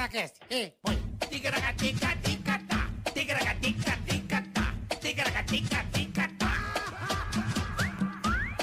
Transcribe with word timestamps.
Ticaracast. 0.00 0.36
Ei, 0.48 0.72
põe. 0.82 0.96
Ticaracatica-ticatá. 1.28 2.88
Ticaracatica-ticatá. 3.12 4.72
Ticaracatica-ticatá. 4.98 6.50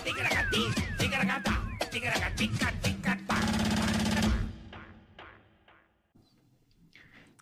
Ticaracati, 0.04 0.62
ticaracatá. 0.98 1.62
Ticaracatica-ticatá. 1.92 3.36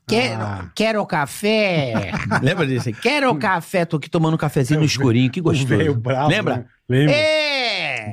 Quero, 0.08 0.42
Ah. 0.44 0.72
quero 0.76 1.06
café. 1.06 2.12
Lembra 2.44 2.68
disso? 2.68 2.92
Quero 3.02 3.34
café. 3.38 3.86
Tô 3.86 3.96
aqui 3.96 4.10
tomando 4.10 4.34
um 4.34 4.38
cafezinho 4.38 4.82
no 4.82 4.86
escurinho. 4.86 5.32
Que 5.32 5.40
gostoso. 5.40 5.96
bravo, 5.96 6.30
Lembra? 6.30 6.58
né? 6.58 6.66
Lembra? 6.90 7.16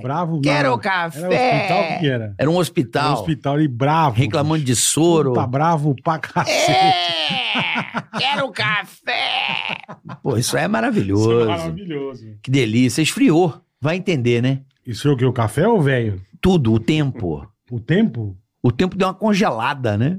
Bravo 0.00 0.34
não. 0.34 0.40
Quero 0.42 0.68
Era 0.68 0.78
café. 0.78 1.18
hospital 1.26 1.98
que 2.00 2.06
era? 2.08 2.34
Era 2.38 2.50
um 2.50 2.52
Era 2.54 2.60
hospital. 2.60 3.12
hospital 3.14 3.60
e 3.60 3.68
bravo. 3.68 4.16
Reclamando 4.16 4.64
de 4.64 4.74
soro. 4.76 5.32
Tá 5.34 5.46
bravo 5.46 5.94
pra 6.02 6.18
cacete. 6.18 6.72
É! 6.72 8.18
Quero 8.18 8.50
café! 8.52 9.78
Pô, 10.22 10.36
isso 10.36 10.56
é 10.56 10.62
Isso 10.62 10.70
maravilhoso. 10.70 11.40
é 11.40 11.44
maravilhoso. 11.46 12.26
Que 12.42 12.50
delícia. 12.50 13.02
Esfriou. 13.02 13.60
Vai 13.80 13.96
entender, 13.96 14.40
né? 14.42 14.60
Isso 14.86 15.08
é 15.08 15.10
o 15.12 15.16
que? 15.16 15.24
O 15.24 15.32
café 15.32 15.66
ou 15.66 15.78
o 15.78 15.82
velho? 15.82 16.20
Tudo, 16.40 16.72
o 16.72 16.78
tempo. 16.80 17.46
O 17.70 17.80
tempo? 17.80 18.36
O 18.62 18.70
tempo 18.70 18.96
deu 18.96 19.08
uma 19.08 19.14
congelada, 19.14 19.96
né? 19.98 20.18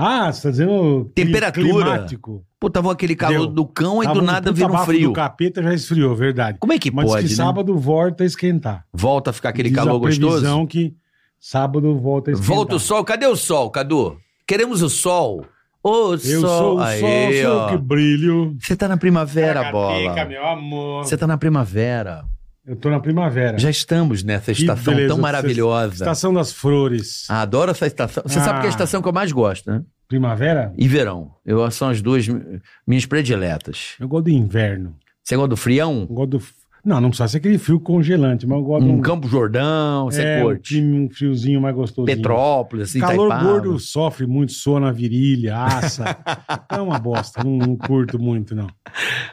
Ah, 0.00 0.32
você 0.32 0.42
tá 0.42 0.50
dizendo 0.50 1.10
Temperatura. 1.14 1.66
climático. 1.66 2.44
Pô, 2.60 2.70
tava 2.70 2.92
aquele 2.92 3.16
calor 3.16 3.46
Deu. 3.46 3.46
do 3.48 3.66
cão 3.66 4.02
e 4.02 4.06
Tava 4.06 4.20
do 4.20 4.24
nada 4.24 4.52
puta 4.52 4.66
vira 4.66 4.72
um 4.80 4.84
frio. 4.84 5.08
do 5.08 5.12
capeta 5.12 5.62
já 5.62 5.74
esfriou, 5.74 6.14
verdade. 6.14 6.58
Como 6.60 6.72
é 6.72 6.78
que 6.78 6.90
Mas 6.90 7.06
pode, 7.06 7.24
que 7.24 7.30
né? 7.30 7.36
sábado 7.36 7.76
volta 7.76 8.22
a 8.22 8.26
esquentar. 8.26 8.84
Volta 8.92 9.30
a 9.30 9.32
ficar 9.32 9.48
aquele 9.48 9.68
Diz 9.70 9.76
calor 9.76 9.96
a 9.96 9.98
gostoso? 9.98 10.66
que 10.68 10.94
sábado 11.40 11.96
volta 11.98 12.30
a 12.30 12.34
esquentar. 12.34 12.56
Volta 12.56 12.76
o 12.76 12.78
sol. 12.80 13.04
Cadê 13.04 13.26
o 13.26 13.36
sol, 13.36 13.70
Cadu? 13.70 14.16
Queremos 14.46 14.82
o 14.82 14.88
sol. 14.88 15.44
Ô, 15.82 16.12
Eu 16.14 16.18
sol. 16.18 16.40
sou 16.40 16.76
o 16.76 16.80
Aê, 16.80 17.42
sol, 17.42 17.52
sou 17.52 17.60
ó. 17.60 17.68
que 17.70 17.76
brilho. 17.78 18.56
Você 18.60 18.76
tá 18.76 18.88
na 18.88 18.96
primavera, 18.96 19.62
Caracateca, 19.64 20.10
bola. 20.14 20.24
meu 20.26 20.46
amor. 20.46 21.04
Você 21.04 21.16
tá 21.16 21.26
na 21.26 21.38
primavera. 21.38 22.24
Eu 22.68 22.76
tô 22.76 22.90
na 22.90 23.00
primavera. 23.00 23.58
Já 23.58 23.70
estamos 23.70 24.22
nessa 24.22 24.52
Que 24.52 24.60
estação 24.60 24.92
beleza. 24.94 25.14
tão 25.14 25.18
maravilhosa. 25.22 25.94
Estação 26.04 26.34
das 26.34 26.52
flores. 26.52 27.24
Ah, 27.30 27.40
Adoro 27.42 27.70
essa 27.70 27.86
estação. 27.86 28.22
Você 28.26 28.38
sabe 28.40 28.60
que 28.60 28.66
é 28.66 28.68
a 28.68 28.70
Ah. 28.72 28.74
estação 28.74 29.00
que 29.00 29.08
eu 29.08 29.12
mais 29.12 29.32
gosto, 29.32 29.70
né? 29.70 29.82
Primavera? 30.06 30.72
E 30.76 30.86
verão. 30.86 31.32
Eu, 31.46 31.70
são 31.70 31.88
as 31.88 32.02
duas 32.02 32.28
mi- 32.28 32.60
minhas 32.86 33.06
prediletas. 33.06 33.94
Eu 33.98 34.06
gosto 34.08 34.24
do 34.24 34.30
inverno. 34.30 34.94
Você 35.24 35.34
gosta 35.36 35.48
do 35.48 35.56
frião? 35.56 36.06
Eu 36.08 36.14
gosto 36.14 36.30
do... 36.38 36.42
Não, 36.88 37.02
não 37.02 37.10
precisa 37.10 37.28
ser 37.28 37.36
aquele 37.36 37.58
frio 37.58 37.78
congelante, 37.78 38.46
mas 38.46 38.56
eu 38.58 38.64
gosto 38.64 38.86
de 38.86 38.90
Um 38.90 39.02
Campo 39.02 39.28
Jordão, 39.28 40.06
você 40.06 40.22
é, 40.22 40.38
um, 40.38 40.46
curte? 40.46 40.74
time- 40.76 41.00
um 41.06 41.10
friozinho 41.10 41.60
mais 41.60 41.74
gostosinho. 41.74 42.16
Petrópolis, 42.16 42.88
assim, 42.88 42.98
Calor 42.98 43.26
Itaipava. 43.26 43.44
gordo 43.52 43.78
sofre 43.78 44.26
muito, 44.26 44.52
soa 44.52 44.80
na 44.80 44.90
virilha, 44.90 45.54
assa. 45.58 46.16
é 46.72 46.80
uma 46.80 46.98
bosta, 46.98 47.44
não, 47.44 47.58
não 47.58 47.76
curto 47.76 48.18
muito, 48.18 48.54
não. 48.54 48.68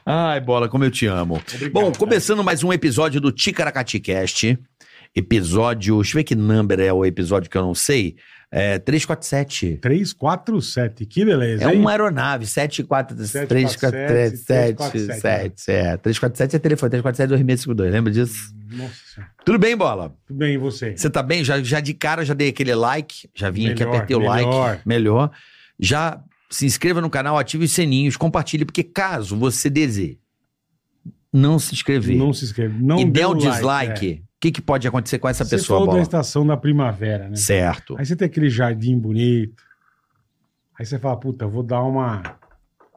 Ai, 0.06 0.42
bola, 0.42 0.68
como 0.68 0.84
eu 0.84 0.92
te 0.92 1.06
amo. 1.06 1.42
Bom, 1.72 1.94
começando 1.94 2.44
mais 2.44 2.62
um 2.62 2.74
episódio 2.74 3.22
do 3.22 3.32
Ticaracati 3.32 4.02
Cast. 4.02 4.60
Episódio. 5.16 5.96
Deixa 5.98 6.16
eu 6.16 6.20
ver 6.20 6.24
que 6.24 6.36
number 6.36 6.80
é 6.80 6.92
o 6.92 7.06
episódio 7.06 7.50
que 7.50 7.58
eu 7.58 7.62
não 7.62 7.74
sei. 7.74 8.16
É 8.52 8.78
347. 8.80 9.78
347, 9.82 11.06
que 11.06 11.26
beleza, 11.26 11.70
É 11.70 11.74
hein? 11.74 11.80
uma 11.80 11.92
aeronave, 11.92 12.46
747 12.46 13.48
347. 13.48 15.72
É, 15.72 15.98
347 15.98 16.56
é 16.56 16.60
telefone, 16.60 16.90
347 16.92 17.30
2652, 17.30 17.92
lembra 17.92 18.14
disso? 18.14 18.54
Nossa 18.72 18.94
Senhora. 19.14 19.32
Tudo 19.44 19.60
bem, 19.60 19.76
bola? 19.76 20.16
Tudo 20.28 20.38
bem, 20.38 20.54
e 20.54 20.58
você? 20.58 20.96
Você 20.96 21.10
tá 21.10 21.24
bem? 21.24 21.44
Já, 21.44 21.62
já 21.62 21.80
de 21.80 21.94
cara 21.94 22.24
já 22.24 22.34
dei 22.34 22.50
aquele 22.50 22.74
like, 22.76 23.28
já 23.34 23.50
vim 23.50 23.68
aqui, 23.68 23.80
Melhor, 23.84 23.96
apertei 23.96 24.16
o 24.16 24.20
melhor. 24.20 24.70
like, 24.70 24.88
melhor. 24.88 25.32
Já 25.80 26.22
se 26.50 26.66
inscreva 26.66 27.02
no 27.02 27.10
canal, 27.10 27.38
ative 27.38 27.66
os 27.66 27.72
sininhos, 27.72 28.16
compartilhe, 28.16 28.64
porque 28.64 28.84
caso 28.84 29.36
você 29.36 29.70
deseje 29.70 30.20
não 31.34 31.60
se 31.60 31.74
inscrever 31.74 32.16
Não 32.16 32.32
se 32.32 32.46
inscreve. 32.46 32.82
Não 32.82 33.00
e 33.00 33.06
der 33.06 33.26
o 33.28 33.34
like, 33.34 33.50
dislike, 33.52 34.22
é. 34.22 34.25
O 34.46 34.48
que, 34.48 34.52
que 34.52 34.62
pode 34.62 34.88
acontecer 34.88 35.18
com 35.18 35.28
essa 35.28 35.44
Você 35.44 35.56
pessoa, 35.56 35.78
falou 35.80 35.88
da 35.88 35.92
bola? 35.94 36.04
estação 36.04 36.46
da 36.46 36.56
primavera, 36.56 37.28
né? 37.30 37.36
Certo. 37.36 37.96
Aí 37.98 38.06
você 38.06 38.16
tem 38.16 38.28
aquele 38.28 38.48
jardim 38.50 38.98
bonito. 38.98 39.64
Aí 40.78 40.86
você 40.86 41.00
fala, 41.00 41.18
puta, 41.18 41.48
vou 41.48 41.64
dar 41.64 41.82
uma 41.82 42.22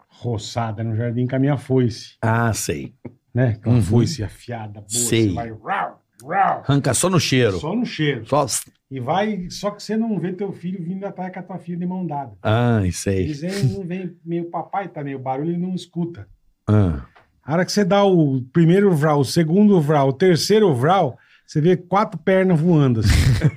roçada 0.08 0.82
no 0.84 0.94
jardim 0.96 1.26
com 1.26 1.36
a 1.36 1.38
minha 1.38 1.56
foice, 1.56 2.16
Ah, 2.20 2.52
sei. 2.52 2.92
né? 3.32 3.58
Com 3.62 3.70
uma 3.70 3.76
Uhum. 3.76 3.82
foice 3.82 4.22
afiada, 4.22 4.74
boa. 4.80 4.84
Sei. 4.88 5.28
Você 5.28 5.34
vai 5.34 5.48
rau, 5.50 6.02
rau, 6.22 6.62
Arranca 6.66 6.92
só 6.92 7.08
no 7.08 7.20
cheiro. 7.20 7.58
só 7.58 7.74
no 7.74 7.86
cheiro. 7.86 8.26
Só... 8.26 8.44
E 8.90 8.98
vai, 9.00 9.46
só 9.50 9.70
que 9.70 9.82
você 9.82 9.96
não 9.96 10.18
vê 10.18 10.32
teu 10.32 10.50
filho 10.52 10.82
vindo 10.82 11.04
atrás 11.04 11.32
com 11.32 11.38
a 11.40 11.42
tua 11.42 11.58
filha 11.58 11.76
de 11.78 11.86
mão 11.86 12.06
dada. 12.06 12.32
Ah, 12.42 12.80
sei. 12.92 13.24
Eles 13.24 13.40
vêm, 13.40 13.64
não 13.64 13.84
vem 13.86 14.16
meio 14.24 14.50
papai, 14.50 14.88
tá 14.88 15.04
meio 15.04 15.18
barulho, 15.18 15.50
ele 15.50 15.58
não 15.58 15.74
escuta. 15.74 16.26
Ah. 16.66 17.02
A 17.44 17.52
hora 17.54 17.64
que 17.64 17.72
você 17.72 17.84
dá 17.84 18.02
o 18.04 18.42
primeiro 18.52 18.90
vral, 18.94 19.20
o 19.20 19.24
segundo 19.24 19.80
vral, 19.80 20.08
o 20.08 20.12
terceiro 20.12 20.74
vral, 20.74 21.18
você 21.48 21.62
vê 21.62 21.78
quatro 21.78 22.20
pernas 22.20 22.60
voando 22.60 23.00
assim. 23.00 23.08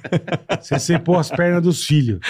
você 0.62 0.80
sepou 0.80 1.20
as 1.20 1.30
pernas 1.30 1.62
dos 1.62 1.86
filhos. 1.86 2.22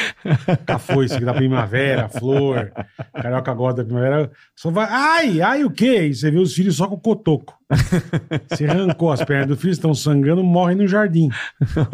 Com 0.65 0.73
a 0.73 0.79
foice 0.79 1.19
da 1.19 1.35
primavera, 1.35 2.09
flor, 2.09 2.71
carioca 3.13 3.53
gosta 3.53 3.83
da 3.83 3.85
primavera. 3.85 4.31
Só 4.55 4.71
vai, 4.71 4.87
ai, 4.89 5.39
ai 5.39 5.63
o 5.63 5.69
quê? 5.69 6.07
E 6.07 6.15
você 6.15 6.31
vê 6.31 6.39
os 6.39 6.55
filhos 6.55 6.77
só 6.77 6.87
com 6.87 6.95
o 6.95 6.99
cotoco. 6.99 7.60
Você 8.49 8.65
arrancou 8.65 9.11
as 9.11 9.23
pernas 9.23 9.47
dos 9.47 9.59
filhos, 9.59 9.77
estão 9.77 9.93
sangrando, 9.93 10.43
morrem 10.43 10.77
no 10.77 10.87
jardim. 10.87 11.29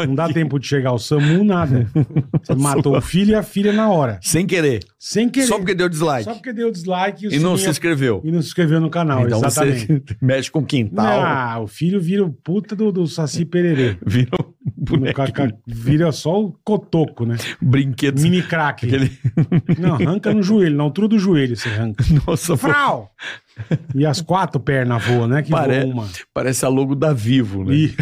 Não 0.06 0.16
dá 0.16 0.28
tempo 0.30 0.60
de 0.60 0.68
chegar 0.68 0.90
ao 0.90 1.00
SAMU, 1.00 1.44
nada. 1.44 1.88
Você 2.44 2.56
matou 2.56 2.98
o 2.98 3.02
filho 3.02 3.32
e 3.32 3.36
a 3.36 3.44
filha 3.44 3.72
na 3.72 3.90
hora. 3.90 4.20
Sem 4.22 4.46
querer. 4.46 4.84
Sem 5.00 5.30
querer. 5.30 5.48
Só 5.48 5.58
porque 5.58 5.74
deu 5.74 5.90
dislike. 5.90 6.24
Só 6.24 6.34
porque 6.34 6.54
deu 6.54 6.72
dislike. 6.72 7.28
o 7.28 7.34
E 7.34 7.40
não 7.40 7.58
se 7.58 7.70
inscreveu. 7.70 8.22
E 8.24 8.32
não 8.32 8.42
se 8.42 8.48
inscreveu 8.48 8.80
no 8.80 8.90
canal, 8.90 9.26
então 9.26 9.40
exatamente. 9.40 9.88
você 9.88 10.18
mexe 10.22 10.52
com 10.52 10.66
quintal. 10.66 11.06
Ah, 11.06 11.60
o 11.62 11.68
filho 11.68 12.00
vira 12.00 12.24
o 12.24 12.32
puta 12.32 12.76
do, 12.76 12.92
do 12.92 13.08
Saci 13.08 13.46
Pererê. 13.46 13.98
Vira 14.06 14.30
No 14.32 14.57
boneco, 14.88 15.14
caca- 15.16 15.54
vira 15.66 16.12
só 16.12 16.42
o 16.42 16.52
cotoco, 16.64 17.26
né? 17.26 17.38
brinquedo. 17.62 18.22
Mini 18.22 18.42
crack. 18.42 18.86
Aquele... 18.86 19.12
Não, 19.80 19.96
arranca 19.96 20.34
no 20.34 20.42
joelho, 20.44 20.76
na 20.76 20.84
altura 20.84 21.08
do 21.08 21.20
joelho 21.20 21.56
você 21.56 21.70
arranca. 21.70 22.04
Nossa, 22.26 22.56
Frau! 22.58 23.12
E 23.96 24.06
as 24.06 24.22
quatro 24.22 24.60
pernas 24.60 25.04
voam, 25.04 25.28
né? 25.28 25.42
Que 25.42 25.50
Pare- 25.52 25.84
uma. 25.86 26.08
parece 26.34 26.66
a 26.66 26.70
logo 26.70 26.96
da 26.96 27.12
Vivo, 27.14 27.64
né? 27.64 27.74
E 27.76 27.96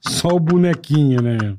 só 0.00 0.28
o 0.28 0.40
bonequinho, 0.40 1.20
né? 1.20 1.38
meu? 1.40 1.56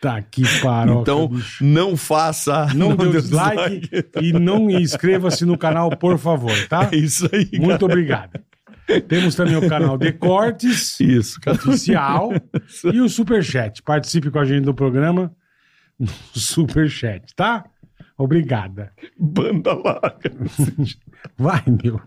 Tá 0.00 0.22
que 0.22 0.42
paroca, 0.60 1.00
então, 1.00 1.26
bicho. 1.28 1.64
não 1.64 1.96
faça. 1.96 2.66
Não, 2.72 2.94
deu 2.94 3.10
dê 3.10 3.20
dislike 3.20 3.90
e 4.22 4.32
não 4.32 4.70
inscreva-se 4.70 5.44
no 5.44 5.58
canal, 5.58 5.90
por 5.96 6.16
favor, 6.18 6.52
tá? 6.68 6.88
É 6.92 6.96
isso 6.96 7.28
aí. 7.32 7.48
Muito 7.58 7.84
obrigado. 7.84 8.38
Temos 9.08 9.34
também 9.34 9.56
o 9.56 9.68
canal 9.68 9.98
de 9.98 10.12
cortes. 10.12 10.98
Isso, 11.00 11.40
cara. 11.40 11.56
oficial 11.56 12.30
e 12.92 13.00
o 13.00 13.08
Superchat. 13.08 13.82
Participe 13.82 14.30
com 14.30 14.38
a 14.38 14.44
gente 14.44 14.64
do 14.64 14.74
programa 14.74 15.32
no 15.98 16.06
Superchat, 16.34 17.34
tá? 17.34 17.64
Obrigada. 18.16 18.92
Banda 19.18 19.74
larga. 19.74 20.32
Vai, 21.36 21.62
meu. 21.82 22.00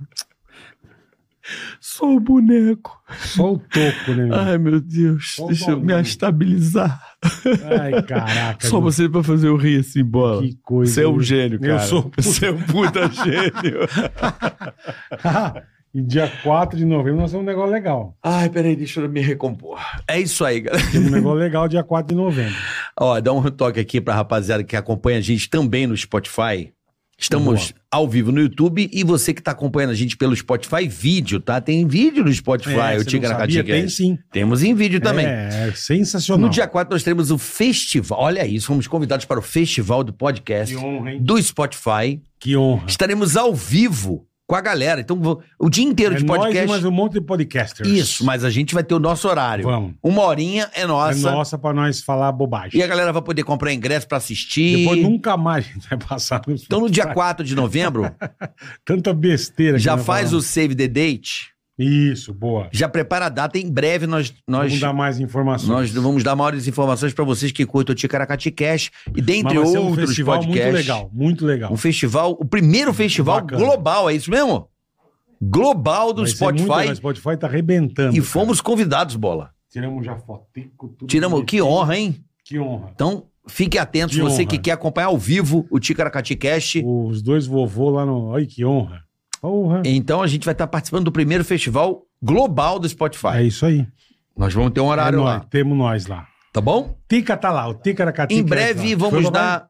Sou 1.80 2.18
o 2.18 2.20
boneco. 2.20 3.02
Só 3.18 3.54
o 3.54 3.58
toco, 3.60 4.12
né? 4.16 4.26
meu? 4.26 4.36
Ai, 4.36 4.58
meu 4.58 4.80
Deus. 4.80 5.36
Deixa 5.48 5.72
eu 5.72 5.80
me 5.82 6.00
estabilizar. 6.02 7.02
Ai, 7.82 8.02
caraca. 8.04 8.68
Só 8.68 8.80
meu. 8.80 8.92
você 8.92 9.10
pra 9.10 9.24
fazer 9.24 9.48
eu 9.48 9.58
rir 9.58 9.80
assim, 9.80 10.04
bola. 10.04 10.42
Que 10.44 10.56
coisa. 10.62 10.94
Você 10.94 11.04
é 11.04 11.08
um 11.08 11.20
gênio, 11.20 11.56
Eu 11.56 11.62
cara. 11.76 11.80
sou- 11.80 12.12
Você 12.18 12.46
é 12.46 12.52
um 12.52 12.62
puta 12.62 13.10
gênio. 13.12 13.80
e 15.94 16.02
dia 16.02 16.32
4 16.44 16.78
de 16.78 16.86
novembro 16.86 17.20
nós 17.22 17.32
temos 17.32 17.44
um 17.44 17.48
negócio 17.48 17.72
legal. 17.72 18.16
Ai, 18.24 18.50
peraí, 18.50 18.76
deixa 18.76 19.02
eu 19.02 19.10
me 19.10 19.20
recompor. 19.20 19.80
É 20.08 20.20
isso 20.20 20.46
aí, 20.46 20.62
galera. 20.62 20.92
Temos 20.92 21.10
um 21.10 21.12
negócio 21.12 21.40
legal 21.40 21.68
dia 21.68 21.84
4 21.84 22.16
de 22.16 22.22
novembro. 22.22 22.56
Ó, 23.00 23.20
dá 23.20 23.34
um 23.34 23.42
toque 23.52 23.80
aqui 23.80 24.00
pra 24.00 24.16
rapaziada 24.16 24.64
que 24.64 24.76
acompanha 24.76 25.18
a 25.18 25.22
gente 25.22 25.50
também 25.50 25.86
no 25.86 25.96
Spotify. 25.96 26.72
Estamos 27.22 27.72
ao 27.92 28.10
vivo 28.10 28.32
no 28.32 28.40
YouTube 28.42 28.90
e 28.92 29.04
você 29.04 29.32
que 29.32 29.44
tá 29.44 29.52
acompanhando 29.52 29.92
a 29.92 29.94
gente 29.94 30.18
pelo 30.18 30.36
Spotify, 30.36 30.88
vídeo, 30.88 31.40
tá? 31.40 31.62
Tem 31.62 31.86
vídeo 31.86 32.24
no 32.24 32.34
Spotify, 32.34 32.72
É, 32.72 32.76
o 32.76 32.80
sabia? 32.80 33.04
Ticaracati 33.04 33.64
Tem 33.64 33.88
sim. 33.90 34.18
Temos 34.32 34.64
em 34.64 34.74
vídeo 34.74 35.00
também. 35.00 35.28
É, 35.28 35.68
é 35.68 35.72
sensacional. 35.76 36.48
No 36.48 36.50
dia 36.52 36.68
4 36.68 36.92
nós 36.92 37.04
teremos 37.04 37.30
o 37.30 37.38
festival. 37.38 38.20
Olha 38.20 38.44
isso, 38.48 38.66
fomos 38.66 38.88
convidados 38.88 39.26
para 39.26 39.38
o 39.38 39.42
festival 39.44 40.04
do 40.04 40.12
podcast 40.12 40.76
Que 40.76 40.84
honra, 40.84 41.12
hein? 41.12 41.22
do 41.22 41.40
Spotify. 41.40 42.20
Que 42.40 42.58
honra. 42.58 42.86
Estaremos 42.88 43.38
ao 43.38 43.54
vivo 43.54 44.26
com 44.52 44.56
a 44.58 44.60
galera. 44.60 45.00
Então, 45.00 45.18
o 45.58 45.70
dia 45.70 45.86
inteiro 45.86 46.16
É 46.16 46.18
de 46.18 46.26
nós 46.26 46.38
podcast. 46.40 46.68
e 46.68 46.70
mais 46.70 46.84
um 46.84 46.92
monte 46.92 47.14
de 47.14 47.22
podcasters. 47.22 47.88
Isso, 47.88 48.26
mas 48.26 48.44
a 48.44 48.50
gente 48.50 48.74
vai 48.74 48.84
ter 48.84 48.94
o 48.94 49.00
nosso 49.00 49.30
horário. 49.30 49.64
Vamos. 49.64 49.94
Uma 50.04 50.24
horinha 50.24 50.70
é 50.74 50.86
nossa. 50.86 51.30
É 51.30 51.32
nossa 51.32 51.58
pra 51.58 51.72
nós 51.72 52.02
falar 52.02 52.34
bobagem. 52.34 52.78
E 52.78 52.84
a 52.84 52.88
galera 52.88 53.14
vai 53.14 53.22
poder 53.22 53.46
comprar 53.46 53.72
ingresso 53.72 54.10
para 54.10 54.18
assistir. 54.18 54.80
Depois 54.80 55.02
nunca 55.02 55.38
mais 55.38 55.66
a 55.66 55.70
gente 55.72 55.88
vai 55.88 55.98
passar 55.98 56.42
no 56.46 56.54
Então, 56.54 56.82
no 56.82 56.90
dia 56.90 57.08
4 57.14 57.46
de 57.46 57.56
novembro, 57.56 58.14
Tanta 58.84 59.14
besteira. 59.14 59.78
que 59.78 59.84
já 59.84 59.96
nós 59.96 60.06
faz 60.06 60.26
o 60.28 60.30
falamos. 60.32 60.48
save 60.48 60.76
the 60.76 60.88
date 60.90 61.52
Isso, 61.84 62.34
boa. 62.34 62.68
Já 62.72 62.88
prepara 62.88 63.26
a 63.26 63.30
data, 63.30 63.58
em 63.58 63.70
breve 63.72 64.06
nós, 64.06 64.34
nós, 64.48 64.68
Vamos 64.68 64.80
dar 64.80 64.94
mais 64.94 65.20
informações. 65.20 65.68
nós 65.70 65.92
vamos 66.04 66.24
dar 66.24 66.36
maiores 66.36 66.68
informações 66.68 67.14
para 67.14 67.24
vocês 67.26 67.52
que 67.52 67.66
curtam 67.66 67.94
o 67.94 67.96
Ticaracati 67.96 68.52
Cash 68.52 68.92
e 69.16 69.22
dentre 69.22 69.56
Mas 69.56 69.64
vai 69.64 69.66
ser 69.68 69.80
um 69.80 69.88
outros 69.88 70.10
festival 70.10 70.40
podcasts. 70.40 70.64
muito 70.66 70.76
legal, 70.78 71.10
muito 71.14 71.46
legal. 71.46 71.74
Um 71.74 71.78
festival, 71.78 72.38
o 72.40 72.46
primeiro 72.46 72.94
festival 72.94 73.42
Bacana. 73.42 73.64
global, 73.66 74.10
é 74.10 74.14
isso 74.14 74.30
mesmo? 74.30 74.68
Global 75.42 76.14
do 76.14 76.22
Vai 76.24 76.32
ser 76.32 76.44
muito 76.46 76.64
Spotify. 76.64 76.92
O 76.92 76.96
Spotify 76.96 77.38
tá 77.38 77.48
arrebentando. 77.48 78.12
E 78.16 78.20
cara. 78.20 78.26
fomos 78.30 78.62
convidados, 78.62 79.16
bola. 79.16 79.50
Tiramos 79.72 80.06
já 80.06 80.16
fotico, 80.18 80.90
tudo. 80.90 81.08
Tiramos, 81.08 81.44
que 81.46 81.62
honra, 81.62 81.98
hein? 81.98 82.24
Que 82.44 82.60
honra. 82.60 82.92
Então, 82.94 83.24
fique 83.48 83.78
atento, 83.78 84.14
Que 84.14 84.22
você 84.22 84.42
honra. 84.44 84.46
que 84.46 84.58
quer 84.60 84.72
acompanhar 84.74 85.08
ao 85.08 85.18
vivo 85.18 85.66
o 85.72 85.80
Ticaracati 85.80 86.36
Cast. 86.36 86.84
Os 86.86 87.22
dois 87.24 87.48
vovô 87.48 87.90
lá 87.90 88.06
no. 88.06 88.36
Ai, 88.36 88.46
que 88.46 88.64
honra. 88.64 89.02
Porra. 89.42 89.82
Então, 89.86 90.22
a 90.22 90.28
gente 90.28 90.46
vai 90.46 90.54
estar 90.54 90.68
participando 90.68 91.06
do 91.06 91.12
primeiro 91.12 91.44
festival 91.44 92.04
global 92.22 92.78
do 92.80 92.88
Spotify. 92.88 93.36
É 93.38 93.44
isso 93.44 93.66
aí. 93.66 93.88
Nós 94.38 94.54
vamos 94.54 94.72
ter 94.72 94.80
um 94.82 94.86
horário 94.88 95.20
é 95.20 95.24
lá, 95.24 95.38
nós, 95.40 95.46
temos 95.50 95.78
nós 95.78 96.06
lá. 96.06 96.26
tá 96.54 96.62
bom? 96.62 96.96
Tica 97.10 97.36
tá 97.36 97.52
lá, 97.52 97.68
o 97.68 97.74
Ticaracatica. 97.74 98.40
Em 98.40 98.44
breve 98.44 98.96
vamos 98.96 99.24
Foi, 99.24 99.32
dar 99.32 99.68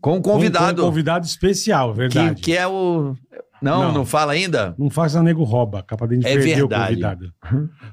com 0.00 0.16
um 0.16 0.20
convidado, 0.22 0.76
com 0.76 0.82
um 0.82 0.86
convidado 0.86 1.24
especial, 1.24 1.92
que, 1.92 1.98
verdade. 1.98 2.42
que 2.42 2.56
é 2.56 2.66
o... 2.66 3.14
Não, 3.62 3.84
não, 3.84 3.92
Não. 3.92 4.04
fala 4.04 4.32
ainda? 4.32 4.74
Não 4.76 4.90
faça 4.90 5.22
nego 5.22 5.44
rouba, 5.44 5.84
capa 5.84 6.08
de 6.08 6.16
gente 6.16 6.26
É 6.26 6.34
perder 6.34 6.56
verdade. 6.56 6.82
o 6.82 6.88
convidado. 6.88 7.32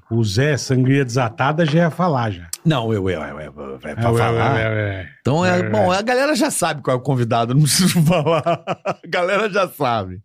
O 0.09 0.23
Zé, 0.23 0.57
sangria 0.57 1.05
desatada, 1.05 1.63
já 1.63 1.79
ia 1.81 1.91
falar 1.91 2.31
já. 2.31 2.47
Não, 2.65 2.91
eu, 2.91 3.07
eu, 3.07 3.21
eu, 3.21 3.39
eu, 3.39 3.79
é 3.83 3.91
É, 3.91 3.93
pra 3.93 4.01
falar. 4.01 4.53
ué. 4.55 5.09
Então, 5.21 5.45
é, 5.45 5.59
É. 5.59 5.69
bom, 5.69 5.91
a 5.91 6.01
galera 6.01 6.35
já 6.35 6.49
sabe 6.49 6.81
qual 6.81 6.97
é 6.97 6.99
o 6.99 7.03
convidado, 7.03 7.53
não 7.53 7.61
preciso 7.69 8.01
falar. 8.01 8.63
A 8.83 8.97
galera 9.07 9.47
já 9.47 9.67
sabe. 9.69 10.19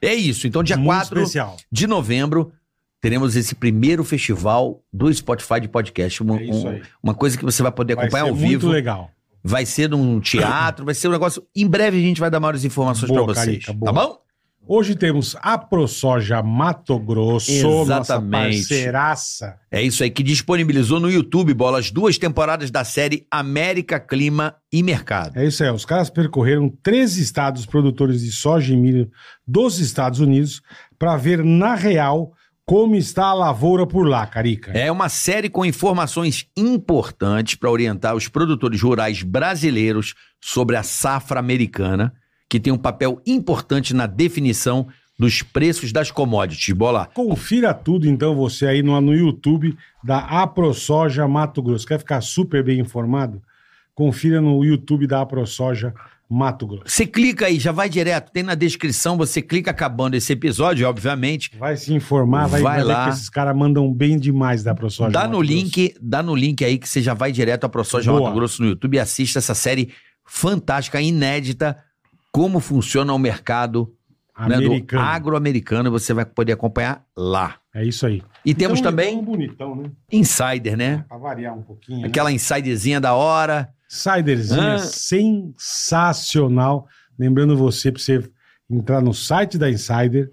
É 0.00 0.14
isso. 0.14 0.46
Então, 0.46 0.62
dia 0.62 0.76
Muito 0.76 0.88
4 0.88 1.18
especial. 1.20 1.56
de 1.70 1.86
novembro, 1.86 2.52
teremos 3.00 3.36
esse 3.36 3.54
primeiro 3.54 4.02
festival 4.04 4.82
do 4.92 5.12
Spotify 5.12 5.60
de 5.60 5.68
podcast. 5.68 6.22
Uma, 6.22 6.40
É 6.40 6.44
um- 6.44 6.80
uma 7.02 7.14
coisa 7.14 7.36
que 7.38 7.44
você 7.44 7.62
vai 7.62 7.72
poder 7.72 7.94
Vai 7.94 8.04
acompanhar 8.06 8.24
ao 8.24 8.34
muito 8.34 8.46
vivo. 8.48 8.68
legal. 8.68 9.10
Vai 9.44 9.66
ser 9.66 9.88
num 9.88 10.20
teatro, 10.20 10.84
vai 10.84 10.94
ser 10.94 11.08
um 11.08 11.10
negócio. 11.12 11.42
Em 11.54 11.66
breve 11.66 11.98
a 11.98 12.00
gente 12.00 12.20
vai 12.20 12.30
dar 12.30 12.38
maiores 12.38 12.64
informações 12.64 13.08
Boa, 13.08 13.24
pra 13.24 13.34
vocês. 13.34 13.64
Carica, 13.64 13.84
tá 13.84 13.92
bom? 13.92 14.18
Hoje 14.66 14.94
temos 14.94 15.36
a 15.40 15.58
ProSoja 15.58 16.40
Mato 16.40 16.96
Grosso, 16.98 17.50
nossa 17.62 18.14
Exatamente. 18.14 18.58
parceiraça. 18.58 19.56
É 19.70 19.82
isso 19.82 20.04
aí, 20.04 20.10
que 20.10 20.22
disponibilizou 20.22 21.00
no 21.00 21.10
YouTube, 21.10 21.52
bola, 21.52 21.80
as 21.80 21.90
duas 21.90 22.16
temporadas 22.16 22.70
da 22.70 22.84
série 22.84 23.26
América, 23.28 23.98
Clima 23.98 24.54
e 24.72 24.80
Mercado. 24.82 25.36
É 25.36 25.44
isso 25.44 25.64
aí, 25.64 25.70
os 25.70 25.84
caras 25.84 26.10
percorreram 26.10 26.72
13 26.82 27.20
estados 27.20 27.66
produtores 27.66 28.20
de 28.22 28.30
soja 28.30 28.72
e 28.72 28.76
milho 28.76 29.10
dos 29.46 29.80
Estados 29.80 30.20
Unidos 30.20 30.62
para 30.96 31.16
ver 31.16 31.42
na 31.42 31.74
real 31.74 32.32
como 32.64 32.94
está 32.94 33.26
a 33.26 33.34
lavoura 33.34 33.84
por 33.84 34.06
lá, 34.06 34.24
Carica. 34.26 34.70
É 34.70 34.90
uma 34.90 35.08
série 35.08 35.50
com 35.50 35.64
informações 35.64 36.46
importantes 36.56 37.56
para 37.56 37.70
orientar 37.70 38.14
os 38.14 38.28
produtores 38.28 38.80
rurais 38.80 39.24
brasileiros 39.24 40.14
sobre 40.40 40.76
a 40.76 40.84
safra 40.84 41.40
americana, 41.40 42.14
que 42.52 42.60
tem 42.60 42.70
um 42.70 42.76
papel 42.76 43.18
importante 43.26 43.94
na 43.94 44.06
definição 44.06 44.86
dos 45.18 45.40
preços 45.40 45.90
das 45.90 46.10
commodities. 46.10 46.76
Bola, 46.76 47.06
Confira 47.14 47.72
tudo, 47.72 48.06
então, 48.06 48.36
você 48.36 48.66
aí 48.66 48.82
no, 48.82 49.00
no 49.00 49.14
YouTube 49.14 49.74
da 50.04 50.18
AproSoja 50.18 51.26
Mato 51.26 51.62
Grosso. 51.62 51.86
Quer 51.86 51.98
ficar 51.98 52.20
super 52.20 52.62
bem 52.62 52.78
informado? 52.78 53.40
Confira 53.94 54.38
no 54.38 54.62
YouTube 54.62 55.06
da 55.06 55.22
AproSoja 55.22 55.94
Mato 56.28 56.66
Grosso. 56.66 56.84
você 56.86 57.06
clica 57.06 57.46
aí, 57.46 57.58
já 57.58 57.72
vai 57.72 57.88
direto, 57.88 58.30
tem 58.30 58.42
na 58.42 58.54
descrição, 58.54 59.16
você 59.16 59.40
clica 59.40 59.70
acabando 59.70 60.14
esse 60.14 60.30
episódio, 60.34 60.86
obviamente. 60.86 61.52
Vai 61.58 61.78
se 61.78 61.94
informar, 61.94 62.48
vai, 62.48 62.60
Vai 62.60 62.84
lá. 62.84 63.04
que 63.04 63.14
esses 63.14 63.30
caras 63.30 63.56
mandam 63.56 63.90
bem 63.90 64.18
demais 64.18 64.62
da 64.62 64.72
AproSoja 64.72 65.10
Dá 65.10 65.20
Mato 65.20 65.30
no 65.32 65.38
Grosso. 65.38 65.52
link, 65.54 65.94
dá 66.02 66.22
no 66.22 66.34
link 66.34 66.62
aí 66.62 66.76
que 66.76 66.86
você 66.86 67.00
já 67.00 67.14
vai 67.14 67.32
direto 67.32 67.64
à 67.64 67.68
ProSoja 67.70 68.10
Boa. 68.12 68.24
Mato 68.24 68.34
Grosso 68.34 68.62
no 68.62 68.68
YouTube 68.68 68.96
e 68.96 69.00
assista 69.00 69.38
essa 69.38 69.54
série 69.54 69.90
fantástica, 70.26 71.00
inédita, 71.00 71.78
como 72.32 72.58
funciona 72.60 73.12
o 73.12 73.18
mercado 73.18 73.94
né, 74.38 74.56
do 74.56 74.66
Americano. 74.66 75.02
agro-americano, 75.04 75.90
você 75.90 76.14
vai 76.14 76.24
poder 76.24 76.52
acompanhar 76.52 77.04
lá. 77.16 77.56
É 77.74 77.84
isso 77.84 78.06
aí. 78.06 78.22
E 78.44 78.54
temos 78.54 78.80
Então, 78.80 78.90
também 78.90 79.12
então, 79.14 79.24
bonitão, 79.24 79.76
né? 79.76 79.90
Insider, 80.10 80.76
né? 80.76 81.04
Pra 81.08 81.18
variar 81.18 81.56
um 81.56 81.62
pouquinho. 81.62 82.00
né? 82.02 82.08
Aquela 82.08 82.32
insiderzinha 82.32 83.00
da 83.00 83.14
hora. 83.14 83.68
Ciderzinha 83.88 84.74
Ah. 84.74 84.78
sensacional. 85.72 86.86
Lembrando 87.18 87.56
você 87.56 87.92
para 87.92 88.00
você 88.02 88.22
entrar 88.70 89.00
no 89.02 89.12
site 89.12 89.58
da 89.58 89.70
Insider, 89.70 90.30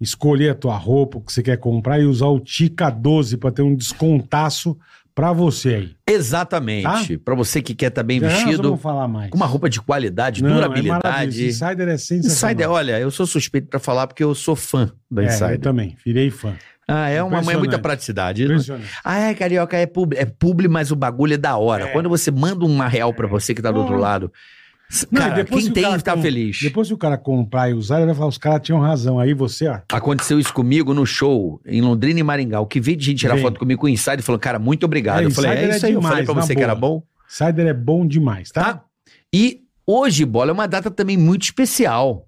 escolher 0.00 0.50
a 0.50 0.54
tua 0.54 0.76
roupa, 0.76 1.20
que 1.20 1.32
você 1.32 1.42
quer 1.42 1.56
comprar 1.58 1.98
e 2.00 2.04
usar 2.06 2.26
o 2.26 2.40
Tica 2.40 2.88
12 2.88 3.36
para 3.36 3.50
ter 3.50 3.62
um 3.62 3.74
descontaço 3.74 4.78
para 5.14 5.32
você 5.32 5.68
aí. 5.74 5.90
Exatamente. 6.08 7.18
Pra 7.18 7.34
você 7.34 7.60
que 7.60 7.74
quer 7.74 7.88
estar 7.88 8.02
bem 8.02 8.20
Já 8.20 8.28
vestido, 8.28 8.62
vamos 8.62 8.80
falar 8.82 9.06
mais. 9.08 9.30
com 9.30 9.36
uma 9.36 9.46
roupa 9.46 9.68
de 9.68 9.80
qualidade, 9.80 10.42
Não, 10.42 10.50
É 10.50 10.54
durabilidade. 10.54 11.00
maravilhoso. 11.04 11.40
Insider 11.64 11.88
é 11.88 11.98
sensacional. 11.98 12.52
Insider, 12.52 12.70
olha, 12.70 12.98
eu 13.00 13.10
sou 13.10 13.26
suspeito 13.26 13.68
pra 13.68 13.78
falar 13.80 14.06
porque 14.06 14.22
eu 14.24 14.34
sou 14.34 14.56
fã 14.56 14.90
da 15.10 15.22
É, 15.22 15.26
eu 15.26 15.28
Insider. 15.30 15.60
também, 15.60 15.96
virei 16.04 16.30
fã. 16.30 16.54
ah, 16.88 17.08
é 17.08 17.22
uma 17.22 17.38
é 17.38 17.56
muita 17.56 17.78
praticidade. 17.78 18.44
Impressionante. 18.44 18.88
Ah, 19.04 19.18
é, 19.18 19.34
carioca, 19.34 19.76
é 19.76 19.86
publi, 19.86 20.16
é 20.16 20.24
publi, 20.24 20.68
mas 20.68 20.90
o 20.90 20.96
bagulho 20.96 21.34
é 21.34 21.38
da 21.38 21.56
hora. 21.56 21.84
É. 21.84 21.92
Quando 21.92 22.08
você 22.08 22.30
manda 22.30 22.64
uma 22.64 22.88
real 22.88 23.12
pra 23.14 23.26
você 23.26 23.54
que 23.54 23.62
tá 23.62 23.70
do 23.70 23.80
outro 23.80 23.96
lado, 23.96 24.32
Não, 25.10 25.20
cara, 25.22 25.34
depois 25.34 25.62
quem 25.64 25.68
que 25.72 25.74
tem 25.80 25.82
cara 25.84 26.00
tá 26.02 26.14
com- 26.14 26.22
feliz. 26.22 26.58
Depois 26.60 26.88
que 26.88 26.94
o 26.94 26.98
cara 26.98 27.16
comprar 27.16 27.70
e 27.70 27.74
usar, 27.74 27.98
ele 27.98 28.06
vai 28.06 28.14
falar, 28.14 28.26
os 28.28 28.38
caras 28.38 28.60
tinham 28.62 28.80
razão. 28.80 29.18
Aí 29.20 29.32
você, 29.32 29.68
ó, 29.68 29.78
Aconteceu 29.92 30.38
isso 30.38 30.52
comigo 30.52 30.92
no 30.92 31.06
show 31.06 31.60
em 31.64 31.80
Londrina 31.80 32.18
e 32.18 32.22
Maringá. 32.22 32.60
O 32.60 32.66
que 32.66 32.80
veio 32.80 32.96
de 32.96 33.04
gente 33.06 33.18
tirar 33.20 33.34
Vem. 33.34 33.42
foto 33.44 33.58
comigo 33.60 33.80
com 33.80 33.86
o 33.86 33.90
Insider 33.90 34.22
falou, 34.22 34.38
cara, 34.38 34.58
muito 34.58 34.84
obrigado. 34.84 35.20
É, 35.22 35.24
eu 35.26 35.30
falei, 35.30 35.50
é 35.50 35.54
Insider 35.54 35.72
é 35.74 35.76
isso 35.76 35.86
aí. 35.86 35.92
eu 35.92 35.98
demais, 36.00 36.12
falei 36.12 36.24
pra 36.26 36.34
você 36.34 36.54
que 36.56 36.62
era 36.62 36.74
boa. 36.74 37.00
bom. 37.00 37.02
Cider 37.28 37.66
é 37.68 37.74
bom 37.74 38.04
demais, 38.06 38.50
tá? 38.50 38.64
Tá? 38.74 38.84
E 39.32 39.60
hoje, 39.86 40.24
bola, 40.24 40.50
é 40.50 40.52
uma 40.52 40.66
data 40.66 40.90
também 40.90 41.16
muito 41.16 41.42
especial 41.44 42.26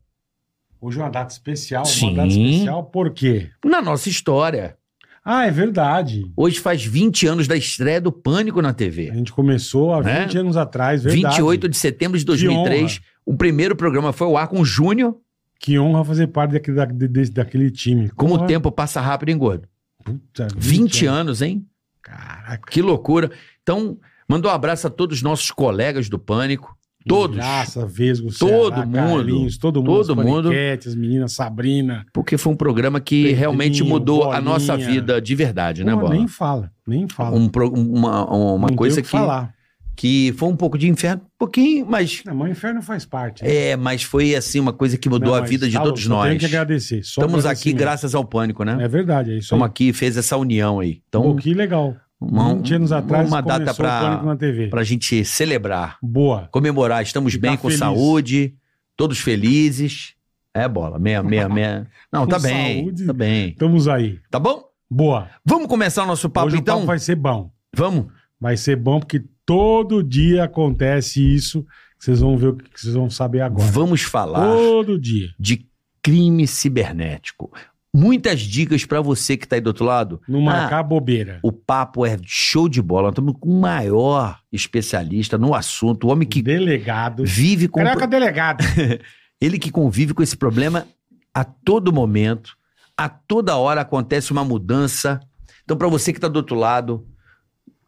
Hoje 0.81 0.99
é 0.99 1.03
uma 1.03 1.11
data 1.11 1.33
especial. 1.33 1.85
Sim. 1.85 2.07
Uma 2.09 2.17
data 2.17 2.29
especial 2.29 2.85
por 2.85 3.11
quê? 3.13 3.51
na 3.65 3.81
nossa 3.81 4.09
história. 4.09 4.77
Ah, 5.25 5.47
é 5.47 5.51
verdade. 5.51 6.31
Hoje 6.37 6.59
faz 6.59 6.85
20 6.85 7.27
anos 7.27 7.47
da 7.47 7.57
estreia 7.57 8.01
do 8.01 8.11
Pânico 8.11 8.61
na 8.61 8.71
A 8.71 8.75
TV. 8.75 9.13
gente 9.13 9.33
começou 9.33 9.95
há 9.95 10.03
Né? 10.03 10.23
20 10.25 10.39
anos 10.39 10.57
atrás, 10.57 11.03
verdade. 11.05 11.37
28 11.37 11.69
de 11.69 11.77
setembro 11.77 12.19
de 12.19 12.25
2003. 12.25 13.01
O 13.25 13.37
primeiro 13.37 13.77
programa 13.77 14.13
foi 14.13 14.27
ao 14.27 14.37
ar 14.37 14.49
com 14.49 14.61
o 14.61 14.65
Júnior. 14.65 15.17
Que 15.61 15.79
honra 15.79 16.05
fazer 16.05 16.27
parte 16.27 16.53
daquele, 16.53 16.77
da- 16.77 16.85
de- 16.87 17.31
daquele 17.31 17.71
time. 17.71 18.11
Como 18.11 18.35
o 18.35 18.47
tempo 18.47 18.73
passa 18.73 19.01
rápido, 19.01 19.29
hein, 19.29 19.39
gordo? 19.39 19.69
puta, 20.05 20.49
20 20.57 21.07
anos, 21.07 21.41
hein? 21.41 21.65
Caraca. 22.03 22.69
Que 22.69 22.83
loucura. 22.83 23.31
Então, 23.63 23.97
mandou 24.29 24.51
um 24.51 24.55
abraço 24.55 24.89
a 24.89 24.91
todos 24.91 25.19
os 25.19 25.23
nossos 25.23 25.53
colegas 25.53 26.09
do 26.09 26.19
Pânico. 26.19 26.77
Todos. 27.07 27.37
Graça, 27.37 27.87
Vesgo, 27.87 28.29
Todo 28.39 28.49
Ceará, 28.71 28.87
mundo. 28.87 28.95
Carlinhos, 28.95 29.59
todo 29.59 29.83
mundo. 29.83 30.07
Todo 30.07 30.17
mundo. 30.17 30.51
As 30.87 30.95
meninas, 30.95 31.33
Sabrina. 31.33 32.05
Porque 32.13 32.37
foi 32.39 32.53
um 32.53 32.57
programa 32.57 33.01
que 33.01 33.17
Pedrinho, 33.23 33.39
realmente 33.39 33.83
mudou 33.83 34.23
a 34.25 34.27
Bolinha. 34.27 34.41
nossa 34.43 34.77
vida 34.77 35.21
de 35.21 35.35
verdade, 35.35 35.85
né, 35.85 35.95
Bola? 35.95 36.11
nem 36.15 36.27
fala, 36.29 36.71
nem 36.87 37.09
fala. 37.09 37.37
Um 37.37 37.49
pro- 37.49 37.73
uma 37.73 38.25
uma 38.31 38.69
Não 38.69 38.77
coisa 38.77 38.97
tem 38.97 39.05
que, 39.05 39.11
falar. 39.11 39.53
que 39.97 40.33
foi 40.37 40.49
um 40.49 40.57
pouco 40.57 40.79
de 40.79 40.89
inferno, 40.89 41.23
um 41.25 41.39
pouquinho, 41.39 41.87
mas 41.89 42.23
Não, 42.25 42.35
mas 42.35 42.49
o 42.49 42.53
inferno 42.53 42.83
faz 42.83 43.05
parte. 43.05 43.43
né? 43.45 43.55
é, 43.71 43.77
mas 43.77 44.03
foi 44.03 44.35
assim 44.35 44.59
uma 44.61 44.73
coisa 44.73 44.97
que 44.97 45.09
mudou 45.09 45.35
Não, 45.35 45.43
a 45.43 45.47
vida 45.47 45.67
de 45.69 45.75
tá 45.75 45.83
todos 45.83 46.07
nós. 46.07 46.29
Tenho 46.29 46.41
que 46.41 46.47
agradecer. 46.47 47.03
Só 47.03 47.21
Estamos 47.21 47.41
aqui 47.45 47.51
agradecimento. 47.71 47.79
graças 47.79 48.15
ao 48.15 48.25
Pânico, 48.25 48.65
né? 48.65 48.79
É 48.81 48.89
verdade, 48.89 49.31
é 49.31 49.35
isso 49.35 49.45
Estamos 49.47 49.65
aí. 49.65 49.69
aqui 49.71 49.93
fez 49.93 50.17
essa 50.17 50.37
união 50.37 50.81
aí. 50.81 51.01
Então, 51.09 51.23
Pô, 51.23 51.35
que 51.37 51.53
legal. 51.55 51.97
Uma, 52.31 52.55
20 52.55 52.75
anos 52.75 52.93
atrás 52.93 53.29
uma 53.29 53.41
data 53.41 53.73
o 53.73 53.75
para 53.77 54.23
na 54.23 54.37
TV. 54.37 54.69
pra 54.69 54.83
gente 54.85 55.25
celebrar, 55.25 55.99
Boa. 56.03 56.49
comemorar. 56.53 57.03
Estamos 57.03 57.33
Ficar 57.35 57.49
bem 57.49 57.57
com 57.57 57.69
feliz. 57.69 57.79
saúde, 57.79 58.55
todos 58.97 59.19
felizes. 59.19 60.15
É 60.55 60.69
bola, 60.69 60.99
meia, 60.99 61.23
meia, 61.25 61.49
meia. 61.49 61.89
Não, 62.13 62.23
Com 62.23 62.29
tá 62.29 62.39
bem, 62.39 62.83
saúde. 62.85 63.07
tá 63.07 63.13
bem. 63.13 63.49
Estamos 63.51 63.89
aí. 63.89 64.19
Tá 64.31 64.39
bom? 64.39 64.65
Boa. 64.91 65.29
Vamos 65.45 65.67
começar 65.69 66.03
o 66.05 66.07
nosso 66.07 66.29
papo 66.29 66.49
Hoje 66.49 66.57
o 66.57 66.59
então? 66.59 66.77
papo 66.77 66.87
vai 66.87 66.99
ser 66.99 67.17
bom. 67.17 67.51
Vamos? 67.75 68.07
Vai 68.39 68.57
ser 68.57 68.77
bom 68.77 69.01
porque 69.01 69.25
todo 69.47 70.03
dia 70.03 70.45
acontece 70.45 71.21
isso. 71.35 71.65
Vocês 71.99 72.21
vão 72.21 72.37
ver 72.37 72.49
o 72.49 72.57
que 72.57 72.65
vocês 72.81 72.95
vão 72.95 73.09
saber 73.09 73.41
agora. 73.41 73.71
Vamos 73.71 74.03
falar 74.03 74.45
Todo 74.55 74.99
dia. 74.99 75.29
de 75.39 75.67
crime 76.03 76.47
cibernético. 76.47 77.51
Muitas 77.95 78.41
dicas 78.41 78.87
pra 78.87 79.01
você 79.03 79.37
que 79.37 79.47
tá 79.47 79.57
aí 79.57 79.61
do 79.61 79.67
outro 79.67 79.85
lado. 79.85 80.21
Não 80.27 80.41
Ah, 80.49 80.61
marcar 80.61 80.83
bobeira. 80.83 81.39
o 81.43 81.53
papo 81.53 82.07
é 82.07 82.17
show 82.25 82.69
de 82.69 82.81
bola. 82.81 83.05
Nós 83.09 83.13
estamos 83.13 83.35
com 83.39 83.51
o 83.51 83.61
maior 83.61 84.39
especialista 84.51 85.37
no 85.37 85.55
assunto, 85.55 86.07
o 86.07 86.11
homem 86.11 86.27
que 86.27 86.41
Delegado. 86.41 87.23
vive 87.27 87.69
com 87.69 87.81
Caraca, 87.83 88.07
delegado. 88.07 88.65
ele 89.41 89.59
que 89.59 89.71
convive 89.71 90.15
com 90.15 90.23
esse 90.23 90.37
problema 90.37 90.87
a 91.35 91.45
todo 91.45 91.93
momento, 91.93 92.57
a 92.97 93.09
toda 93.09 93.57
hora 93.57 93.83
acontece 93.83 94.33
uma 94.33 94.45
mudança. 94.45 95.21
Então, 95.65 95.77
para 95.77 95.89
você 95.89 96.13
que 96.13 96.19
está 96.19 96.29
do 96.29 96.37
outro 96.37 96.57
lado, 96.57 97.07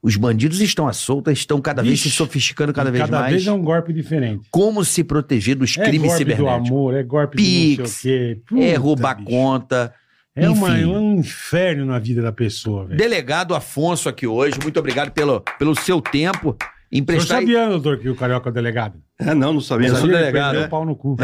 os 0.05 0.17
bandidos 0.17 0.61
estão 0.61 0.87
à 0.87 0.93
solta, 0.93 1.33
estão 1.33 1.61
cada 1.63 1.83
vez 1.83 1.99
se 2.01 2.11
sofisticando 2.11 2.73
cada 2.75 2.91
vez 2.91 3.05
cada 3.05 3.21
mais. 3.21 3.33
vez 3.33 3.47
é 3.47 3.53
um 3.53 3.63
golpe 3.63 3.91
diferente. 3.93 4.47
Como 4.51 4.85
se 4.85 5.03
proteger 5.03 5.57
dos 5.57 5.77
É 5.79 5.85
crimes 5.85 6.09
golpe 6.11 6.25
do 6.25 6.31
cibernéticos? 6.31 6.69
amor, 6.71 6.95
é 6.95 7.03
golpe 7.03 7.37
de 7.39 7.43
não 7.43 7.77
Pix, 7.87 7.91
sei 7.91 8.33
o 8.35 8.37
quê. 8.37 8.41
é 8.61 8.67
Puta, 8.75 8.79
roubar 8.81 9.17
bicho. 9.17 9.29
conta, 9.31 9.95
É, 10.37 10.49
uma, 10.51 10.69
Enfim. 10.71 10.83
é 10.83 10.87
um 10.87 11.15
inferno 11.15 11.87
na 11.87 11.99
vida 11.99 12.21
da 12.21 12.33
pessoa, 12.33 12.85
velho. 12.85 12.99
Delegado 12.99 13.55
Afonso 13.55 14.09
aqui 14.09 14.27
hoje, 14.27 14.59
muito 14.63 14.79
obrigado 14.79 15.11
pelo, 15.11 15.41
pelo 15.59 15.75
seu 15.75 16.01
tempo. 16.03 16.55
Emprestar. 16.93 17.39
sabia, 17.41 17.69
doutor, 17.69 17.99
que 17.99 18.09
o 18.09 18.15
carioca 18.15 18.49
é 18.49 18.53
o 18.53 18.55
delegado? 18.55 18.99
É, 19.19 19.35
não, 19.35 19.53
não 19.55 19.61
sabia. 19.61 19.89
Eu 19.89 19.93
sou 19.95 20.01
Sabia? 20.03 20.17
Ele 20.17 20.25
delegado, 20.27 20.51
perdeu 20.51 20.63
é. 20.63 20.67
o 20.67 20.71
pau 20.71 20.85
no 20.85 20.95
cu. 20.95 21.17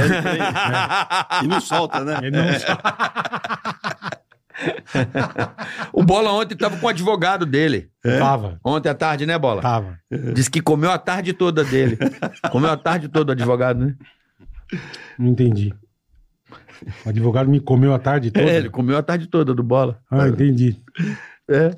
E 1.45 1.47
não 1.47 1.61
solta, 1.61 2.01
né? 2.05 2.19
Ele 2.23 2.31
não 2.37 2.45
o 5.93 6.03
Bola 6.03 6.33
ontem 6.33 6.57
tava 6.57 6.77
com 6.77 6.87
o 6.87 6.89
advogado 6.89 7.47
dele. 7.47 7.91
tava, 8.03 8.61
Ontem 8.65 8.89
à 8.89 8.95
tarde, 8.95 9.27
né, 9.27 9.39
Bola? 9.39 9.63
tava. 9.63 9.99
Disse 10.35 10.51
que 10.51 10.61
comeu 10.61 10.91
a 10.91 10.99
tarde 10.99 11.33
toda 11.33 11.65
dele. 11.65 11.99
comeu 12.51 12.71
a 12.71 12.77
tarde 12.77 13.09
toda 13.09 13.31
o 13.31 13.35
advogado, 13.35 13.85
né? 13.85 13.95
Não 15.19 15.29
entendi. 15.29 15.75
O 17.05 17.09
advogado 17.09 17.51
me 17.51 17.61
comeu 17.61 17.93
a 17.93 17.99
tarde 17.99 18.31
toda. 18.31 18.51
É, 18.51 18.57
ele 18.57 18.71
comeu 18.71 18.97
a 18.97 19.03
tarde 19.03 19.27
toda 19.27 19.55
do 19.55 19.63
Bola. 19.63 20.01
Ah, 20.11 20.29
entendi. 20.29 20.79
É. 21.51 21.71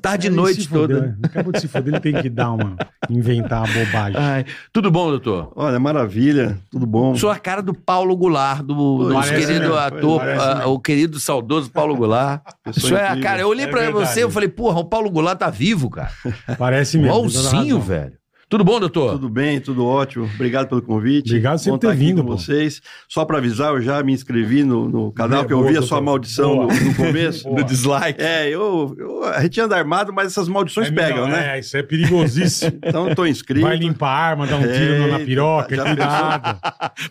Tarde 0.00 0.26
e 0.26 0.28
Ele 0.28 0.36
noite 0.36 0.68
toda. 0.68 1.00
né? 1.00 1.16
Acabou 1.22 1.52
de 1.52 1.60
se 1.60 1.68
foder, 1.68 1.92
ele 1.94 2.00
tem 2.00 2.14
que 2.22 2.30
dar 2.30 2.52
uma. 2.52 2.76
inventar 3.10 3.58
uma 3.64 3.72
bobagem. 3.84 4.18
Ai, 4.18 4.44
tudo 4.72 4.90
bom, 4.90 5.10
doutor? 5.10 5.52
Olha, 5.54 5.78
maravilha, 5.78 6.58
tudo 6.70 6.86
bom. 6.86 7.14
Sou 7.14 7.30
a 7.30 7.38
cara 7.38 7.60
do 7.62 7.74
Paulo 7.74 8.16
Goulart, 8.16 8.62
do, 8.62 9.10
Parece 9.12 9.34
querido 9.34 9.60
mesmo, 9.60 9.74
ator, 9.76 10.22
ah, 10.22 10.66
o 10.66 10.80
querido 10.80 11.20
saudoso 11.20 11.70
Paulo 11.70 11.94
Goulart. 11.94 12.40
Isso 12.74 12.96
é, 12.96 13.04
incrível. 13.08 13.22
cara, 13.22 13.40
eu 13.42 13.48
olhei 13.48 13.66
É 13.66 13.68
pra 13.68 13.80
verdade. 13.82 14.08
você, 14.08 14.22
eu 14.24 14.30
falei, 14.30 14.48
porra, 14.48 14.80
o 14.80 14.84
Paulo 14.86 15.10
Goulart 15.10 15.38
tá 15.38 15.50
vivo, 15.50 15.90
cara. 15.90 16.10
Parece 16.58 16.96
mesmo. 16.96 17.08
Igualzinho, 17.14 17.76
razão. 17.76 17.80
velho. 17.80 18.21
Tudo 18.52 18.64
bom, 18.64 18.78
doutor? 18.78 19.12
Tudo 19.12 19.30
bem, 19.30 19.58
tudo 19.60 19.86
ótimo. 19.86 20.26
Obrigado 20.34 20.68
pelo 20.68 20.82
convite. 20.82 21.30
Obrigado 21.30 21.58
por 21.64 21.70
Bom 21.70 21.78
ter 21.78 21.94
vindo, 21.96 22.20
com 22.22 22.28
pô. 22.28 22.36
vocês. 22.36 22.82
Só 23.08 23.24
para 23.24 23.38
avisar, 23.38 23.72
eu 23.72 23.80
já 23.80 24.02
me 24.02 24.12
inscrevi 24.12 24.62
no, 24.62 24.90
no 24.90 25.10
canal, 25.10 25.38
Boa, 25.38 25.46
que 25.46 25.52
eu 25.54 25.56
ouvi 25.56 25.70
a 25.70 25.72
doutor. 25.80 25.88
sua 25.88 26.02
maldição 26.02 26.54
no, 26.54 26.66
no 26.66 26.94
começo. 26.94 27.44
Boa. 27.48 27.64
dislike. 27.64 28.20
É, 28.22 28.50
eu, 28.50 28.94
eu, 28.98 29.24
a 29.24 29.40
gente 29.40 29.58
anda 29.58 29.74
armado, 29.74 30.12
mas 30.12 30.26
essas 30.26 30.48
maldições 30.48 30.88
É 30.88 30.90
pegam, 30.90 31.24
melhor, 31.24 31.30
né? 31.30 31.56
É, 31.56 31.60
isso 31.60 31.74
é 31.78 31.82
perigosíssimo. 31.82 32.78
Então 32.84 33.08
eu 33.08 33.14
tô 33.14 33.24
inscrito. 33.24 33.64
Vai 33.66 33.78
limpar 33.78 34.08
a 34.10 34.18
arma, 34.18 34.46
dar 34.46 34.56
um 34.58 34.70
tiro 34.70 34.98
na- 34.98 35.18
na 35.18 35.24
piroca, 35.24 35.74
já 35.74 35.84
cuidado. 35.88 36.60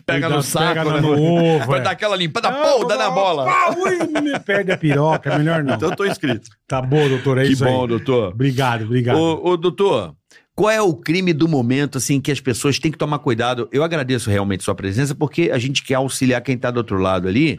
Pega 0.06 0.28
no 0.28 0.42
saco, 0.44 0.74
pega 0.74 0.92
né? 0.92 1.00
no 1.00 1.10
ovo. 1.58 1.66
Vai 1.66 1.80
é. 1.80 1.82
dar 1.82 1.90
aquela 1.90 2.14
limpada, 2.14 2.50
Ah, 2.50 2.52
pô, 2.78 2.84
dá 2.84 2.96
na 2.96 3.10
bola. 3.10 3.46
pá, 3.46 3.74
ui, 3.76 4.20
me 4.20 4.38
perde 4.38 4.70
a 4.70 4.76
piroca, 4.76 5.32
é 5.32 5.38
melhor 5.38 5.64
não. 5.64 5.74
Então 5.74 5.90
eu 5.90 5.96
tô 5.96 6.04
inscrito. 6.06 6.48
Tá 6.68 6.80
bom, 6.80 7.08
doutor, 7.08 7.38
é 7.38 7.46
Que 7.46 7.52
isso 7.54 7.64
bom, 7.64 7.82
aí. 7.82 7.88
doutor. 7.88 8.28
Obrigado, 8.32 8.84
obrigado. 8.84 9.18
Ô, 9.18 9.50
ô, 9.50 9.56
doutor, 9.56 10.14
qual 10.54 10.70
é 10.70 10.80
o 10.82 10.94
crime 10.94 11.32
do 11.32 11.48
momento, 11.48 11.98
assim, 11.98 12.20
que 12.20 12.30
as 12.30 12.40
pessoas 12.40 12.78
têm 12.78 12.92
que 12.92 12.98
tomar 12.98 13.18
cuidado? 13.18 13.68
Eu 13.72 13.82
agradeço 13.82 14.30
realmente 14.30 14.62
sua 14.62 14.74
presença, 14.74 15.14
porque 15.14 15.50
a 15.52 15.58
gente 15.58 15.82
quer 15.82 15.94
auxiliar 15.94 16.42
quem 16.42 16.58
tá 16.58 16.70
do 16.70 16.78
outro 16.78 16.98
lado 16.98 17.26
ali 17.26 17.58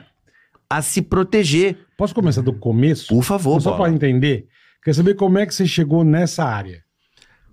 a 0.70 0.82
se 0.82 1.02
proteger. 1.02 1.78
Posso 1.98 2.14
começar 2.14 2.42
do 2.42 2.54
começo? 2.54 3.08
Por 3.08 3.24
favor, 3.24 3.62
Só 3.62 3.78
para 3.78 3.92
entender. 3.92 4.48
Quer 4.84 4.94
saber 4.94 5.16
como 5.16 5.38
é 5.38 5.46
que 5.46 5.54
você 5.54 5.66
chegou 5.66 6.04
nessa 6.04 6.44
área? 6.44 6.84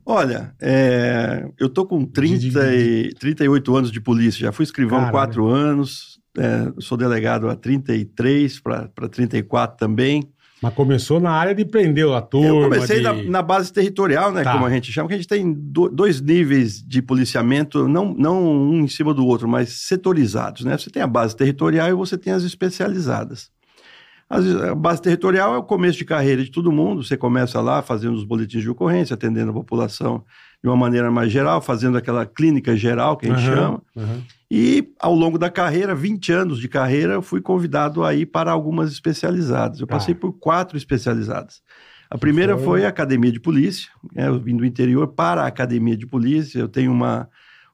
Olha, 0.05 0.55
é, 0.61 1.49
eu 1.59 1.69
tô 1.69 1.87
com 1.87 2.05
30 2.05 2.75
e, 2.75 3.15
38 3.15 3.77
anos 3.77 3.93
de 3.93 4.01
polícia, 4.01 4.41
já 4.41 4.53
fui 4.53 4.65
escrivão 4.65 4.99
há 4.99 5.13
Caralho. 5.13 5.13
4 5.13 5.47
anos, 5.47 6.21
é, 6.37 6.73
sou 6.81 6.99
delegado 6.99 7.49
há 7.49 7.55
33 7.55 8.61
para 8.61 8.89
34 9.09 9.77
também. 9.77 10.29
Mas 10.63 10.75
começou 10.75 11.19
na 11.21 11.31
área 11.31 11.55
de 11.55 11.65
prender 11.65 12.07
a 12.13 12.21
turma. 12.21 12.49
eu 12.49 12.61
comecei 12.65 12.99
de... 12.99 13.03
na, 13.03 13.13
na 13.15 13.43
base 13.43 13.73
territorial, 13.73 14.31
né, 14.31 14.43
Tá. 14.45 14.53
como 14.53 14.67
a 14.67 14.71
gente 14.71 14.93
chama, 14.93 15.09
que 15.09 15.15
a 15.15 15.17
gente 15.17 15.29
tem 15.29 15.53
do- 15.53 15.89
dois 15.89 16.21
níveis 16.21 16.83
de 16.87 17.01
policiamento, 17.01 17.89
não, 17.89 18.13
não 18.13 18.43
um 18.71 18.81
em 18.81 18.89
cima 18.89 19.15
do 19.15 19.27
outro, 19.27 19.49
mas 19.49 19.71
setorizados, 19.71 20.65
né? 20.65 20.77
Você 20.77 20.91
tem 20.91 21.03
a 21.03 21.07
base 21.07 21.35
territorial 21.35 21.89
e 21.89 21.93
você 21.95 22.19
tem 22.19 22.33
as 22.33 22.43
especializadas. 22.43 23.51
As- 24.29 24.47
a 24.63 24.75
base 24.75 25.01
territorial 25.03 25.55
é 25.55 25.59
o 25.59 25.63
começo 25.63 25.99
de 25.99 26.05
carreira 26.05 26.45
de 26.45 26.51
todo 26.51 26.71
mundo. 26.71 27.03
Você 27.03 27.17
começa 27.17 27.61
lá 27.61 27.83
fazendo 27.83 28.15
os 28.15 28.23
boletins 28.25 28.63
de 28.63 28.71
ocorrência, 28.71 29.15
atendendo 29.15 29.51
a 29.51 29.55
população 29.55 30.23
de 30.63 30.69
uma 30.69 30.77
maneira 30.77 31.11
mais 31.11 31.33
geral, 31.33 31.61
fazendo 31.61 31.97
aquela 31.99 32.25
clínica 32.27 32.77
geral 32.77 33.17
que 33.17 33.27
a 33.27 33.31
gente 33.35 33.47
Aham, 33.49 33.57
chama. 33.57 33.83
aham. 33.97 34.23
E 34.51 34.93
ao 34.99 35.15
longo 35.15 35.39
da 35.39 35.49
carreira, 35.49 35.95
20 35.95 36.33
anos 36.33 36.59
de 36.59 36.69
carreira, 36.69 37.13
eu 37.15 37.23
fui 37.23 37.41
convidado 37.41 38.03
a 38.03 38.13
ir 38.13 38.27
para 38.27 38.51
algumas 38.51 38.91
especializadas. 38.91 39.79
Eu 39.81 39.87
passei 39.87 40.13
por 40.15 40.33
quatro 40.33 40.77
especializadas. 40.77 41.63
A 42.11 42.19
primeira 42.19 42.57
foi? 42.57 42.65
foi 42.65 42.85
a 42.85 42.89
Academia 42.89 43.31
de 43.31 43.39
Polícia. 43.39 43.89
né? 44.13 44.27
Eu 44.27 44.41
vim 44.41 44.57
do 44.57 44.65
interior 44.65 45.07
para 45.07 45.43
a 45.43 45.47
Academia 45.47 45.97
de 45.97 46.05
Polícia. 46.05 46.59
Eu 46.59 46.67
tenho 46.69 46.91
uma, 46.91 47.29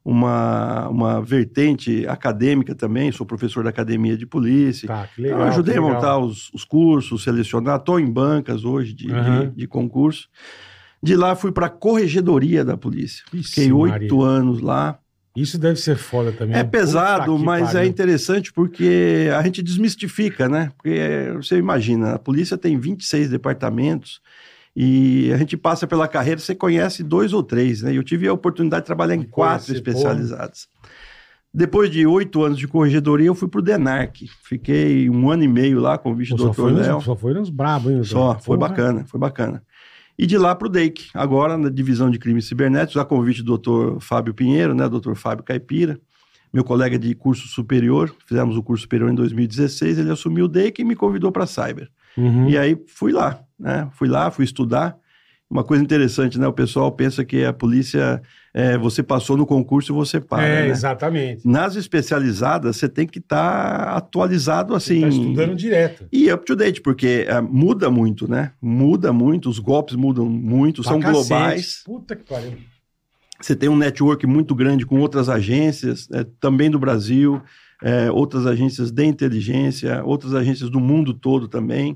uma, 0.04 0.88
uma 0.90 1.22
vertente 1.22 2.06
acadêmica 2.06 2.74
também, 2.74 3.10
sou 3.10 3.24
professor 3.24 3.64
da 3.64 3.70
Academia 3.70 4.14
de 4.14 4.26
Polícia. 4.26 4.86
Tá, 4.86 5.08
Então, 5.14 5.24
legal. 5.24 5.40
eu 5.40 5.46
ajudei 5.46 5.78
a 5.78 5.80
montar 5.80 6.18
os, 6.18 6.50
os 6.52 6.62
cursos, 6.64 7.22
selecionar. 7.24 7.78
Estou 7.78 7.98
em 7.98 8.10
bancas 8.10 8.66
hoje 8.66 8.92
de, 8.92 9.10
Aham. 9.10 9.48
de, 9.48 9.56
de 9.56 9.66
concurso. 9.66 10.28
De 11.02 11.16
lá 11.16 11.34
fui 11.34 11.52
para 11.52 11.66
a 11.66 11.70
Corregedoria 11.70 12.62
da 12.62 12.76
Polícia. 12.76 13.24
Fiquei 13.30 13.72
oito 13.72 14.22
anos 14.22 14.60
lá. 14.60 14.98
Isso 15.36 15.58
deve 15.58 15.78
ser 15.78 15.96
foda 15.96 16.32
também. 16.32 16.56
É 16.56 16.64
pesado, 16.64 17.38
mas 17.38 17.70
é 17.70 17.72
pariu. 17.74 17.90
interessante 17.90 18.52
porque 18.52 19.28
a 19.36 19.42
gente 19.42 19.62
desmistifica, 19.62 20.48
né? 20.48 20.72
Porque 20.76 20.96
é, 20.98 21.32
você 21.32 21.56
imagina, 21.58 22.14
a 22.14 22.18
polícia 22.18 22.56
tem 22.56 22.78
26 22.78 23.30
departamentos 23.30 24.20
e 24.74 25.30
a 25.32 25.36
gente 25.36 25.56
passa 25.56 25.86
pela 25.86 26.08
carreira, 26.08 26.40
você 26.40 26.54
conhece 26.54 27.02
dois 27.02 27.32
ou 27.32 27.42
três, 27.42 27.82
né? 27.82 27.96
Eu 27.96 28.02
tive 28.02 28.26
a 28.28 28.32
oportunidade 28.32 28.82
de 28.82 28.86
trabalhar 28.86 29.14
em 29.14 29.22
quatro 29.22 29.66
conhecer, 29.66 29.74
especializadas. 29.74 30.68
Depois 31.52 31.90
de 31.90 32.06
oito 32.06 32.42
anos 32.42 32.58
de 32.58 32.68
corregedoria, 32.68 33.28
eu 33.28 33.34
fui 33.34 33.48
para 33.48 33.60
o 33.60 33.62
DENARC. 33.62 34.26
Fiquei 34.44 35.08
um 35.08 35.30
ano 35.30 35.42
e 35.42 35.48
meio 35.48 35.80
lá 35.80 35.96
com 35.96 36.12
o 36.12 36.14
vice 36.14 36.32
Pô, 36.32 36.36
só, 36.36 36.44
doutor 36.44 36.70
foi 36.70 36.72
Léo. 36.72 37.00
só 37.00 37.16
foi 37.16 37.32
nos 37.32 37.48
brabos, 37.48 37.90
hein? 37.90 37.96
doutor? 37.96 38.10
Só, 38.10 38.38
foi 38.38 38.58
Porra. 38.58 38.68
bacana, 38.68 39.04
foi 39.06 39.18
bacana. 39.18 39.62
E 40.18 40.26
de 40.26 40.38
lá 40.38 40.54
para 40.54 40.66
o 40.66 40.70
DEIC, 40.70 41.10
agora 41.12 41.58
na 41.58 41.68
divisão 41.68 42.10
de 42.10 42.18
crimes 42.18 42.46
cibernéticos, 42.46 42.96
a 42.96 43.04
convite 43.04 43.42
do 43.42 43.46
doutor 43.46 44.00
Fábio 44.00 44.32
Pinheiro, 44.32 44.74
né, 44.74 44.88
doutor 44.88 45.14
Fábio 45.14 45.44
Caipira, 45.44 46.00
meu 46.52 46.64
colega 46.64 46.98
de 46.98 47.14
curso 47.14 47.46
superior, 47.48 48.14
fizemos 48.26 48.56
o 48.56 48.62
curso 48.62 48.82
superior 48.82 49.10
em 49.10 49.14
2016, 49.14 49.98
ele 49.98 50.10
assumiu 50.10 50.46
o 50.46 50.48
DEIC 50.48 50.80
e 50.80 50.84
me 50.84 50.96
convidou 50.96 51.30
para 51.30 51.46
Cyber. 51.46 51.90
Uhum. 52.16 52.48
E 52.48 52.56
aí 52.56 52.82
fui 52.86 53.12
lá, 53.12 53.40
né, 53.58 53.88
fui 53.92 54.08
lá, 54.08 54.30
fui 54.30 54.44
estudar. 54.44 54.96
Uma 55.50 55.62
coisa 55.62 55.84
interessante, 55.84 56.38
né, 56.38 56.46
o 56.46 56.52
pessoal 56.52 56.90
pensa 56.90 57.24
que 57.24 57.44
a 57.44 57.52
polícia, 57.52 58.22
é, 58.58 58.78
você 58.78 59.02
passou 59.02 59.36
no 59.36 59.44
concurso 59.44 59.92
e 59.92 59.94
você 59.94 60.18
para, 60.18 60.42
é, 60.42 60.62
né? 60.62 60.68
exatamente. 60.68 61.46
Nas 61.46 61.76
especializadas, 61.76 62.78
você 62.78 62.88
tem 62.88 63.06
que 63.06 63.18
estar 63.18 63.94
atualizado 63.94 64.74
assim. 64.74 65.00
Você 65.00 65.02
tá 65.02 65.08
estudando 65.08 65.54
direto. 65.54 66.08
E 66.10 66.32
up 66.32 66.42
to 66.42 66.56
date, 66.56 66.80
porque 66.80 67.26
eh, 67.28 67.40
muda 67.42 67.90
muito, 67.90 68.26
né? 68.26 68.52
Muda 68.58 69.12
muito, 69.12 69.50
os 69.50 69.58
golpes 69.58 69.94
mudam 69.94 70.24
muito, 70.24 70.80
Pra 70.80 70.90
são 70.90 71.00
cacete. 71.00 71.28
globais. 71.28 71.82
Puta 71.84 72.16
que 72.16 72.24
pariu. 72.24 72.54
Você 73.38 73.54
tem 73.54 73.68
um 73.68 73.76
network 73.76 74.26
muito 74.26 74.54
grande 74.54 74.86
com 74.86 75.00
outras 75.00 75.28
agências, 75.28 76.08
eh, 76.10 76.24
também 76.40 76.70
do 76.70 76.78
Brasil, 76.78 77.42
eh, 77.82 78.10
outras 78.10 78.46
agências 78.46 78.90
de 78.90 79.04
inteligência, 79.04 80.02
outras 80.02 80.32
agências 80.32 80.70
do 80.70 80.80
mundo 80.80 81.12
todo 81.12 81.46
também. 81.46 81.94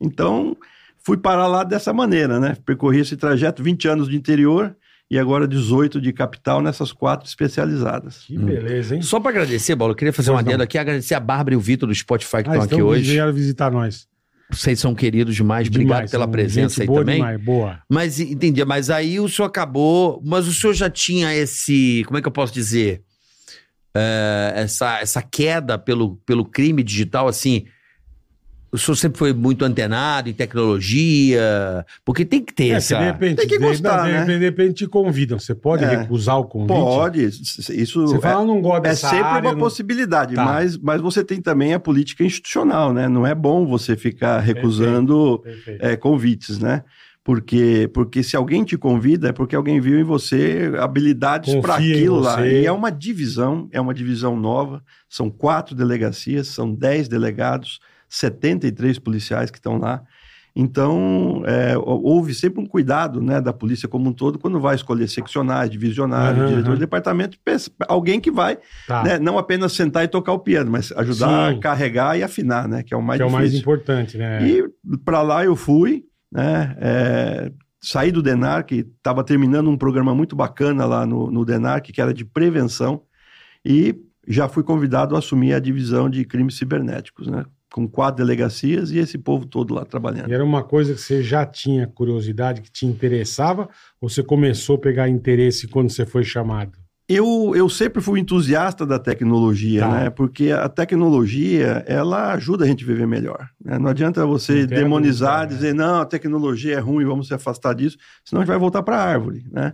Então, 0.00 0.56
fui 1.04 1.18
parar 1.18 1.48
lá 1.48 1.64
dessa 1.64 1.92
maneira, 1.92 2.40
né? 2.40 2.56
Percorri 2.64 3.00
esse 3.00 3.14
trajeto, 3.14 3.62
20 3.62 3.86
anos 3.88 4.08
de 4.08 4.16
interior 4.16 4.74
e 5.10 5.18
agora 5.18 5.48
18 5.48 6.00
de 6.00 6.12
capital 6.12 6.60
nessas 6.60 6.92
quatro 6.92 7.26
especializadas. 7.26 8.24
Que 8.26 8.36
beleza, 8.38 8.94
hein? 8.96 9.02
Só 9.02 9.18
pra 9.18 9.30
agradecer, 9.30 9.74
Bola, 9.74 9.92
eu 9.92 9.96
queria 9.96 10.12
fazer 10.12 10.30
um 10.30 10.34
Pois 10.34 10.44
não. 10.44 10.50
adendo 10.52 10.62
aqui, 10.64 10.76
agradecer 10.78 11.14
a 11.14 11.20
Bárbara 11.20 11.54
e 11.54 11.56
o 11.56 11.60
Vitor 11.60 11.88
do 11.88 11.94
Spotify 11.94 12.42
que 12.42 12.50
Ah, 12.50 12.56
estão 12.58 12.62
aqui 12.64 12.82
hoje. 12.82 13.12
vieram 13.12 13.32
visitar 13.32 13.70
nós. 13.70 14.06
Vocês 14.50 14.78
são 14.80 14.94
queridos 14.94 15.36
demais, 15.36 15.68
obrigado 15.68 15.96
Demais, 15.96 16.10
pela 16.10 16.24
são 16.24 16.32
presença 16.32 16.74
gente 16.76 16.80
aí 16.82 16.86
boa 16.86 17.00
também. 17.00 17.16
Demais, 17.16 17.40
boa. 17.42 17.82
Mas 17.88 18.18
entendi, 18.18 18.64
mas 18.64 18.88
aí 18.90 19.20
o 19.20 19.28
senhor 19.28 19.46
acabou, 19.46 20.22
mas 20.24 20.46
o 20.48 20.54
senhor 20.54 20.72
já 20.72 20.88
tinha 20.88 21.34
esse, 21.34 22.02
como 22.06 22.18
é 22.18 22.22
que 22.22 22.28
eu 22.28 22.32
posso 22.32 22.52
dizer? 22.54 23.02
É, 23.94 24.52
essa, 24.56 25.00
essa 25.00 25.22
queda 25.22 25.78
pelo, 25.78 26.16
pelo 26.24 26.44
crime 26.44 26.82
digital, 26.82 27.28
assim. 27.28 27.64
O 28.70 28.76
senhor 28.76 28.96
sempre 28.96 29.18
foi 29.18 29.32
muito 29.32 29.64
antenado 29.64 30.28
em 30.28 30.32
tecnologia, 30.34 31.84
porque 32.04 32.24
tem 32.24 32.44
que 32.44 32.52
ter 32.52 32.68
É, 32.68 32.72
essa. 32.74 32.98
de 32.98 33.04
repente, 33.04 33.36
Tem 33.38 33.48
que 33.48 33.58
gostar, 33.58 34.04
de, 34.06 34.12
né? 34.12 34.24
de 34.24 34.36
repente 34.38 34.74
te 34.74 34.86
convidam. 34.86 35.38
Você 35.38 35.54
pode 35.54 35.84
É. 35.84 35.88
recusar 35.88 36.38
o 36.38 36.44
convite? 36.44 36.68
Pode, 36.74 37.24
isso 37.24 38.02
Você 38.06 38.18
fala, 38.20 38.42
eu 38.42 38.46
não 38.46 38.60
gosto 38.60 38.86
É 38.86 38.94
sempre 38.94 39.18
área, 39.18 39.48
uma 39.48 39.52
não- 39.52 39.58
possibilidade, 39.58 40.34
Tá. 40.34 40.44
mas, 40.44 40.76
mas 40.76 41.00
você 41.00 41.24
tem 41.24 41.40
também 41.40 41.72
a 41.74 41.80
política 41.80 42.24
institucional, 42.24 42.92
né? 42.92 43.08
Não 43.08 43.26
é 43.26 43.34
bom 43.34 43.66
você 43.66 43.96
ficar 43.96 44.38
recusando 44.40 45.38
Perfeito. 45.42 45.84
é, 45.84 45.96
convites, 45.96 46.58
né? 46.58 46.82
Porque, 47.24 47.90
porque 47.92 48.22
se 48.22 48.36
alguém 48.36 48.64
te 48.64 48.78
convida 48.78 49.28
é 49.28 49.32
porque 49.32 49.54
alguém 49.54 49.80
viu 49.80 49.98
em 50.00 50.02
você 50.02 50.72
habilidades 50.78 51.54
para 51.56 51.74
aquilo 51.76 52.20
lá. 52.20 52.46
E 52.46 52.64
é 52.64 52.72
uma 52.72 52.90
divisão, 52.90 53.68
é 53.70 53.78
uma 53.78 53.92
divisão 53.92 54.34
nova. 54.34 54.82
São 55.10 55.28
quatro 55.28 55.74
delegacias, 55.74 56.48
são 56.48 56.74
dez 56.74 57.06
delegados, 57.06 57.80
73 58.08 58.98
policiais 58.98 59.50
que 59.50 59.58
estão 59.58 59.78
lá. 59.78 60.02
Então, 60.56 61.42
é, 61.46 61.74
houve 61.78 62.34
sempre 62.34 62.60
um 62.60 62.66
cuidado 62.66 63.22
né, 63.22 63.40
da 63.40 63.52
polícia 63.52 63.86
como 63.88 64.10
um 64.10 64.12
todo 64.12 64.40
quando 64.40 64.58
vai 64.58 64.74
escolher 64.74 65.06
seccionários, 65.08 65.70
divisionário, 65.70 66.40
Aham, 66.40 66.48
diretor 66.48 66.66
aham. 66.70 66.74
de 66.74 66.80
departamento, 66.80 67.38
alguém 67.86 68.18
que 68.20 68.30
vai 68.30 68.58
Tá. 68.86 69.04
né, 69.04 69.18
não 69.20 69.38
apenas 69.38 69.72
sentar 69.72 70.02
e 70.02 70.08
tocar 70.08 70.32
o 70.32 70.38
piano, 70.40 70.68
mas 70.70 70.90
ajudar 70.92 71.52
Sim. 71.52 71.58
a 71.58 71.60
carregar 71.60 72.18
e 72.18 72.24
afinar, 72.24 72.66
né? 72.66 72.82
Que 72.82 72.92
é 72.92 72.96
o 72.96 73.02
mais 73.02 73.18
que 73.18 73.22
é 73.22 73.26
o 73.26 73.30
mais 73.30 73.52
difícil. 73.52 73.60
importante, 73.60 74.18
né? 74.18 74.48
E 74.48 74.64
para 75.04 75.22
lá 75.22 75.44
eu 75.44 75.54
fui, 75.54 76.04
né? 76.32 76.76
é, 76.80 77.52
saí 77.80 78.10
do 78.10 78.20
DENARC, 78.20 78.72
estava 78.72 79.22
terminando 79.22 79.70
um 79.70 79.76
programa 79.76 80.12
muito 80.12 80.34
bacana 80.34 80.84
lá 80.86 81.06
no, 81.06 81.30
no 81.30 81.44
DENARC, 81.44 81.92
que 81.92 82.00
era 82.00 82.12
de 82.12 82.24
prevenção, 82.24 83.02
e 83.64 83.94
já 84.26 84.48
fui 84.48 84.64
convidado 84.64 85.14
a 85.14 85.20
assumir 85.20 85.54
a 85.54 85.60
divisão 85.60 86.10
de 86.10 86.24
crimes 86.24 86.56
cibernéticos, 86.56 87.28
né? 87.28 87.44
Com 87.78 87.86
quatro 87.88 88.24
delegacias 88.24 88.90
e 88.90 88.98
esse 88.98 89.16
povo 89.16 89.46
todo 89.46 89.72
lá 89.72 89.84
trabalhando. 89.84 90.28
E 90.28 90.34
era 90.34 90.44
uma 90.44 90.64
coisa 90.64 90.94
que 90.94 91.00
você 91.00 91.22
já 91.22 91.46
tinha 91.46 91.86
curiosidade, 91.86 92.60
que 92.60 92.70
te 92.72 92.84
interessava, 92.86 93.68
ou 94.00 94.08
você 94.08 94.22
começou 94.22 94.74
a 94.76 94.78
pegar 94.80 95.08
interesse 95.08 95.68
quando 95.68 95.90
você 95.90 96.04
foi 96.04 96.24
chamado? 96.24 96.72
Eu, 97.08 97.54
eu 97.56 97.68
sempre 97.70 98.02
fui 98.02 98.20
entusiasta 98.20 98.84
da 98.84 98.98
tecnologia, 98.98 99.80
Tá. 99.80 99.88
né? 99.92 100.10
Porque 100.10 100.50
a 100.50 100.68
tecnologia, 100.68 101.82
ela 101.86 102.32
ajuda 102.34 102.64
a 102.64 102.68
gente 102.68 102.84
a 102.84 102.86
viver 102.86 103.06
melhor. 103.06 103.48
né? 103.64 103.78
Não 103.78 103.88
adianta 103.88 104.26
você 104.26 104.60
a 104.62 104.66
demonizar, 104.66 105.40
né? 105.42 105.46
dizer, 105.46 105.74
não, 105.74 106.00
a 106.00 106.04
tecnologia 106.04 106.74
é 106.74 106.78
ruim, 106.80 107.04
vamos 107.06 107.28
se 107.28 107.32
afastar 107.34 107.74
disso, 107.74 107.96
senão 108.24 108.42
a 108.42 108.44
gente 108.44 108.50
vai 108.50 108.58
voltar 108.58 108.82
para 108.82 108.96
a 108.98 109.02
árvore, 109.04 109.46
né? 109.50 109.72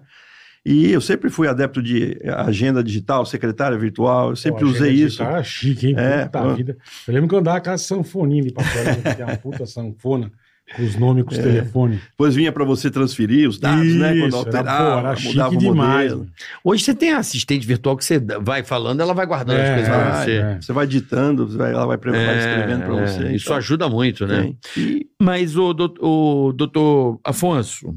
E 0.66 0.90
eu 0.90 1.00
sempre 1.00 1.28
fui 1.28 1.46
adepto 1.46 1.82
de 1.82 2.18
agenda 2.36 2.82
digital, 2.82 3.26
secretária 3.26 3.76
virtual, 3.76 4.30
eu 4.30 4.36
sempre 4.36 4.64
Pô, 4.64 4.70
usei 4.70 4.92
isso. 4.92 5.22
Era 5.22 5.42
chique, 5.42 5.88
hein? 5.88 5.94
É, 5.98 6.24
puta 6.24 6.54
vida. 6.54 6.76
Eu 7.06 7.12
lembro 7.14 7.28
que 7.28 7.34
eu 7.34 7.38
andava 7.40 7.60
com 7.60 7.70
a 7.70 7.76
sanfoninha 7.76 8.42
de 8.44 8.52
papel, 8.52 8.84
né? 8.84 9.14
que 9.14 9.20
é 9.22 9.24
uma 9.26 9.36
puta 9.36 9.66
sanfona, 9.66 10.32
com 10.74 10.82
os 10.82 10.96
nomes, 10.96 11.22
É. 11.22 11.26
com 11.26 11.32
os 11.32 11.38
telefones. 11.38 12.00
Depois 12.12 12.34
vinha 12.34 12.50
para 12.50 12.64
você 12.64 12.90
transferir 12.90 13.46
os 13.46 13.58
dados, 13.58 13.84
né? 13.94 14.14
Quando 14.18 14.28
Isso, 14.28 14.36
era, 14.36 14.36
alterava, 14.58 15.02
pô, 15.02 15.08
era 15.10 15.20
mudava 15.20 15.56
demais. 15.58 16.12
modelo. 16.14 16.30
Hoje 16.64 16.82
você 16.82 16.94
tem 16.94 17.12
a 17.12 17.18
assistente 17.18 17.66
virtual 17.66 17.94
que 17.94 18.04
você 18.06 18.18
vai 18.40 18.64
falando, 18.64 19.02
ela 19.02 19.12
vai 19.12 19.26
guardando 19.26 19.60
as 19.60 19.68
É, 19.68 19.74
coisas 19.74 19.88
pra 19.90 20.10
Vai, 20.12 20.24
você. 20.24 20.30
é. 20.32 20.60
Você 20.62 20.72
vai 20.72 20.86
ditando, 20.86 21.62
ela 21.62 21.84
vai, 21.84 21.98
vai 21.98 22.38
escrevendo 22.38 22.84
para 22.86 22.96
É, 23.02 23.06
você. 23.06 23.34
Isso 23.34 23.44
então, 23.44 23.56
ajuda 23.58 23.86
muito, 23.90 24.26
né? 24.26 24.54
E 24.78 25.06
Mas, 25.20 25.58
o, 25.58 25.74
o 26.00 26.52
doutor 26.54 27.20
Afonso, 27.22 27.94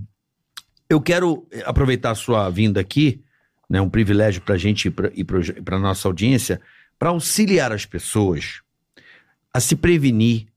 eu 0.89 1.01
quero 1.01 1.47
aproveitar 1.65 2.11
a 2.11 2.15
sua 2.15 2.49
vinda 2.49 2.79
aqui, 2.79 3.21
né, 3.69 3.81
um 3.81 3.89
privilégio 3.89 4.41
para 4.41 4.55
a 4.55 4.57
gente 4.57 4.93
e 5.13 5.23
para 5.23 5.75
a 5.75 5.79
nossa 5.79 6.07
audiência, 6.07 6.61
para 6.97 7.09
auxiliar 7.09 7.71
as 7.71 7.85
pessoas 7.85 8.61
a 9.53 9.59
se 9.59 9.75
prevenir 9.75 10.47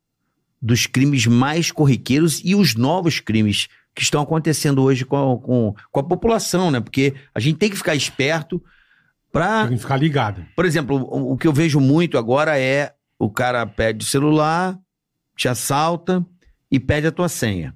dos 0.61 0.87
crimes 0.87 1.27
mais 1.27 1.73
corriqueiros 1.73 2.41
e 2.45 2.55
os 2.55 2.75
novos 2.75 3.19
crimes 3.19 3.69
que 3.95 4.03
estão 4.03 4.23
acontecendo 4.23 4.83
hoje 4.83 5.05
com 5.05 5.17
a, 5.17 5.39
com, 5.39 5.75
com 5.91 6.01
a 6.01 6.05
população, 6.05 6.71
né? 6.71 6.81
Porque 6.81 7.15
a 7.35 7.41
gente 7.41 7.59
tem 7.59 7.71
que 7.71 7.77
ficar 7.77 7.95
esperto 7.95 8.63
para 9.33 9.67
Tem 9.67 9.77
que 9.77 9.83
ficar 9.83 9.97
ligado. 9.97 10.45
por 10.55 10.65
exemplo, 10.65 10.97
o, 10.97 11.33
o 11.33 11.37
que 11.37 11.47
eu 11.47 11.53
vejo 11.53 11.81
muito 11.81 12.19
agora 12.19 12.59
é 12.59 12.93
o 13.19 13.31
cara 13.31 13.67
pede 13.67 14.05
o 14.05 14.09
celular, 14.09 14.79
te 15.37 15.49
assalta 15.49 16.25
e 16.71 16.79
pede 16.79 17.07
a 17.07 17.13
tua 17.13 17.29
senha. 17.29 17.75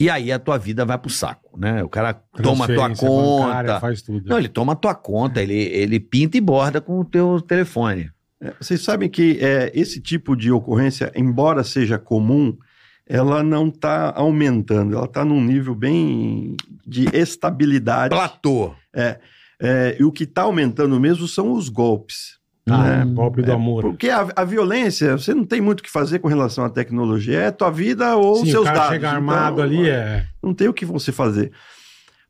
E 0.00 0.08
aí 0.08 0.30
a 0.30 0.38
tua 0.38 0.56
vida 0.58 0.84
vai 0.84 0.96
pro 0.96 1.10
saco, 1.10 1.58
né? 1.58 1.82
O 1.82 1.88
cara 1.88 2.14
toma 2.14 2.66
a 2.66 2.68
tua 2.68 2.76
Transferência 2.76 3.08
bancária, 3.08 3.68
conta. 3.70 3.80
Faz 3.80 4.02
tudo. 4.02 4.28
Não, 4.28 4.38
ele 4.38 4.48
toma 4.48 4.72
a 4.74 4.76
tua 4.76 4.94
conta, 4.94 5.42
ele, 5.42 5.54
ele 5.54 5.98
pinta 5.98 6.36
e 6.36 6.40
borda 6.40 6.80
com 6.80 7.00
o 7.00 7.04
teu 7.04 7.40
telefone. 7.40 8.10
É, 8.40 8.52
Vocês 8.60 8.80
sabem 8.80 9.08
que 9.08 9.38
é, 9.40 9.72
esse 9.74 10.00
tipo 10.00 10.36
de 10.36 10.52
ocorrência, 10.52 11.10
embora 11.16 11.64
seja 11.64 11.98
comum, 11.98 12.56
ela 13.04 13.42
não 13.42 13.68
está 13.68 14.12
aumentando, 14.14 14.94
ela 14.94 15.06
está 15.06 15.24
num 15.24 15.42
nível 15.42 15.74
bem 15.74 16.56
de 16.86 17.06
estabilidade. 17.12 18.14
Platô. 18.14 18.74
É, 18.94 19.96
e 19.98 20.04
o 20.04 20.12
que 20.12 20.22
está 20.22 20.42
aumentando 20.42 21.00
mesmo 21.00 21.26
são 21.26 21.52
os 21.52 21.68
golpes. 21.68 22.37
Ah, 22.74 23.04
né? 23.04 23.04
do 23.04 23.50
É, 23.50 23.54
amor. 23.54 23.82
Porque 23.82 24.08
a, 24.08 24.28
a 24.36 24.44
violência, 24.44 25.16
você 25.18 25.34
não 25.34 25.44
tem 25.44 25.60
muito 25.60 25.80
o 25.80 25.82
que 25.82 25.90
fazer 25.90 26.18
com 26.18 26.28
relação 26.28 26.64
à 26.64 26.70
tecnologia, 26.70 27.38
é 27.40 27.50
tua 27.50 27.70
vida 27.70 28.16
ou 28.16 28.36
Sim, 28.36 28.50
seus 28.50 28.62
o 28.62 28.64
cara 28.64 28.78
dados. 28.78 28.92
chega 28.92 29.10
armado 29.10 29.54
Então, 29.60 29.64
ali, 29.64 29.88
é. 29.88 30.26
não 30.42 30.52
tem 30.54 30.68
o 30.68 30.72
que 30.74 30.84
você 30.84 31.12
fazer. 31.12 31.52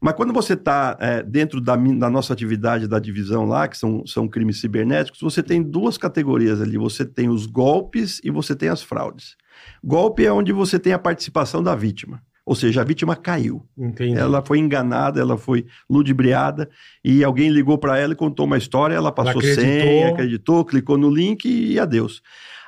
Mas 0.01 0.15
quando 0.15 0.33
você 0.33 0.53
está 0.53 0.97
dentro 1.27 1.61
da, 1.61 1.75
da 1.75 2.09
nossa 2.09 2.33
atividade 2.33 2.87
da 2.87 3.01
divisão 3.01 3.45
lá, 3.47 3.67
que 3.67 3.77
são, 3.77 4.07
são 4.07 4.29
crimes 4.29 4.61
cibernéticos, 4.61 5.21
você 5.21 5.43
tem 5.43 5.61
duas 5.61 5.99
categorias 5.99 6.61
ali. 6.63 6.79
Você 6.79 7.05
tem 7.05 7.29
os 7.29 7.47
golpes 7.47 8.21
e 8.23 8.31
você 8.31 8.55
tem 8.55 8.69
as 8.69 8.81
fraudes. 8.81 9.37
Golpe 9.83 10.25
é 10.25 10.33
onde 10.33 10.53
você 10.53 10.79
tem 10.79 10.93
a 10.93 10.99
participação 11.01 11.63
da 11.65 11.75
vítima. 11.75 12.23
Ou 12.49 12.55
seja, 12.55 12.81
a 12.81 12.85
vítima 12.85 13.15
caiu. 13.15 13.63
Entendi. 13.77 14.19
Ela 14.19 14.43
foi 14.43 14.59
enganada, 14.59 15.21
ela 15.21 15.37
foi 15.37 15.67
ludibriada 15.89 16.71
e 17.05 17.23
alguém 17.23 17.51
ligou 17.51 17.77
para 17.77 17.99
ela 17.99 18.15
e 18.15 18.17
contou 18.17 18.47
uma 18.47 18.57
história, 18.57 18.95
ela 18.95 19.13
passou 19.13 19.39
acreditou. 19.39 19.63
senha, 19.63 20.09
acreditou, 20.09 20.65
clicou 20.65 20.97
no 20.97 21.11
link 21.11 21.45
e 21.45 21.79
adeus. 21.79 22.23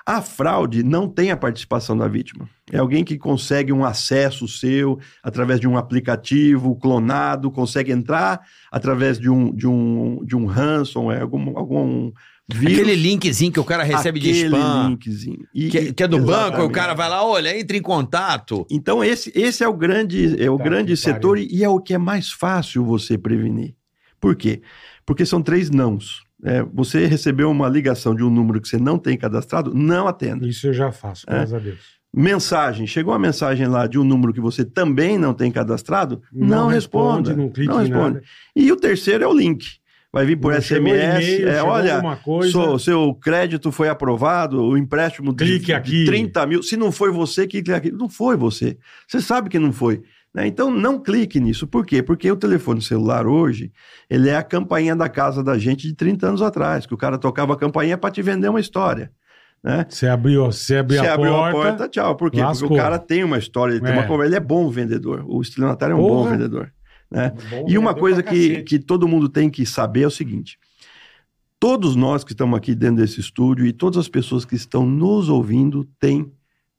A 0.05 0.21
fraude 0.21 0.83
não 0.83 1.09
tem 1.09 1.31
a 1.31 1.37
participação 1.37 1.97
da 1.97 2.07
vítima. 2.07 2.47
É 2.71 2.77
alguém 2.77 3.03
que 3.03 3.17
consegue 3.17 3.73
um 3.73 3.83
acesso 3.83 4.47
seu 4.47 4.99
através 5.23 5.59
de 5.59 5.67
um 5.67 5.79
aplicativo 5.79 6.77
clonado, 6.77 7.51
consegue 7.51 7.91
entrar 7.91 8.41
através 8.71 9.19
de 9.19 9.31
um, 9.31 9.51
de 9.55 9.67
um, 9.67 10.23
de 10.27 10.37
um 10.37 10.45
ransomware, 10.45 11.23
algum, 11.23 11.57
algum 11.57 12.13
vírus. 12.55 12.79
Aquele 12.79 12.95
linkzinho 12.95 13.53
que 13.53 13.61
o 13.61 13.65
cara 13.65 13.83
recebe 13.83 14.19
de 14.21 14.31
aquele 14.31 14.47
spam. 14.47 14.89
linkzinho. 14.89 15.47
E- 15.55 15.69
Que, 15.69 15.93
que 15.93 16.03
é 16.03 16.09
do 16.09 16.19
banco, 16.19 16.31
aí 16.31 16.37
o 16.37 16.47
Exatamente. 16.49 16.73
cara 16.73 16.95
vai 16.95 17.09
lá, 17.09 17.25
olha, 17.25 17.59
entra 17.59 17.77
em 17.77 17.83
contato. 17.83 18.67
Então, 18.71 19.03
esse, 19.05 19.33
esse 19.35 19.63
é 19.65 19.69
o 19.69 19.73
grande, 19.77 20.43
é 20.43 20.51
o 20.51 20.57
Tá 20.59 20.65
grande 20.65 20.97
setor 20.97 21.37
pariu. 21.37 21.49
e 21.51 21.65
é 21.65 21.69
o 21.69 21.81
que 21.81 21.95
é 21.95 21.99
mais 21.99 22.31
fácil 22.31 22.85
você 22.85 23.17
prevenir. 23.19 23.75
Por 24.21 24.37
quê? 24.37 24.61
Porque 25.07 25.25
são 25.27 25.41
três 25.43 25.71
nãos. 25.71 26.23
É, 26.43 26.63
você 26.63 27.07
recebeu 27.07 27.51
uma 27.51 27.69
ligação 27.69 28.15
de 28.15 28.23
um 28.23 28.31
número 28.31 28.61
que 28.61 28.69
você 28.69 28.79
não 28.79 28.99
tem 28.99 29.17
cadastrado, 29.17 29.75
não 29.75 30.09
atenda. 30.09 30.47
Isso 30.47 30.67
eu 30.69 30.73
já 30.73 30.91
faço, 30.91 31.25
É. 31.29 31.33
graças 31.35 31.55
a 31.55 31.59
Deus. 31.59 32.01
Mensagem, 32.13 32.87
chegou 32.89 33.13
uma 33.13 33.19
mensagem 33.21 33.67
lá 33.69 33.87
de 33.87 33.97
um 33.99 34.03
número 34.03 34.33
que 34.33 34.41
você 34.41 34.65
também 34.65 35.17
não 35.17 35.33
tem 35.33 35.51
cadastrado, 35.53 36.21
não, 36.33 36.67
responda. 36.67 37.35
Não 37.37 37.49
clique 37.49 37.69
não 37.73 37.81
em 37.85 37.87
responde. 37.89 38.15
nada. 38.15 38.23
E 38.57 38.73
o 38.73 38.77
terceiro 38.77 39.23
é 39.23 39.29
o 39.29 39.33
link. 39.33 39.79
Vai 40.13 40.27
vir 40.27 40.37
por 40.37 40.53
SMS, 40.61 41.41
é, 41.43 41.63
olha, 41.63 42.03
seu, 42.51 42.79
seu 42.81 43.15
crédito 43.15 43.71
foi 43.71 43.89
aprovado, 43.89 44.61
o 44.61 44.77
empréstimo 44.77 45.33
de, 45.33 45.45
Clique 45.45 45.67
de 45.67 45.73
aqui. 45.73 46.05
30 46.05 46.47
mil. 46.47 46.63
Se 46.65 46.77
não 46.77 46.91
foi 46.91 47.13
você, 47.13 47.47
clique 47.47 47.73
aqui. 47.73 47.93
Não 47.93 48.09
foi 48.09 48.37
você. 48.37 48.77
Você 49.07 49.21
sabe 49.21 49.49
que 49.49 49.59
não 49.59 49.73
foi. 49.73 50.03
né? 50.35 50.49
Então 50.49 50.69
não 50.69 50.99
clique 51.01 51.39
nisso. 51.39 51.65
Por 51.65 51.87
quê? 51.87 52.03
Porque 52.03 52.29
o 52.29 52.35
telefone 52.37 52.83
celular 52.83 53.25
hoje, 53.25 53.71
ele 54.09 54.29
é 54.29 54.35
a 54.37 54.43
campainha 54.43 54.97
da 54.97 55.09
casa 55.09 55.45
da 55.45 55.57
gente 55.57 55.87
de 55.87 55.95
30 55.95 56.27
anos 56.27 56.43
atrás, 56.43 56.87
que 56.87 56.95
o 56.95 56.99
cara 56.99 57.17
tocava 57.17 57.53
a 57.53 57.57
campainha 57.57 57.97
para 57.97 58.11
te 58.11 58.21
vender 58.21 58.49
uma 58.49 58.61
história. 58.61 59.13
Né? 59.63 59.87
Você 59.89 60.09
abriu, 60.09 60.47
você 60.47 60.77
abriu, 60.79 61.01
Você 61.03 61.07
a, 61.07 61.15
abriu 61.15 61.33
porta, 61.33 61.49
a 61.51 61.63
porta, 61.63 61.89
tchau. 61.89 62.17
Por 62.17 62.31
quê? 62.33 62.41
lascou. 62.43 62.69
Porque 62.69 62.81
o 62.81 62.83
cara 62.83 62.99
tem 62.99 63.23
uma 63.23 63.39
história, 63.39 63.75
ele 63.75 63.81
tem 63.81 63.93
É. 63.93 64.09
uma 64.09 64.25
ele 64.25 64.35
é 64.35 64.41
bom 64.41 64.69
vendedor. 64.71 65.25
O 65.29 65.41
estelionatário 65.41 65.93
é 65.93 65.97
um 65.97 66.01
Porra. 66.01 66.25
bom 66.25 66.31
vendedor. 66.31 66.73
Né? 67.11 67.33
Bom 67.51 67.67
E 67.69 67.77
uma 67.77 67.95
coisa 67.95 68.23
que, 68.23 68.63
que 68.63 68.79
todo 68.79 69.09
mundo 69.09 69.29
tem 69.29 69.51
que 69.51 69.67
saber 69.67 70.03
é 70.03 70.07
o 70.07 70.11
seguinte: 70.11 70.59
todos 71.59 71.97
nós 71.97 72.23
que 72.25 72.33
estamos 72.33 72.57
aqui 72.57 72.75
dentro 72.75 72.97
desse 72.97 73.21
estúdio 73.21 73.67
e 73.67 73.73
todas 73.73 73.99
as 73.99 74.09
pessoas 74.09 74.45
que 74.45 74.55
estão 74.55 74.87
nos 74.87 75.29
ouvindo 75.29 75.85
têm 75.99 76.31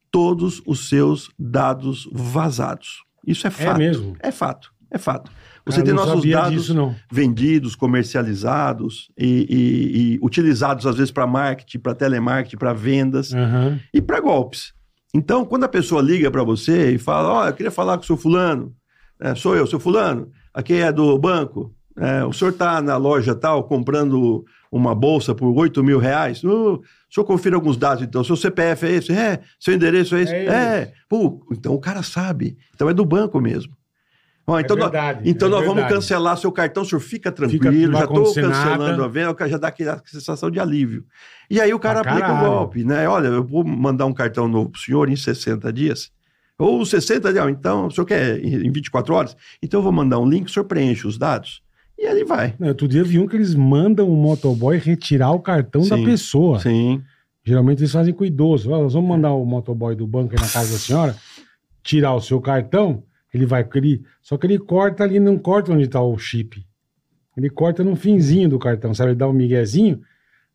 todos 0.10 0.62
os 0.66 0.90
seus 0.90 1.30
dados 1.38 2.10
vazados. 2.12 3.04
Isso 3.26 3.46
é 3.46 3.50
É 3.50 3.52
fato. 3.52 3.78
mesmo. 3.78 4.16
É 4.20 4.32
fato. 4.32 4.72
É 4.90 4.98
fato. 4.98 5.32
Você 5.66 5.78
Cara, 5.78 5.86
tem 5.86 5.94
nossos 5.94 6.30
dados 6.30 6.66
disso, 6.66 6.96
vendidos, 7.10 7.76
comercializados 7.76 9.10
e, 9.18 9.26
e- 9.50 10.14
e 10.16 10.20
utilizados 10.22 10.86
às 10.86 10.96
vezes 10.98 11.12
para 11.12 11.26
marketing, 11.28 11.80
para 11.80 11.94
telemarketing, 11.96 12.58
para 12.58 12.74
vendas 12.74 13.34
Aham. 13.34 13.80
e 13.94 14.02
para 14.02 14.20
golpes. 14.20 14.74
Então, 15.14 15.46
quando 15.46 15.64
a 15.66 15.70
pessoa 15.70 16.02
liga 16.02 16.32
para 16.32 16.44
você 16.44 16.92
e 16.94 16.98
fala, 16.98 17.32
ó, 17.32 17.48
eu 17.48 17.54
queria 17.54 17.72
falar 17.72 17.98
com 17.98 18.04
o 18.04 18.08
seu 18.08 18.18
fulano, 18.18 18.74
É, 19.22 19.36
sou 19.36 19.56
eu, 19.56 19.68
seu 19.68 19.80
fulano, 19.80 20.30
aqui 20.54 20.74
é 20.74 20.92
do 20.92 21.18
banco, 21.18 21.74
É, 21.98 22.24
o 22.24 22.32
senhor 22.32 22.52
está 22.52 22.82
na 22.82 22.96
loja 22.96 23.36
tal 23.36 23.66
comprando 23.66 24.46
uma 24.72 24.96
bolsa 24.96 25.36
por 25.36 25.54
8 25.54 25.84
mil 25.84 26.00
reais, 26.00 26.42
"Uh, 26.42 26.76
o 26.76 26.82
senhor 27.14 27.26
confira 27.26 27.58
alguns 27.58 27.76
dados 27.76 28.02
então, 28.02 28.24
seu 28.24 28.38
CPF 28.38 28.86
é 28.86 28.92
esse? 28.94 29.12
É, 29.12 29.42
seu 29.60 29.74
endereço 29.74 30.16
é 30.16 30.22
esse? 30.22 30.34
É 30.34 30.46
É, 30.46 30.94
Pô, 31.10 31.46
então 31.52 31.74
o 31.74 31.80
cara 31.80 32.02
sabe, 32.02 32.58
então 32.74 32.90
é 32.90 32.94
do 32.94 33.04
banco 33.06 33.42
mesmo. 33.42 33.74
Ó, 34.48 34.58
então 34.58 34.78
nós- 34.78 34.90
verdade, 34.90 35.30
então 35.30 35.50
é 35.50 35.52
nós 35.52 35.66
vamos 35.66 35.84
cancelar 35.86 36.38
seu 36.38 36.52
cartão, 36.52 36.82
o 36.84 36.86
senhor 36.86 37.02
fica 37.02 37.30
Fica- 37.30 37.34
tranquilo, 37.34 37.92
vai 37.92 38.02
já 38.02 38.08
estou 38.08 38.24
cancelando 38.24 38.88
nada. 38.88 39.06
a 39.06 39.08
venda, 39.10 39.32
o 39.32 39.36
cara 39.36 39.50
já 39.52 39.58
dá 39.58 39.68
aquela 39.68 40.02
sensação 40.06 40.50
de 40.50 40.62
alívio. 40.62 41.04
E 41.50 41.60
aí 41.60 41.74
o 41.74 41.80
cara 41.80 42.02
Pra 42.02 42.12
aplica 42.14 42.30
o 42.32 42.36
caralho. 42.36 42.50
golpe, 42.54 42.84
né? 42.86 43.08
Olha, 43.08 43.28
eu 43.28 43.44
vou 43.46 43.66
mandar 43.66 44.06
um 44.06 44.14
cartão 44.14 44.48
novo 44.48 44.70
pro 44.70 44.80
senhor 44.82 45.10
em 45.10 45.16
60 45.18 45.72
dias. 45.74 46.10
Ou 46.62 46.86
60 46.86 47.34
dias, 47.34 47.50
então, 47.50 47.88
o 47.88 47.92
senhor 47.92 48.06
quer 48.06 48.40
em 48.40 48.68
em 48.68 48.72
24 48.72 49.14
horas? 49.14 49.38
Então 49.62 49.80
eu 49.80 49.84
vou 49.84 49.92
mandar 49.92 50.20
um 50.20 50.30
link, 50.30 50.48
o 50.48 50.52
senhor 50.52 50.66
preenche 50.66 51.08
os 51.08 51.18
dados. 51.18 51.64
E 51.98 52.06
ele 52.06 52.24
vai. 52.24 52.56
Não, 52.60 52.68
Outro 52.68 52.88
dia 52.88 53.04
vi 53.04 53.20
um 53.20 53.28
que 53.28 53.36
eles 53.36 53.56
mandam 53.56 54.10
o 54.10 54.16
motoboy 54.16 54.78
retirar 54.78 55.32
o 55.32 55.40
cartão 55.40 55.82
da 55.88 55.98
Sim. 55.98 56.06
pessoa. 56.06 56.60
Sim. 56.60 57.02
Geralmente 57.44 57.80
eles 57.80 57.92
fazem 57.92 58.14
com 58.14 58.24
idoso. 58.24 58.70
Nós 58.70 58.94
vamos 58.94 59.10
mandar 59.10 59.34
o 59.34 59.46
motoboy 59.46 59.96
do 59.96 60.06
banco 60.06 60.34
aí 60.34 60.40
na 60.40 60.48
casa 60.48 60.72
da 60.72 60.80
senhora. 60.80 61.16
tirar 61.84 62.14
o 62.14 62.22
seu 62.22 62.40
cartão, 62.40 63.04
ele 63.34 63.46
vai. 63.46 63.68
Ele, 63.76 64.04
só 64.22 64.38
que 64.38 64.46
ele 64.46 64.60
corta 64.60 65.04
ali, 65.04 65.20
não 65.20 65.38
corta 65.38 65.72
onde 65.72 65.84
está 65.84 66.02
o 66.02 66.18
chip. 66.18 66.64
Ele 67.36 67.50
corta 67.50 67.84
no 67.84 67.96
finzinho 67.96 68.50
do 68.50 68.60
cartão, 68.60 68.94
sabe? 68.94 69.12
Ele 69.12 69.18
dá 69.18 69.28
um 69.28 69.34
miguezinho, 69.34 70.02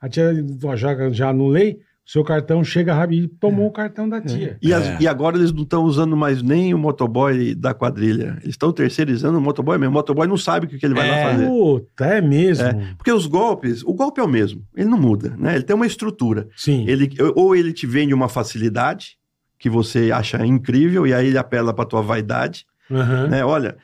a 0.00 0.08
tia 0.08 0.32
já, 0.76 1.10
já 1.10 1.30
anulei, 1.30 1.80
seu 2.06 2.22
cartão 2.22 2.62
chega 2.62 2.94
rápido 2.94 3.24
e 3.24 3.28
tomou 3.28 3.66
o 3.66 3.70
cartão 3.72 4.08
da 4.08 4.20
tia. 4.20 4.56
E, 4.62 4.72
as- 4.72 4.86
É. 4.86 4.96
e 5.00 5.08
agora 5.08 5.36
eles 5.36 5.52
não 5.52 5.64
estão 5.64 5.82
usando 5.82 6.16
mais 6.16 6.40
nem 6.40 6.72
o 6.72 6.78
motoboy 6.78 7.52
da 7.54 7.74
quadrilha. 7.74 8.36
Eles 8.42 8.50
estão 8.54 8.70
terceirizando 8.72 9.36
o 9.38 9.40
motoboy 9.40 9.76
mesmo. 9.76 9.90
O 9.90 9.94
motoboy 9.94 10.26
não 10.28 10.36
sabe 10.36 10.66
o 10.66 10.68
que, 10.68 10.78
que 10.78 10.86
ele 10.86 10.94
vai 10.94 11.08
É. 11.10 11.24
lá 11.24 11.30
fazer. 11.32 11.46
Puta, 11.46 12.04
é 12.06 12.20
mesmo. 12.20 12.68
Porque 12.96 13.10
os 13.12 13.26
golpes, 13.26 13.82
o 13.82 13.92
golpe 13.92 14.20
é 14.20 14.24
o 14.24 14.28
mesmo, 14.28 14.62
ele 14.76 14.88
não 14.88 14.98
muda, 14.98 15.34
né? 15.36 15.56
Ele 15.56 15.64
tem 15.64 15.74
uma 15.74 15.86
estrutura. 15.86 16.46
Sim. 16.56 16.84
Ele, 16.86 17.10
ou 17.34 17.56
ele 17.56 17.72
te 17.72 17.86
vende 17.88 18.14
uma 18.14 18.28
facilidade 18.28 19.16
que 19.58 19.68
você 19.68 20.12
acha 20.12 20.46
incrível 20.46 21.06
e 21.08 21.12
aí 21.12 21.26
ele 21.26 21.38
apela 21.38 21.74
para 21.74 21.84
tua 21.86 22.02
vaidade, 22.02 22.64
Aham. 22.88 23.26
né? 23.26 23.44
Olha, 23.44 23.76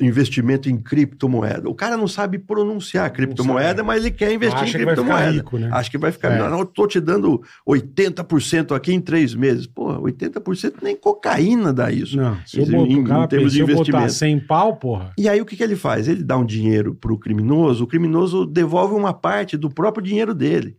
investimento 0.00 0.70
em 0.70 0.76
criptomoeda. 0.76 1.68
O 1.68 1.74
cara 1.74 1.96
não 1.96 2.06
sabe 2.06 2.38
pronunciar 2.38 3.12
criptomoeda, 3.12 3.82
mas 3.82 4.04
ele 4.04 4.14
quer 4.14 4.32
investir 4.32 4.60
Acha 4.60 4.76
em 4.76 4.80
que 4.80 4.84
criptomoeda. 4.84 5.30
rico, 5.30 5.58
né? 5.58 5.68
Acho 5.72 5.90
que 5.90 5.98
vai 5.98 6.12
ficar. 6.12 6.32
É. 6.32 6.38
Não, 6.38 6.60
eu 6.60 6.66
tô 6.66 6.86
te 6.86 7.00
dando 7.00 7.42
80% 7.68 8.74
aqui 8.76 8.92
em 8.92 9.00
três 9.00 9.34
meses. 9.34 9.66
Pô, 9.66 10.00
80% 10.02 10.74
nem 10.82 10.94
cocaína 10.94 11.72
dá 11.72 11.90
isso. 11.90 12.16
Não, 12.16 12.38
se 12.46 12.60
eu, 12.60 12.66
botar, 12.66 12.92
em 12.92 13.04
cara, 13.04 13.26
termos 13.26 13.52
de 13.52 13.60
eu 13.60 13.66
botar 13.66 13.80
investimento. 13.80 14.12
100 14.12 14.40
pau, 14.40 14.76
porra. 14.76 15.12
E 15.18 15.28
aí 15.28 15.40
o 15.40 15.44
que, 15.44 15.56
que 15.56 15.62
ele 15.62 15.76
faz? 15.76 16.06
Ele 16.06 16.22
dá 16.22 16.36
um 16.36 16.44
dinheiro 16.44 16.94
para 16.94 17.12
o 17.12 17.18
criminoso, 17.18 17.84
o 17.84 17.86
criminoso 17.86 18.46
devolve 18.46 18.94
uma 18.94 19.12
parte 19.12 19.56
do 19.56 19.68
próprio 19.68 20.04
dinheiro 20.04 20.34
dele. 20.34 20.76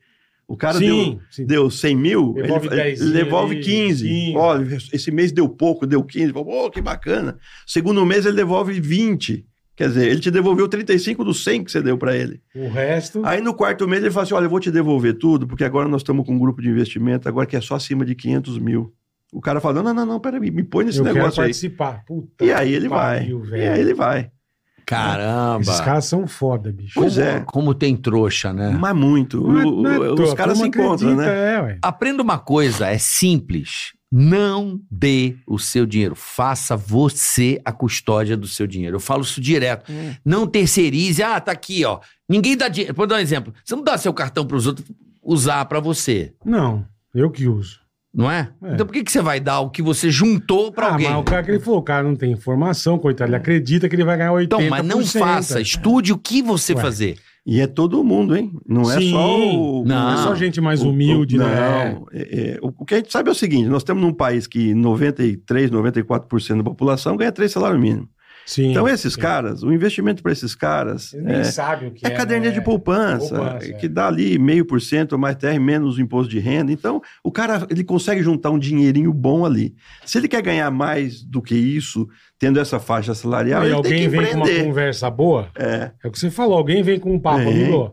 O 0.48 0.56
cara 0.56 0.80
deu, 0.80 0.96
sim, 0.96 1.20
sim. 1.30 1.46
deu 1.46 1.70
100 1.70 1.96
mil, 1.98 2.34
Devolve 2.34 2.68
ele, 2.68 2.76
10 2.78 3.02
ele 3.02 3.12
devolve 3.12 3.56
ali, 3.56 3.64
15. 3.66 4.08
sim. 4.08 4.34
Olha, 4.38 4.78
esse 4.94 5.12
mês 5.12 5.32
deu 5.34 5.50
pouco, 5.50 5.86
deu 5.86 6.02
15. 6.04 6.32
Pô, 6.32 6.70
que 6.72 6.82
bacana. 6.82 7.38
Segundo 7.66 8.06
mês 8.06 8.26
ele 8.26 8.38
devolve 8.38 8.80
20. 8.80 9.46
Quer 9.76 9.90
dizer, 9.90 10.08
ele 10.10 10.20
te 10.22 10.32
devolveu 10.32 10.68
35 10.68 11.24
dos 11.24 11.44
100 11.44 11.66
que 11.66 11.72
você 11.72 11.82
deu 11.82 11.98
para 11.98 12.16
ele. 12.16 12.42
O 12.56 12.68
resto. 12.70 13.22
Aí 13.26 13.42
no 13.42 13.54
quarto 13.54 13.88
mês 13.88 14.02
ele 14.02 14.10
fala 14.12 14.24
assim: 14.24 14.34
olha, 14.34 14.46
eu 14.46 14.50
vou 14.50 14.60
te 14.60 14.72
devolver 14.72 15.14
tudo, 15.16 15.46
porque 15.46 15.64
agora 15.66 15.88
nós 15.90 16.02
estamos 16.02 16.26
com 16.26 16.34
um 16.34 16.40
grupo 16.40 16.62
de 16.62 16.70
investimento, 16.70 17.28
agora 17.28 17.46
que 17.46 17.56
é 17.56 17.62
só 17.62 17.76
acima 17.76 18.04
de 18.06 18.16
500 18.16 18.58
mil. 18.58 18.94
O 19.34 19.42
cara 19.42 19.60
fala: 19.60 19.84
não, 19.84 19.94
não, 19.94 20.06
não, 20.06 20.20
peraí, 20.20 20.40
me 20.50 20.64
põe 20.64 20.86
nesse 20.86 20.98
eu 21.00 21.04
quero 21.04 21.16
negócio 21.18 21.42
aí. 21.42 21.48
participar. 21.50 22.04
Puta 22.08 22.46
E 22.46 22.52
aí 22.54 22.74
ele 22.74 22.84
que 22.86 22.90
vai. 22.90 23.20
pariu, 23.20 23.44
E 23.46 23.50
velho. 23.50 23.74
aí 23.74 23.80
ele 23.82 23.94
vai. 23.94 24.32
Caramba. 24.88 25.62
Esses 25.62 25.82
caras 25.82 26.06
são 26.06 26.26
foda, 26.26 26.71
bicho. 26.71 26.93
Pois 26.95 27.15
como, 27.15 27.26
é. 27.28 27.39
Como 27.45 27.73
tem 27.73 27.95
trouxa, 27.95 28.54
né? 28.54 28.69
Mas 28.80 28.95
muito. 28.95 29.41
Não 29.45 29.60
é- 29.91 29.97
O- 30.00 30.04
é 30.21 30.23
os 30.23 30.34
caras 30.34 30.58
se 30.58 30.67
encontram, 30.67 31.12
acredita, 31.12 31.15
né? 31.15 31.56
É, 31.56 31.62
ué. 31.62 31.78
Aprenda 31.82 32.23
uma 32.23 32.39
coisa, 32.39 32.88
é 32.88 32.97
simples. 32.97 33.93
Não 34.10 34.80
dê 34.89 35.36
o 35.45 35.60
seu 35.60 35.86
dinheiro. 35.86 36.15
Faça 36.15 36.78
você 36.78 37.60
a 37.65 37.73
custódia 37.73 38.38
do 38.38 38.47
seu 38.47 38.65
dinheiro. 38.65 38.95
Eu 38.95 39.00
falo 39.02 39.21
isso 39.23 39.41
direto. 39.41 39.91
Não 40.23 40.47
terceirize. 40.47 41.21
Ah, 41.21 41.41
tá 41.41 41.52
aqui, 41.52 41.84
ó. 41.84 42.00
Ninguém 42.30 42.56
dá 42.56 42.69
dinheiro. 42.69 42.95
Vou 42.95 43.06
dar 43.06 43.15
um 43.17 43.19
exemplo. 43.19 43.54
Você 43.65 43.76
não 43.76 43.84
dá 43.84 43.97
seu 43.97 44.13
cartão 44.13 44.45
para 44.47 44.56
os 44.56 44.65
outros 44.65 44.88
usar 45.21 45.65
para 45.65 45.82
você, 45.82 46.34
Não, 46.45 46.86
eu 47.13 47.30
que 47.30 47.47
uso. 47.50 47.82
Não 48.18 48.32
é? 48.32 48.50
É. 48.64 48.74
Então 48.74 48.88
por 48.88 48.92
que, 48.92 49.04
que 49.04 49.12
você 49.12 49.22
vai 49.22 49.40
dar 49.40 49.60
o 49.60 49.70
que 49.70 49.84
você 49.84 50.10
juntou 50.10 50.72
para 50.72 50.88
ah, 50.88 50.92
alguém? 50.94 51.08
mas 51.08 51.20
o 51.20 51.24
cara 51.24 51.44
que 51.44 51.52
ele 51.52 51.60
falou, 51.60 51.80
o 51.80 51.84
cara 51.84 52.02
não 52.02 52.16
tem 52.16 52.32
informação, 52.32 52.98
coitado, 52.98 53.30
ele 53.30 53.36
acredita 53.36 53.88
que 53.88 53.96
ele 53.96 54.04
vai 54.04 54.18
ganhar 54.18 54.32
80%. 54.32 54.44
Então, 54.46 54.62
mas 54.70 54.84
não 54.84 55.06
faça. 55.06 55.62
Estude 55.62 56.12
o 56.12 56.18
que 56.18 56.42
você 56.42 56.74
Ué. 56.74 56.82
fazer. 56.82 57.18
E 57.46 57.62
é 57.62 57.68
todo 57.68 58.04
mundo, 58.04 58.36
hein? 58.36 58.52
Não 58.68 58.92
é 58.92 59.00
Sim. 59.00 59.12
só 59.12 59.40
o. 59.40 59.86
Não. 59.86 59.96
Não 59.96 60.14
é 60.14 60.18
só 60.18 60.36
gente 60.36 60.60
mais 60.60 60.82
o- 60.82 60.90
humilde, 60.90 61.38
o, 61.38 61.40
né? 61.40 61.96
Não. 61.96 62.08
É, 62.12 62.22
é, 62.22 62.60
o, 62.62 62.74
o 62.80 62.86
que 62.86 62.96
a 62.96 62.98
gente 62.98 63.10
sabe 63.10 63.30
é 63.30 63.32
o 63.32 63.36
seguinte: 63.36 63.70
nós 63.70 63.84
temos 63.86 64.04
num 64.04 64.12
país 64.12 64.48
que 64.48 64.74
93, 64.74 65.72
94% 65.72 66.58
da 66.58 66.64
população 66.64 67.16
ganha 67.16 67.32
três 67.32 67.52
salários 67.52 67.80
mínimos. 67.80 68.10
Sim. 68.48 68.72
Então, 68.72 68.88
esses 68.88 69.14
sim. 69.14 69.20
caras, 69.20 69.62
o 69.62 69.74
investimento 69.74 70.24
para 70.24 70.32
esses 70.32 70.56
caras. 70.56 71.14
Ele 71.14 71.24
nem 71.24 71.36
é, 71.36 71.44
sabe 71.44 71.88
o 71.88 71.92
que 71.92 72.08
É 72.08 72.10
é. 72.10 72.16
caderneta 72.16 72.54
né? 72.54 72.60
de 72.60 72.64
poupança, 72.64 73.36
Poupança, 73.36 73.70
é. 73.70 73.74
que 73.74 73.90
dá 73.90 74.08
ali 74.08 74.40
meio 74.40 74.64
por 74.64 74.82
cento 74.82 75.20
mais 75.20 75.36
TR 75.36 75.60
menos 75.60 75.98
o 75.98 76.02
imposto 76.02 76.32
de 76.32 76.40
renda. 76.40 76.72
Então, 76.72 77.02
o 77.22 77.30
cara 77.30 77.68
ele 77.70 77.84
consegue 77.84 78.24
juntar 78.24 78.50
um 78.50 78.58
dinheirinho 78.58 79.12
bom 79.12 79.46
ali. 79.46 79.76
Se 80.06 80.18
ele 80.18 80.30
quer 80.30 80.42
ganhar 80.42 80.72
mais 80.72 81.22
do 81.22 81.42
que 81.42 81.56
isso, 81.56 82.08
tendo 82.40 82.58
essa 82.58 82.80
faixa 82.80 83.14
salarial, 83.14 83.64
Aí 83.64 83.68
ele 83.68 83.82
tem 83.82 83.92
alguém 83.92 84.04
que 84.04 84.08
vem 84.08 84.32
com 84.32 84.38
uma 84.38 84.64
conversa 84.64 85.10
boa, 85.10 85.50
É, 85.54 85.92
é 86.02 86.08
o 86.08 86.12
que 86.12 86.18
você 86.18 86.32
falou, 86.32 86.58
alguém 86.58 86.82
vem 86.82 86.98
com 86.98 87.14
um 87.14 87.20
papo, 87.20 87.52
Vem. 87.52 87.92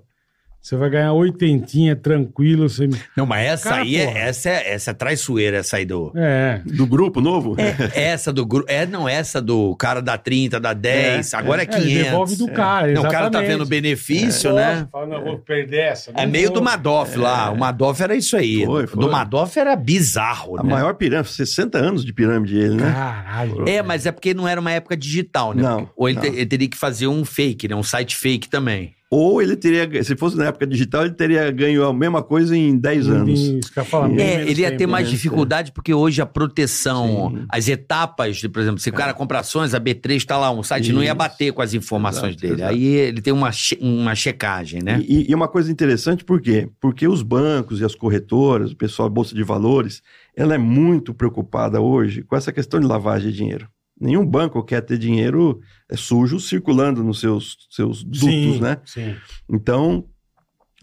Você 0.64 0.76
vai 0.76 0.88
ganhar 0.88 1.12
oitentinha, 1.12 1.94
tranquilo. 1.94 2.66
Você... 2.70 2.88
Não, 3.14 3.26
mas 3.26 3.46
essa 3.46 3.68
Cara, 3.68 3.82
aí, 3.82 3.96
é, 3.96 4.18
essa, 4.28 4.48
é, 4.48 4.72
essa 4.72 4.92
é 4.92 4.94
traiçoeira, 4.94 5.58
essa 5.58 5.76
aí 5.76 5.84
do... 5.84 6.10
É. 6.16 6.62
do 6.64 6.86
grupo 6.86 7.20
novo? 7.20 7.54
É, 7.94 8.04
essa 8.12 8.32
do 8.32 8.46
grupo. 8.46 8.64
É, 8.72 8.86
não, 8.86 9.06
essa 9.06 9.42
do 9.42 9.76
cara 9.76 10.00
da 10.00 10.16
30, 10.16 10.58
da 10.58 10.72
10, 10.72 11.34
É, 11.34 11.36
agora 11.36 11.62
é, 11.62 11.66
É, 11.66 11.76
ele 11.76 11.84
500. 11.86 12.04
devolve 12.04 12.36
do 12.36 12.48
cara, 12.50 12.92
Não, 12.92 13.02
o 13.02 13.10
cara 13.10 13.30
tá 13.30 13.42
vendo 13.42 13.60
o 13.62 13.66
benefício, 13.66 14.54
né? 14.54 14.88
Fala, 14.90 15.06
não, 15.06 15.22
vou 15.22 15.38
perder 15.38 15.80
essa. 15.80 16.10
É 16.16 16.24
meio 16.24 16.46
vou. 16.46 16.54
do 16.54 16.62
Madoff 16.62 17.14
lá. 17.18 17.50
O 17.50 17.58
Madoff 17.58 18.02
era 18.02 18.16
isso 18.16 18.34
aí. 18.34 18.64
Foi, 18.64 18.84
O 18.84 18.88
foi. 18.88 19.04
Do 19.04 19.10
Madoff 19.12 19.58
era 19.58 19.76
bizarro, 19.76 20.58
A 20.58 20.62
né? 20.62 20.70
maior 20.70 20.94
pirâmide, 20.94 21.28
60 21.28 21.76
anos 21.76 22.02
de 22.02 22.12
pirâmide 22.14 22.56
ele, 22.56 22.76
né? 22.76 22.90
Caralho. 22.90 23.68
É, 23.68 23.82
mas 23.82 24.06
é 24.06 24.12
porque 24.12 24.32
não 24.32 24.48
era 24.48 24.58
uma 24.58 24.70
época 24.72 24.96
digital, 24.96 25.52
né? 25.52 25.62
Não, 25.62 25.90
Ou 25.94 26.08
ele, 26.08 26.16
não. 26.16 26.22
te- 26.22 26.28
ele 26.36 26.46
teria 26.46 26.68
que 26.70 26.76
fazer 26.78 27.06
um 27.06 27.22
fake, 27.22 27.68
né? 27.68 27.74
Um 27.76 27.82
site 27.82 28.16
fake 28.16 28.48
também. 28.48 28.94
Ou 29.16 29.40
ele 29.40 29.54
teria, 29.56 30.02
se 30.02 30.16
fosse 30.16 30.36
na 30.36 30.46
época 30.46 30.66
digital, 30.66 31.04
ele 31.04 31.14
teria 31.14 31.48
ganho 31.52 31.84
a 31.86 31.94
mesma 31.94 32.20
coisa 32.20 32.56
em 32.56 32.76
10 32.76 33.08
anos. 33.08 33.38
Isso 33.40 33.72
que 33.72 33.78
eu 33.78 33.84
ia 33.84 33.88
falar, 33.88 34.08
bem 34.08 34.18
É, 34.20 34.50
ele 34.50 34.62
ia 34.62 34.76
ter 34.76 34.88
mais 34.88 35.06
né? 35.06 35.12
dificuldade 35.12 35.70
porque 35.70 35.94
hoje 35.94 36.20
a 36.20 36.26
proteção, 36.26 37.30
Sim. 37.32 37.46
as 37.48 37.68
etapas, 37.68 38.38
de, 38.38 38.48
por 38.48 38.60
exemplo, 38.60 38.80
se 38.80 38.90
o 38.90 38.92
cara 38.92 39.14
compra 39.14 39.38
ações, 39.38 39.72
a 39.72 39.80
B3 39.80 40.24
tá 40.24 40.36
lá, 40.36 40.50
um 40.50 40.62
site 40.64 40.92
não 40.92 41.00
ia 41.00 41.10
Isso. 41.10 41.14
bater 41.16 41.52
com 41.52 41.62
as 41.62 41.74
informações 41.74 42.30
Exato, 42.32 42.40
dele. 42.40 42.54
exato. 42.54 42.72
Aí 42.74 42.84
ele 42.84 43.20
tem 43.20 43.32
uma, 43.32 43.50
uma 43.80 44.14
checagem, 44.16 44.82
né? 44.82 45.00
E, 45.06 45.30
e 45.30 45.34
uma 45.34 45.46
coisa 45.46 45.70
interessante, 45.70 46.24
por 46.24 46.40
quê? 46.40 46.68
Porque 46.80 47.06
os 47.06 47.22
bancos 47.22 47.80
e 47.80 47.84
as 47.84 47.94
corretoras, 47.94 48.72
o 48.72 48.76
pessoal 48.76 49.08
da 49.08 49.14
Bolsa 49.14 49.34
de 49.34 49.44
Valores, 49.44 50.02
ela 50.36 50.54
é 50.54 50.58
muito 50.58 51.14
preocupada 51.14 51.80
hoje 51.80 52.22
com 52.22 52.34
essa 52.34 52.52
questão 52.52 52.80
de 52.80 52.86
lavagem 52.86 53.30
de 53.30 53.36
dinheiro. 53.36 53.68
Nenhum 54.00 54.26
banco 54.26 54.62
quer 54.64 54.80
ter 54.80 54.98
dinheiro 54.98 55.60
é, 55.88 55.96
sujo 55.96 56.40
circulando 56.40 57.02
nos 57.04 57.20
seus, 57.20 57.56
seus 57.70 58.02
dutos, 58.02 58.20
Sim, 58.20 58.60
né? 58.60 58.78
Sim. 58.84 59.14
Então, 59.48 60.04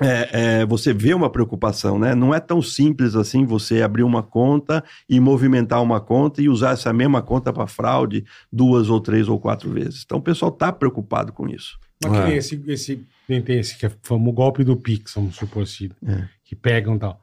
é, 0.02 0.30
é, 0.62 0.66
você 0.66 0.94
vê 0.94 1.14
uma 1.14 1.30
preocupação, 1.30 2.00
né? 2.00 2.16
Não 2.16 2.34
é 2.34 2.40
tão 2.40 2.62
simples 2.62 3.16
assim 3.16 3.46
você 3.46 3.82
abrir 3.82 4.04
uma 4.04 4.24
conta 4.24 4.84
e 5.08 5.20
movimentar 5.20 5.82
uma 5.84 6.00
conta 6.02 6.42
e 6.42 6.50
usar 6.50 6.72
essa 6.72 6.92
mesma 6.92 7.22
conta 7.22 7.54
para 7.54 7.68
fraude 7.68 8.24
duas 8.52 8.90
ou 8.90 9.00
três 9.00 9.28
ou 9.28 9.40
quatro 9.40 9.70
vezes. 9.72 10.02
Então, 10.06 10.18
o 10.18 10.22
pessoal 10.22 10.52
está 10.52 10.72
preocupado 10.72 11.32
com 11.32 11.48
isso. 11.48 11.78
Mas 12.04 12.14
que 12.14 12.18
É. 12.18 12.26
nem 12.26 12.38
esse, 12.38 12.64
esse, 12.68 13.06
nem 13.30 13.42
tem 13.44 13.60
esse 13.60 13.78
que 13.78 13.86
é 13.86 13.92
famoso 14.02 14.32
golpe 14.34 14.64
do 14.64 14.76
Pix, 14.76 15.14
vamos 15.14 15.36
supor 15.36 15.64
assim, 15.64 15.90
É. 16.08 16.28
que 16.44 16.56
pegam 16.56 16.96
e 16.96 17.00
tal. 17.00 17.22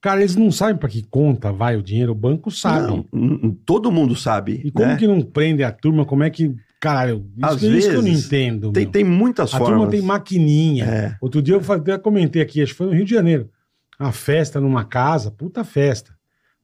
Cara, 0.00 0.20
eles 0.20 0.34
não 0.34 0.50
sabem 0.50 0.76
para 0.76 0.88
que 0.88 1.02
conta 1.02 1.52
vai 1.52 1.76
o 1.76 1.82
dinheiro, 1.82 2.12
o 2.12 2.14
banco 2.14 2.50
sabe. 2.50 3.06
Não, 3.12 3.52
todo 3.66 3.92
mundo 3.92 4.16
sabe. 4.16 4.60
E 4.64 4.70
como 4.70 4.88
né? 4.88 4.96
que 4.96 5.06
não 5.06 5.20
prende 5.20 5.62
a 5.62 5.70
turma? 5.70 6.06
Como 6.06 6.22
é 6.22 6.30
que. 6.30 6.56
Caralho, 6.80 7.26
isso, 7.36 7.46
Às 7.46 7.62
é 7.62 7.66
isso 7.68 7.90
que 7.90 7.96
eu 7.96 8.02
não 8.02 8.08
vezes, 8.08 8.26
entendo. 8.26 8.72
Tem, 8.72 8.84
meu. 8.84 8.92
tem 8.92 9.04
muitas 9.04 9.52
a 9.52 9.58
formas. 9.58 9.76
turma 9.76 9.90
tem 9.90 10.00
maquininha. 10.00 10.84
É. 10.86 11.16
Outro 11.20 11.42
dia 11.42 11.54
eu 11.54 11.72
até 11.72 11.98
comentei 11.98 12.40
aqui, 12.40 12.62
acho 12.62 12.72
que 12.72 12.78
foi 12.78 12.86
no 12.86 12.94
Rio 12.94 13.04
de 13.04 13.10
Janeiro. 13.10 13.50
Uma 13.98 14.12
festa 14.12 14.58
numa 14.58 14.84
casa, 14.84 15.30
puta 15.30 15.62
festa. 15.62 16.16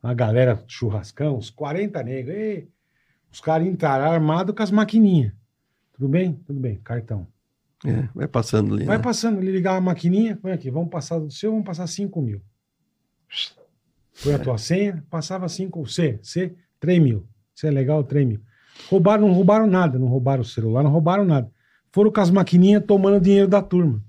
Uma 0.02 0.14
galera 0.14 0.62
churrascão, 0.66 1.36
uns 1.36 1.50
40 1.50 2.02
negros. 2.02 2.34
Ei, 2.34 2.68
os 3.30 3.42
caras 3.42 3.66
entraram 3.66 4.10
armados 4.10 4.54
com 4.54 4.62
as 4.62 4.70
maquininhas. 4.70 5.32
Tudo 5.92 6.08
bem? 6.08 6.32
Tudo 6.46 6.58
bem, 6.58 6.76
cartão. 6.76 7.26
É, 7.84 8.08
vai 8.14 8.26
passando 8.26 8.74
ali. 8.74 8.86
Vai 8.86 8.96
né? 8.96 9.02
passando, 9.02 9.42
ele 9.42 9.52
ligava 9.52 9.76
a 9.76 9.80
maquininha, 9.82 10.36
põe 10.40 10.52
aqui, 10.52 10.70
vamos 10.70 10.88
passar 10.88 11.18
do 11.18 11.30
seu, 11.30 11.50
vamos 11.50 11.66
passar 11.66 11.86
5 11.86 12.22
mil. 12.22 12.40
Foi 14.12 14.34
a 14.34 14.38
tua 14.38 14.56
senha, 14.56 15.04
passava 15.10 15.48
5, 15.48 15.86
C, 15.86 16.18
C, 16.22 16.54
3 16.80 17.02
mil. 17.02 17.26
Isso 17.54 17.66
é 17.66 17.70
legal, 17.70 18.02
3 18.02 18.26
mil. 18.26 18.40
Roubaram, 18.88 19.26
não 19.26 19.34
roubaram 19.34 19.66
nada, 19.66 19.98
não 19.98 20.06
roubaram 20.06 20.42
o 20.42 20.44
celular, 20.44 20.82
não 20.82 20.90
roubaram 20.90 21.24
nada. 21.24 21.50
Foram 21.92 22.10
com 22.10 22.20
as 22.20 22.30
maquininhas 22.30 22.84
tomando 22.86 23.20
dinheiro 23.20 23.48
da 23.48 23.62
turma. 23.62 24.02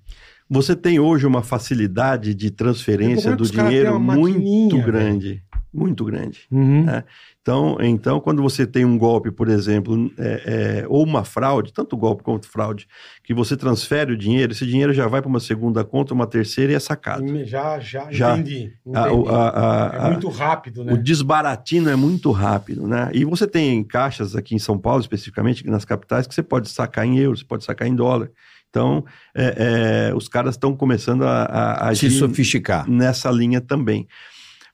Você 0.50 0.76
tem 0.76 0.98
hoje 0.98 1.26
uma 1.26 1.44
facilidade 1.44 2.34
de 2.34 2.50
transferência 2.50 3.36
do 3.36 3.46
dinheiro 3.46 4.00
muito 4.00 4.82
grande. 4.82 5.44
Muito 5.78 6.04
grande. 6.04 6.40
Uhum. 6.52 6.90
É. 6.90 7.04
Então, 7.42 7.78
então, 7.80 8.20
quando 8.20 8.42
você 8.42 8.66
tem 8.68 8.84
um 8.84 8.98
golpe, 8.98 9.32
por 9.32 9.48
exemplo, 9.48 10.12
é, 10.18 10.82
é, 10.84 10.86
ou 10.90 11.04
uma 11.04 11.24
fraude, 11.24 11.72
tanto 11.72 11.96
golpe 11.96 12.24
quanto 12.24 12.48
fraude, 12.50 12.88
que 13.24 13.34
você 13.34 13.56
transfere 13.56 14.12
o 14.12 14.18
dinheiro, 14.18 14.52
esse 14.52 14.66
dinheiro 14.66 14.92
já 14.94 15.08
vai 15.08 15.22
para 15.22 15.30
uma 15.30 15.40
segunda 15.40 15.84
conta, 15.86 16.14
uma 16.14 16.28
terceira 16.28 16.72
e 16.74 16.76
é 16.76 16.80
sacado. 16.80 17.24
Já, 17.46 17.80
já, 17.80 18.12
Já. 18.12 18.34
entendi. 18.38 18.74
A- 18.94 19.00
entendi. 19.08 19.16
o- 19.16 19.30
a- 19.30 19.50
a- 19.50 19.96
é 19.96 20.08
a- 20.08 20.10
muito 20.12 20.28
rápido, 20.30 20.84
né? 20.84 20.92
O 20.94 20.98
desbaratino 20.98 21.90
é 21.90 21.96
muito 21.96 22.32
rápido, 22.32 22.86
né? 22.88 23.10
E 23.14 23.24
você 23.24 23.48
tem 23.48 23.82
caixas 23.84 24.36
aqui 24.36 24.56
em 24.56 24.60
São 24.60 24.78
Paulo, 24.78 25.00
especificamente 25.02 25.66
nas 25.68 25.86
capitais, 25.86 26.26
que 26.28 26.34
você 26.34 26.44
pode 26.44 26.68
sacar 26.70 27.06
em 27.06 27.18
euros, 27.20 27.40
você 27.42 27.46
pode 27.46 27.64
sacar 27.64 27.88
em 27.88 27.96
dólar. 27.96 28.30
Então, 28.70 29.06
é, 29.34 30.10
é, 30.12 30.16
os 30.16 30.28
caras 30.28 30.56
estão 30.56 30.76
começando 30.76 31.24
a, 31.24 31.46
a 31.90 31.96
Se 31.96 32.08
agir 32.08 32.18
sofisticar. 32.20 32.90
nessa 32.90 33.32
linha 33.32 33.62
também. 33.62 34.06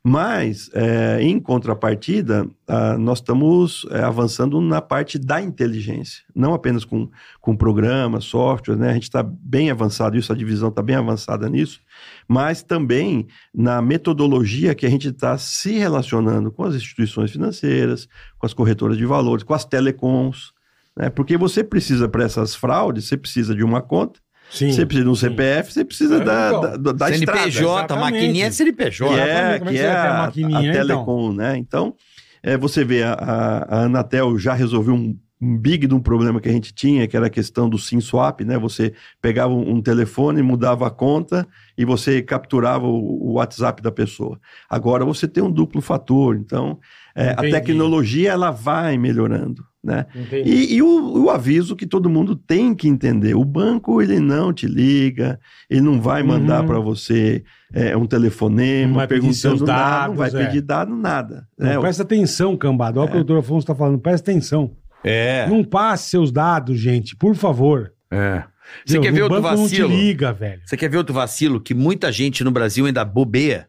Mas, 0.05 0.69
é, 0.73 1.21
em 1.21 1.39
contrapartida, 1.39 2.45
ah, 2.67 2.97
nós 2.97 3.19
estamos 3.19 3.85
é, 3.89 4.03
avançando 4.03 4.59
na 4.59 4.81
parte 4.81 5.17
da 5.17 5.41
inteligência, 5.41 6.23
não 6.35 6.53
apenas 6.53 6.83
com, 6.83 7.09
com 7.39 7.55
programas, 7.55 8.25
software, 8.25 8.75
né? 8.75 8.89
A 8.89 8.93
gente 8.95 9.03
está 9.03 9.23
bem 9.23 9.71
avançado, 9.71 10.17
isso, 10.17 10.33
a 10.33 10.35
divisão 10.35 10.67
está 10.67 10.81
bem 10.81 10.97
avançada 10.97 11.47
nisso, 11.47 11.79
mas 12.27 12.61
também 12.61 13.27
na 13.53 13.81
metodologia 13.81 14.75
que 14.75 14.85
a 14.85 14.89
gente 14.89 15.07
está 15.07 15.37
se 15.37 15.71
relacionando 15.71 16.51
com 16.51 16.65
as 16.65 16.75
instituições 16.75 17.31
financeiras, 17.31 18.09
com 18.37 18.45
as 18.45 18.53
corretoras 18.53 18.97
de 18.97 19.05
valores, 19.05 19.45
com 19.45 19.53
as 19.53 19.63
telecoms, 19.63 20.51
né? 20.97 21.09
Porque 21.09 21.37
você 21.37 21.63
precisa, 21.63 22.09
para 22.09 22.25
essas 22.25 22.53
fraudes, 22.53 23.05
você 23.05 23.15
precisa 23.15 23.55
de 23.55 23.63
uma 23.63 23.81
conta, 23.81 24.19
Sim. 24.53 24.71
você 24.71 24.85
precisa 24.85 25.03
de 25.05 25.09
um. 25.09 25.15
CPF, 25.15 25.73
você 25.73 25.83
precisa 25.85 26.15
É, 26.17 26.19
da, 26.23 26.47
então, 26.47 26.61
da, 26.83 26.91
da. 26.93 27.07
CNPJ, 27.07 27.93
a 27.93 27.97
maquininha 27.97 28.45
é 28.45 28.49
Que 28.49 28.55
CNPJ. 28.55 29.19
é, 29.19 29.59
como 29.59 29.69
é 29.69 29.73
que 29.73 29.77
que 29.79 29.83
é 29.83 29.87
você 29.87 29.87
vai 29.87 30.01
ter 30.01 30.07
a 30.07 30.11
a, 30.11 30.25
a 30.57 30.63
então? 30.63 30.73
Telecom, 30.73 31.33
né? 31.33 31.57
Então, 31.57 31.95
é, 32.43 32.57
você 32.57 32.83
vê, 32.83 33.03
a, 33.03 33.13
a, 33.13 33.57
a 33.77 33.83
Anatel 33.85 34.37
já 34.37 34.53
resolveu 34.53 34.93
um 34.93 35.17
big 35.43 35.87
de 35.87 35.93
um 35.93 35.99
problema 35.99 36.39
que 36.39 36.49
a 36.49 36.51
gente 36.51 36.73
tinha, 36.73 37.07
que 37.07 37.15
era 37.15 37.27
a 37.27 37.29
questão 37.29 37.69
do 37.69 37.77
SIM 37.77 37.99
swap, 37.99 38.41
né? 38.41 38.57
Você 38.57 38.93
pegava 39.21 39.53
um, 39.53 39.81
telefone, 39.81 40.41
mudava 40.41 40.87
a 40.87 40.91
conta 40.91 41.47
e 41.77 41.83
você 41.85 42.21
capturava 42.21 42.85
o, 42.85 43.33
WhatsApp 43.33 43.81
da 43.81 43.91
pessoa. 43.91 44.39
Agora 44.69 45.03
você 45.03 45.27
tem 45.27 45.43
um 45.43 45.51
duplo 45.51 45.81
fator, 45.81 46.35
então 46.35 46.79
é, 47.15 47.31
a 47.31 47.41
tecnologia 47.41 48.31
ela 48.31 48.51
vai 48.51 48.97
melhorando, 48.97 49.63
né? 49.83 50.05
E, 50.31 50.75
e 50.75 50.81
o, 50.81 51.25
o 51.25 51.29
aviso 51.29 51.75
que 51.75 51.85
todo 51.85 52.09
mundo 52.09 52.35
tem 52.35 52.73
que 52.73 52.87
entender: 52.87 53.35
o 53.35 53.43
banco 53.43 54.01
ele 54.01 54.19
não 54.19 54.53
te 54.53 54.67
liga, 54.67 55.39
ele 55.69 55.81
não 55.81 55.99
vai 55.99 56.23
mandar 56.23 56.61
Uhum. 56.61 56.67
para 56.67 56.79
você 56.79 57.43
é, 57.73 57.95
um 57.97 58.01
Não 58.01 58.07
telefonema 58.07 59.07
pedir 59.07 59.09
perguntando 59.09 59.33
seus 59.33 59.61
nada, 59.61 60.07
não 60.09 60.15
vai 60.15 60.29
dados, 60.29 60.45
é. 60.45 60.47
pedir 60.47 60.61
dado 60.61 60.95
nada. 60.95 61.47
Não, 61.57 61.67
né? 61.67 61.79
presta 61.79 62.03
atenção, 62.03 62.55
cambada. 62.55 62.99
Olha 62.99 63.07
o 63.07 63.11
que 63.11 63.17
o 63.17 63.23
doutor 63.23 63.39
Afonso 63.39 63.59
está 63.59 63.73
falando. 63.73 63.99
Presta 63.99 64.31
atenção. 64.31 64.71
É. 65.03 65.47
Não 65.47 65.63
passe 65.63 66.09
seus 66.09 66.31
dados, 66.31 66.79
gente, 66.79 67.15
por 67.15 67.35
favor. 67.35 67.93
é. 68.11 68.43
Você 68.85 68.97
quer 68.99 69.11
ver 69.11 69.21
outro 69.23 69.41
vacilo? 69.41 69.89
não 69.89 69.97
te 69.97 70.03
liga, 70.03 70.33
velho. 70.33 70.61
Você 70.65 70.75
quer 70.77 70.89
ver 70.89 70.97
outro 70.97 71.13
vacilo 71.13 71.59
que 71.61 71.73
muita 71.75 72.11
gente 72.11 72.43
no 72.43 72.49
Brasil 72.49 72.85
ainda 72.85 73.03
bobeia? 73.05 73.67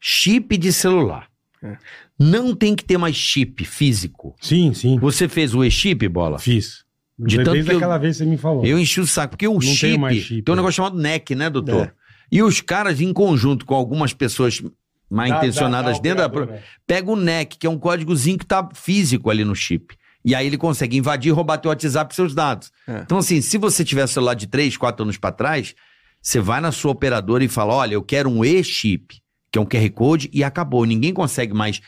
Chip 0.00 0.56
de 0.56 0.72
celular. 0.72 1.28
É. 1.62 1.76
Não 2.18 2.54
tem 2.54 2.74
que 2.74 2.84
ter 2.84 2.98
mais 2.98 3.14
chip 3.14 3.64
físico. 3.64 4.34
Sim, 4.40 4.72
sim. 4.74 4.98
Você 4.98 5.28
fez 5.28 5.54
o 5.54 5.62
e-chip, 5.64 6.08
bola? 6.08 6.38
Fiz. 6.38 6.84
De 7.18 7.36
Desde 7.36 7.44
tanto 7.44 7.64
que 7.66 7.72
eu- 7.72 7.76
aquela 7.76 7.98
vez 7.98 8.16
que 8.16 8.24
você 8.24 8.30
me 8.30 8.36
falou. 8.36 8.64
Eu 8.64 8.78
enchi 8.78 9.00
o 9.00 9.06
saco, 9.06 9.32
porque 9.32 9.46
o 9.46 9.52
Não 9.54 9.60
chip, 9.60 9.98
mais 9.98 10.16
chip, 10.16 10.42
tem 10.42 10.52
um 10.52 10.56
é. 10.56 10.56
negócio 10.56 10.76
chamado 10.76 10.98
NEC, 10.98 11.34
né, 11.36 11.48
doutor? 11.50 11.86
É. 11.86 11.92
E 12.32 12.42
os 12.42 12.60
caras, 12.60 13.00
em 13.00 13.12
conjunto 13.12 13.64
com 13.66 13.74
algumas 13.74 14.12
pessoas 14.12 14.60
mal 15.08 15.28
Dá- 15.28 15.36
intencionadas 15.36 15.98
dá- 16.00 16.14
dá 16.14 16.26
dentro 16.26 16.46
da. 16.46 16.52
velho. 16.52 16.62
Pega 16.86 17.10
o 17.10 17.16
NEC, 17.16 17.58
que 17.58 17.66
é 17.66 17.70
um 17.70 17.78
códigozinho 17.78 18.38
que 18.38 18.46
tá 18.46 18.68
físico 18.74 19.30
ali 19.30 19.44
no 19.44 19.54
chip. 19.54 19.94
E 20.24 20.34
aí 20.34 20.46
ele 20.46 20.56
consegue 20.56 20.96
invadir 20.96 21.30
e 21.30 21.32
roubar 21.32 21.58
teu 21.58 21.68
WhatsApp 21.70 22.12
e 22.12 22.16
seus 22.16 22.34
dados. 22.34 22.70
É. 22.86 23.00
Então, 23.00 23.18
assim, 23.18 23.40
se 23.40 23.58
você 23.58 23.84
tiver 23.84 24.06
celular 24.06 24.34
de 24.34 24.46
3, 24.46 24.76
4 24.76 25.02
anos 25.02 25.16
pra 25.16 25.32
trás, 25.32 25.74
você 26.20 26.38
vai 26.40 26.60
na 26.60 26.70
sua 26.70 26.92
operadora 26.92 27.42
e 27.42 27.48
fala: 27.48 27.74
olha, 27.74 27.94
eu 27.94 28.02
quero 28.02 28.30
um 28.30 28.44
e-chip, 28.44 29.16
que 29.50 29.58
é 29.58 29.60
um 29.60 29.66
QR 29.66 29.90
Code, 29.90 30.30
e 30.32 30.44
acabou. 30.44 30.84
Ninguém 30.84 31.12
consegue 31.12 31.52
mais. 31.52 31.80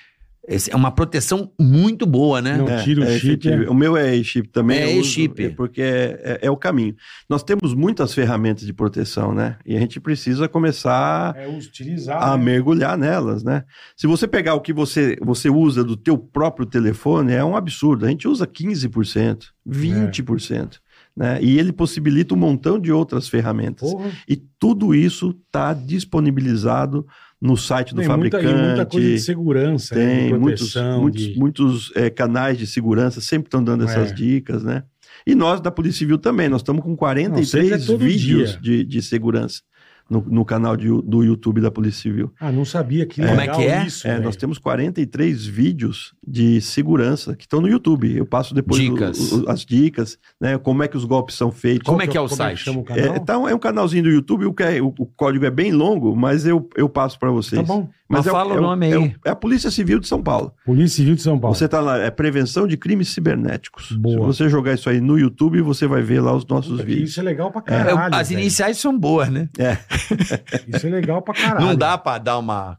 Esse- 0.47 0.71
É 0.71 0.77
uma 0.77 0.91
proteção 0.91 1.51
muito 1.59 2.05
boa, 2.05 2.43
né? 2.43 2.57
Não 2.59 2.67
tira 2.83 3.01
o 3.03 3.07
chip. 3.07 3.27
efetivo. 3.49 3.63
é- 3.65 3.71
O 3.71 3.75
meu 3.75 3.97
é 3.97 4.15
e-chip 4.15 4.49
também. 4.51 4.79
É 4.79 4.97
e-chip. 4.99 5.43
é 5.43 5.49
Porque 5.49 5.81
é, 5.81 6.39
é- 6.43 6.47
é 6.47 6.51
o 6.51 6.57
caminho. 6.57 6.95
Nós 7.31 7.43
temos 7.43 7.73
muitas 7.75 8.13
ferramentas 8.13 8.67
de 8.67 8.73
proteção, 8.73 9.33
né? 9.35 9.57
E 9.65 9.75
a 9.75 9.81
gente 9.81 9.99
precisa 9.99 10.47
começar 10.49 11.35
É 11.37 11.49
utilizar. 11.49 12.23
a 12.23 12.37
né? 12.37 12.45
mergulhar 12.45 12.99
nelas, 12.99 13.43
né? 13.43 13.65
Se 13.97 14.07
você 14.07 14.29
pegar 14.29 14.55
o 14.55 14.61
que 14.61 14.73
você, 14.73 15.17
você 15.23 15.49
usa 15.49 15.83
do 15.83 15.97
teu 15.97 16.19
próprio 16.19 16.67
telefone, 16.67 17.33
é 17.33 17.43
um 17.45 17.57
absurdo. 17.57 18.05
A 18.05 18.09
gente 18.11 18.29
usa 18.29 18.47
15%, 18.47 19.47
20%, 19.67 20.79
né? 21.17 21.39
E 21.41 21.59
ele 21.59 21.73
possibilita 21.73 22.35
um 22.35 22.39
montão 22.39 22.79
de 22.79 22.93
outras 22.93 23.29
ferramentas. 23.29 23.91
Porra. 23.91 24.11
E 24.29 24.37
tudo 24.59 24.95
isso 24.95 25.35
está 25.47 25.73
disponibilizado 25.73 27.07
no 27.45 27.57
site 27.59 27.91
do 27.95 27.99
Tem 27.99 28.07
fabricante. 28.07 28.47
e 28.47 28.55
muita 28.55 28.87
coisa 28.87 29.07
de 29.07 29.19
segurança, 29.21 29.95
né, 29.95 30.07
Tem 30.31 30.39
muitos, 30.39 30.73
proteção. 30.73 31.01
muitos, 31.03 31.23
de- 31.23 31.39
muitos 31.39 31.93
é, 31.95 32.09
canais 32.09 32.57
de 32.57 32.67
segurança 32.67 33.21
sempre 33.21 33.49
estão 33.49 33.63
dando 33.63 33.85
essas 33.85 34.11
É. 34.11 34.15
dicas, 34.15 34.65
né? 34.65 34.83
E 35.27 35.35
nós 35.35 35.61
da 35.61 35.71
Polícia 35.71 35.99
Civil 35.99 36.17
também, 36.19 36.49
nós 36.49 36.63
estamos 36.63 36.83
com 36.83 36.91
Não, 36.91 36.97
43 36.97 37.49
sei 37.51 37.69
que 37.69 37.93
é 37.93 37.97
vídeos 38.07 38.59
de, 38.61 38.83
de 38.85 39.03
segurança 39.03 39.61
no, 40.09 40.21
no 40.29 40.45
canal 40.45 40.77
de- 40.77 40.89
do 41.03 41.23
YouTube 41.25 41.61
da 41.61 41.71
Polícia 41.71 42.03
Civil. 42.03 42.33
Ah, 42.39 42.53
não 42.53 42.65
sabia 42.65 43.07
que 43.07 43.21
Como 43.23 43.29
é 43.33 43.37
legal 43.37 43.57
que 43.57 43.65
é? 43.67 43.87
isso, 43.87 44.07
É, 44.07 44.19
nós 44.21 44.37
temos 44.37 44.59
43 44.59 45.47
vídeos 45.47 46.15
de 46.27 46.61
segurança 46.61 47.35
que 47.35 47.45
estão 47.45 47.61
no 47.61 47.69
YouTube. 47.69 48.15
Eu 48.17 48.27
passo 48.27 48.55
depois 48.55 48.81
o- 48.81 48.85
Dicas. 48.93 49.33
o- 49.33 49.49
as 49.49 49.65
dicas, 49.65 50.19
né? 50.41 50.59
Como 50.59 50.83
é 50.83 50.89
que 50.89 50.97
os 50.97 51.05
golpes 51.05 51.35
são 51.37 51.51
feitos. 51.51 51.87
Como 51.87 52.03
é 52.03 52.07
que 52.07 52.17
é 52.17 52.21
o 52.21 52.25
como 52.25 52.37
site? 52.37 52.59
chama 52.59 52.79
o 52.81 52.83
É, 52.83 52.85
canal? 52.85 53.17
então, 53.17 53.49
é 53.49 53.55
um 53.55 53.59
canalzinho 53.59 54.03
do 54.05 54.11
YouTube, 54.11 54.45
o, 54.47 54.53
que 54.53 54.63
é- 54.63 54.83
o- 54.83 54.95
o 54.99 55.07
código 55.07 55.45
é 55.45 55.51
bem 55.51 55.73
longo, 55.73 56.15
mas 56.15 56.47
eu, 56.47 56.69
eu 56.77 56.89
passo 56.89 57.19
para 57.19 57.31
vocês. 57.31 57.61
Tá 57.61 57.67
bom. 57.67 57.89
Mas 58.09 58.27
é 58.27 58.31
fala 58.31 58.55
o 58.55 58.61
nome 58.61 58.91
é 58.91 58.97
aí. 58.97 59.17
é 59.25 59.31
a 59.31 59.35
Polícia 59.37 59.71
Civil 59.71 59.99
de 59.99 60.07
São 60.07 60.23
Paulo. 60.23 60.53
Polícia 60.67 60.97
Civil 60.97 61.15
de 61.15 61.23
São 61.23 61.39
Paulo. 61.39 61.55
Você 61.57 61.67
tá 61.67 61.81
lá, 61.81 61.99
é 61.99 62.11
prevenção 62.11 62.67
de 62.67 62.77
crimes 62.77 63.09
cibernéticos. 63.09 63.93
Boa. 63.93 64.15
Se 64.33 64.39
você 64.45 64.49
jogar 64.51 64.75
isso 64.75 64.91
aí 64.91 65.01
no 65.01 65.19
YouTube, 65.19 65.61
você 65.63 65.87
vai 65.87 66.03
ver 66.03 66.21
lá 66.21 66.35
os 66.35 66.47
nossos 66.47 66.73
Puta, 66.73 66.83
que 66.85 66.89
vídeos. 66.91 67.11
Isso 67.11 67.21
é 67.21 67.23
legal 67.23 67.51
pra 67.51 67.63
É, 67.67 67.83
caralho. 67.85 68.15
as 68.15 68.29
velho. 68.29 68.41
iniciais 68.41 68.77
são 68.79 68.97
boas, 68.99 69.31
né? 69.31 69.49
Isso 70.69 70.87
é 70.87 70.91
legal 70.91 71.23
pra 71.23 71.33
caralho. 71.35 71.67
Não 71.67 71.75
dá 71.75 71.97
pra 71.97 72.19
dar 72.19 72.39
uma 72.39 72.79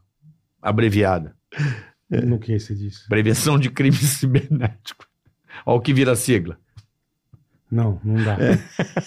abreviada. 0.62 1.34
No 2.08 2.38
que 2.38 2.58
você 2.58 2.74
disse? 2.74 3.08
Prevenção 3.08 3.58
de 3.58 3.68
crimes 3.68 3.98
cibernéticos. 4.20 5.06
Olha 5.64 5.78
o 5.78 5.80
que 5.80 5.92
vira 5.92 6.12
a 6.12 6.16
sigla. 6.16 6.56
Não, 7.70 8.00
não 8.04 8.22
dá. 8.22 8.36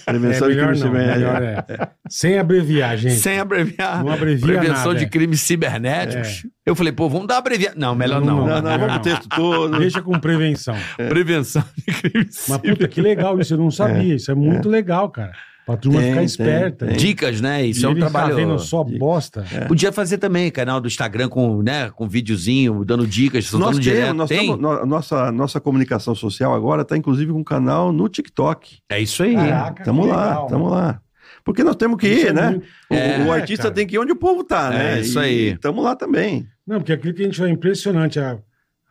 Prevenção 0.05 0.47
É 0.47 0.51
de 0.51 0.55
melhor 0.57 0.65
crimes 0.67 0.81
não, 0.81 0.87
cibernéticos. 0.87 1.39
melhor 1.39 1.43
é. 1.43 1.89
Sem 2.09 2.37
abreviar, 2.39 2.97
gente. 2.97 3.15
Sem 3.15 3.39
abreviar. 3.39 4.03
Não 4.03 4.11
abrevia 4.11 4.45
Prevenção 4.45 4.87
nada, 4.87 4.99
de 4.99 5.05
é. 5.05 5.07
crimes 5.09 5.41
cibernéticos. 5.41 6.45
Eu 6.65 6.75
falei, 6.75 6.91
pô, 6.91 7.07
vamos 7.07 7.27
dar 7.27 7.37
abreviar. 7.37 7.73
Não, 7.75 7.95
melhor 7.95 8.19
não. 8.19 8.45
Não, 8.45 8.47
Não, 8.47 8.61
não, 8.61 8.79
vamos 8.79 8.93
pro 8.95 9.01
texto 9.01 9.29
todo. 9.29 9.79
Deixa 9.79 10.01
com 10.01 10.19
prevenção. 10.19 10.75
Prevenção 10.97 11.63
de 11.77 11.93
crimes 11.93 12.45
Mas 12.49 12.57
puta, 12.57 12.87
que 12.87 13.01
legal 13.01 13.39
isso, 13.39 13.53
eu 13.53 13.57
não 13.57 13.71
sabia. 13.71 14.15
Isso 14.15 14.29
é 14.29 14.35
muito 14.35 14.67
legal, 14.67 15.09
cara. 15.09 15.31
Pra 15.69 15.77
turma 15.77 15.99
Tem, 15.99 16.07
ficar 16.09 16.17
tem, 16.17 16.25
esperta. 16.25 16.85
tem. 16.87 16.95
né? 16.95 16.99
Dicas, 16.99 17.41
né? 17.41 17.63
Isso 17.63 17.81
E 17.81 17.85
é 17.85 17.89
um 17.89 17.93
tá 17.93 17.99
trabalho. 18.09 18.35
vendo 18.35 18.57
só 18.57 18.83
bosta. 18.83 19.45
Podia 19.67 19.91
fazer 19.91 20.17
também 20.17 20.49
canal 20.49 20.81
do 20.81 20.87
Instagram 20.87 21.29
com, 21.29 21.61
né, 21.61 21.91
com 21.91 22.07
videozinho, 22.09 22.83
dando 22.83 23.05
dicas, 23.05 23.43
Nós 23.51 23.61
soltando 23.61 23.79
direto. 23.79 24.01
temos, 24.05 24.17
nós 24.17 24.29
Tem? 24.29 24.47
tamo- 24.57 24.85
nossa, 24.87 25.31
nossa 25.31 25.59
comunicação 25.61 26.15
social 26.15 26.55
agora 26.55 26.81
está 26.81 26.97
inclusive 26.97 27.31
com 27.31 27.39
um 27.39 27.43
canal 27.43 27.91
no 27.91 28.09
TikTok. 28.09 28.79
É 28.89 28.99
isso 28.99 29.21
aí. 29.21 29.35
Caraca, 29.35 29.83
Tamo 29.83 30.07
lá, 30.07 30.23
legal, 30.29 30.47
tamo 30.47 30.63
mano. 30.65 30.75
lá. 30.75 31.01
Porque 31.43 31.63
nós 31.63 31.75
temos 31.75 31.97
que 31.99 32.07
Isso 32.07 32.25
ir, 32.25 32.29
é 32.29 32.33
né? 32.33 32.49
muito- 32.49 32.65
O, 32.89 32.93
É, 32.95 33.23
o 33.25 33.31
artista 33.31 33.63
cara. 33.63 33.75
tem 33.75 33.85
que 33.85 33.95
ir 33.95 33.99
onde 33.99 34.11
o 34.11 34.15
povo 34.15 34.43
tá, 34.43 34.71
né? 34.71 34.97
É, 34.97 35.01
isso 35.01 35.19
aí. 35.19 35.55
Tamo 35.59 35.83
lá 35.83 35.95
também. 35.95 36.47
Não, 36.65 36.79
porque 36.79 36.93
aquilo 36.93 37.13
que 37.13 37.21
a 37.21 37.25
gente 37.25 37.37
foi 37.37 37.51
impressionante. 37.51 38.19
A, 38.19 38.39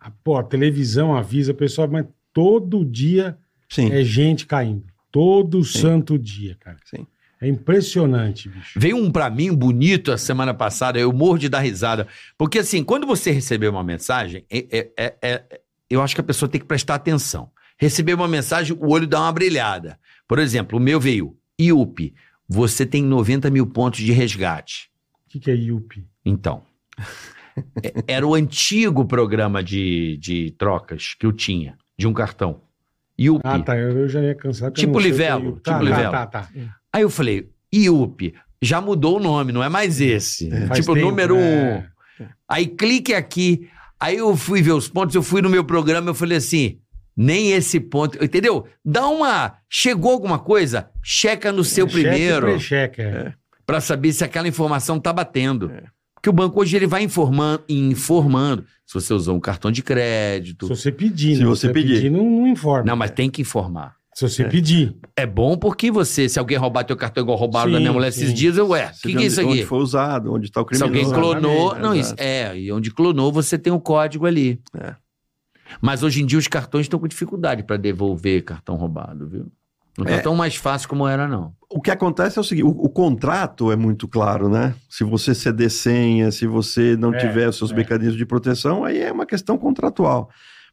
a, 0.00 0.10
pô, 0.22 0.36
a 0.36 0.44
televisão 0.44 1.12
avisa, 1.16 1.52
pessoal, 1.52 1.88
mas 1.90 2.06
todo 2.32 2.84
dia 2.84 3.36
Sim. 3.68 3.90
é 3.92 4.04
gente 4.04 4.46
caindo. 4.46 4.84
Todo 5.18 5.64
santo 5.64 6.16
dia, 6.16 6.56
cara. 6.60 6.76
Sim. 6.84 7.04
É 7.40 7.48
impressionante, 7.48 8.48
bicho. 8.48 8.78
Veio 8.78 8.96
um 8.96 9.10
pra 9.10 9.28
mim 9.28 9.52
bonito 9.52 10.12
a 10.12 10.16
semana 10.16 10.54
passada, 10.54 10.96
eu 10.96 11.12
morro 11.12 11.38
de 11.38 11.48
dar 11.48 11.58
risada. 11.58 12.06
Porque 12.36 12.60
assim, 12.60 12.84
quando 12.84 13.04
você 13.04 13.32
receber 13.32 13.66
uma 13.66 13.82
mensagem, 13.82 14.44
é- 14.48 14.66
é- 14.70 14.92
é- 14.96 15.16
é- 15.20 15.60
eu 15.90 16.00
acho 16.02 16.14
que 16.14 16.20
a 16.20 16.24
pessoa 16.24 16.48
tem 16.48 16.60
que 16.60 16.68
prestar 16.68 16.94
atenção. 16.94 17.50
Receber 17.76 18.14
uma 18.14 18.28
mensagem, 18.28 18.76
o 18.78 18.92
olho 18.92 19.08
dá 19.08 19.20
uma 19.20 19.32
brilhada. 19.32 19.98
Por 20.28 20.38
exemplo, 20.38 20.78
o 20.78 20.80
meu 20.80 21.00
veio, 21.00 21.36
IUP, 21.58 22.14
você 22.48 22.86
tem 22.86 23.02
90 23.02 23.50
mil 23.50 23.66
pontos 23.66 23.98
de 23.98 24.12
resgate. 24.12 24.88
O 25.26 25.30
que, 25.30 25.40
que 25.40 25.50
é 25.50 25.54
IUP? 25.56 26.06
Então, 26.24 26.62
é- 27.82 27.92
era 28.06 28.24
o 28.24 28.36
antigo 28.36 29.04
programa 29.04 29.64
de, 29.64 30.16
de 30.18 30.52
trocas 30.52 31.14
que 31.18 31.26
eu 31.26 31.32
tinha, 31.32 31.76
de 31.98 32.06
um 32.06 32.12
cartão. 32.12 32.67
IUP. 33.18 33.40
Ah, 33.44 33.58
tá. 33.58 33.76
Eu, 33.76 33.98
eu 33.98 34.08
já 34.08 34.22
ia 34.22 34.34
cansar. 34.34 34.70
Tipo 34.70 35.00
é 35.00 35.02
Livelo, 35.02 35.52
tipo 35.52 35.60
tá, 35.60 35.80
Livelo. 35.80 36.12
Tá, 36.12 36.26
tá, 36.26 36.42
tá. 36.42 36.48
Aí 36.92 37.02
eu 37.02 37.10
falei, 37.10 37.50
IUP, 37.72 38.34
já 38.62 38.80
mudou 38.80 39.16
o 39.16 39.20
nome, 39.20 39.52
não 39.52 39.62
é 39.62 39.68
mais 39.68 40.00
esse. 40.00 40.50
Faz 40.66 40.80
tipo, 40.80 40.94
tempo, 40.94 41.06
número 41.06 41.36
né? 41.36 41.92
um. 42.20 42.26
Aí 42.48 42.66
clique 42.66 43.14
aqui. 43.14 43.68
Aí 44.00 44.16
eu 44.16 44.36
fui 44.36 44.62
ver 44.62 44.72
os 44.72 44.88
pontos, 44.88 45.14
eu 45.14 45.22
fui 45.22 45.42
no 45.42 45.50
meu 45.50 45.64
programa, 45.64 46.10
eu 46.10 46.14
falei 46.14 46.38
assim, 46.38 46.78
nem 47.16 47.50
esse 47.50 47.80
ponto, 47.80 48.22
entendeu? 48.22 48.64
Dá 48.84 49.08
uma, 49.08 49.56
chegou 49.68 50.12
alguma 50.12 50.38
coisa, 50.38 50.88
checa 51.02 51.50
no 51.50 51.64
seu 51.64 51.88
Cheque 51.88 52.02
primeiro, 52.02 52.46
pré-cheque, 52.46 53.02
é. 53.02 53.34
Pra 53.66 53.80
saber 53.80 54.12
se 54.12 54.22
aquela 54.22 54.46
informação 54.46 55.00
tá 55.00 55.12
batendo. 55.12 55.70
É. 55.70 55.82
Porque 56.18 56.28
o 56.28 56.32
banco 56.32 56.60
hoje 56.60 56.76
ele 56.76 56.86
vai 56.86 57.02
informando, 57.04 57.62
informando 57.68 58.64
se 58.84 58.92
você 58.94 59.14
usou 59.14 59.36
um 59.36 59.40
cartão 59.40 59.70
de 59.70 59.78
Se 59.78 59.82
crédito. 59.84 60.66
você 60.66 60.90
pedir, 60.90 61.36
Se 61.36 61.42
né? 61.42 61.46
você 61.46 61.68
pedir. 61.72 62.10
não, 62.10 62.28
não 62.28 62.46
informa. 62.48 62.84
Não, 62.84 62.96
mas 62.96 63.12
tem 63.12 63.30
que 63.30 63.42
informar. 63.42 63.96
Se 64.14 64.28
você 64.28 64.44
pedir. 64.46 64.96
É 65.16 65.24
bom 65.24 65.56
porque 65.56 65.92
você, 65.92 66.28
se 66.28 66.40
alguém 66.40 66.56
roubar 66.58 66.82
teu 66.82 66.96
cartão 66.96 67.22
igual 67.22 67.38
roubaram 67.38 67.70
da 67.70 67.78
minha 67.78 67.92
mulher 67.92 68.12
sim. 68.12 68.22
esses 68.24 68.34
dias, 68.34 68.56
eu, 68.56 68.66
ué, 68.70 68.86
o 68.86 68.94
Você 68.94 69.08
que, 69.08 69.14
que 69.14 69.22
é 69.22 69.26
isso 69.26 69.40
aqui? 69.40 69.50
Onde 69.50 69.64
foi 69.64 69.78
usado, 69.78 70.32
onde 70.34 70.46
está 70.46 70.60
o 70.60 70.64
Se 70.64 70.70
criminoso. 70.80 70.92
alguém 70.92 71.12
clonou, 71.12 71.66
Exatamente, 71.66 71.82
não, 71.82 71.94
isso, 71.94 72.14
é, 72.18 72.58
e 72.58 72.72
onde 72.72 72.90
clonou 72.90 73.30
você 73.30 73.56
tem 73.56 73.72
o 73.72 73.78
código 73.78 74.26
ali. 74.26 74.60
É. 74.76 74.96
Mas 75.80 76.02
hoje 76.02 76.20
em 76.22 76.26
dia 76.26 76.38
os 76.38 76.48
cartões 76.48 76.86
estão 76.86 76.98
com 76.98 77.06
dificuldade 77.06 77.62
para 77.62 77.76
devolver 77.76 78.42
cartão 78.42 78.74
roubado, 78.74 79.28
viu? 79.28 79.46
Não 79.98 80.04
tá 80.06 80.12
É. 80.12 80.18
tão 80.20 80.34
mais 80.36 80.54
fácil 80.54 80.88
como 80.88 81.06
era, 81.08 81.26
não. 81.26 81.52
O 81.68 81.82
que 81.82 81.90
acontece 81.90 82.38
é 82.38 82.40
o 82.40 82.44
seguinte: 82.44 82.64
o, 82.64 82.70
o 82.70 82.88
contrato 82.88 83.70
é 83.72 83.76
muito 83.76 84.06
claro, 84.08 84.48
né? 84.48 84.74
Se 84.88 85.02
você 85.04 85.34
ceder 85.34 85.70
senha, 85.70 86.30
se 86.30 86.46
você 86.46 86.96
não 86.96 87.12
É, 87.12 87.18
tiver 87.18 87.48
os 87.48 87.56
seus 87.58 87.72
é. 87.72 87.74
mecanismos 87.74 88.16
de 88.16 88.24
proteção, 88.24 88.84
aí 88.84 89.00
é 89.02 89.12
uma 89.12 89.26
questão 89.26 89.58
contratual. 89.58 90.30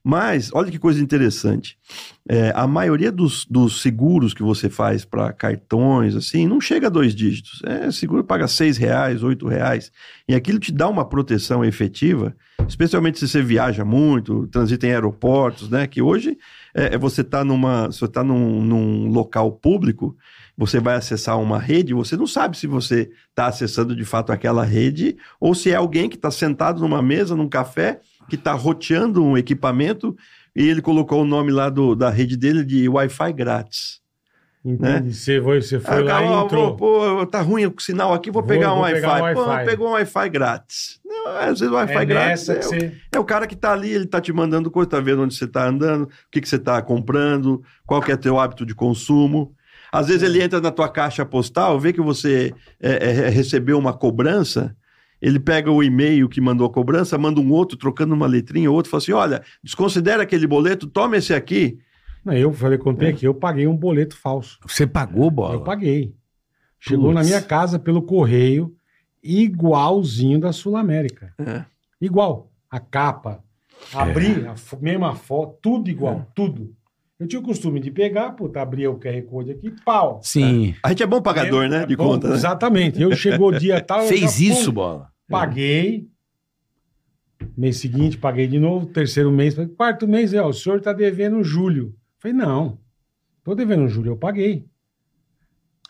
Mas, 0.07 0.51
olha 0.53 0.69
que 0.69 0.77
coisa 0.77 1.01
interessante. 1.01 1.79
É, 2.29 2.53
a 2.55 2.67
maioria 2.67 3.11
dos, 3.11 3.43
dos 3.43 3.81
seguros 3.81 4.35
que 4.35 4.43
você 4.43 4.69
faz 4.69 5.03
para 5.03 5.33
cartões, 5.33 6.15
assim, 6.15 6.45
não 6.45 6.61
chega 6.61 6.85
a 6.85 6.91
dois 6.91 7.15
dígitos. 7.15 7.59
É, 7.65 7.89
seguro 7.89 8.23
paga 8.23 8.47
seis 8.47 8.77
reais, 8.77 9.23
oito 9.23 9.47
reais. 9.47 9.91
E 10.29 10.35
aquilo 10.35 10.59
te 10.59 10.71
dá 10.71 10.87
uma 10.87 11.09
proteção 11.09 11.65
efetiva, 11.65 12.35
especialmente 12.67 13.17
se 13.17 13.27
você 13.27 13.41
viaja 13.41 13.83
muito, 13.83 14.45
transita 14.45 14.85
em 14.85 14.91
aeroportos, 14.91 15.71
né? 15.71 15.87
Que 15.87 16.03
hoje 16.03 16.37
é, 16.75 16.93
é 16.93 16.97
você 16.99 17.21
está 17.21 17.43
numa, 17.43 17.87
você 17.87 18.07
tá 18.07 18.23
num, 18.23 18.61
num 18.61 19.07
local 19.07 19.53
público, 19.53 20.15
você 20.55 20.79
vai 20.79 20.95
acessar 20.95 21.39
uma 21.39 21.59
rede, 21.59 21.95
você 21.95 22.15
não 22.15 22.27
sabe 22.27 22.57
se 22.57 22.67
você 22.67 23.09
está 23.29 23.47
acessando 23.47 23.95
de 23.95 24.05
fato 24.05 24.31
aquela 24.31 24.63
rede 24.63 25.17
ou 25.39 25.55
se 25.55 25.71
é 25.71 25.75
alguém 25.75 26.07
que 26.07 26.15
está 26.15 26.29
sentado 26.29 26.79
numa 26.79 27.01
mesa, 27.01 27.35
num 27.35 27.49
café, 27.49 27.99
que 28.29 28.35
está 28.35 28.53
roteando 28.53 29.23
um 29.23 29.37
equipamento 29.37 30.15
e 30.55 30.67
ele 30.67 30.81
colocou 30.81 31.21
o 31.21 31.25
nome 31.25 31.51
lá 31.51 31.69
do, 31.69 31.95
da 31.95 32.09
rede 32.09 32.37
dele 32.37 32.63
de 32.63 32.87
Wi-Fi 32.87 33.33
grátis. 33.33 33.99
Entende? 34.63 35.13
Você 35.13 35.39
foi, 35.39 35.61
você 35.61 35.79
foi 35.79 36.01
o 36.01 36.05
lá 36.05 36.23
e 36.23 36.43
entrou. 36.43 36.75
pô, 36.75 37.17
pô, 37.17 37.25
tá 37.27 37.39
ruim 37.39 37.67
o 37.67 37.73
sinal 37.79 38.15
aqui, 38.15 38.31
vou, 38.31 38.41
Vou- 38.41 38.49
pegar 38.49 38.73
um 38.73 38.79
Wi-Fi. 38.79 39.31
um 39.31 39.33
Pô, 39.35 39.45
Wi-Fi. 39.45 39.65
pegou 39.65 39.89
um 39.89 39.91
Wi-Fi 39.91 40.29
grátis. 40.29 40.99
Não, 41.05 41.27
às 41.37 41.59
vezes 41.59 41.71
o 41.71 41.75
Wi-Fi 41.75 41.93
é 41.97 42.05
grátis 42.05 42.49
é, 42.49 42.61
você... 42.61 42.93
é 43.13 43.19
o 43.19 43.23
cara 43.23 43.45
que 43.45 43.55
tá 43.55 43.73
ali, 43.73 43.91
ele 43.91 44.07
tá 44.07 44.19
te 44.19 44.33
mandando 44.33 44.71
coisa, 44.71 44.89
tá 44.89 44.99
vendo 44.99 45.21
onde 45.21 45.35
você 45.35 45.45
tá 45.47 45.67
andando, 45.67 46.05
o 46.05 46.09
que, 46.31 46.41
que 46.41 46.49
você 46.49 46.57
tá 46.57 46.81
comprando, 46.81 47.61
qual 47.85 48.01
que 48.01 48.11
é 48.11 48.17
teu 48.17 48.39
hábito 48.39 48.65
de 48.65 48.73
consumo. 48.73 49.53
Às 49.91 50.07
vezes 50.07 50.23
ele 50.23 50.41
entra 50.41 50.59
na 50.59 50.71
tua 50.71 50.89
caixa 50.89 51.23
postal, 51.23 51.79
vê 51.79 51.93
que 51.93 52.01
você 52.01 52.51
é, 52.81 53.09
é, 53.25 53.29
recebeu 53.29 53.77
uma 53.77 53.93
cobrança, 53.93 54.75
ele 55.25 55.39
pega 55.39 55.71
o 55.71 55.81
e-mail 55.81 56.29
que 56.29 56.39
mandou 56.39 56.67
a 56.67 56.69
cobrança, 56.69 57.17
manda 57.17 57.39
um 57.41 57.51
outro, 57.51 57.77
trocando 57.77 58.13
uma 58.13 58.27
letrinha, 58.27 58.69
outro 58.69 58.91
fala 58.91 59.01
assim, 59.01 59.11
olha, 59.11 59.41
desconsidera 59.63 60.21
aquele 60.23 60.45
boleto, 60.45 60.85
toma 60.87 61.17
esse 61.17 61.33
aqui. 61.33 61.79
Não, 62.23 62.33
eu 62.33 62.51
falei, 62.53 62.77
É. 62.77 62.81
contei 62.81 63.09
aqui, 63.09 63.25
eu 63.25 63.33
paguei 63.33 63.65
um 63.67 63.75
boleto 63.75 64.15
falso. 64.15 64.59
Você 64.67 64.85
pagou, 64.85 65.29
bola? 65.31 65.55
Eu 65.55 65.61
paguei. 65.63 66.13
Chegou 66.79 67.05
Putz. 67.11 67.15
na 67.15 67.23
minha 67.23 67.41
casa 67.41 67.79
pelo 67.79 68.01
correio, 68.03 68.75
igualzinho 69.23 70.39
da 70.39 70.51
Sul 70.51 70.75
América. 70.77 71.33
É. 71.39 71.63
Igual. 72.01 72.51
A 72.69 72.79
capa, 72.79 73.41
abri, 73.93 74.45
a 74.47 74.55
fo- 74.55 74.77
mesma 74.81 75.15
foto, 75.15 75.57
tudo 75.61 75.89
igual, 75.89 76.27
tudo. 76.35 76.73
Eu 77.17 77.25
tinha 77.27 77.39
o 77.39 77.43
costume 77.43 77.79
de 77.79 77.89
pegar, 77.89 78.31
puta, 78.31 78.61
abria 78.61 78.91
o 78.91 78.99
QR 78.99 79.21
Code 79.21 79.51
aqui, 79.51 79.71
pau. 79.85 80.19
Sim. 80.21 80.75
A 80.83 80.89
gente 80.89 81.01
é 81.03 81.07
bom 81.07 81.21
pagador, 81.21 81.63
Eu- 81.63 81.69
né, 81.69 81.85
de 81.85 81.95
bom, 81.95 82.03
conta, 82.09 82.27
né? 82.27 82.35
Exatamente. 82.35 83.01
Eu 83.01 83.15
chegou 83.15 83.49
o 83.49 83.57
dia 83.57 83.79
tal. 83.79 84.01
Fez 84.01 84.37
já, 84.37 84.43
isso, 84.53 84.65
pum, 84.65 84.73
bola? 84.73 85.07
Paguei. 85.29 86.07
Mês 87.57 87.77
seguinte, 87.77 88.17
paguei 88.17 88.47
de 88.47 88.59
novo. 88.59 88.85
Terceiro 88.87 89.31
mês, 89.31 89.53
falei, 89.55 89.69
quarto 89.69 90.07
mês, 90.07 90.33
é, 90.33 90.41
o 90.41 90.53
senhor 90.53 90.81
tá 90.81 90.93
devendo 90.93 91.43
julho. 91.43 91.93
Falei, 92.19 92.35
não, 92.35 92.79
tô 93.43 93.53
devendo 93.53 93.87
julho, 93.87 94.11
eu 94.11 94.17
paguei. 94.17 94.65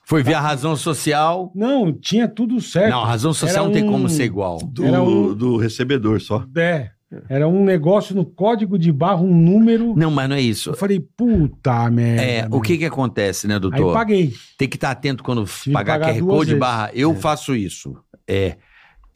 Foi 0.04 0.21
ver 0.21 0.36
a 0.36 0.41
razão 0.41 0.76
social. 0.76 1.52
Não, 1.56 1.91
tinha 1.91 2.28
tudo 2.28 2.62
certo. 2.62 2.91
Não, 2.91 3.02
a 3.04 3.08
razão 3.08 3.34
social 3.34 3.65
Era 3.65 3.65
não 3.65 3.71
tem 3.74 3.84
um- 3.84 3.91
como 3.91 4.10
ser 4.10 4.26
igual. 4.26 4.60
Do, 4.60 4.86
Era 4.86 5.02
um- 5.02 5.34
do 5.34 5.58
recebedor 5.58 6.21
só. 6.21 6.45
É, 6.56 6.91
era 7.28 7.48
um 7.48 7.63
negócio 7.63 8.13
no 8.15 8.24
código 8.24 8.78
de 8.78 8.91
barra, 8.91 9.21
um 9.21 9.34
número. 9.36 9.95
Não, 9.95 10.12
mas 10.12 10.30
não 10.30 10.36
é 10.36 10.41
isso. 10.41 10.69
Eu 10.71 10.76
falei, 10.76 11.00
puta 11.00 11.89
merda. 11.89 12.21
É, 12.24 12.48
o 12.52 12.62
que 12.62 12.78
que 12.78 12.86
acontece, 12.86 13.48
né, 13.48 13.56
Aí 13.56 13.60
doutor? 13.60 13.93
paguei. 13.93 14.32
Tem 14.60 14.67
que 14.69 14.78
estar 14.78 14.91
atento 14.91 15.24
quando 15.24 15.43
pagar 15.74 16.00
pagar 16.00 16.13
QR 16.13 16.19
Code 16.26 16.45
vezes. 16.48 16.60
barra. 16.60 16.91
Eu 16.93 17.15
faço 17.15 17.56
isso. 17.56 17.98
É. 18.28 18.58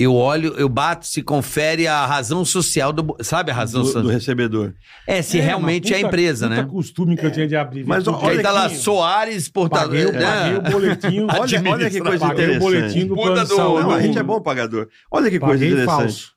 Eu 0.01 0.15
olho, 0.15 0.53
eu 0.57 0.69
bato, 0.69 1.05
se 1.05 1.21
confere 1.21 1.85
a 1.85 2.05
razão 2.05 2.45
social 2.45 2.93
do. 2.93 3.17
Sabe 3.21 3.51
a 3.51 3.53
razão 3.53 3.81
Do, 3.81 3.88
do 3.88 3.91
social? 3.91 4.12
recebedor. 4.13 4.73
É, 5.05 5.21
se 5.21 5.39
É, 5.39 5.41
realmente 5.41 5.88
uma 5.91 5.95
é 5.95 5.97
a 5.97 5.99
puta- 6.03 6.07
empresa, 6.07 6.47
puta 6.47 6.62
né? 6.63 6.67
costume 6.69 7.17
que 7.17 7.25
eu 7.25 7.31
tinha 7.31 7.45
de 7.45 7.55
abrir. 7.57 7.85
Mas 7.85 8.07
olha 8.07 8.17
Que 8.17 8.25
aí 8.27 8.41
tá 8.41 8.51
lá. 8.51 8.69
Soares, 8.69 9.49
portador. 9.49 9.89
Paguei, 9.89 10.05
eu 10.05 10.13
né? 10.13 10.21
paguei 10.21 10.55
o 10.57 10.62
boletim. 10.71 11.19
Olha, 11.29 11.71
olha 11.73 11.89
que 11.89 11.99
coisa 11.99 12.25
paguei 12.27 12.45
o 12.45 12.55
interessante. 12.55 12.59
boletim 12.62 13.07
do 13.07 13.15
Puta 13.15 13.27
plano 13.33 13.47
do- 13.49 13.55
saúde. 13.55 13.83
Não, 13.83 13.91
a 13.91 14.01
gente 14.01 14.17
é 14.17 14.23
bom 14.23 14.39
pagador. 14.41 14.88
Olha 15.12 15.29
que 15.29 15.38
coisa 15.38 15.53
Paguei 15.55 15.67
interessante. 15.71 15.97
falso. 16.01 16.31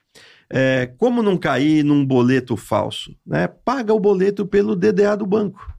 É, 0.51 0.87
como 0.99 1.23
não 1.23 1.37
cair 1.37 1.85
num 1.85 2.05
boleto 2.05 2.57
falso? 2.57 3.15
Né? 3.25 3.47
Paga 3.47 3.95
o 3.95 4.01
boleto 4.01 4.45
pelo 4.45 4.75
DDA 4.75 5.17
do 5.17 5.25
banco. 5.25 5.73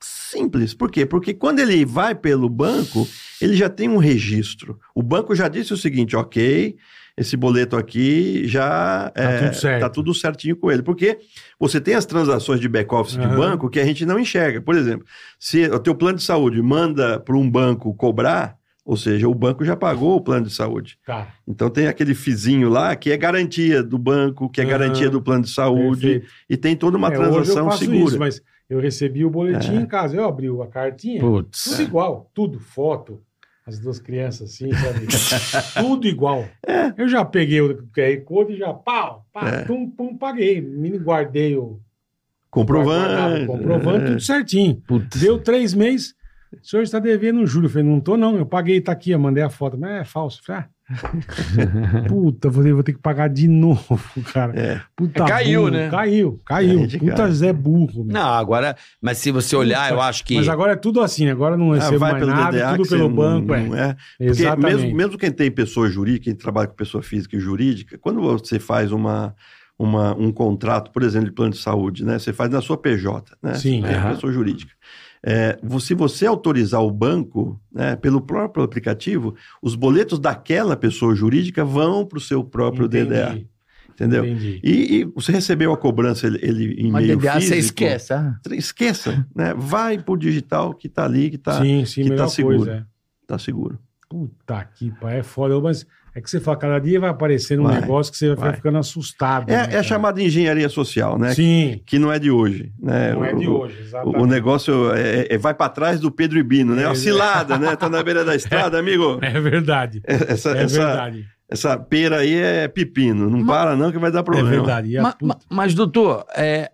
Simples. 0.00 0.72
Por 0.72 0.90
quê? 0.90 1.04
Porque 1.04 1.34
quando 1.34 1.58
ele 1.58 1.84
vai 1.84 2.14
pelo 2.14 2.48
banco, 2.48 3.06
ele 3.40 3.54
já 3.54 3.68
tem 3.68 3.88
um 3.88 3.98
registro. 3.98 4.78
O 4.94 5.02
banco 5.02 5.34
já 5.34 5.48
disse 5.48 5.72
o 5.74 5.76
seguinte: 5.76 6.16
ok, 6.16 6.76
esse 7.16 7.36
boleto 7.36 7.76
aqui 7.76 8.46
já 8.46 9.10
Tá 9.14 9.22
é, 9.22 9.38
tudo 9.44 9.54
certo. 9.56 9.80
tá 9.80 9.88
tudo 9.88 10.14
certinho 10.14 10.56
com 10.56 10.70
ele. 10.70 10.82
Porque 10.82 11.18
você 11.58 11.80
tem 11.80 11.94
as 11.94 12.06
transações 12.06 12.60
de 12.60 12.68
back-office 12.68 13.16
de 13.16 13.24
Aham. 13.24 13.36
banco 13.36 13.68
que 13.70 13.80
a 13.80 13.84
gente 13.84 14.04
não 14.06 14.18
enxerga. 14.18 14.60
Por 14.60 14.74
exemplo, 14.76 15.06
se 15.38 15.64
o 15.66 15.78
teu 15.78 15.94
plano 15.94 16.18
de 16.18 16.24
saúde 16.24 16.60
manda 16.62 17.18
para 17.20 17.36
um 17.36 17.48
banco 17.50 17.92
cobrar, 17.94 18.56
ou 18.84 18.96
seja, 18.96 19.28
o 19.28 19.34
banco 19.34 19.64
já 19.64 19.76
pagou 19.76 20.16
o 20.16 20.20
plano 20.20 20.46
de 20.46 20.52
saúde. 20.54 20.98
Tá. 21.06 21.28
Então 21.46 21.68
tem 21.70 21.86
aquele 21.86 22.14
fizinho 22.14 22.68
lá 22.68 22.96
que 22.96 23.10
é 23.12 23.16
garantia 23.16 23.82
do 23.82 23.98
banco, 23.98 24.48
que 24.48 24.60
é 24.60 24.64
Aham. 24.64 24.70
garantia 24.70 25.10
do 25.10 25.20
plano 25.20 25.44
de 25.44 25.50
saúde, 25.50 26.00
Perfeito. 26.20 26.26
e 26.48 26.56
tem 26.56 26.74
toda 26.74 26.96
uma 26.96 27.08
É, 27.08 27.18
hoje 27.18 27.22
eu 27.28 27.32
transação 27.34 27.64
faço 27.66 27.78
segura. 27.84 28.04
Isso, 28.04 28.18
mas 28.18 28.42
eu 28.68 28.80
recebi 28.80 29.24
o 29.24 29.30
boletim 29.30 29.76
É. 29.76 29.80
em 29.80 29.86
casa. 29.86 30.16
Eu 30.16 30.24
abri 30.24 30.48
a 30.48 30.66
cartinha. 30.66 31.20
Putz. 31.20 31.64
Tudo 31.64 31.82
igual, 31.82 32.30
tudo, 32.34 32.58
foto, 32.58 33.20
as 33.66 33.78
duas 33.78 33.98
crianças 33.98 34.50
assim, 34.52 34.70
sabe? 34.72 35.06
tudo 35.86 36.06
igual. 36.06 36.44
É. 36.66 36.92
Eu 36.96 37.08
já 37.08 37.24
peguei 37.24 37.60
o 37.60 37.86
QR 37.88 38.20
Code 38.24 38.54
e 38.54 38.56
já, 38.58 38.72
pau, 38.74 39.24
pá, 39.32 39.48
É. 39.48 39.64
pum, 39.64 39.88
pum, 39.90 40.16
paguei. 40.16 40.60
Me 40.60 40.96
guardei 40.98 41.56
o 41.56 41.78
Comprovante. 42.50 43.46
comprovando 43.46 44.04
É. 44.04 44.06
tudo 44.08 44.20
certinho. 44.20 44.82
Putz. 44.86 45.20
Deu 45.20 45.38
três 45.38 45.72
meses, 45.72 46.14
o 46.52 46.64
senhor 46.66 46.82
está 46.82 46.98
devendo 46.98 47.46
julho. 47.46 47.66
Eu 47.66 47.70
falei, 47.70 47.86
não 47.86 48.00
tô 48.00 48.16
não, 48.16 48.36
eu 48.36 48.44
paguei, 48.46 48.80
tá 48.80 48.92
aqui, 48.92 49.12
eu 49.12 49.18
mandei 49.18 49.42
a 49.42 49.50
foto. 49.50 49.78
Mas 49.78 49.90
é 50.00 50.04
falso. 50.04 50.40
Falei, 50.44 50.62
ah, 50.62 50.68
puta, 52.08 52.50
falei, 52.50 52.72
vou 52.72 52.82
ter 52.82 52.92
que 52.92 52.98
pagar 52.98 53.28
de 53.28 53.46
novo, 53.46 54.00
cara. 54.32 54.58
É. 54.58 54.80
Puta 54.96 55.24
Caiu, 55.24 55.62
burro, 55.62 55.72
né? 55.72 55.88
Caiu, 55.88 56.40
caiu. 56.44 56.80
É, 56.80 56.98
Puta 56.98 57.14
cara. 57.14 57.32
Zé 57.32 57.52
burro. 57.52 58.04
meu. 58.04 58.14
Não, 58.14 58.28
agora. 58.28 58.76
Mas 59.00 59.18
se 59.18 59.30
você 59.30 59.54
olhar, 59.54 59.92
eu 59.92 60.00
acho 60.00 60.24
que. 60.24 60.34
Mas 60.34 60.48
agora 60.48 60.72
é 60.72 60.76
tudo 60.76 61.00
assim, 61.00 61.28
agora 61.28 61.56
não 61.56 61.72
Ah, 61.72 61.76
recebo 61.76 61.98
vai 62.00 62.12
mais 62.12 62.24
pelo 62.24 62.36
nada, 62.36 62.50
DDA 62.50 62.76
tudo 62.76 62.88
pelo 62.88 63.08
banco, 63.08 63.48
não, 63.48 63.54
é. 63.54 63.62
não 63.62 63.76
é. 63.76 63.96
Porque 64.18 64.30
Exatamente. 64.30 64.76
mesmo, 64.76 64.96
mesmo 64.96 65.18
quem 65.18 65.30
tem 65.30 65.50
pessoa 65.50 65.88
jurídica, 65.88 66.24
quem 66.24 66.34
trabalha 66.34 66.66
com 66.66 66.74
pessoa 66.74 67.02
física 67.02 67.36
e 67.36 67.40
jurídica, 67.40 67.96
quando 67.96 68.20
você 68.20 68.58
faz 68.58 68.90
uma, 68.90 69.34
uma, 69.78 70.14
um 70.16 70.32
contrato, 70.32 70.90
por 70.90 71.04
exemplo, 71.04 71.28
de 71.28 71.34
plano 71.34 71.52
de 71.52 71.58
saúde, 71.58 72.04
né? 72.04 72.18
Você 72.18 72.32
faz 72.32 72.50
na 72.50 72.60
sua 72.60 72.76
PJ, 72.76 73.36
né? 73.40 73.54
Sim, 73.54 73.80
Você 73.80 73.92
tem 73.92 74.02
pessoa 74.02 74.32
jurídica. 74.32 74.72
É, 75.22 75.58
se 75.80 75.94
você 75.94 76.26
autorizar 76.26 76.82
o 76.82 76.90
banco, 76.90 77.60
né, 77.70 77.94
pelo 77.96 78.22
próprio 78.22 78.64
aplicativo, 78.64 79.34
os 79.60 79.74
boletos 79.74 80.18
daquela 80.18 80.76
pessoa 80.76 81.14
jurídica 81.14 81.64
vão 81.64 82.06
para 82.06 82.18
o 82.18 82.20
seu 82.20 82.42
próprio 82.42 82.86
Entendi, 82.86 83.10
DDA, 83.10 83.44
entendeu? 83.90 84.24
Entendi. 84.24 84.60
E, 84.64 85.00
e 85.00 85.04
você 85.04 85.30
recebeu 85.30 85.72
a 85.72 85.76
cobrança 85.76 86.26
ele, 86.26 86.38
ele 86.40 86.74
em 86.80 86.90
Mas 86.90 87.06
meio 87.06 87.18
DDA 87.18 87.32
físico, 87.34 87.48
você 87.48 87.58
esquece. 87.58 88.12
ah. 88.14 88.40
Esqueça, 88.52 89.26
né? 89.36 89.52
Vai 89.54 89.98
pro 89.98 90.16
digital 90.16 90.72
que 90.72 90.88
tá 90.88 91.04
ali, 91.04 91.28
que 91.30 91.38
tá, 91.38 91.60
sim, 91.60 91.84
sim, 91.84 92.04
que 92.04 92.10
tá 92.12 92.26
seguro. 92.26 92.56
coisa. 92.56 92.72
É. 92.72 92.84
tá 93.26 93.38
seguro. 93.38 93.78
Puta 94.08 94.64
que 94.64 94.90
pariu, 94.90 95.18
é 95.18 95.22
foda. 95.22 95.60
Mas 95.60 95.86
é 96.14 96.20
que 96.20 96.28
você 96.30 96.40
fala, 96.40 96.56
cada 96.56 96.78
dia 96.78 96.98
vai 96.98 97.10
aparecendo 97.10 97.60
um 97.62 97.66
Vai, 97.68 97.80
negócio 97.80 98.10
que 98.12 98.18
você 98.18 98.28
vai, 98.34 98.48
vai. 98.48 98.54
ficando 98.56 98.78
assustado. 98.78 99.48
É, 99.50 99.66
né, 99.68 99.74
é 99.74 99.78
a 99.78 99.82
chamada 99.82 100.20
engenharia 100.22 100.68
social, 100.68 101.18
né? 101.18 101.34
Sim, 101.34 101.80
Que 101.86 101.98
não 101.98 102.12
é 102.12 102.18
de 102.18 102.30
hoje, 102.30 102.72
né? 102.80 103.12
não 103.12 103.24
é 103.24 103.32
de 103.34 103.46
O- 103.46 103.58
hoje, 103.60 103.76
O, 103.76 103.80
exatamente. 103.82 104.18
o 104.18 104.26
negócio 104.26 104.92
é, 104.94 105.26
é- 105.30 105.38
vai 105.38 105.54
para 105.54 105.68
trás 105.68 106.00
do 106.00 106.10
Pedro 106.10 106.38
Ibino, 106.38 106.74
né? 106.74 106.90
É, 106.90 106.94
cilada, 106.94 107.58
né? 107.58 107.76
Tá 107.76 107.88
na 107.88 108.02
beira 108.02 108.24
da 108.24 108.34
estrada, 108.36 108.78
amigo. 108.78 109.18
É 109.22 109.40
verdade, 109.40 110.00
Essa, 110.04 110.50
é 110.56 110.62
essa, 110.62 110.86
verdade. 110.86 111.24
essa 111.48 111.78
pera 111.78 112.18
aí 112.18 112.34
é 112.34 112.66
pepino. 112.68 113.28
Não 113.30 113.44
para 113.46 113.76
não 113.76 113.92
que 113.92 113.98
vai 113.98 114.10
dar 114.10 114.20
É 114.20 114.22
problema. 114.22 114.50
verdade. 114.50 114.88
E 114.90 114.98
a 114.98 115.02
Ma- 115.02 115.12
puta- 115.12 115.26
ma- 115.26 115.38
Mas, 115.48 115.74
doutor, 115.74 116.24
é, 116.36 116.70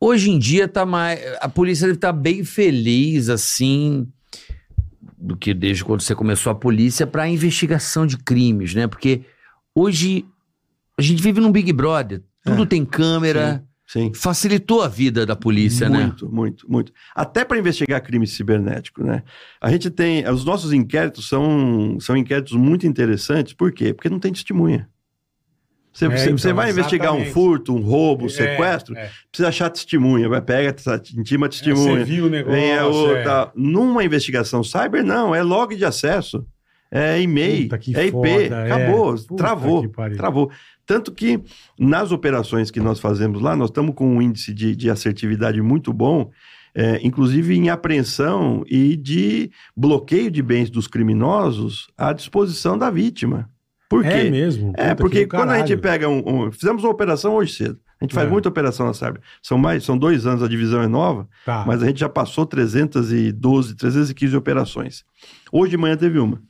hoje 0.00 0.30
em 0.30 0.38
dia 0.38 0.68
tá 0.68 0.84
mais. 0.86 1.20
A 1.40 1.48
polícia 1.48 1.86
deve 1.86 1.96
estar 1.98 2.12
bem 2.12 2.44
feliz, 2.44 3.28
assim, 3.28 4.06
do 5.18 5.36
que 5.36 5.54
desde 5.54 5.84
quando 5.84 6.00
você 6.02 6.14
começou 6.14 6.50
a 6.50 6.54
polícia 6.54 7.06
para 7.06 7.28
investigação 7.28 8.06
de 8.06 8.16
crimes, 8.18 8.74
né? 8.74 8.86
Porque 8.86 9.22
hoje 9.74 10.24
a 10.98 11.02
gente 11.02 11.22
vive 11.22 11.40
num 11.40 11.52
Big 11.52 11.72
Brother, 11.72 12.22
tudo 12.42 12.62
É, 12.62 12.66
tem 12.66 12.84
câmera, 12.84 13.64
sim. 13.86 14.12
Facilitou 14.14 14.82
a 14.82 14.88
vida 14.88 15.24
da 15.24 15.36
polícia, 15.36 15.88
né? 15.88 16.06
muito, 16.06 16.28
muito, 16.28 16.70
muito. 16.70 16.92
Até 17.14 17.44
para 17.44 17.58
investigar 17.58 18.02
crime 18.02 18.26
cibernético, 18.26 19.02
né? 19.02 19.22
A 19.60 19.70
gente 19.70 19.90
tem. 19.90 20.28
Os 20.28 20.44
nossos 20.44 20.72
inquéritos 20.72 21.28
são, 21.28 21.98
são 22.00 22.16
inquéritos 22.16 22.52
muito 22.52 22.86
interessantes, 22.86 23.52
por 23.52 23.72
quê? 23.72 23.94
Porque 23.94 24.10
não 24.10 24.18
tem 24.18 24.32
testemunha. 24.32 24.88
Você, 25.96 26.04
É, 26.04 26.08
você- 26.10 26.24
então, 26.26 26.38
você 26.38 26.52
vai 26.52 26.70
investigar 26.70 27.14
um 27.14 27.24
furto, 27.24 27.74
um 27.74 27.80
roubo, 27.80 28.24
um 28.24 28.26
É, 28.26 28.30
sequestro, 28.30 28.94
é. 28.94 29.10
precisa 29.30 29.48
achar 29.48 29.70
testemunha, 29.70 30.28
vai, 30.28 30.42
pega, 30.42 30.70
tá, 30.74 31.00
intima 31.16 31.48
testemunha. 31.48 32.00
Você 32.00 32.04
viu 32.04 32.26
o 32.26 32.28
negócio. 32.28 32.60
Vem 32.60 32.76
a 32.76 32.86
outra. 32.86 33.52
Numa 33.54 34.04
investigação 34.04 34.62
cyber, 34.62 35.02
não, 35.02 35.34
é 35.34 35.42
log 35.42 35.74
de 35.74 35.86
acesso. 35.86 36.44
É 36.90 37.20
e-mail, 37.20 37.68
é 37.72 38.06
IP, 38.06 38.12
foda, 38.12 38.64
acabou, 38.64 39.14
é. 39.14 39.36
Travou, 39.36 39.88
travou. 40.16 40.50
Tanto 40.84 41.10
que 41.12 41.40
nas 41.78 42.12
operações 42.12 42.70
que 42.70 42.78
nós 42.78 43.00
fazemos 43.00 43.40
lá, 43.42 43.56
nós 43.56 43.70
estamos 43.70 43.94
com 43.94 44.06
um 44.16 44.22
índice 44.22 44.52
de, 44.54 44.76
de 44.76 44.88
assertividade 44.88 45.60
muito 45.60 45.92
bom, 45.92 46.30
é, 46.74 47.00
inclusive 47.02 47.56
em 47.56 47.70
apreensão 47.70 48.62
e 48.68 48.96
de 48.96 49.50
bloqueio 49.76 50.30
de 50.30 50.42
bens 50.42 50.70
dos 50.70 50.86
criminosos 50.86 51.88
à 51.98 52.12
disposição 52.12 52.76
da 52.78 52.88
vítima. 52.90 53.48
Por 53.88 54.02
quê? 54.02 54.08
É 54.08 54.30
mesmo. 54.30 54.72
É, 54.76 54.94
porque 54.94 55.20
que 55.20 55.26
do 55.26 55.36
quando 55.36 55.50
a 55.50 55.58
gente 55.58 55.76
pega 55.76 56.08
um, 56.08 56.22
um- 56.46 56.52
Fizemos 56.52 56.82
uma 56.82 56.90
operação 56.90 57.34
hoje 57.34 57.54
cedo. 57.54 57.78
A 58.00 58.04
gente 58.04 58.14
faz 58.14 58.26
É. 58.26 58.30
muita 58.30 58.48
operação 58.48 58.84
na 58.86 58.92
Cyber. 58.92 59.20
São 59.42 59.56
mais, 59.56 59.84
são 59.84 59.96
dois 59.96 60.26
anos, 60.26 60.42
a 60.42 60.48
divisão 60.48 60.82
é 60.82 60.86
nova, 60.88 61.26
Tá. 61.46 61.64
mas 61.66 61.82
a 61.82 61.86
gente 61.86 62.00
já 62.00 62.08
passou 62.08 62.44
312, 62.44 63.74
315 63.76 64.36
operações. 64.36 65.04
Hoje 65.50 65.70
de 65.70 65.76
manhã 65.76 65.96
teve 65.96 66.18
uma. 66.18 66.42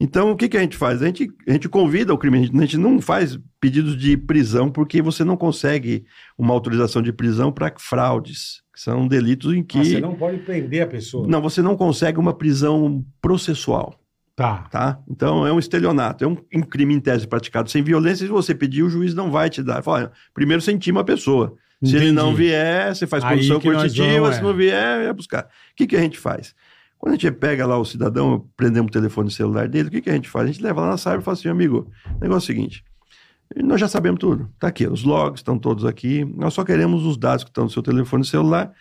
Então, 0.00 0.32
o 0.32 0.36
que, 0.36 0.48
que 0.48 0.56
a 0.56 0.60
gente 0.60 0.76
faz? 0.76 1.00
A 1.00 1.06
gente, 1.06 1.28
a 1.48 1.52
gente 1.52 1.68
convida 1.68 2.12
o 2.12 2.18
crime, 2.18 2.38
a 2.38 2.42
gente, 2.42 2.56
a 2.56 2.60
gente 2.60 2.76
não 2.76 3.00
faz 3.00 3.38
pedidos 3.60 3.96
de 3.96 4.16
prisão 4.16 4.68
porque 4.68 5.00
você 5.00 5.22
não 5.24 5.36
consegue 5.36 6.04
uma 6.36 6.52
autorização 6.52 7.00
de 7.00 7.12
prisão 7.12 7.52
para 7.52 7.72
fraudes, 7.78 8.60
que 8.74 8.80
são 8.80 9.06
delitos 9.06 9.54
em 9.54 9.62
que. 9.62 9.78
Ah, 9.78 9.84
você 9.84 10.00
não 10.00 10.16
pode 10.16 10.38
prender 10.38 10.82
a 10.82 10.86
pessoa. 10.86 11.26
não, 11.28 11.40
você 11.40 11.62
não 11.62 11.76
consegue 11.76 12.18
uma 12.18 12.34
prisão 12.34 13.04
processual 13.22 13.94
Tá. 14.36 14.66
tá? 14.70 14.98
Então 15.08 15.46
é 15.46 15.52
um 15.52 15.58
estelionato, 15.58 16.24
é 16.24 16.26
um, 16.26 16.36
um 16.54 16.62
crime 16.62 16.92
em 16.94 17.00
tese 17.00 17.26
praticado 17.26 17.70
sem 17.70 17.82
violência. 17.82 18.26
Se 18.26 18.32
você 18.32 18.54
pedir, 18.54 18.82
o 18.82 18.90
juiz 18.90 19.14
não 19.14 19.30
vai 19.30 19.48
te 19.48 19.62
dar. 19.62 19.82
Fala, 19.82 20.10
primeiro 20.32 20.60
você 20.60 20.72
intima 20.72 21.02
a 21.02 21.04
pessoa. 21.04 21.54
Se 21.82 21.96
ele 21.96 22.12
não 22.12 22.34
vier, 22.34 22.94
você 22.94 23.06
faz 23.06 23.22
condição 23.22 23.60
coercitiva. 23.60 24.20
vamos, 24.20 24.36
Se 24.36 24.40
é. 24.40 24.42
não 24.42 24.54
vier, 24.54 25.00
é 25.02 25.12
buscar. 25.12 25.44
O 25.44 25.48
que, 25.76 25.86
que 25.86 25.96
a 25.96 26.00
gente 26.00 26.18
faz? 26.18 26.54
Quando 26.98 27.12
a 27.12 27.16
gente 27.16 27.30
pega 27.32 27.66
lá 27.66 27.78
o 27.78 27.84
cidadão, 27.84 28.48
prendemos 28.56 28.88
o 28.88 28.92
telefone 28.92 29.30
celular 29.30 29.68
dele, 29.68 29.88
o 29.88 29.90
que, 29.90 30.00
que 30.00 30.10
a 30.10 30.14
gente 30.14 30.28
faz? 30.28 30.48
A 30.48 30.52
gente 30.52 30.62
leva 30.62 30.80
lá 30.80 30.88
na 30.88 30.96
cyber 30.96 31.20
e 31.20 31.22
fala 31.22 31.36
assim, 31.36 31.48
amigo, 31.48 31.90
o 32.06 32.20
negócio 32.20 32.50
é 32.50 32.54
o 32.54 32.56
seguinte. 32.56 32.84
Nós 33.56 33.78
já 33.78 33.86
sabemos 33.86 34.18
tudo. 34.18 34.50
Tá 34.58 34.68
aqui, 34.68 34.86
os 34.86 35.04
logs 35.04 35.40
estão 35.40 35.58
todos 35.58 35.84
aqui. 35.84 36.24
Nós 36.24 36.54
só 36.54 36.64
queremos 36.64 37.04
os 37.04 37.16
dados 37.18 37.44
que 37.44 37.50
estão 37.50 37.64
no 37.64 37.70
seu 37.70 37.82
telefone 37.82 38.24
celular. 38.24 38.72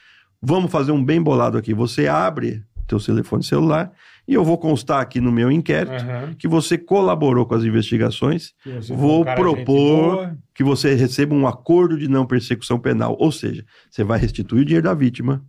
Vamos 0.41 0.72
fazer 0.72 0.93
um 0.93 1.04
bem 1.04 1.22
bolado 1.22 1.58
aqui. 1.58 1.74
Você 1.74 2.08
abre 2.08 2.64
teu 2.88 2.99
telefone 2.99 3.43
celular 3.43 3.91
e 4.28 4.34
eu 4.34 4.44
vou 4.44 4.58
constar 4.58 5.02
aqui 5.02 5.20
no 5.20 5.32
meu 5.32 5.52
inquérito 5.52 6.02
Aham. 6.04 6.34
que 6.38 6.48
você 6.48 6.78
colaborou 6.78 7.46
com 7.46 7.56
as 7.56 7.64
investigações, 7.64 8.54
Vou 8.96 9.24
propor- 9.26 10.38
que 10.56 10.64
você 10.64 10.94
receba 10.96 11.36
um 11.36 11.48
acordo 11.48 11.98
de 11.98 12.08
não 12.08 12.26
persecução 12.26 12.80
penal. 12.80 13.16
Ou 13.20 13.32
seja, 13.32 13.66
você 13.90 14.04
vai 14.04 14.20
restituir 14.20 14.62
o 14.62 14.66
dinheiro 14.66 14.86
da 14.88 14.94
vítima, 14.94 15.44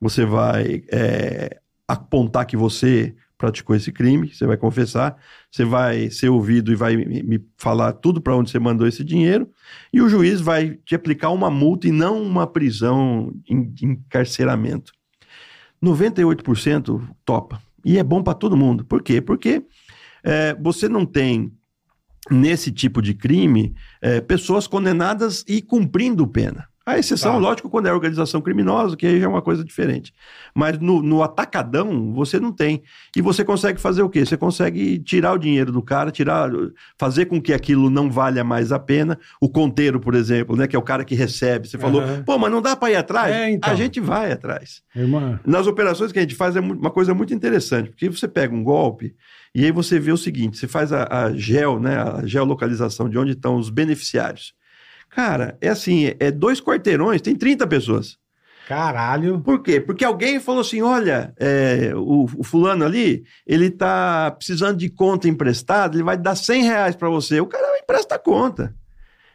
você 0.00 0.24
vai 0.24 0.82
é, 0.92 1.58
apontar 1.88 2.44
que 2.46 2.56
você 2.56 3.14
praticou 3.38 3.74
esse 3.74 3.90
crime, 3.90 4.32
você 4.32 4.46
vai 4.46 4.56
confessar, 4.56 5.16
você 5.50 5.64
vai 5.64 6.10
ser 6.10 6.28
ouvido 6.28 6.70
e 6.70 6.76
vai 6.76 6.96
me 6.96 7.44
falar 7.56 7.92
tudo 7.92 8.20
para 8.20 8.36
onde 8.36 8.50
você 8.50 8.58
mandou 8.60 8.86
esse 8.86 9.02
dinheiro, 9.02 9.48
e 9.92 10.00
o 10.00 10.08
juiz 10.08 10.40
vai 10.40 10.78
te 10.84 10.94
aplicar 10.94 11.30
uma 11.30 11.50
multa 11.50 11.88
e 11.88 11.90
não 11.90 12.22
uma 12.22 12.46
prisão 12.46 13.32
em 13.48 13.64
de 13.64 13.84
encarceramento. 13.84 14.92
98% 15.82 17.02
topa. 17.24 17.60
E 17.84 17.98
é 17.98 18.02
bom 18.02 18.22
para 18.22 18.34
todo 18.34 18.56
mundo. 18.56 18.84
Por 18.84 19.02
quê? 19.02 19.20
Porque 19.20 19.64
é, 20.22 20.54
você 20.54 20.88
não 20.88 21.04
tem, 21.04 21.52
nesse 22.30 22.70
tipo 22.70 23.02
de 23.02 23.14
crime, 23.14 23.74
é, 24.00 24.20
pessoas 24.20 24.66
condenadas 24.66 25.44
e 25.48 25.60
cumprindo 25.60 26.26
pena. 26.26 26.68
A 26.84 26.98
exceção, 26.98 27.32
Tá. 27.32 27.38
lógico, 27.38 27.70
quando 27.70 27.86
é 27.86 27.92
organização 27.92 28.40
criminosa, 28.40 28.96
que 28.96 29.06
aí 29.06 29.18
já 29.20 29.26
é 29.26 29.28
uma 29.28 29.42
coisa 29.42 29.64
diferente. 29.64 30.12
Mas 30.54 30.78
no, 30.78 31.00
no 31.02 31.22
atacadão, 31.22 32.12
você 32.12 32.40
não 32.40 32.50
tem. 32.52 32.82
E 33.16 33.22
você 33.22 33.44
consegue 33.44 33.80
fazer 33.80 34.02
o 34.02 34.08
quê? 34.08 34.24
Você 34.26 34.36
consegue 34.36 34.98
tirar 34.98 35.32
o 35.32 35.38
dinheiro 35.38 35.70
do 35.70 35.80
cara, 35.82 36.10
tirar, 36.10 36.50
fazer 36.98 37.26
com 37.26 37.40
que 37.40 37.52
aquilo 37.52 37.88
não 37.88 38.10
valha 38.10 38.42
mais 38.42 38.72
a 38.72 38.78
pena. 38.78 39.18
O 39.40 39.48
conteiro, 39.48 40.00
por 40.00 40.14
exemplo, 40.14 40.56
né, 40.56 40.66
que 40.66 40.74
é 40.74 40.78
o 40.78 40.82
cara 40.82 41.04
que 41.04 41.14
recebe. 41.14 41.68
Você 41.68 41.78
falou, 41.78 42.00
Aham. 42.02 42.22
pô, 42.24 42.36
mas 42.38 42.50
não 42.50 42.60
dá 42.60 42.74
para 42.74 42.90
ir 42.90 42.96
atrás? 42.96 43.32
É, 43.34 43.50
então. 43.50 43.70
A 43.70 43.74
gente 43.76 44.00
vai 44.00 44.32
atrás. 44.32 44.82
Irmã. 44.94 45.38
Nas 45.46 45.66
operações 45.66 46.10
que 46.12 46.18
a 46.18 46.22
gente 46.22 46.34
faz 46.34 46.56
é 46.56 46.60
uma 46.60 46.90
coisa 46.90 47.14
muito 47.14 47.32
interessante, 47.32 47.90
porque 47.90 48.08
você 48.08 48.26
pega 48.26 48.54
um 48.54 48.62
golpe 48.64 49.14
e 49.54 49.64
aí 49.64 49.70
você 49.70 49.98
vê 50.00 50.10
o 50.10 50.16
seguinte: 50.16 50.56
você 50.58 50.66
faz 50.66 50.92
a, 50.92 51.06
a 51.10 51.32
geo, 51.32 51.78
né, 51.78 51.96
a 51.96 52.26
geolocalização 52.26 53.08
de 53.08 53.16
onde 53.18 53.32
estão 53.32 53.56
os 53.56 53.70
beneficiários. 53.70 54.52
Cara, 55.14 55.56
é 55.60 55.68
assim: 55.68 56.12
é 56.18 56.30
dois 56.30 56.60
quarteirões, 56.60 57.20
tem 57.20 57.34
30 57.36 57.66
pessoas. 57.66 58.16
Caralho. 58.68 59.40
Por 59.40 59.62
quê? 59.62 59.80
Porque 59.80 60.04
alguém 60.04 60.40
falou 60.40 60.60
assim: 60.60 60.80
olha, 60.82 61.32
é, 61.38 61.92
o, 61.94 62.26
o 62.38 62.44
fulano 62.44 62.84
ali, 62.84 63.24
ele 63.46 63.70
tá 63.70 64.30
precisando 64.30 64.78
de 64.78 64.88
conta 64.88 65.28
emprestada, 65.28 65.94
ele 65.96 66.04
vai 66.04 66.16
dar 66.16 66.34
100 66.34 66.62
reais 66.62 66.96
para 66.96 67.08
você. 67.08 67.40
O 67.40 67.46
cara 67.46 67.66
vai 67.68 67.80
emprestar 67.80 68.16
a 68.18 68.22
conta. 68.22 68.74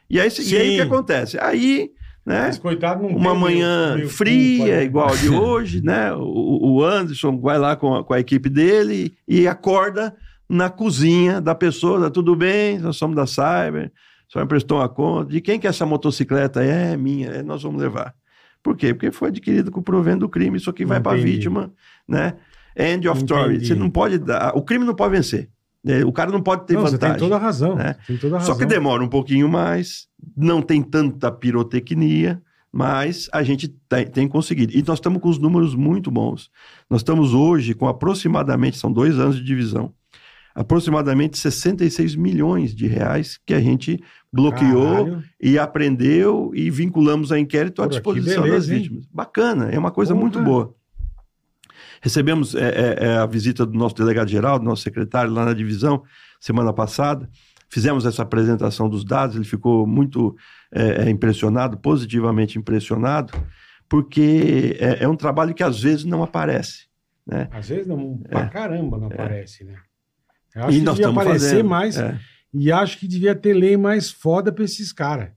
E 0.09 0.19
aí, 0.19 0.29
e 0.39 0.57
aí 0.57 0.69
o 0.71 0.75
que 0.75 0.81
acontece? 0.81 1.37
Aí, 1.39 1.91
né? 2.25 2.43
Mas 2.47 2.57
coitado 2.57 3.03
não 3.03 3.09
uma 3.09 3.35
manhã 3.35 3.87
meio- 3.89 3.97
meio 3.97 4.09
fria, 4.09 4.57
culpa, 4.57 4.71
né? 4.71 4.83
igual 4.83 5.09
a 5.09 5.15
de 5.15 5.29
hoje, 5.35 5.83
né? 5.83 6.13
O, 6.13 6.75
o 6.77 6.83
Anderson 6.83 7.37
vai 7.39 7.59
lá 7.59 7.75
com 7.75 7.93
a, 7.95 8.03
com 8.03 8.13
a 8.13 8.19
equipe 8.19 8.49
dele 8.49 9.13
e 9.27 9.47
acorda 9.47 10.15
na 10.49 10.69
cozinha 10.69 11.41
da 11.41 11.53
pessoa, 11.53 11.99
tá 12.03 12.09
tudo 12.09 12.33
bem, 12.35 12.79
nós 12.79 12.95
somos 12.95 13.17
da 13.17 13.27
Cyber, 13.27 13.91
só 14.27 14.39
me 14.39 14.45
prestou 14.47 14.77
uma 14.79 14.89
conta. 14.89 15.31
De 15.31 15.41
quem 15.41 15.59
que 15.59 15.67
é 15.67 15.69
essa 15.69 15.85
motocicleta? 15.85 16.63
É 16.63 16.95
minha, 16.97 17.27
é, 17.29 17.43
nós 17.43 17.63
vamos 17.63 17.81
levar. 17.81 18.13
Por 18.63 18.75
quê? 18.75 18.93
Porque 18.93 19.11
foi 19.11 19.29
adquirido 19.29 19.71
com 19.71 19.79
o 19.79 19.83
provento 19.83 20.19
do 20.21 20.29
crime, 20.29 20.57
isso 20.57 20.69
aqui 20.69 20.83
vai 20.85 20.99
para 20.99 21.17
a 21.17 21.21
vítima, 21.21 21.71
né? 22.07 22.33
End 22.75 23.07
of 23.07 23.21
Entendi. 23.23 23.33
story. 23.39 23.65
Você 23.65 23.75
não 23.75 23.89
pode 23.89 24.17
dar, 24.17 24.51
o 24.55 24.61
crime 24.61 24.83
não 24.85 24.93
pode 24.95 25.15
vencer. 25.15 25.49
né? 25.83 26.03
O 26.03 26.11
cara 26.11 26.31
não 26.31 26.41
pode 26.41 26.65
ter 26.67 26.73
Não, 26.73 26.81
você 26.81 26.91
vantagem. 26.93 27.15
tem 27.15 27.23
toda 27.23 27.35
a 27.35 27.39
razão. 27.39 27.75
né? 27.75 27.95
Toda 28.19 28.37
a 28.37 28.39
Só 28.41 28.51
razão. 28.51 28.57
que 28.57 28.65
demora 28.65 29.01
um 29.03 29.07
pouquinho 29.07 29.47
mais, 29.47 30.07
não 30.35 30.61
tem 30.61 30.81
tanta 30.83 31.31
pirotecnia, 31.31 32.41
mas 32.71 33.29
a 33.31 33.41
gente 33.43 33.67
tem, 33.87 34.05
tem 34.05 34.27
conseguido. 34.27 34.73
E 34.77 34.83
nós 34.85 34.97
estamos 34.99 35.21
com 35.21 35.29
os 35.29 35.37
números 35.39 35.73
muito 35.73 36.11
bons. 36.11 36.49
Nós 36.89 36.99
estamos 37.01 37.33
hoje 37.33 37.73
com 37.73 37.87
aproximadamente, 37.87 38.77
são 38.77 38.91
dois 38.91 39.17
anos 39.17 39.37
de 39.37 39.43
divisão, 39.43 39.93
aproximadamente 40.57 41.37
66 41.37 42.15
milhões 42.15 42.73
de 42.73 42.87
reais 42.87 43.39
que 43.45 43.53
a 43.53 43.59
gente 43.59 44.03
bloqueou 44.33 45.05
Caralho. 45.05 45.23
e 45.39 45.59
aprendeu 45.59 46.51
e 46.55 46.71
vinculamos 46.71 47.31
a 47.31 47.39
inquérito 47.39 47.83
à 47.83 47.87
disposição 47.87 48.41
beleza, 48.41 48.57
das 48.57 48.69
hein? 48.69 48.81
vítimas. 48.81 49.05
Bacana, 49.13 49.69
é 49.69 49.77
uma 49.77 49.91
coisa 49.91 50.13
Porra. 50.13 50.21
muito 50.21 50.41
boa. 50.41 50.73
Recebemos 52.01 52.55
é, 52.55 52.69
é, 52.69 53.05
é, 53.05 53.17
a 53.17 53.27
visita 53.27 53.67
do 53.67 53.77
nosso 53.77 53.93
delegado-geral, 53.93 54.57
do 54.57 54.65
nosso 54.65 54.81
secretário 54.81 55.31
lá 55.31 55.45
na 55.45 55.53
divisão, 55.53 56.03
semana 56.39 56.73
passada. 56.73 57.29
Fizemos 57.69 58.03
essa 58.07 58.23
apresentação 58.23 58.89
dos 58.89 59.05
dados, 59.05 59.35
ele 59.35 59.45
ficou 59.45 59.85
muito 59.85 60.35
é, 60.73 61.03
é, 61.03 61.09
impressionado, 61.11 61.77
positivamente 61.77 62.57
impressionado, 62.57 63.31
porque 63.87 64.75
é, 64.79 65.03
é 65.03 65.07
um 65.07 65.15
trabalho 65.15 65.53
que 65.53 65.61
às 65.61 65.79
vezes 65.79 66.03
não 66.03 66.23
aparece. 66.23 66.87
Né? 67.27 67.47
Às 67.51 67.69
vezes 67.69 67.85
não, 67.85 68.17
pra 68.17 68.47
caramba 68.47 68.97
não 68.97 69.05
aparece, 69.05 69.63
né? 69.63 69.75
Eu 70.55 70.63
acho 70.63 70.71
E 70.71 70.79
que 70.79 70.85
nós 70.85 70.95
devia 70.95 71.11
aparecer 71.11 71.49
fazendo. 71.49 71.69
mais 71.69 71.97
É. 71.97 72.17
e 72.53 72.71
acho 72.71 72.97
que 72.99 73.07
devia 73.07 73.35
ter 73.35 73.53
lei 73.53 73.77
mais 73.77 74.09
foda 74.11 74.51
pra 74.51 74.63
esses 74.63 74.91
caras. 74.91 75.29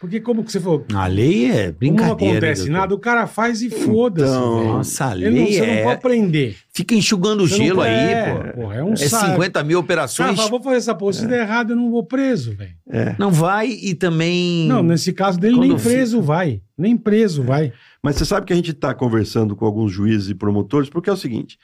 Porque 0.00 0.20
como 0.20 0.44
que 0.44 0.52
você 0.52 0.60
falou, 0.60 0.84
A 0.92 1.06
lei 1.06 1.46
é 1.50 1.50
como 1.50 1.64
não 1.66 1.72
brincadeira. 1.78 2.32
acontece 2.50 2.68
nada, 2.68 2.94
o 2.94 2.98
cara 2.98 3.26
faz 3.26 3.62
e 3.62 3.70
foda-se. 3.70 4.30
Então. 4.30 4.64
Nossa, 4.74 5.06
a 5.06 5.16
Ele 5.16 5.24
não, 5.30 5.32
lei 5.44 5.52
você 5.54 5.60
não 5.66 5.72
é... 5.72 5.82
pode 5.82 5.94
aprender. 5.94 6.56
Fica 6.74 6.94
enxugando 6.94 7.48
Você 7.48 7.56
não 7.56 7.64
gelo 7.64 7.80
aí, 7.80 7.90
é, 7.94 8.34
pô. 8.52 8.60
porra, 8.60 8.74
é 8.74 8.84
um 8.84 8.92
É 8.92 8.96
saco. 8.96 9.30
50 9.32 9.64
mil 9.64 9.78
Cara, 9.78 9.84
operações. 9.84 10.36
fala, 10.36 10.50
vou 10.50 10.62
fazer 10.62 10.76
essa 10.76 10.94
porra, 10.94 11.12
se 11.14 11.26
der 11.26 11.40
errado 11.40 11.70
eu 11.70 11.76
não 11.76 11.90
vou 11.90 12.04
preso, 12.04 12.54
velho. 12.54 12.74
Não 13.18 13.30
vai 13.30 13.68
e 13.70 13.94
também. 13.94 14.66
Não, 14.68 14.82
nesse 14.82 15.10
caso 15.10 15.38
dele 15.40 15.54
Quando 15.56 15.68
nem 15.68 15.78
preso 15.78 16.20
vai. 16.20 16.60
Nem 16.76 16.98
preso 16.98 17.42
vai. 17.42 17.72
Mas 18.02 18.16
você 18.16 18.26
sabe 18.26 18.44
que 18.46 18.52
a 18.52 18.56
gente 18.56 18.72
está 18.72 18.92
conversando 18.92 19.56
com 19.56 19.64
alguns 19.64 19.90
juízes 19.90 20.28
e 20.28 20.34
promotores, 20.34 20.90
porque 20.90 21.08
é 21.08 21.12
o 21.14 21.16
seguinte: 21.16 21.56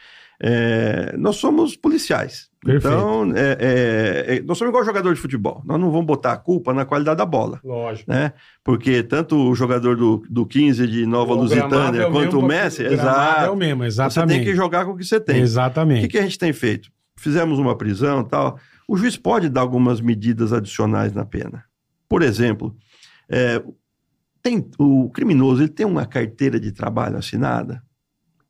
é, 0.43 1.15
nós 1.19 1.37
somos 1.37 1.77
policiais. 1.77 2.49
Perfeito. 2.65 2.95
Então, 2.95 3.33
é, 3.35 3.57
é, 3.61 4.37
é, 4.37 4.43
nós 4.43 4.57
somos 4.59 4.71
igual 4.71 4.85
jogador 4.85 5.15
de 5.15 5.21
futebol. 5.21 5.63
Nós 5.65 5.81
não 5.81 5.91
vamos 5.91 6.07
botar 6.07 6.33
a 6.33 6.37
culpa 6.37 6.73
na 6.75 6.85
qualidade 6.85 7.19
da 7.19 7.27
bola. 7.27 7.61
Lógico. 7.65 8.11
Né? 8.11 8.33
Porque 8.63 9.03
tanto 9.03 9.37
o 9.37 9.55
jogador 9.55 9.97
do, 9.97 10.23
do 10.29 10.47
15 10.47 10.87
de 10.87 11.07
Nova 11.07 11.33
O 11.33 11.37
Lusitânia 11.37 12.03
é 12.03 12.07
o 12.07 12.11
quanto 12.13 12.39
o 12.39 12.43
Messi, 12.43 12.83
gramado 12.83 13.01
É 13.01 13.15
o 13.15 13.55
exato. 13.55 13.57
mesmo, 13.57 13.83
Você 13.83 13.87
exatamente. 13.87 14.37
tem 14.37 14.45
que 14.45 14.55
jogar 14.55 14.85
com 14.85 14.93
o 14.93 14.97
que 14.97 15.05
você 15.05 15.21
tem. 15.21 15.41
O 15.41 15.45
Exatamente. 15.45 16.03
que, 16.03 16.09
que 16.09 16.19
a 16.19 16.23
gente 16.23 16.39
tem 16.39 16.53
feito? 16.53 16.91
Fizemos 17.17 17.59
uma 17.59 17.77
prisão 17.77 18.25
tal. 18.25 18.59
O 18.89 18.97
juiz 18.97 19.17
pode 19.17 19.49
dar 19.49 19.61
algumas 19.61 20.01
medidas 20.01 20.53
adicionais 20.53 21.13
na 21.13 21.25
pena. 21.25 21.65
Por 22.09 22.23
exemplo, 22.23 22.77
é, 23.29 23.63
tem, 24.43 24.67
o 24.79 25.09
criminoso 25.11 25.63
ele 25.63 25.69
tem 25.69 25.87
uma 25.87 26.07
carteira 26.07 26.59
de 26.59 26.73
trabalho 26.73 27.17
assinada, 27.17 27.83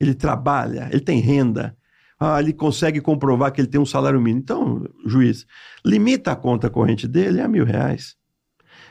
ele 0.01 0.15
trabalha, 0.15 0.89
ele 0.91 1.01
tem 1.01 1.21
renda, 1.21 1.77
ah, 2.21 2.39
ele 2.39 2.53
consegue 2.53 3.01
comprovar 3.01 3.51
que 3.51 3.63
ele 3.63 3.69
tem 3.69 3.81
um 3.81 3.87
salário 3.87 4.21
mínimo. 4.21 4.43
Então, 4.43 4.87
juiz, 5.07 5.47
limita 5.83 6.31
a 6.33 6.37
conta 6.37 6.69
corrente 6.69 7.09
dele 7.09 7.41
a 7.41 7.49
mil 7.49 7.65
reais. 7.65 8.15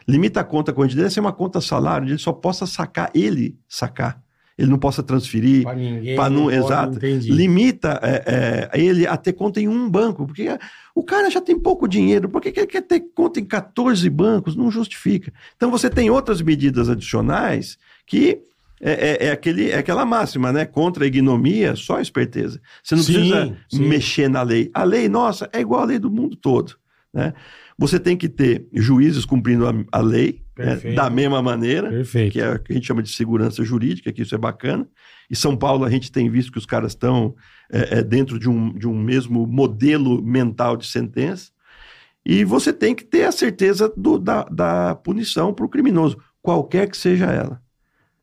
Limita 0.08 0.40
a 0.40 0.44
conta 0.44 0.74
corrente 0.74 0.96
dele 0.96 1.08
a 1.08 1.12
ser 1.12 1.20
uma 1.20 1.32
conta 1.32 1.62
salário, 1.62 2.08
ele 2.08 2.18
só 2.18 2.34
possa 2.34 2.66
sacar, 2.66 3.12
ele 3.14 3.56
sacar. 3.68 4.20
Ele 4.58 4.70
não 4.70 4.80
possa 4.80 5.02
transferir. 5.02 5.64
Pra 5.64 5.74
ninguém. 5.74 6.16
Pra 6.16 6.30
não- 6.30 6.52
exato. 6.52 6.98
Entendi. 6.98 7.32
Limita 7.32 7.98
é, 8.04 8.70
é, 8.74 8.82
ele 8.82 9.08
a 9.08 9.16
ter 9.16 9.32
conta 9.32 9.62
em 9.62 9.70
um 9.70 9.90
banco, 9.90 10.26
porque 10.26 10.50
o 10.94 11.02
cara 11.02 11.30
já 11.30 11.40
tem 11.40 11.58
pouco 11.58 11.88
dinheiro, 11.88 12.28
por 12.28 12.42
que 12.42 12.52
que 12.52 12.60
ele 12.60 12.68
quer 12.68 12.82
ter 12.82 13.00
conta 13.16 13.40
em 13.40 13.46
14 13.46 14.10
bancos? 14.10 14.58
Não 14.58 14.70
justifica. 14.70 15.32
Então 15.56 15.72
você 15.72 15.90
tem 15.90 16.10
outras 16.10 16.42
medidas 16.42 16.90
adicionais 16.90 17.78
que 18.06 18.42
é, 18.82 19.26
é- 19.26 19.26
é 19.28 19.32
aquele, 19.32 19.70
é 19.70 19.78
aquela 19.78 20.06
máxima, 20.06 20.52
né? 20.52 20.66
Contra 20.66 21.04
a 21.04 21.08
ignomia, 21.08 21.76
só 21.76 21.98
a 21.98 22.02
esperteza. 22.02 22.62
Você 22.84 22.96
não 22.96 23.04
Sim, 23.04 23.14
precisa 23.14 23.58
sim. 23.70 23.88
mexer 23.88 24.30
na 24.30 24.42
lei. 24.42 24.70
A 24.74 24.84
lei, 24.84 25.08
nossa, 25.10 25.50
é 25.54 25.60
igual 25.60 25.82
a 25.82 25.86
lei 25.86 26.00
do 26.00 26.10
mundo 26.10 26.36
todo. 26.36 26.74
Né? 27.14 27.34
Você 27.78 28.00
tem 28.00 28.16
que 28.16 28.30
ter 28.30 28.68
juízes 28.74 29.26
cumprindo 29.26 29.68
a, 29.68 29.74
a 29.92 30.00
lei 30.02 30.44
né? 30.58 30.76
Da 30.94 31.10
mesma 31.10 31.42
maneira 31.42 31.90
Perfeito. 31.90 32.34
que 32.34 32.42
é 32.42 32.52
o 32.52 32.60
que 32.60 32.74
a 32.74 32.76
gente 32.76 32.86
chama 32.86 33.02
de 33.02 33.10
segurança 33.10 33.64
jurídica, 33.64 34.12
que 34.12 34.22
isso 34.24 34.36
é 34.36 34.38
bacana. 34.38 34.86
E 35.30 35.36
São 35.36 35.56
Paulo 35.56 35.86
a 35.86 35.90
gente 35.90 36.12
tem 36.12 36.30
visto 36.30 36.52
que 36.52 36.58
os 36.58 36.66
caras 36.66 36.92
estão 36.92 37.34
é, 37.72 38.00
é, 38.00 38.04
dentro 38.04 38.38
de 38.38 38.50
um, 38.50 38.74
de 38.74 38.86
um 38.86 38.94
mesmo 39.02 39.48
modelo 39.48 40.22
mental 40.22 40.76
de 40.76 40.86
sentença. 40.86 41.50
E 42.26 42.44
você 42.44 42.74
tem 42.74 42.94
que 42.94 43.06
ter 43.06 43.24
a 43.24 43.32
certeza 43.32 43.92
do- 43.96 44.20
da, 44.20 44.44
da 44.44 44.96
punição 44.96 45.54
para 45.54 45.66
o 45.66 45.70
criminoso, 45.70 46.18
qualquer 46.42 46.90
que 46.90 46.98
seja 46.98 47.28
ela. 47.28 47.62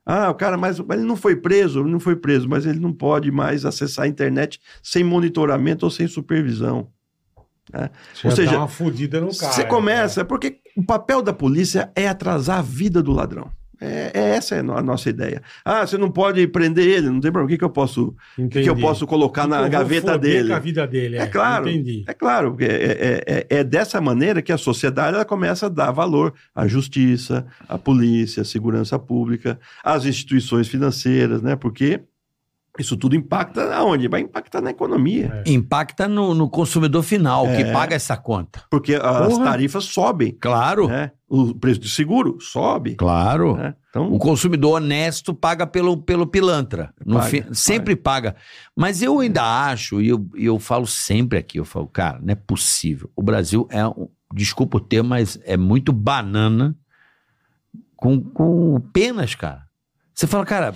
Ah, 0.08 0.30
o 0.30 0.34
cara, 0.34 0.56
mas, 0.56 0.78
mas 0.78 0.98
ele 0.98 1.06
não 1.06 1.16
foi 1.16 1.34
preso, 1.34 1.80
ele 1.80 1.90
não 1.90 1.98
foi 1.98 2.14
preso, 2.14 2.48
mas 2.48 2.64
ele 2.64 2.78
não 2.78 2.92
pode 2.92 3.32
mais 3.32 3.64
acessar 3.64 4.04
a 4.04 4.08
internet 4.08 4.60
sem 4.80 5.02
monitoramento 5.02 5.84
ou 5.84 5.90
sem 5.90 6.06
supervisão. 6.06 6.88
Você 8.14 8.28
ou 8.28 8.30
seja, 8.30 8.52
dá 8.52 8.58
uma 8.58 8.68
fudida 8.68 9.20
no 9.20 9.36
cara. 9.36 9.52
Você 9.52 9.64
começa, 9.64 10.24
porque 10.24 10.60
o 10.76 10.84
papel 10.84 11.20
da 11.20 11.32
polícia 11.32 11.90
é 11.96 12.06
atrasar 12.06 12.58
a 12.60 12.62
vida 12.62 13.02
do 13.02 13.12
ladrão. 13.12 13.50
É, 13.80 14.10
é 14.14 14.28
essa 14.36 14.54
é 14.54 14.60
a 14.60 14.62
nossa 14.62 15.10
ideia. 15.10 15.42
Ah, 15.64 15.86
você 15.86 15.98
não 15.98 16.10
pode 16.10 16.46
prender 16.48 16.86
ele, 16.86 17.10
não 17.10 17.20
tem 17.20 17.30
problema. 17.30 17.44
O 17.44 17.48
que, 17.48 17.58
que 17.58 17.64
eu 17.64 17.70
posso, 17.70 18.14
o 18.38 18.48
que, 18.48 18.62
que 18.62 18.70
eu 18.70 18.76
posso 18.76 19.06
colocar 19.06 19.42
Que 19.42 19.48
que 19.50 19.54
na 19.54 19.68
gaveta 19.68 20.18
dele? 20.18 20.52
a 20.52 20.58
vida 20.58 20.86
dele. 20.86 21.16
É 21.16 21.26
claro. 21.26 21.68
Entendi. 21.68 22.04
É 22.06 22.14
claro, 22.14 22.50
porque 22.52 22.64
é, 22.64 22.68
é, 22.68 23.24
é, 23.26 23.46
é 23.58 23.64
dessa 23.64 24.00
maneira 24.00 24.40
que 24.40 24.52
a 24.52 24.58
sociedade 24.58 25.14
ela 25.14 25.24
começa 25.24 25.66
a 25.66 25.68
dar 25.68 25.90
valor 25.90 26.32
à 26.54 26.66
justiça, 26.66 27.46
à 27.68 27.78
polícia, 27.78 28.42
à 28.42 28.44
segurança 28.44 28.98
pública, 28.98 29.58
às 29.84 30.04
instituições 30.04 30.68
financeiras, 30.68 31.42
né? 31.42 31.54
Porque 31.56 32.00
isso 32.82 32.96
tudo 32.96 33.16
impacta 33.16 33.74
aonde? 33.74 34.08
Vai 34.08 34.20
impactar 34.20 34.60
na 34.60 34.70
economia. 34.70 35.42
É. 35.46 35.50
Impacta 35.50 36.06
no, 36.08 36.34
no 36.34 36.48
consumidor 36.50 37.02
final, 37.02 37.44
que 37.46 37.62
É. 37.62 37.72
paga 37.72 37.94
essa 37.94 38.16
conta. 38.16 38.62
Porque 38.70 38.94
as 38.94 39.28
Porra. 39.28 39.44
tarifas 39.44 39.84
sobem, 39.84 40.32
Claro, 40.40 40.88
né? 40.88 41.12
O 41.28 41.54
preço 41.54 41.80
de 41.80 41.88
seguro 41.88 42.38
sobe. 42.40 42.94
claro. 42.94 43.56
né? 43.56 43.74
Então, 43.90 44.12
O 44.12 44.18
consumidor 44.18 44.74
honesto 44.76 45.32
paga 45.34 45.66
pelo, 45.66 45.96
pelo 45.96 46.26
pilantra. 46.26 46.92
No 47.04 47.16
Paga, 47.16 47.28
fim- 47.28 47.44
sempre 47.54 47.96
paga. 47.96 48.36
Mas 48.76 49.00
eu 49.02 49.18
ainda 49.20 49.42
acho, 49.42 50.00
e 50.00 50.08
eu, 50.08 50.28
e 50.36 50.44
eu 50.44 50.58
falo 50.58 50.86
sempre 50.86 51.38
aqui, 51.38 51.58
eu 51.58 51.64
falo, 51.64 51.86
cara, 51.88 52.18
não 52.22 52.30
é 52.32 52.34
possível. 52.34 53.10
O 53.16 53.22
Brasil 53.22 53.66
é, 53.70 53.84
um- 53.86 54.08
desculpa 54.34 54.76
o 54.76 54.80
termo, 54.80 55.08
mas 55.10 55.38
é 55.44 55.56
muito 55.56 55.92
banana 55.92 56.76
com, 57.96 58.20
com 58.20 58.78
penas, 58.92 59.34
cara. 59.34 59.62
Você 60.14 60.26
fala, 60.26 60.44
cara, 60.46 60.74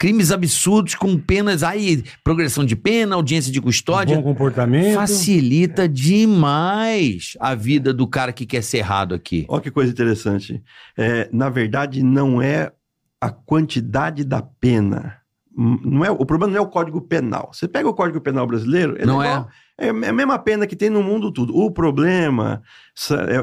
crimes 0.00 0.32
absurdos 0.32 0.94
com 0.94 1.18
penas, 1.18 1.62
aí, 1.62 2.02
progressão 2.24 2.64
de 2.64 2.74
pena, 2.74 3.14
audiência 3.16 3.52
de 3.52 3.60
custódia. 3.60 4.16
Bom 4.16 4.22
comportamento. 4.22 4.94
Facilita 4.94 5.86
demais 5.86 7.36
a 7.38 7.54
vida 7.54 7.92
do 7.92 8.06
cara 8.06 8.32
que 8.32 8.46
quer 8.46 8.62
ser 8.62 8.78
errado 8.78 9.14
aqui. 9.14 9.44
Olha 9.46 9.60
que 9.60 9.70
coisa 9.70 9.92
interessante. 9.92 10.62
É, 10.96 11.28
na 11.30 11.50
verdade, 11.50 12.02
não 12.02 12.40
é 12.40 12.72
a 13.20 13.28
quantidade 13.30 14.24
da 14.24 14.40
pena. 14.40 15.18
Hum, 15.56 15.78
Não 15.84 16.04
é, 16.04 16.10
o 16.10 16.24
problema 16.24 16.52
não 16.52 16.58
é 16.58 16.62
o 16.62 16.68
Código 16.70 17.02
Penal. 17.02 17.50
Você 17.52 17.68
pega 17.68 17.86
o 17.88 17.92
Código 17.92 18.20
Penal 18.22 18.46
brasileiro, 18.46 18.94
ele 18.96 19.04
Não 19.04 19.22
é? 19.22 19.26
igual- 19.28 19.48
é 19.78 19.88
a 19.90 20.12
mesma 20.12 20.38
pena 20.38 20.66
que 20.66 20.76
tem 20.76 20.88
no 20.88 21.02
mundo 21.02 21.30
tudo. 21.30 21.54
O 21.54 21.70
problema 21.70 22.62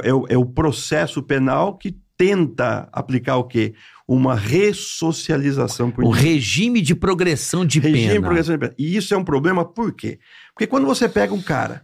é, 0.03 0.09
é 0.09 0.13
o- 0.13 0.25
é 0.29 0.37
o 0.37 0.45
processo 0.45 1.21
penal 1.21 1.77
que 1.77 1.95
tenta 2.17 2.89
aplicar 2.91 3.37
o 3.37 3.43
quê? 3.43 3.73
Uma 4.07 4.35
ressocialização 4.35 5.91
por 5.91 6.03
O 6.05 6.09
regime 6.09 6.81
de 6.81 6.95
progressão 6.95 7.65
de 7.65 7.79
Regime 7.79 8.01
de 8.03 8.07
pena. 8.13 8.21
progressão 8.21 8.55
de 8.55 8.59
pena. 8.59 8.75
E 8.77 8.95
isso 8.95 9.13
é 9.13 9.17
um 9.17 9.23
problema 9.23 9.65
por 9.65 9.91
quê? 9.91 10.19
Porque 10.53 10.65
quando 10.65 10.85
você 10.85 11.09
pega 11.09 11.33
um 11.33 11.41
cara 11.41 11.83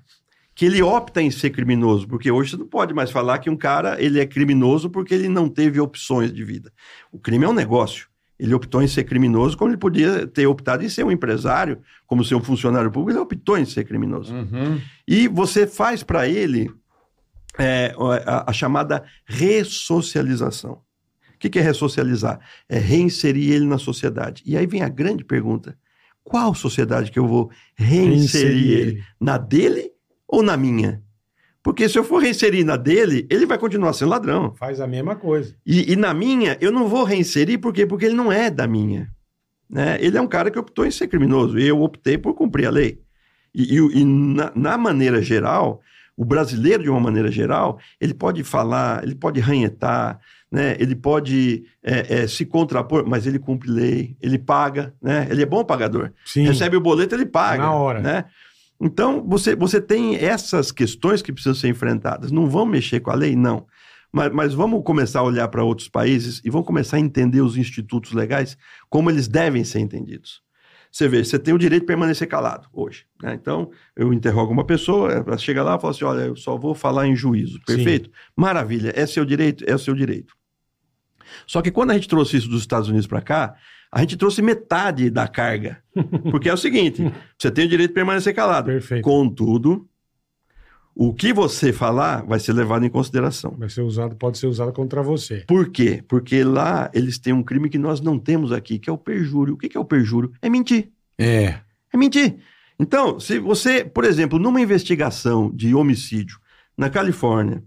que 0.56 0.66
ele 0.66 0.82
opta 0.82 1.22
em 1.22 1.32
ser 1.32 1.50
criminoso, 1.50 2.08
porque 2.08 2.32
hoje 2.32 2.52
você 2.52 2.58
não 2.58 2.68
pode 2.68 2.94
mais 2.94 3.12
falar 3.12 3.40
que 3.40 3.50
um 3.50 3.58
cara 3.58 4.02
ele 4.02 4.20
é 4.20 4.26
criminoso 4.26 4.90
porque 4.90 5.14
ele 5.14 5.28
não 5.28 5.50
teve 5.50 5.80
opções 5.80 6.32
de 6.32 6.44
vida. 6.44 6.72
O 7.12 7.20
crime 7.20 7.44
é 7.44 7.50
um 7.50 7.54
negócio. 7.54 8.08
Ele 8.40 8.54
optou 8.54 8.82
em 8.82 8.88
ser 8.88 9.04
criminoso 9.04 9.58
como 9.58 9.72
ele 9.72 9.78
podia 9.78 10.28
ter 10.28 10.46
optado 10.48 10.84
em 10.84 10.90
ser 10.90 11.04
um 11.04 11.12
empresário, 11.12 11.80
como 12.06 12.24
ser 12.24 12.36
um 12.36 12.44
funcionário 12.44 12.92
público, 12.92 13.12
ele 13.12 13.24
optou 13.24 13.58
em 13.58 13.66
ser 13.66 13.84
criminoso. 13.84 14.34
Uhum. 14.34 14.80
E 15.08 15.28
você 15.28 15.66
faz 15.66 16.04
para 16.04 16.28
ele 16.28 16.70
é, 17.58 17.96
a, 18.26 18.50
a 18.50 18.54
chamada 18.54 19.04
ressocialização. 19.26 20.82
O 21.48 21.52
que, 21.52 21.60
é 21.60 21.62
ressocializar? 21.62 22.40
É 22.70 22.78
reinserir 22.78 23.52
ele 23.52 23.66
na 23.66 23.78
sociedade. 23.78 24.42
E 24.46 24.56
aí 24.58 24.66
vem 24.66 24.82
a 24.82 24.90
grande 24.90 25.24
pergunta: 25.26 25.78
qual 26.24 26.54
sociedade 26.56 27.12
que 27.12 27.20
eu 27.20 27.28
vou 27.28 27.50
reinserir 27.76 28.72
ele? 28.72 29.04
Na 29.20 29.38
dele 29.38 29.92
ou 30.28 30.42
na 30.44 30.56
minha? 30.58 31.02
Porque 31.62 31.88
se 31.88 31.98
eu 31.98 32.04
for 32.04 32.22
reinserir 32.22 32.66
na 32.66 32.76
dele, 32.76 33.26
ele 33.30 33.46
vai 33.46 33.58
continuar 33.58 33.94
sendo 33.94 34.10
ladrão. 34.10 34.54
Faz 34.56 34.82
a 34.82 34.88
mesma 34.88 35.16
coisa. 35.16 35.56
E, 35.66 35.94
e 35.94 35.96
na 35.96 36.14
minha, 36.14 36.58
eu 36.60 36.72
não 36.72 36.88
vou 36.90 37.06
reinserir, 37.06 37.58
por 37.60 37.72
quê? 37.74 37.86
Porque 37.86 38.06
ele 38.06 38.16
não 38.16 38.32
é 38.32 38.50
da 38.52 38.68
minha. 38.68 39.10
Né? 39.70 39.98
Ele 40.02 40.18
é 40.18 40.22
um 40.22 40.28
cara 40.28 40.52
que 40.52 40.60
optou 40.60 40.86
em 40.86 40.92
ser 40.92 41.08
criminoso, 41.08 41.58
e 41.58 41.66
eu 41.66 41.82
optei 41.82 42.18
por 42.18 42.34
cumprir 42.34 42.66
a 42.66 42.70
lei. 42.70 43.00
E, 43.56 43.78
e- 43.78 44.00
e 44.02 44.04
na, 44.06 44.52
na 44.54 44.78
maneira 44.78 45.22
geral, 45.22 45.80
o 46.18 46.26
brasileiro, 46.26 46.84
de 46.84 46.90
uma 46.90 47.00
maneira 47.00 47.32
geral, 47.32 47.80
ele 48.00 48.14
pode 48.14 48.44
falar, 48.44 49.02
ele 49.04 49.16
pode 49.16 49.40
ranhetar, 49.40 50.20
né? 50.54 50.78
ele 50.80 50.96
pode 50.96 51.64
é, 51.82 52.22
é, 52.22 52.28
se 52.28 52.46
contrapor, 52.46 53.04
mas 53.08 53.26
ele 53.26 53.40
cumpre 53.40 53.72
lei, 53.72 54.16
ele 54.22 54.38
paga, 54.38 54.94
né? 55.02 55.28
ele 55.32 55.42
é 55.42 55.48
bom 55.48 55.66
pagador. 55.66 56.12
Sim. 56.24 56.44
Recebe 56.44 56.78
o 56.78 56.82
boleto, 56.82 57.16
ele 57.16 57.26
paga. 57.26 57.64
Na 57.64 57.74
hora. 57.74 58.00
Né? 58.00 58.26
Então, 58.80 59.26
você, 59.28 59.56
você 59.56 59.82
tem 59.82 60.16
essas 60.16 60.72
questões 60.72 61.24
que 61.24 61.34
precisam 61.34 61.56
ser 61.56 61.70
enfrentadas. 61.70 62.32
Não 62.32 62.48
vão 62.48 62.68
mexer 62.68 63.00
com 63.00 63.10
a 63.10 63.16
lei? 63.16 63.36
Não. 63.36 63.66
Mas, 64.12 64.32
mas 64.32 64.54
vamos 64.54 64.84
começar 64.84 65.22
a 65.22 65.24
olhar 65.24 65.48
para 65.48 65.64
outros 65.64 65.90
países 65.90 66.40
e 66.46 66.52
vamos 66.52 66.68
começar 66.68 66.98
a 66.98 67.00
entender 67.00 67.42
os 67.42 67.58
institutos 67.58 68.12
legais 68.12 68.56
como 68.92 69.10
eles 69.10 69.28
devem 69.28 69.64
ser 69.64 69.80
entendidos. 69.80 70.44
Você 70.92 71.08
vê, 71.08 71.26
você 71.26 71.40
tem 71.40 71.52
o 71.52 71.58
direito 71.58 71.82
de 71.82 71.88
permanecer 71.88 72.28
calado 72.28 72.68
hoje. 72.72 73.08
né? 73.24 73.34
Então, 73.34 73.72
eu 73.96 74.14
interrogo 74.14 74.54
uma 74.54 74.64
pessoa, 74.64 75.12
ela 75.12 75.38
chega 75.40 75.64
lá 75.64 75.76
e 75.76 75.82
fala 75.82 75.92
assim: 75.92 76.06
olha, 76.06 76.22
eu 76.22 76.36
só 76.36 76.56
vou 76.56 76.76
falar 76.76 77.08
em 77.08 77.16
juízo. 77.16 77.60
Perfeito? 77.66 78.12
Maravilha, 78.38 78.94
é 78.96 79.04
seu 79.08 79.26
direito? 79.26 79.66
É 79.68 79.74
o 79.74 79.80
seu 79.80 79.96
direito. 79.96 80.36
Só 81.46 81.62
que 81.62 81.72
quando 81.72 81.92
a 81.92 81.94
gente 81.94 82.08
trouxe 82.08 82.38
isso 82.38 82.50
dos 82.50 82.62
Estados 82.62 82.90
Unidos 82.90 83.08
para 83.08 83.22
cá, 83.22 83.56
a 83.92 84.02
gente 84.02 84.18
trouxe 84.18 84.42
metade 84.42 85.10
da 85.10 85.28
carga. 85.28 85.82
Porque 86.32 86.50
é 86.50 86.54
o 86.54 86.58
seguinte: 86.58 87.04
você 87.38 87.52
tem 87.52 87.66
o 87.66 87.70
direito 87.70 87.92
de 87.92 87.96
permanecer 87.96 88.34
calado. 88.34 88.68
Perfeito. 88.68 89.04
Contudo, 89.04 89.88
o 90.96 91.14
que 91.14 91.34
você 91.34 91.74
falar 91.74 92.24
vai 92.24 92.40
ser 92.40 92.54
levado 92.54 92.86
em 92.86 92.90
consideração. 92.90 93.56
Vai 93.58 93.70
ser 93.70 93.82
usado, 93.82 94.16
pode 94.16 94.38
ser 94.38 94.48
usado 94.48 94.72
contra 94.72 95.02
você. 95.02 95.44
Por 95.48 95.70
quê? 95.70 96.04
Porque 96.08 96.44
lá 96.44 96.90
eles 96.94 97.18
têm 97.18 97.34
um 97.34 97.44
crime 97.44 97.70
que 97.70 97.78
nós 97.78 98.00
não 98.00 98.20
temos 98.20 98.52
aqui, 98.52 98.78
que 98.78 98.90
é 98.90 98.94
o 98.94 98.98
perjúrio. 98.98 99.56
O 99.56 99.58
que 99.58 99.70
que 99.70 99.78
é 99.78 99.80
o 99.80 99.86
perjúrio? 99.86 100.32
É 100.42 100.50
mentir. 100.50 100.92
É. 101.18 101.60
É 101.92 101.98
mentir. 101.98 102.38
Então, 102.80 103.20
se 103.20 103.40
você, 103.40 103.84
por 103.84 104.04
exemplo, 104.04 104.40
numa 104.40 104.62
investigação 104.62 105.52
de 105.54 105.74
homicídio 105.74 106.40
na 106.78 106.90
Califórnia, 106.90 107.64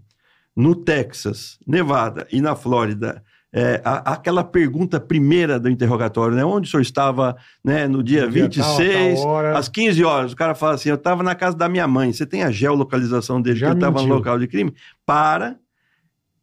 no 0.55 0.75
Texas, 0.75 1.57
Nevada 1.65 2.27
e 2.31 2.41
na 2.41 2.55
Flórida, 2.55 3.23
é, 3.53 3.81
a- 3.83 4.13
aquela 4.13 4.43
pergunta 4.43 4.99
primeira 4.99 5.59
do 5.59 5.69
interrogatório, 5.69 6.35
né? 6.35 6.43
Onde 6.43 6.67
o 6.67 6.71
senhor 6.71 6.81
estava 6.81 7.35
né, 7.63 7.87
no 7.87 8.03
dia 8.03 8.25
No 8.25 8.31
dia 8.31 8.43
26, 8.43 9.19
tal, 9.21 9.25
tal 9.25 9.57
às 9.57 9.69
15 9.69 10.03
horas? 10.03 10.33
O 10.33 10.35
cara 10.35 10.53
fala 10.53 10.73
assim: 10.75 10.89
eu 10.89 10.95
estava 10.95 11.23
na 11.23 11.33
casa 11.33 11.55
da 11.55 11.69
minha 11.69 11.87
mãe. 11.87 12.11
Você 12.11 12.25
tem 12.25 12.43
a 12.43 12.51
geolocalização 12.51 13.41
dele, 13.41 13.57
Já 13.57 13.67
que 13.67 13.71
ele 13.73 13.79
estava 13.79 14.01
no 14.01 14.13
local 14.15 14.37
de 14.39 14.47
crime? 14.47 14.73
Para, 15.05 15.55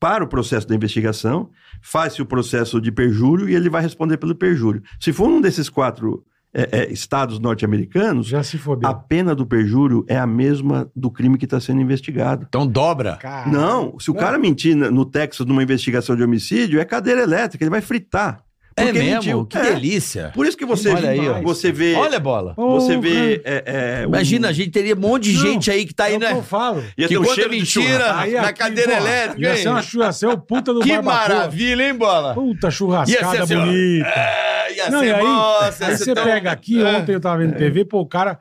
para 0.00 0.24
o 0.24 0.26
processo 0.28 0.66
da 0.66 0.74
investigação, 0.74 1.50
faz-se 1.82 2.20
o 2.22 2.26
processo 2.26 2.80
de 2.80 2.90
perjúrio 2.90 3.48
e 3.48 3.54
ele 3.54 3.68
vai 3.70 3.82
responder 3.82 4.16
pelo 4.16 4.34
perjúrio. 4.34 4.82
Se 5.00 5.12
for 5.12 5.28
um 5.28 5.40
desses 5.40 5.68
quatro 5.68 6.24
é, 6.54 6.68
é, 6.70 6.92
estados 6.92 7.38
norte-americanos, 7.40 8.28
Já 8.28 8.42
se 8.42 8.56
fodeu. 8.56 8.88
a 8.88 8.94
pena 8.94 9.34
do 9.34 9.44
perjúrio 9.44 10.04
é 10.08 10.16
a 10.16 10.26
mesma 10.26 10.88
do 10.94 11.10
crime 11.10 11.36
que 11.36 11.44
está 11.46 11.58
sendo 11.60 11.80
investigado. 11.80 12.46
Então 12.48 12.64
dobra. 12.66 13.16
Caralho. 13.16 13.52
Não, 13.52 13.98
se 13.98 14.10
o 14.10 14.14
Não. 14.14 14.20
cara 14.20 14.38
mentir 14.38 14.76
no 14.76 15.04
Texas 15.04 15.44
numa 15.46 15.62
investigação 15.62 16.14
de 16.14 16.22
homicídio, 16.22 16.78
é 16.80 16.84
cadeira 16.84 17.22
elétrica, 17.22 17.64
ele 17.64 17.70
vai 17.70 17.80
fritar. 17.80 18.40
É 18.76 18.86
Porque 18.86 18.98
mesmo? 18.98 19.14
mentiu. 19.14 19.46
Que 19.46 19.56
É. 19.58 19.62
delícia. 19.62 20.32
Por 20.34 20.46
isso 20.46 20.56
que 20.56 20.64
você, 20.66 20.90
Olha 20.90 21.10
aí, 21.10 21.28
ó. 21.28 21.40
você 21.42 21.70
vê. 21.70 21.94
Olha 21.94 22.16
a 22.16 22.20
bola. 22.20 22.54
Você 22.56 22.96
vê. 22.98 23.38
cara, 23.38 23.62
é, 23.66 24.00
é, 24.00 24.04
Imagina, 24.04 24.48
a 24.48 24.52
gente 24.52 24.70
teria 24.70 24.96
um 24.96 24.98
monte 24.98 25.30
de 25.30 25.34
Não, 25.38 25.42
gente 25.44 25.70
aí 25.70 25.84
que 25.86 25.94
tá 25.94 26.04
aí, 26.04 26.14
é 26.14 26.16
o 26.16 26.20
que 26.20 26.26
eu 26.26 26.34
né? 26.36 26.42
falo. 26.42 26.80
Ia 26.98 27.06
que 27.06 27.14
ter 27.14 27.18
um 27.18 27.24
cheiro 27.24 27.50
de 27.50 27.56
mentira 27.56 27.86
churrasco. 27.98 28.18
Aí 28.20 28.32
na 28.32 28.42
aqui, 28.48 28.58
cadeira 28.58 28.90
porra, 28.96 29.00
elétrica, 29.08 29.40
Ia 29.42 29.50
hein? 29.56 29.62
ser, 29.62 29.68
uma, 29.68 29.82
chu- 29.82 30.00
ia 30.02 30.12
ser 30.12 30.26
o 30.26 30.38
puta 30.38 30.74
do 30.74 30.80
Que 30.80 30.88
barbacoa. 31.00 31.14
maravilha, 31.36 31.82
hein, 31.86 31.94
bola? 31.94 32.34
Puta 32.34 32.66
Ia 32.66 32.70
churrascada 32.72 33.30
ser 33.36 33.42
assim, 33.42 33.56
bonita. 33.56 34.08
É, 34.08 34.76
ia 34.76 34.90
Não, 34.90 34.98
ser 35.00 35.06
e 35.06 35.12
aí, 35.14 35.22
nossa, 35.22 35.84
aí 35.84 35.90
ia 35.92 35.96
você 35.98 36.14
tão- 36.14 36.24
pega 36.24 36.50
aqui, 36.50 36.82
É. 36.82 36.96
ontem 36.96 37.12
eu 37.14 37.20
tava 37.20 37.38
vendo 37.38 37.56
TV, 37.56 37.84
pô, 37.84 38.00
o 38.00 38.06
cara, 38.06 38.40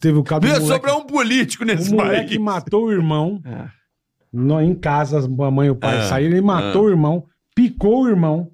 teve 0.00 0.18
o 0.18 0.24
caso 0.24 0.40
do 0.40 0.48
Ia 0.48 0.60
sobrar 0.60 0.96
um 0.96 1.04
político 1.04 1.64
nesse 1.64 1.92
o 1.92 1.96
moleque 1.96 2.30
país. 2.30 2.40
matou 2.40 2.86
o 2.86 2.92
irmão, 2.92 3.40
É. 3.46 3.66
no- 4.32 4.60
em 4.60 4.74
casa, 4.74 5.18
a 5.20 5.50
mãe 5.52 5.68
e 5.68 5.70
o 5.70 5.76
pai 5.76 6.02
saíram, 6.08 6.32
ele 6.32 6.40
matou 6.44 6.86
o 6.86 6.90
irmão, 6.90 7.24
picou 7.54 8.02
o 8.02 8.08
irmão, 8.08 8.48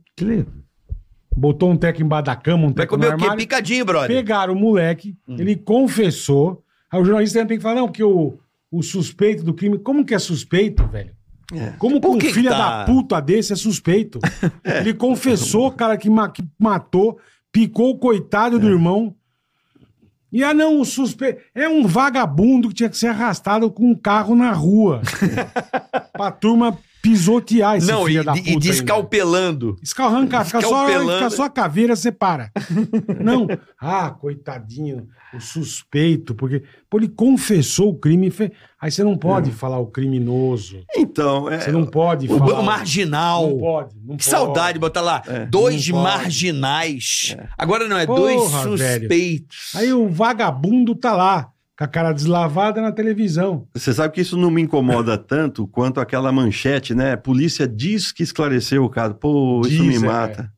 botou 1.37 1.71
um 1.71 1.77
teco 1.77 2.03
embaixo 2.03 2.25
da 2.27 2.37
cama, 2.37 2.65
um 2.65 2.67
Vai 2.67 2.75
teco 2.75 2.97
no 2.97 3.03
comer 3.03 3.15
o 3.15 3.19
quê? 3.19 3.25
armário, 3.25 3.41
Picadinho, 3.43 3.85
brother. 3.85 4.09
pegaram 4.17 4.55
o 4.55 4.57
moleque, 4.59 5.17
Hum. 5.29 5.37
ele 5.39 5.57
confessou, 5.57 6.63
aí 6.91 7.01
o 7.01 7.05
jornalista 7.05 7.45
tem 7.47 7.57
que 7.57 7.63
falar, 7.63 7.77
não, 7.77 7.89
que 7.89 8.03
o, 8.03 8.35
o 8.71 8.83
suspeito 8.83 9.43
do 9.43 9.53
crime, 9.55 9.79
como 9.79 10.05
que 10.05 10.15
é 10.15 10.19
suspeito, 10.19 10.87
velho? 10.87 11.11
É. 11.53 11.71
Como 11.79 11.97
que 11.97 12.01
Por 12.01 12.17
um 12.17 12.19
que 12.19 12.29
que 12.29 12.33
filho 12.35 12.49
tá- 12.51 12.81
da 12.81 12.85
puta 12.87 13.21
desse 13.21 13.53
é 13.53 13.57
suspeito? 13.57 14.19
Ele 14.65 14.95
confessou, 14.95 15.71
cara, 15.71 15.97
que, 15.97 16.09
ma- 16.09 16.29
que 16.31 16.43
matou, 16.59 17.19
picou 17.53 17.91
o 17.91 17.99
coitado 17.99 18.57
É. 18.57 18.59
do 18.59 18.69
irmão. 18.69 19.15
E 20.33 20.43
ah, 20.43 20.53
não, 20.55 20.81
o 20.81 20.85
suspeito. 20.85 21.41
É 21.55 21.69
um 21.69 21.87
vagabundo 21.87 22.69
que 22.69 22.75
tinha 22.75 22.89
que 22.89 22.97
ser 22.97 23.09
arrastado 23.09 23.71
com 23.71 23.91
um 23.91 23.95
carro 23.95 24.35
na 24.35 24.51
rua. 24.53 25.01
pra 26.13 26.31
turma 26.33 26.77
pisotear 27.05 27.77
esse 27.77 27.87
Não, 27.87 28.09
e, 28.09 28.13
filho 28.13 28.25
da 28.25 28.33
e 28.33 28.39
puta. 28.39 28.51
ainda. 28.51 28.61
descalpelando. 28.61 29.77
Escarrancar, 29.83 30.47
fica 30.47 30.63
só, 30.63 30.87
fica 30.89 31.31
só 31.31 31.45
a 31.45 31.51
caveira, 31.51 31.95
você 31.95 32.11
para. 32.11 32.51
Não, 33.23 33.47
ah, 33.79 34.11
coitadinho, 34.11 35.07
o 35.35 35.39
suspeito, 35.41 36.35
porque 36.35 36.63
pô, 36.89 36.97
ele 36.97 37.09
confessou 37.09 37.91
o 37.91 37.95
crime. 37.99 38.29
e 38.29 38.31
fe- 38.31 38.53
Aí 38.81 38.91
você 38.91 39.03
não 39.03 39.17
pode 39.17 39.51
falar 39.51 39.79
o 39.79 39.87
criminoso. 39.87 40.79
Então, 40.95 41.51
é, 41.51 41.59
Você 41.61 41.73
não 41.73 41.87
pode 41.87 42.27
O, 42.31 42.39
falar. 42.39 42.61
o 42.61 42.63
marginal. 42.63 43.49
Não 43.51 43.59
pode. 43.59 43.95
Não 43.97 44.17
Que 44.17 44.25
pode. 44.25 44.25
saudade 44.25 44.79
botar 44.79 45.01
lá. 45.01 45.23
dois 45.51 45.89
Não 45.89 46.03
pode. 46.03 46.19
marginais. 46.19 47.37
Agora 47.59 47.89
não, 47.89 47.99
é 47.99 48.07
Porra, 48.07 48.21
dois 48.21 48.51
velho. 48.79 49.01
suspeitos. 49.03 49.73
Aí 49.75 49.93
o 49.93 50.09
vagabundo 50.09 50.95
tá 50.95 51.15
lá, 51.15 51.49
com 51.77 51.85
a 51.85 51.89
cara 51.89 52.13
deslavada 52.13 52.81
na 52.81 52.93
televisão. 52.93 53.67
Você 53.75 53.93
sabe 53.93 54.15
que 54.15 54.21
isso 54.21 54.37
não 54.37 54.51
me 54.51 54.63
incomoda 54.63 55.19
tanto 55.19 55.67
quanto 55.67 56.01
aquela 56.01 56.31
manchete, 56.31 56.95
né? 56.95 57.17
Polícia 57.17 57.67
diz 57.67 58.13
que 58.13 58.23
esclareceu 58.23 58.85
o 58.85 58.89
caso. 58.89 59.15
Pô, 59.15 59.63
isso 59.63 59.83
Diz, 59.83 60.01
me 60.01 60.07
é. 60.07 60.09
mata. 60.09 60.53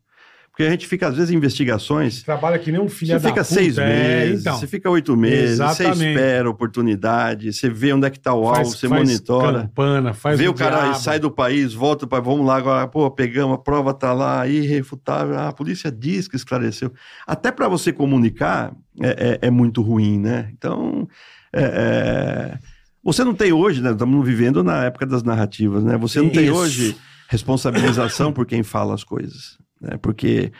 Porque 0.56 0.62
a 0.68 0.70
gente 0.70 0.86
fica, 0.86 1.08
às 1.08 1.14
vezes, 1.14 1.30
em 1.30 1.36
investigações. 1.36 2.22
Trabalha 2.22 2.58
que 2.58 2.72
nem 2.72 2.80
um 2.80 2.88
filho 2.88 3.10
Você 3.12 3.18
da 3.18 3.28
fica 3.28 3.42
puta. 3.42 3.54
seis 3.54 3.76
É, 3.76 3.86
meses, 4.24 4.40
então. 4.40 4.56
você 4.58 4.66
fica 4.66 4.88
oito 4.88 5.14
meses, 5.14 5.58
você 5.58 5.82
Exatamente. 5.82 6.12
espera 6.18 6.48
a 6.48 6.50
oportunidade, 6.50 7.52
você 7.52 7.68
vê 7.68 7.92
onde 7.92 8.06
é 8.06 8.10
que 8.10 8.18
tá 8.18 8.32
o 8.32 8.38
alvo, 8.48 8.54
Faz- 8.54 8.68
você 8.70 8.88
faz 8.88 9.02
monitora. 9.06 9.60
Campana, 9.64 10.14
faz 10.14 10.38
Vê 10.38 10.48
o 10.48 10.54
cara 10.54 10.80
diabo. 10.84 10.98
sai 10.98 11.18
do 11.18 11.30
país, 11.30 11.74
volta 11.74 12.06
para 12.06 12.22
vamos 12.22 12.46
lá 12.46 12.56
agora, 12.56 12.88
pô, 12.88 13.10
pegamos, 13.10 13.54
a 13.56 13.58
prova 13.58 13.92
tá 13.92 14.14
lá, 14.14 14.48
irrefutável, 14.48 15.38
a 15.38 15.52
polícia 15.52 15.92
diz 15.92 16.26
que 16.26 16.36
esclareceu. 16.36 16.90
Até 17.26 17.52
para 17.52 17.68
você 17.68 17.92
comunicar 17.92 18.72
é, 18.98 19.38
é- 19.42 19.48
é 19.48 19.50
muito 19.50 19.82
ruim, 19.82 20.18
né? 20.18 20.48
Então, 20.56 21.06
é, 21.52 21.62
é, 21.62 22.58
você 23.04 23.22
não 23.22 23.34
tem 23.34 23.52
hoje, 23.52 23.82
né? 23.82 23.90
Estamos 23.90 24.24
vivendo 24.26 24.64
na 24.64 24.84
época 24.86 25.04
das 25.04 25.22
narrativas, 25.22 25.84
né? 25.84 25.98
Você 25.98 26.18
não 26.22 26.30
tem 26.30 26.46
Isso. 26.46 26.54
hoje 26.54 26.96
responsabilização 27.28 28.32
por 28.32 28.46
quem 28.46 28.62
fala 28.62 28.94
as 28.94 29.04
coisas, 29.04 29.58
né? 29.80 29.96
Porque 30.00 30.52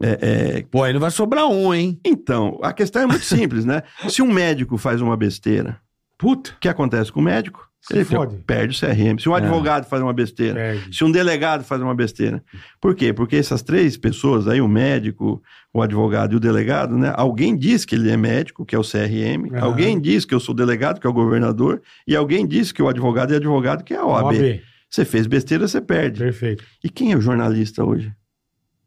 é, 0.00 0.58
é, 0.58 0.64
Pô, 0.70 0.82
aí 0.82 0.92
não 0.92 1.00
vai 1.00 1.10
sobrar 1.10 1.46
um, 1.46 1.72
hein? 1.74 2.00
então, 2.04 2.58
a 2.62 2.72
questão 2.72 3.02
é 3.02 3.06
muito 3.06 3.24
simples, 3.24 3.64
né? 3.64 3.82
Se 4.08 4.22
um 4.22 4.32
médico 4.32 4.76
faz 4.78 5.00
uma 5.00 5.16
besteira, 5.16 5.80
Puta, 6.22 6.52
o 6.52 6.60
que 6.60 6.68
acontece 6.68 7.10
com 7.10 7.18
o 7.18 7.22
médico? 7.22 7.68
Se 7.80 7.94
Ele 7.94 8.04
fode. 8.04 8.36
perde 8.46 8.76
o 8.76 8.78
CRM. 8.78 9.18
Se 9.18 9.28
um 9.28 9.34
advogado 9.34 9.86
faz 9.86 10.00
uma 10.00 10.12
besteira, 10.12 10.54
perde. 10.54 10.96
se 10.96 11.02
um 11.02 11.10
delegado 11.10 11.64
faz 11.64 11.82
uma 11.82 11.92
besteira. 11.96 12.40
Por 12.80 12.94
quê? 12.94 13.12
Porque 13.12 13.34
essas 13.34 13.60
três 13.60 13.96
pessoas 13.96 14.46
aí, 14.46 14.60
o 14.60 14.68
médico, 14.68 15.42
o 15.74 15.82
advogado 15.82 16.32
e 16.32 16.36
o 16.36 16.40
delegado, 16.40 16.96
né? 16.96 17.12
Alguém 17.16 17.56
diz 17.56 17.84
que 17.84 17.96
ele 17.96 18.08
é 18.08 18.16
médico, 18.16 18.64
que 18.64 18.76
é 18.76 18.78
o 18.78 18.82
CRM, 18.84 19.52
Aham. 19.52 19.64
alguém 19.64 20.00
diz 20.00 20.24
que 20.24 20.32
eu 20.32 20.38
sou 20.38 20.54
delegado, 20.54 21.00
que 21.00 21.08
é 21.08 21.10
o 21.10 21.12
governador, 21.12 21.82
e 22.06 22.14
alguém 22.14 22.46
diz 22.46 22.70
que 22.70 22.80
o 22.80 22.88
advogado 22.88 23.32
é 23.34 23.36
advogado, 23.38 23.82
que 23.82 23.92
é 23.92 23.96
a 23.96 24.06
OAB. 24.06 24.26
OAB. 24.26 24.60
Você 24.88 25.04
fez 25.04 25.26
besteira, 25.26 25.66
você 25.66 25.80
perde. 25.80 26.20
Perfeito. 26.20 26.62
E 26.84 26.88
quem 26.88 27.10
é 27.10 27.16
o 27.16 27.20
jornalista 27.20 27.82
hoje? 27.82 28.12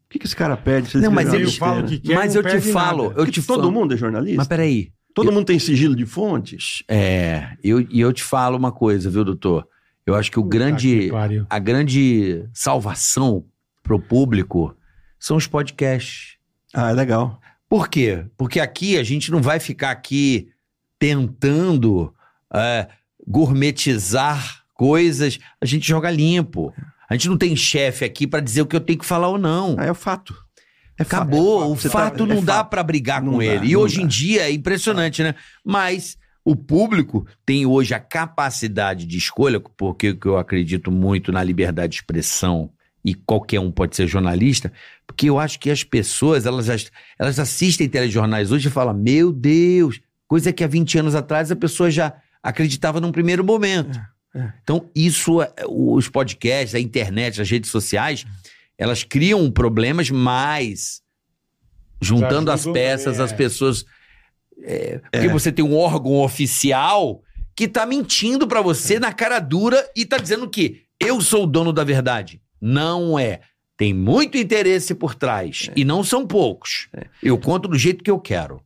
O 0.06 0.08
que, 0.08 0.18
que 0.20 0.26
esse 0.26 0.36
cara 0.36 0.60
ele 0.66 1.04
Não, 1.04 1.10
mas 1.10 1.32
ele 1.32 1.44
Eu 1.44 1.52
falo 1.52 1.82
besteira? 1.82 2.00
que 2.02 2.08
quer, 2.08 2.14
Mas 2.14 2.34
não 2.34 2.42
eu 2.42 2.60
te 2.60 2.72
falo, 2.72 3.02
nada. 3.04 3.14
eu 3.14 3.16
Porque 3.24 3.40
te 3.40 3.42
todo 3.46 3.60
falo. 3.62 3.72
mundo 3.72 3.94
é 3.94 3.96
jornalista? 3.96 4.36
Mas 4.36 4.46
peraí. 4.48 4.92
Todo 5.12 5.32
mundo 5.32 5.46
tem 5.46 5.58
sigilo 5.58 5.96
de 5.96 6.04
fontes? 6.06 6.82
É, 6.88 7.56
eu, 7.64 7.80
e 7.80 8.00
eu 8.00 8.12
te 8.12 8.22
falo 8.22 8.56
uma 8.56 8.70
coisa, 8.70 9.10
viu, 9.10 9.24
doutor? 9.24 9.66
Eu 10.04 10.14
acho 10.14 10.30
que 10.30 10.38
o 10.38 10.42
Puta 10.44 10.56
grande, 10.58 11.08
que 11.10 11.46
a 11.48 11.58
grande 11.58 12.44
salvação 12.52 13.44
pro 13.82 13.98
público 13.98 14.76
são 15.18 15.36
os 15.36 15.46
podcasts. 15.46 16.36
Ah, 16.72 16.90
é 16.90 16.92
legal. 16.92 17.40
Por 17.68 17.88
quê? 17.88 18.24
Porque 18.36 18.60
aqui 18.60 18.96
a 18.98 19.02
gente 19.02 19.32
não 19.32 19.40
vai 19.42 19.58
ficar 19.58 19.90
aqui 19.90 20.48
tentando 20.98 22.14
é, 22.54 22.86
gourmetizar 23.26 24.62
coisas, 24.74 25.38
a 25.60 25.66
gente 25.66 25.86
joga 25.88 26.10
limpo. 26.10 26.72
A 27.08 27.14
gente 27.14 27.28
não 27.28 27.36
tem 27.38 27.54
chefe 27.56 28.04
aqui 28.04 28.26
pra 28.26 28.40
dizer 28.40 28.62
o 28.62 28.66
que 28.66 28.74
eu 28.76 28.80
tenho 28.80 28.98
que 28.98 29.06
falar 29.06 29.28
ou 29.28 29.38
não. 29.38 29.76
Ah, 29.78 29.84
é 29.86 29.90
o 29.90 29.94
fato. 29.94 30.34
É 30.98 31.04
fato. 31.04 31.22
Acabou, 31.22 31.70
o 31.72 31.76
Você 31.76 31.88
tá- 31.88 31.98
fato 31.98 32.24
é 32.24 32.26
não 32.26 32.42
dá 32.42 32.54
fato. 32.56 32.70
pra 32.70 32.82
brigar 32.82 33.22
Não 33.22 33.32
com 33.32 33.38
dá, 33.38 33.44
ele. 33.44 33.68
E 33.68 33.72
não 33.74 33.80
hoje 33.80 33.96
dá. 33.98 34.02
em 34.02 34.06
dia 34.06 34.42
é 34.48 34.50
impressionante, 34.52 35.22
né? 35.22 35.34
Mas 35.64 36.16
o 36.44 36.56
público 36.56 37.26
tem 37.44 37.66
hoje 37.66 37.92
a 37.94 38.00
capacidade 38.00 39.06
de 39.06 39.18
escolha, 39.18 39.60
porque 39.76 40.14
que 40.14 40.26
eu 40.26 40.38
acredito 40.38 40.90
muito 40.90 41.30
na 41.32 41.42
liberdade 41.42 41.90
de 41.92 41.96
expressão 41.96 42.70
e 43.04 43.14
qualquer 43.14 43.60
um 43.60 43.70
pode 43.70 43.94
ser 43.94 44.06
jornalista, 44.08 44.72
porque 45.06 45.28
eu 45.28 45.38
acho 45.38 45.60
que 45.60 45.70
as 45.70 45.84
pessoas, 45.84 46.44
elas, 46.46 46.90
elas 47.18 47.38
assistem 47.38 47.88
telejornais 47.88 48.50
hoje 48.50 48.66
e 48.68 48.70
falam, 48.70 48.94
meu 48.94 49.32
Deus, 49.32 50.00
coisa 50.26 50.52
que 50.52 50.64
há 50.64 50.66
20 50.66 50.98
anos 50.98 51.14
atrás 51.14 51.52
a 51.52 51.56
pessoa 51.56 51.88
já 51.90 52.12
acreditava 52.42 53.00
num 53.00 53.12
primeiro 53.12 53.44
momento. 53.44 53.96
É, 53.96 54.00
é. 54.02 54.15
Então, 54.62 54.88
isso, 54.94 55.40
é- 55.40 55.52
os 55.68 56.08
podcasts, 56.08 56.74
a 56.74 56.80
internet, 56.80 57.40
as 57.40 57.50
redes 57.50 57.70
sociais, 57.70 58.24
elas 58.76 59.02
criam 59.02 59.50
problemas, 59.50 60.10
mas 60.10 61.00
juntando 62.00 62.50
as 62.50 62.64
peças, 62.66 63.18
as 63.20 63.32
é. 63.32 63.36
pessoas. 63.36 63.84
é, 64.62 64.98
porque 65.12 65.26
É. 65.26 65.32
você 65.32 65.52
tem 65.52 65.64
um 65.64 65.76
órgão 65.76 66.14
oficial 66.22 67.22
que 67.54 67.68
tá 67.68 67.84
mentindo 67.86 68.46
pra 68.46 68.60
você 68.62 68.98
na 68.98 69.12
cara 69.12 69.38
dura 69.38 69.86
e 69.96 70.04
tá 70.04 70.16
dizendo 70.18 70.48
que 70.48 70.82
eu 71.00 71.20
sou 71.20 71.44
o 71.44 71.46
dono 71.46 71.72
da 71.72 71.84
verdade. 71.84 72.40
Não 72.60 73.18
é. 73.18 73.40
Tem 73.76 73.92
muito 73.92 74.38
interesse 74.38 74.94
por 74.94 75.14
trás. 75.14 75.70
E 75.76 75.84
não 75.84 76.02
são 76.02 76.26
poucos. 76.26 76.88
Eu 77.22 77.36
conto 77.38 77.68
do 77.68 77.78
jeito 77.78 78.02
que 78.02 78.10
eu 78.10 78.18
quero. 78.18 78.62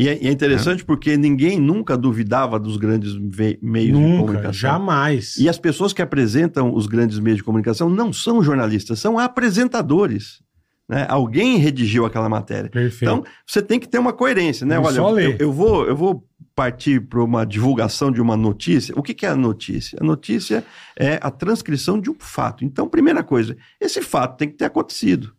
E 0.00 0.08
é, 0.08 0.12
é 0.12 0.30
interessante 0.30 0.84
porque 0.84 1.16
ninguém 1.16 1.60
nunca 1.60 1.96
duvidava 1.96 2.58
dos 2.58 2.76
grandes 2.78 3.14
meios 3.60 3.96
de 3.96 4.02
Nunca, 4.02 4.18
comunicação. 4.20 4.52
jamais. 4.52 5.36
E 5.36 5.48
as 5.48 5.58
pessoas 5.58 5.92
que 5.92 6.00
apresentam 6.00 6.74
os 6.74 6.86
grandes 6.86 7.18
meios 7.18 7.36
de 7.36 7.44
comunicação 7.44 7.90
não 7.90 8.10
são 8.12 8.42
jornalistas, 8.42 8.98
são 8.98 9.18
apresentadores. 9.18 10.42
né? 10.88 11.06
Alguém 11.08 11.58
redigiu 11.58 12.06
aquela 12.06 12.28
matéria. 12.28 12.70
Perfeito. 12.70 13.04
Então, 13.04 13.24
você 13.46 13.60
tem 13.60 13.78
que 13.78 13.86
ter 13.86 13.98
uma 13.98 14.12
coerência, 14.12 14.66
né? 14.66 14.76
Não 14.76 14.84
Olha, 14.84 14.96
só 14.96 15.20
eu, 15.20 15.36
eu 15.38 15.52
vou, 15.52 15.84
eu 15.86 15.94
vou 15.94 16.26
partir 16.54 17.00
para 17.00 17.22
uma 17.22 17.44
divulgação 17.44 18.10
de 18.10 18.20
uma 18.20 18.36
notícia. 18.36 18.94
O 18.96 19.02
que, 19.02 19.12
que 19.14 19.26
é 19.26 19.28
a 19.28 19.36
notícia? 19.36 19.98
A 20.00 20.04
notícia 20.04 20.64
é 20.98 21.18
a 21.22 21.30
transcrição 21.30 22.00
de 22.00 22.10
um 22.10 22.16
fato. 22.18 22.64
Então, 22.64 22.88
primeira 22.88 23.22
coisa, 23.22 23.56
esse 23.80 24.00
fato 24.00 24.38
tem 24.38 24.48
que 24.48 24.56
ter 24.56 24.64
acontecido. 24.64 25.32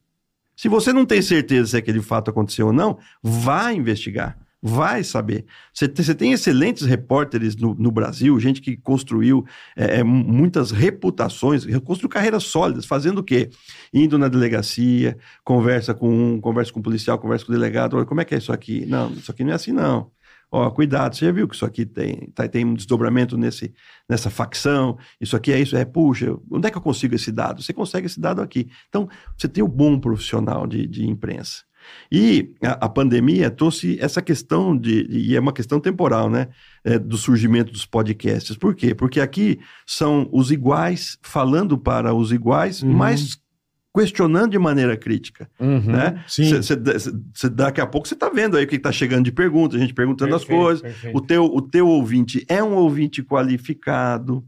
Se 0.55 0.69
você 0.69 0.93
não 0.93 1.05
tem 1.05 1.21
certeza 1.21 1.71
se 1.71 1.77
aquele 1.77 2.01
fato 2.01 2.29
aconteceu 2.29 2.67
ou 2.67 2.73
não, 2.73 2.99
vá 3.23 3.73
investigar. 3.73 4.37
Vai 4.63 5.03
saber. 5.03 5.45
Você 5.73 5.87
tem, 5.87 6.05
você 6.05 6.13
tem 6.13 6.33
excelentes 6.33 6.85
repórteres 6.85 7.55
no, 7.55 7.73
no 7.73 7.89
Brasil, 7.91 8.39
gente 8.39 8.61
que 8.61 8.77
construiu 8.77 9.43
é, 9.75 9.99
é, 9.99 10.03
muitas 10.03 10.69
reputações, 10.69 11.65
construiu 11.83 12.09
carreiras 12.09 12.43
sólidas, 12.43 12.85
fazendo 12.85 13.19
o 13.19 13.23
quê? 13.23 13.49
Indo 13.91 14.19
na 14.19 14.27
delegacia, 14.27 15.17
conversa 15.43 15.95
com 15.95 16.09
um, 16.09 16.39
conversa 16.39 16.71
com 16.71 16.79
o 16.79 16.83
policial, 16.83 17.17
conversa 17.17 17.43
com 17.43 17.51
o 17.51 17.55
delegado, 17.55 17.97
olha, 17.97 18.05
como 18.05 18.21
é 18.21 18.25
que 18.25 18.35
é 18.35 18.37
isso 18.37 18.53
aqui? 18.53 18.85
Não, 18.85 19.11
isso 19.13 19.31
aqui 19.31 19.43
não 19.43 19.51
é 19.51 19.55
assim, 19.55 19.71
não. 19.71 20.11
Ó, 20.51 20.69
cuidado, 20.69 21.15
você 21.15 21.25
já 21.25 21.31
viu 21.31 21.47
que 21.47 21.55
isso 21.55 21.65
aqui 21.65 21.85
tem, 21.85 22.29
tá- 22.35 22.47
tem 22.47 22.65
um 22.65 22.73
desdobramento 22.73 23.37
nesse, 23.37 23.73
nessa 24.07 24.29
facção, 24.29 24.97
isso 25.19 25.35
aqui 25.35 25.51
é 25.51 25.59
isso, 25.59 25.75
é, 25.77 25.85
puxa, 25.85 26.37
onde 26.51 26.67
é 26.67 26.71
que 26.71 26.77
eu 26.77 26.81
consigo 26.81 27.15
esse 27.15 27.31
dado? 27.31 27.63
Você 27.63 27.71
consegue 27.73 28.05
esse 28.05 28.19
dado 28.19 28.41
aqui. 28.41 28.69
Então, 28.89 29.07
você 29.35 29.47
tem 29.47 29.63
o 29.63 29.67
bom 29.67 29.97
profissional 29.97 30.67
de, 30.67 30.85
de 30.85 31.09
imprensa. 31.09 31.63
E 32.11 32.51
a, 32.63 32.85
a 32.85 32.89
pandemia 32.89 33.49
trouxe 33.49 33.97
essa 34.01 34.21
questão 34.21 34.77
de, 34.77 35.05
e 35.09 35.35
é 35.35 35.39
uma 35.39 35.53
questão 35.53 35.79
temporal, 35.79 36.29
né? 36.29 36.47
é, 36.83 36.97
do 36.97 37.15
surgimento 37.17 37.71
dos 37.71 37.85
podcasts. 37.85 38.57
Por 38.57 38.73
quê? 38.73 38.95
Porque 38.95 39.19
aqui 39.21 39.59
são 39.85 40.27
os 40.31 40.49
iguais 40.51 41.17
falando 41.21 41.77
para 41.77 42.13
os 42.13 42.31
iguais, 42.31 42.81
Uhum. 42.81 42.91
mas 42.91 43.39
questionando 43.95 44.51
de 44.51 44.57
maneira 44.57 44.95
crítica, 44.95 45.49
Uhum. 45.59 45.81
né? 45.81 46.23
Sim. 46.27 46.61
Cê- 46.61 46.63
cê- 46.63 47.11
cê- 47.35 47.49
daqui 47.49 47.81
a 47.81 47.85
pouco 47.85 48.07
você 48.07 48.13
está 48.13 48.29
vendo 48.29 48.55
aí 48.57 48.63
o 48.63 48.67
que 48.67 48.77
está 48.77 48.91
chegando 48.91 49.25
de 49.25 49.31
pergunta, 49.33 49.75
a 49.75 49.79
gente 49.79 49.93
perguntando 49.93 50.33
as 50.33 50.43
Perfeito, 50.45 50.61
coisas. 50.63 50.81
perfeito. 50.81 51.17
O 51.17 51.21
teu, 51.21 51.43
o 51.43 51.61
teu 51.61 51.87
ouvinte 51.87 52.45
é 52.47 52.63
um 52.63 52.73
ouvinte 52.75 53.21
qualificado, 53.21 54.43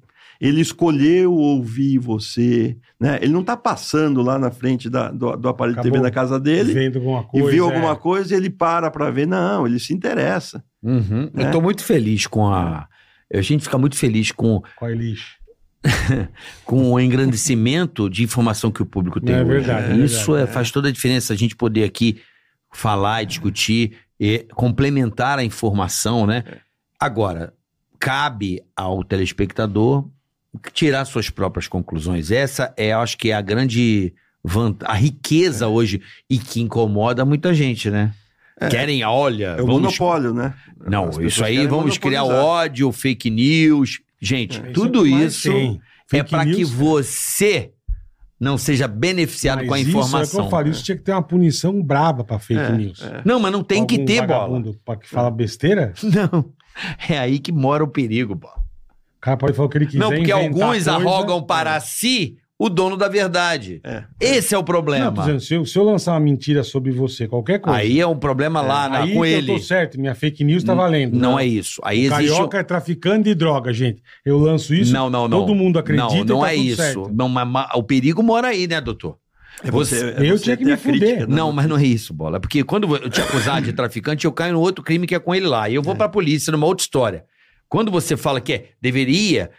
ele 0.45 0.61
escolheu 0.61 1.33
ouvir 1.33 1.97
você, 1.97 2.77
né? 2.99 3.17
Ele 3.21 3.31
não 3.31 3.41
está 3.41 3.55
passando 3.55 4.21
lá 4.21 4.37
na 4.37 4.51
frente 4.51 4.89
da- 4.89 5.09
do, 5.11 5.35
do 5.37 5.47
aparelho 5.49 5.77
de 5.77 5.81
TV 5.83 5.95
Acabou 5.97 6.09
da 6.09 6.13
casa 6.13 6.39
dele 6.39 6.73
Vendo 6.73 6.97
alguma 6.99 7.21
e 7.21 7.25
coisa. 7.39 7.49
viu 7.51 7.69
é. 7.69 7.73
alguma 7.73 7.95
coisa 7.95 8.33
e 8.33 8.37
ele 8.37 8.49
para 8.49 8.91
para 8.91 9.09
ver. 9.09 9.25
Não, 9.25 9.65
ele 9.65 9.79
se 9.79 9.93
interessa. 9.93 10.63
Uhum. 10.81 11.29
Né? 11.33 11.47
Eu 11.47 11.51
tô 11.51 11.61
muito 11.61 11.83
feliz 11.83 12.27
com 12.27 12.47
a. 12.47 12.87
A 13.33 13.41
gente 13.41 13.63
fica 13.63 13.77
muito 13.77 13.95
feliz 13.95 14.31
com, 14.31 14.61
Qual 14.75 14.91
é 14.91 14.93
lixo? 14.93 15.37
com 16.65 16.91
o 16.93 16.99
engrandecimento 16.99 18.09
de 18.09 18.23
informação 18.23 18.71
que 18.71 18.81
o 18.81 18.85
público 18.85 19.19
tem. 19.19 19.35
É 19.35 19.39
hoje. 19.39 19.47
verdade, 19.49 19.91
é 20.01 20.05
Isso 20.05 20.31
verdade, 20.33 20.51
é- 20.51 20.53
faz 20.53 20.71
toda 20.71 20.89
a 20.89 20.91
diferença 20.91 21.33
a 21.33 21.35
gente 21.35 21.55
poder 21.55 21.83
aqui 21.83 22.19
falar 22.73 23.23
e 23.23 23.25
discutir 23.25 23.97
e 24.19 24.45
complementar 24.53 25.39
a 25.39 25.43
informação, 25.43 26.25
né? 26.27 26.43
É. 26.47 26.57
Agora, 26.99 27.53
cabe 27.99 28.61
ao 28.75 29.03
telespectador 29.03 30.07
tirar 30.73 31.05
suas 31.05 31.29
próprias 31.29 31.67
conclusões. 31.67 32.31
Essa 32.31 32.73
é, 32.77 32.93
acho 32.93 33.17
que 33.17 33.29
é 33.31 33.33
a 33.33 33.41
grande 33.41 34.13
a 34.85 34.95
É. 34.95 34.99
riqueza 34.99 35.67
hoje 35.67 36.01
e 36.29 36.37
que 36.37 36.61
incomoda 36.61 37.23
muita 37.23 37.53
gente, 37.53 37.89
né? 37.89 38.13
Querem, 38.69 39.03
olha, 39.03 39.55
É 39.57 39.61
o 39.61 39.65
vamos 39.65 39.81
monopólio, 39.81 40.33
né? 40.33 40.53
Não, 40.85 41.09
As 41.09 41.17
isso 41.17 41.43
aí 41.43 41.65
vamos 41.65 41.97
criar 41.97 42.23
ódio, 42.23 42.91
fake 42.91 43.29
news. 43.29 43.99
Gente, 44.21 44.59
é 44.59 44.71
tudo 44.71 45.03
que 45.03 45.09
isso 45.09 45.51
é 45.51 45.77
Fake 46.07 46.29
para 46.29 46.45
que 46.45 46.63
você 46.63 47.71
não 48.39 48.57
seja 48.57 48.87
beneficiado 48.87 49.59
mas 49.59 49.67
com 49.67 49.73
a 49.73 49.79
Isso 49.79 49.89
é 49.89 49.91
que 49.91 49.97
informação. 49.97 50.43
eu 50.45 50.49
falo, 50.49 50.67
isso 50.69 50.83
tinha 50.83 50.97
que 50.97 51.03
ter 51.03 51.13
uma 51.13 51.23
punição 51.23 51.81
braba 51.81 52.23
pra 52.23 52.37
fake 52.39 52.59
É, 52.59 52.71
news. 52.71 53.01
é. 53.01 53.21
Não, 53.25 53.39
mas 53.39 53.51
não 53.51 53.63
tem 53.63 53.85
que 53.85 53.95
Algum 53.95 54.05
ter 54.05 54.27
bola. 54.27 54.63
Pra 54.85 54.95
que 54.97 55.09
fala 55.09 55.31
besteira, 55.31 55.93
Não. 56.03 56.51
É 57.09 57.17
aí 57.17 57.39
que 57.39 57.51
mora 57.51 57.83
o 57.83 57.87
perigo, 57.87 58.35
bola. 58.35 58.62
O 59.23 59.25
cara 59.25 59.37
pode 59.37 59.53
falar 59.53 59.67
o 59.67 59.69
que 59.69 59.77
ele 59.77 59.85
quiser. 59.85 59.99
Não, 59.99 60.11
porque 60.11 60.31
alguns 60.31 60.61
coisa. 60.61 60.91
arrogam 60.93 61.41
para 61.41 61.79
si 61.79 62.35
o 62.59 62.69
dono 62.69 62.97
da 62.97 63.07
verdade. 63.07 63.79
É. 63.83 64.03
Esse 64.19 64.53
é 64.53 64.57
o 64.57 64.61
Não, 64.61 64.65
problema. 64.65 65.11
tô 65.13 65.21
dizendo, 65.21 65.39
se, 65.39 65.53
eu, 65.53 65.65
se 65.65 65.77
eu 65.77 65.83
lançar 65.83 66.11
uma 66.13 66.19
mentira 66.19 66.61
sobre 66.61 66.91
você, 66.91 67.27
qualquer 67.27 67.59
coisa. 67.59 67.79
aí 67.79 67.99
é 67.99 68.05
um 68.07 68.17
problema 68.17 68.61
lá 68.61 68.87
na- 68.89 68.99
aí 69.03 69.13
com 69.13 69.25
ele. 69.25 69.51
eu 69.51 69.55
tô 69.57 69.61
certo, 69.63 69.99
minha 69.99 70.13
fake 70.13 70.43
news 70.43 70.63
tá 70.63 70.73
valendo. 70.73 71.17
Não 71.17 71.39
é 71.39 71.45
isso. 71.45 71.81
Aí 71.83 71.99
existe. 72.05 72.11
Carioca 72.13 72.57
é 72.59 72.63
traficante 72.63 73.23
de 73.23 73.35
droga, 73.35 73.73
gente. 73.73 74.01
Eu 74.25 74.37
lanço 74.37 74.73
isso, 74.75 74.91
não, 74.93 75.09
não, 75.09 75.27
não. 75.27 75.39
todo 75.39 75.55
mundo 75.55 75.79
acredita 75.79 76.07
Não, 76.09 76.23
não 76.25 76.39
tá 76.41 76.51
é 76.51 76.55
tudo 76.55 76.65
isso. 76.65 76.75
certo. 76.81 77.11
Não, 77.13 77.29
mas, 77.29 77.47
mas 77.47 77.67
o 77.75 77.83
perigo 77.83 78.21
mora 78.21 78.49
aí, 78.49 78.67
né, 78.67 78.79
doutor? 78.81 79.17
É 79.63 79.71
Você- 79.71 80.15
é 80.17 80.29
eu 80.29 80.37
você 80.37 80.43
tinha 80.45 80.57
que 80.57 80.65
ter 80.65 80.71
me 80.71 80.77
fuder. 80.77 81.19
né? 81.21 81.25
Não, 81.35 81.51
mas 81.51 81.67
não 81.67 81.77
é 81.77 81.83
isso, 81.85 82.13
bola. 82.13 82.39
Porque 82.39 82.63
quando 82.63 82.93
eu 82.95 83.09
te 83.09 83.21
acusar 83.21 83.61
de 83.61 83.71
traficante, 83.73 84.25
eu 84.25 84.31
caio 84.31 84.53
no 84.53 84.59
outro 84.59 84.83
crime 84.83 85.07
que 85.07 85.15
é 85.15 85.19
com 85.19 85.33
ele 85.33 85.45
lá. 85.47 85.69
E 85.69 85.75
eu 85.75 85.81
vou 85.81 85.95
pra 85.95 86.09
polícia 86.09 86.51
numa 86.51 86.65
outra 86.67 86.83
história. 86.83 87.23
Quando 87.73 87.89
você 87.91 88.15
fala 88.15 88.39
que 88.39 88.53
é, 88.53 88.69
deveria. 88.79 89.49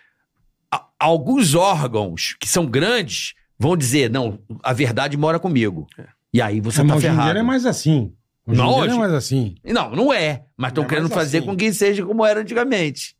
a- 0.72 0.86
alguns 1.00 1.56
órgãos 1.56 2.36
que 2.38 2.48
são 2.48 2.64
grandes 2.64 3.34
vão 3.58 3.76
dizer: 3.76 4.08
não, 4.08 4.38
a 4.62 4.72
verdade 4.72 5.16
mora 5.16 5.40
comigo. 5.40 5.84
E 6.32 6.40
aí 6.40 6.60
você 6.60 6.80
Mas 6.84 6.90
tá 6.92 6.96
hoje 6.96 7.06
em 7.06 7.10
dia 7.10 7.18
ferrado. 7.18 7.34
não 7.34 7.40
é 7.40 7.42
mais 7.42 7.66
assim. 7.66 8.12
Hoje 8.46 8.60
Não, 8.60 8.70
hoje- 8.72 8.88
não 8.90 8.96
é 8.96 8.98
mais 9.00 9.12
assim. 9.14 9.56
Não, 9.64 9.90
não 9.96 10.12
é. 10.12 10.44
Mas 10.56 10.70
estão 10.70 10.84
É 10.84 10.86
querendo 10.86 11.08
fazer 11.08 11.38
assim. 11.38 11.46
com 11.48 11.56
que 11.56 11.72
seja 11.72 12.06
como 12.06 12.24
era 12.24 12.40
antigamente. 12.40 13.16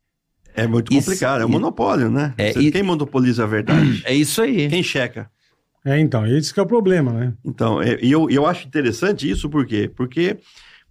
É 0.55 0.65
muito 0.65 0.93
Isso- 0.93 1.07
complicado, 1.09 1.41
é 1.41 1.45
um 1.45 1.49
monopólio, 1.49 2.09
né? 2.09 2.33
É, 2.37 2.53
Você- 2.53 2.59
e- 2.61 2.71
Quem 2.71 2.83
monopoliza 2.83 3.43
a 3.43 3.47
verdade? 3.47 4.01
É 4.07 4.13
isso 4.13 4.41
aí. 4.41 4.69
Quem 4.69 4.81
checa? 4.81 5.29
É, 5.83 5.99
então, 5.99 6.25
esse 6.25 6.53
que 6.53 6.59
é 6.59 6.63
o 6.63 6.65
problema, 6.65 7.11
né? 7.11 7.33
Então, 7.43 7.81
é, 7.81 7.99
e 8.01 8.09
eu, 8.11 8.29
eu 8.29 8.45
acho 8.45 8.65
interessante 8.65 9.29
isso, 9.29 9.49
por 9.49 9.65
quê? 9.65 9.91
Porque 9.93 10.37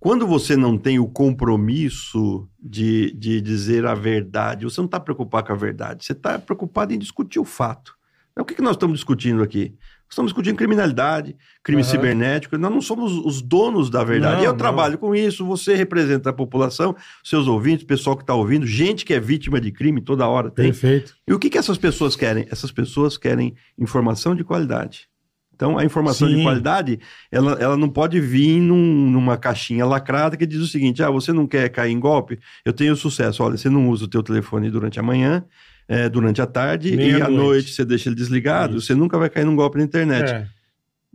quando 0.05 0.27
você 0.27 0.55
não 0.55 0.77
tem 0.77 0.99
o 0.99 1.09
compromisso 1.09 2.47
de, 2.63 3.11
de 3.15 3.41
dizer 3.41 3.87
a 3.87 3.95
verdade, 3.95 4.67
você 4.67 4.79
não 4.79 4.85
está 4.85 5.01
preocupado 5.01 5.47
com 5.47 5.55
a 5.55 5.57
verdade, 5.57 6.05
você 6.05 6.13
está 6.13 6.39
preocupado 6.39 6.93
em 6.93 6.99
discutir 6.99 7.39
o 7.39 7.45
fato. 7.45 7.95
Então, 8.31 8.43
o 8.43 8.45
que, 8.45 8.55
que 8.55 8.61
nós 8.61 8.73
estamos 8.73 8.99
discutindo 8.99 9.43
aqui? 9.43 9.71
Nós 9.71 10.11
estamos 10.11 10.31
discutindo 10.31 10.59
criminalidade, 10.59 11.35
crime 11.63 11.81
Aham. 11.81 11.91
cibernético, 11.91 12.59
nós 12.59 12.71
não 12.71 12.83
somos 12.83 13.15
os 13.15 13.41
donos 13.41 13.89
da 13.89 14.05
verdade. 14.05 14.37
Não, 14.37 14.45
eu 14.45 14.51
não. 14.51 14.59
trabalho 14.59 14.99
com 14.99 15.15
isso, 15.15 15.43
você 15.43 15.75
representa 15.75 16.29
a 16.29 16.35
população, 16.35 16.95
seus 17.23 17.49
ouvintes, 17.49 17.87
pessoal 17.87 18.15
que 18.15 18.25
está 18.25 18.35
ouvindo, 18.35 18.67
gente 18.67 19.07
que 19.07 19.15
é 19.15 19.19
vítima 19.19 19.59
de 19.59 19.73
crime 19.73 20.03
toda 20.03 20.29
hora 20.29 20.51
tem. 20.51 20.67
Perfeito. 20.67 21.15
E 21.27 21.33
o 21.33 21.39
que, 21.39 21.49
que 21.49 21.57
essas 21.57 21.79
pessoas 21.79 22.15
querem? 22.15 22.47
Essas 22.51 22.71
pessoas 22.71 23.17
querem 23.17 23.55
informação 23.79 24.35
de 24.35 24.45
qualidade. 24.45 25.09
Então, 25.55 25.79
a 25.79 25.85
informação 25.85 26.29
Sim. 26.29 26.37
de 26.37 26.43
qualidade, 26.43 26.99
ela, 27.31 27.53
ela 27.61 27.77
não 27.77 27.89
pode 27.89 28.21
vir 28.21 28.61
num- 28.61 29.11
numa 29.11 29.37
caixinha 29.37 29.87
lacrada 29.87 30.37
que 30.37 30.47
diz 30.47 30.61
o 30.61 30.67
seguinte, 30.67 31.03
ah, 31.03 31.11
você 31.11 31.33
não 31.33 31.47
quer 31.47 31.69
cair 31.69 31.93
em 31.93 32.01
golpe? 32.01 32.39
Eu 32.65 32.73
tenho 32.73 32.97
sucesso. 32.97 33.43
Olha, 33.43 33.57
você 33.57 33.69
não 33.71 33.89
usa 33.89 34.05
o 34.05 34.09
teu 34.09 34.23
telefone 34.23 34.71
durante 34.71 34.99
a 34.99 35.03
manhã, 35.03 35.45
eh, 35.89 36.09
durante 36.09 36.43
a 36.43 36.47
tarde, 36.47 36.97
Nem 36.97 37.11
e 37.11 37.15
à 37.15 37.29
noite. 37.29 37.33
noite. 37.37 37.71
você 37.75 37.85
deixa 37.85 38.09
ele 38.09 38.17
desligado, 38.17 38.81
você 38.81 38.95
nunca 38.95 39.17
vai 39.19 39.31
cair 39.31 39.45
num 39.45 39.55
golpe 39.57 39.79
na 39.79 39.85
internet. 39.85 40.31
É. 40.33 40.47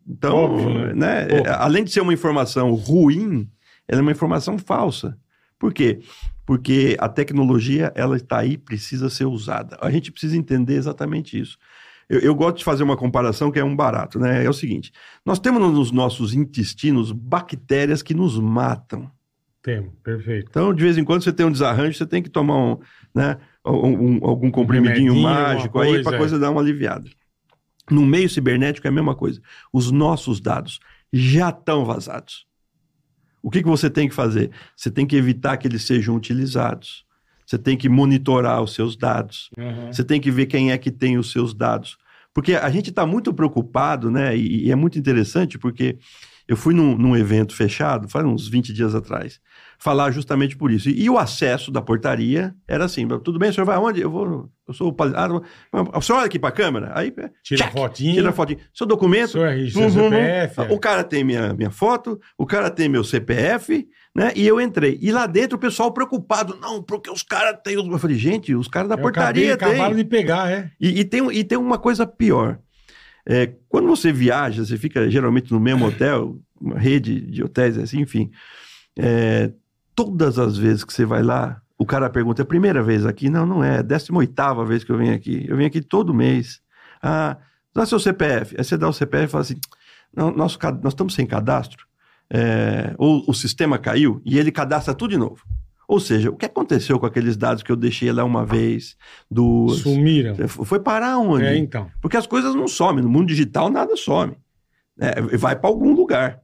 Então, 0.07 0.35
Óbvio, 0.35 0.69
né? 0.69 0.93
né, 0.95 1.27
é, 1.45 1.49
além 1.49 1.83
de 1.83 1.91
ser 1.91 2.01
uma 2.01 2.13
informação 2.13 2.71
ruim, 2.73 3.47
ela 3.87 3.99
é 3.99 4.01
uma 4.01 4.11
informação 4.11 4.57
falsa. 4.57 5.17
Por 5.59 5.73
quê? 5.73 5.99
Porque 6.45 6.95
a 6.99 7.07
tecnologia, 7.09 7.91
ela 7.93 8.15
está 8.17 8.39
aí, 8.39 8.57
precisa 8.57 9.09
ser 9.09 9.25
usada. 9.25 9.77
A 9.81 9.91
gente 9.91 10.11
precisa 10.11 10.35
entender 10.37 10.75
exatamente 10.75 11.39
isso. 11.39 11.57
Eu, 12.09 12.19
eu 12.21 12.35
gosto 12.35 12.57
de 12.57 12.63
fazer 12.63 12.83
uma 12.83 12.97
comparação 12.97 13.51
que 13.51 13.59
é 13.59 13.63
um 13.63 13.75
barato, 13.75 14.19
né? 14.19 14.43
É 14.43 14.49
o 14.49 14.53
seguinte: 14.53 14.91
nós 15.25 15.39
temos 15.39 15.61
nos 15.71 15.91
nossos 15.91 16.33
intestinos 16.33 17.11
bactérias 17.11 18.01
que 18.01 18.13
nos 18.13 18.39
matam. 18.39 19.09
Temos, 19.61 19.93
perfeito. 20.01 20.47
Então, 20.49 20.73
de 20.73 20.81
vez 20.81 20.97
em 20.97 21.03
quando, 21.03 21.21
você 21.23 21.33
tem 21.33 21.45
um 21.45 21.51
desarranjo, 21.51 21.97
você 21.97 22.05
tem 22.05 22.23
que 22.23 22.29
tomar 22.29 22.57
um, 22.57 22.79
né, 23.13 23.37
um- 23.65 24.15
um- 24.15 24.19
algum 24.23 24.49
comprimidinho 24.49 25.13
remedinho, 25.13 25.21
mágico 25.21 25.79
aí 25.79 26.01
para 26.01 26.13
a 26.13 26.15
é. 26.15 26.17
coisa 26.17 26.39
dar 26.39 26.49
uma 26.49 26.61
aliviada. 26.61 27.07
No 27.91 28.05
meio 28.05 28.29
cibernético 28.29 28.87
é 28.87 28.89
a 28.89 28.93
mesma 28.93 29.15
coisa. 29.15 29.41
Os 29.73 29.91
nossos 29.91 30.39
dados 30.39 30.79
já 31.11 31.49
estão 31.49 31.83
vazados. 31.83 32.47
O 33.41 33.49
que, 33.49 33.61
que 33.61 33.67
você 33.67 33.89
tem 33.89 34.07
que 34.07 34.15
fazer? 34.15 34.51
Você 34.75 34.89
tem 34.91 35.05
que 35.05 35.15
evitar 35.15 35.57
que 35.57 35.67
eles 35.67 35.83
sejam 35.83 36.15
utilizados. 36.15 37.05
Você 37.49 37.57
tem 37.57 37.75
que 37.75 37.89
monitorar 37.89 38.61
os 38.61 38.75
seus 38.75 38.95
dados. 38.95 39.49
Aham. 39.57 39.91
Você 39.91 40.03
tem 40.03 40.21
que 40.21 40.29
ver 40.29 40.45
quem 40.45 40.71
é 40.71 40.77
que 40.77 40.91
tem 40.91 41.17
os 41.17 41.31
seus 41.31 41.51
dados. 41.51 41.97
Porque 42.31 42.53
a 42.53 42.69
gente 42.69 42.91
está 42.91 43.07
muito 43.07 43.33
preocupado, 43.33 44.11
né? 44.11 44.37
E, 44.37 44.67
e 44.67 44.71
é 44.71 44.75
muito 44.75 44.99
interessante 44.99 45.57
porque 45.57 45.97
eu 46.47 46.55
fui 46.55 46.75
num, 46.75 46.95
num 46.95 47.17
evento 47.17 47.55
fechado, 47.55 48.07
faz 48.07 48.23
uns 48.23 48.47
20 48.47 48.71
dias 48.71 48.93
atrás, 48.93 49.39
falar 49.81 50.11
justamente 50.11 50.57
por 50.57 50.69
isso. 50.71 50.89
E, 50.89 51.03
e 51.05 51.09
o 51.09 51.17
acesso 51.17 51.71
da 51.71 51.81
portaria 51.81 52.53
era 52.67 52.85
assim: 52.85 53.07
tudo 53.23 53.39
bem, 53.39 53.49
o 53.49 53.53
senhor 53.53 53.65
vai 53.65 53.77
aonde? 53.77 54.01
Eu 54.01 54.11
vou. 54.11 54.49
Eu 54.67 54.73
sou 54.73 54.89
o 54.89 54.93
pali- 54.93 55.13
ah, 55.15 55.27
o 55.97 56.01
senhor 56.01 56.19
olha 56.19 56.27
aqui 56.27 56.37
para 56.37 56.49
a 56.49 56.51
câmera? 56.51 56.91
Aí 56.93 57.09
Tira 57.41 57.63
check, 57.63 57.71
fotinho. 57.71 58.13
Tira 58.13 58.29
a 58.29 58.33
fotinho. 58.33 58.59
Seu 58.73 58.85
documento. 58.85 59.31
Seu 59.31 59.43
RG, 59.45 59.71
seu 59.71 59.81
Uhum, 59.81 59.87
uhum. 59.87 60.09
CPF. 60.11 60.61
é. 60.61 60.73
O 60.73 60.77
cara 60.77 61.03
tem 61.03 61.23
minha, 61.23 61.53
minha 61.53 61.71
foto, 61.71 62.19
o 62.37 62.45
cara 62.45 62.69
tem 62.69 62.87
meu 62.87 63.03
CPF, 63.03 63.87
né? 64.15 64.31
E 64.35 64.45
eu 64.45 64.61
entrei. 64.61 64.99
E 65.01 65.11
lá 65.11 65.25
dentro 65.25 65.57
o 65.57 65.59
pessoal 65.59 65.91
preocupado, 65.91 66.55
não, 66.61 66.83
porque 66.83 67.09
os 67.09 67.23
caras 67.23 67.57
têm. 67.63 67.77
os-" 67.77 67.87
Eu 67.87 67.97
falei, 67.97 68.17
gente, 68.17 68.53
os 68.53 68.67
caras 68.67 68.89
da 68.89 68.95
Eu 68.95 69.01
portaria 69.01 69.53
acabei, 69.55 69.75
acabaram 69.75 69.95
de 69.95 70.03
pegar, 70.03 70.51
é. 70.51 70.69
E, 70.79 70.99
e 70.99 71.03
tem, 71.05 71.25
e 71.31 71.43
tem 71.43 71.57
uma 71.57 71.79
coisa 71.79 72.05
pior. 72.05 72.59
É, 73.27 73.51
quando 73.67 73.87
você 73.87 74.11
viaja, 74.11 74.63
você 74.65 74.77
fica 74.77 75.09
geralmente 75.09 75.51
no 75.51 75.59
mesmo 75.59 75.85
hotel, 75.87 76.37
uma 76.59 76.77
rede 76.77 77.21
de 77.21 77.43
hotéis, 77.43 77.77
assim, 77.77 78.01
enfim. 78.01 78.29
é, 78.97 79.51
todas 80.03 80.39
as 80.39 80.57
vezes 80.57 80.85
que 80.85 80.93
você 80.93 81.03
vai 81.05 81.21
lá, 81.21 81.61
o 81.77 81.85
cara 81.85 82.09
pergunta: 82.09 82.41
é 82.41 82.43
a 82.43 82.45
primeira 82.45 82.81
vez 82.81 83.05
aqui? 83.05 83.29
Não, 83.29 83.45
não 83.45 83.61
é. 83.61 83.75
É 83.75 83.79
a 83.79 83.81
18 83.81 84.65
vez 84.65 84.83
que 84.83 84.91
eu 84.91 84.97
venho 84.97 85.13
aqui. 85.13 85.45
Eu 85.47 85.57
venho 85.57 85.67
aqui 85.67 85.81
todo 85.81 86.13
mês. 86.13 86.61
Ah, 87.03 87.37
dá 87.73 87.85
seu 87.85 87.99
CPF. 87.99 88.55
Aí 88.57 88.63
você 88.63 88.77
dá 88.77 88.87
o 88.87 88.93
CPF 88.93 89.25
e 89.25 89.27
fala 89.27 89.41
assim: 89.41 89.59
não, 90.15 90.31
nosso, 90.31 90.57
nós 90.81 90.93
estamos 90.93 91.13
sem 91.13 91.25
cadastro. 91.25 91.85
É, 92.31 92.93
ou 92.97 93.23
o 93.27 93.33
sistema 93.33 93.77
caiu 93.77 94.21
e 94.23 94.37
ele 94.37 94.51
cadastra 94.51 94.93
tudo 94.93 95.11
de 95.11 95.17
novo. 95.17 95.43
Ou 95.87 95.99
seja, 95.99 96.29
o 96.29 96.35
que 96.35 96.45
aconteceu 96.45 96.99
com 96.99 97.07
aqueles 97.07 97.35
dados 97.35 97.63
que 97.63 97.71
eu 97.71 97.75
deixei 97.75 98.11
lá 98.11 98.23
uma 98.23 98.45
vez, 98.45 98.95
duas, 99.29 99.79
Sumiram. 99.79 100.35
foi 100.47 100.79
parar 100.79 101.17
onde? 101.17 101.45
É, 101.45 101.57
então. 101.57 101.89
Porque 101.99 102.15
as 102.15 102.27
coisas 102.27 102.53
não 102.53 102.67
somem. 102.67 103.03
No 103.03 103.09
mundo 103.09 103.27
digital, 103.27 103.69
nada 103.69 103.97
some. 103.97 104.37
É, 104.99 105.19
vai 105.35 105.55
para 105.55 105.69
algum 105.69 105.93
lugar. 105.93 106.39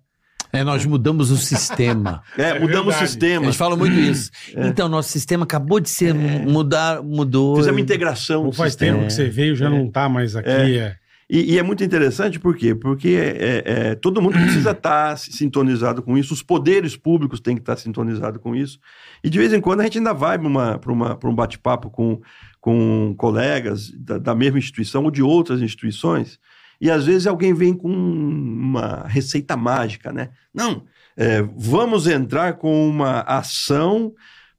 É, 0.55 0.63
nós 0.63 0.85
mudamos 0.85 1.31
o 1.31 1.37
sistema. 1.37 2.21
É, 2.37 2.49
É 2.55 2.59
mudamos 2.59 2.85
verdade. 2.85 3.03
o 3.03 3.07
sistema. 3.07 3.45
Eles 3.45 3.55
falam 3.55 3.77
muito 3.77 3.95
isso. 3.95 4.31
Então, 4.55 4.87
nosso 4.87 5.09
sistema 5.09 5.43
acabou 5.43 5.79
de 5.79 5.89
ser 5.89 6.13
mudar, 6.13 7.01
mudou. 7.01 7.57
Fizemos 7.57 7.77
uma 7.77 7.83
integração. 7.83 8.45
Ou 8.45 8.53
faz 8.53 8.73
sistema. 8.73 8.99
tempo 8.99 9.07
que 9.07 9.13
você 9.13 9.29
veio, 9.29 9.55
já 9.55 9.69
não 9.69 9.89
tá 9.89 10.07
mais 10.07 10.35
aqui. 10.35 10.49
É. 10.49 10.95
E, 11.29 11.53
e 11.53 11.59
é 11.59 11.63
muito 11.63 11.83
interessante 11.83 12.39
por 12.39 12.55
quê? 12.55 12.75
Porque 12.75 13.09
é, 13.09 13.63
é, 13.65 13.95
todo 13.95 14.21
mundo 14.21 14.33
precisa 14.33 14.71
estar 14.71 15.17
sintonizado 15.17 16.01
com 16.01 16.17
isso, 16.17 16.33
os 16.33 16.43
poderes 16.43 16.95
públicos 16.95 17.39
têm 17.39 17.55
que 17.55 17.61
estar 17.61 17.75
sintonizados 17.77 18.39
com 18.39 18.55
isso. 18.55 18.79
E 19.23 19.29
de 19.29 19.37
vez 19.37 19.51
em 19.51 19.59
quando 19.59 19.79
a 19.79 19.83
gente 19.83 19.97
ainda 19.97 20.13
vai 20.13 20.37
para 20.37 21.29
um 21.29 21.35
bate-papo 21.35 21.89
com, 21.89 22.21
com 22.61 23.15
colegas 23.17 23.91
da, 23.91 24.19
da 24.19 24.35
mesma 24.35 24.59
instituição 24.59 25.03
ou 25.03 25.11
de 25.11 25.23
outras 25.23 25.61
instituições, 25.61 26.39
e 26.79 26.89
às 26.91 27.05
vezes 27.05 27.25
alguém 27.27 27.53
vem 27.53 27.73
com 27.73 27.89
uma 27.91 29.05
receita 29.07 29.55
mágica, 29.57 30.11
né? 30.11 30.29
Não, 30.53 30.83
é, 31.17 31.41
vamos 31.55 32.07
entrar 32.07 32.53
com 32.53 32.87
uma 32.89 33.21
ação 33.21 34.13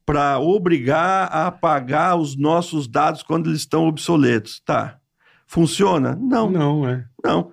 para 0.05 0.39
obrigar 0.39 1.27
a 1.31 1.47
apagar 1.47 2.17
os 2.17 2.35
nossos 2.37 2.87
dados 2.87 3.21
quando 3.23 3.49
eles 3.49 3.59
estão 3.59 3.87
obsoletos. 3.87 4.61
Tá. 4.65 4.97
Funciona? 5.45 6.15
Não, 6.15 6.49
Não, 6.49 6.87
é. 6.87 7.05
não. 7.23 7.51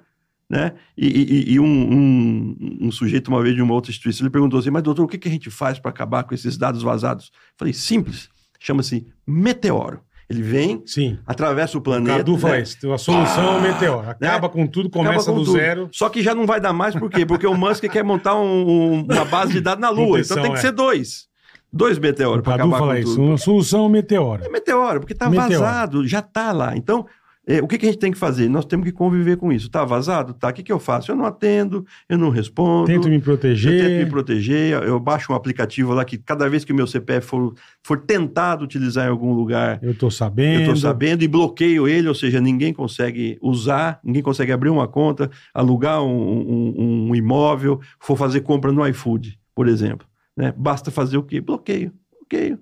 Né? 0.48 0.72
E, 0.96 1.06
e- 1.08 1.52
e 1.54 1.60
um, 1.60 1.64
um- 1.66 2.78
um 2.82 2.92
sujeito, 2.92 3.28
uma 3.28 3.42
vez 3.42 3.54
de 3.56 3.62
uma 3.62 3.72
outra 3.74 3.90
instituição, 3.90 4.24
ele 4.24 4.30
perguntou 4.30 4.60
assim: 4.60 4.70
Mas, 4.70 4.82
doutor, 4.82 5.04
o 5.04 5.08
que, 5.08 5.18
que 5.18 5.26
a 5.26 5.30
gente 5.30 5.50
faz 5.50 5.78
para 5.78 5.90
acabar 5.90 6.22
com 6.24 6.34
esses 6.34 6.56
dados 6.58 6.82
vazados? 6.82 7.32
Falei: 7.56 7.72
simples, 7.72 8.28
chama-se 8.60 9.06
meteoro. 9.26 10.00
Ele 10.28 10.42
vem, 10.42 10.82
Sim. 10.86 11.18
atravessa 11.26 11.76
o 11.76 11.80
planeta. 11.80 12.16
Cadu 12.18 12.38
fala 12.38 12.54
né? 12.54 12.62
isso. 12.62 12.92
A 12.92 12.96
solução 12.98 13.54
é 13.54 13.58
o 13.58 13.60
meteoro. 13.60 14.08
Acaba 14.10 14.48
Né? 14.48 14.52
com 14.52 14.66
tudo, 14.66 14.88
começa 14.88 15.30
com 15.30 15.38
do 15.38 15.44
tudo. 15.44 15.52
zero. 15.58 15.88
Só 15.92 16.08
que 16.08 16.22
já 16.22 16.34
não 16.34 16.46
vai 16.46 16.60
dar 16.60 16.72
mais, 16.72 16.94
por 16.94 17.10
quê? 17.10 17.26
Porque 17.26 17.46
o 17.46 17.54
Musk 17.54 17.84
quer 17.84 18.02
montar 18.02 18.34
um- 18.34 18.66
um- 18.68 19.02
uma 19.04 19.24
base 19.26 19.52
de 19.52 19.60
dados 19.60 19.80
na 19.82 19.90
Lua. 19.90 20.18
Intenção, 20.18 20.36
então 20.38 20.42
tem 20.44 20.52
que 20.52 20.58
é. 20.58 20.60
ser 20.62 20.72
dois. 20.72 21.26
Dois 21.72 21.98
meteoros 21.98 22.42
para 22.42 22.54
acabar 22.54 22.78
fala 22.78 22.94
com 22.94 23.00
isso. 23.00 23.16
tudo. 23.16 23.32
A 23.32 23.38
solução 23.38 23.80
é 23.84 23.86
o 23.86 23.88
meteoro. 23.88 24.44
É 24.44 24.48
meteoro, 24.48 25.00
porque 25.00 25.12
está 25.12 25.28
vazado, 25.28 26.06
já 26.06 26.20
está 26.20 26.52
lá. 26.52 26.76
Então, 26.76 27.04
é, 27.46 27.62
o 27.62 27.66
que, 27.68 27.76
que 27.76 27.84
a 27.86 27.90
gente 27.90 27.98
tem 28.00 28.10
que 28.10 28.16
fazer? 28.18 28.48
Nós 28.48 28.64
temos 28.64 28.84
que 28.86 28.92
conviver 28.92 29.36
com 29.36 29.52
isso. 29.52 29.66
Está 29.66 29.84
vazado? 29.84 30.32
Tá. 30.32 30.48
O 30.48 30.52
que, 30.52 30.62
que 30.62 30.72
eu 30.72 30.78
faço? 30.78 31.10
Eu 31.12 31.16
não 31.16 31.24
atendo, 31.26 31.84
eu 32.08 32.16
não 32.16 32.30
respondo. 32.30 32.86
Tento 32.86 33.08
me 33.08 33.16
Eu 33.16 33.20
tento 33.20 33.20
me 33.20 33.20
proteger. 33.22 34.08
proteger, 34.10 34.82
eu 34.82 34.98
baixo 34.98 35.32
um 35.32 35.36
aplicativo 35.36 35.92
lá 35.92 36.04
que 36.04 36.16
cada 36.16 36.48
vez 36.48 36.64
que 36.64 36.72
o 36.72 36.74
meu 36.74 36.86
CPF 36.86 37.26
for, 37.26 37.54
for 37.82 37.98
tentado 38.00 38.64
utilizar 38.64 39.06
em 39.06 39.10
algum 39.10 39.32
lugar, 39.34 39.78
Eu 39.82 39.94
tô 39.94 40.10
sabendo. 40.10 40.54
eu 40.54 40.60
estou 40.60 40.76
sabendo 40.76 41.22
e 41.22 41.28
bloqueio 41.28 41.86
ele, 41.86 42.08
ou 42.08 42.14
seja, 42.14 42.40
ninguém 42.40 42.72
consegue 42.72 43.38
usar, 43.42 44.00
ninguém 44.02 44.22
consegue 44.22 44.50
abrir 44.52 44.70
uma 44.70 44.88
conta, 44.88 45.30
alugar 45.52 46.02
um, 46.02 46.08
um- 46.08 47.08
um 47.10 47.14
imóvel, 47.14 47.80
for 48.00 48.16
fazer 48.16 48.40
compra 48.40 48.72
no 48.72 48.86
iFood, 48.88 49.38
por 49.54 49.68
exemplo. 49.68 50.06
né? 50.36 50.52
Basta 50.56 50.90
fazer 50.90 51.16
o 51.18 51.22
quê? 51.22 51.40
Bloqueio, 51.40 51.92
bloqueio. 52.18 52.58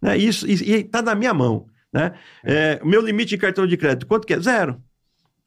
Né? 0.00 0.16
Isso 0.16 0.46
e 0.48 0.52
está 0.54 1.00
na 1.02 1.14
minha 1.14 1.32
mão. 1.32 1.66
Né? 1.92 2.12
É, 2.44 2.80
o 2.82 2.86
meu 2.86 3.00
limite 3.02 3.30
de 3.30 3.38
cartão 3.38 3.66
de 3.66 3.76
crédito, 3.76 4.06
quanto 4.06 4.26
que 4.26 4.34
é? 4.34 4.40
Zero. 4.40 4.80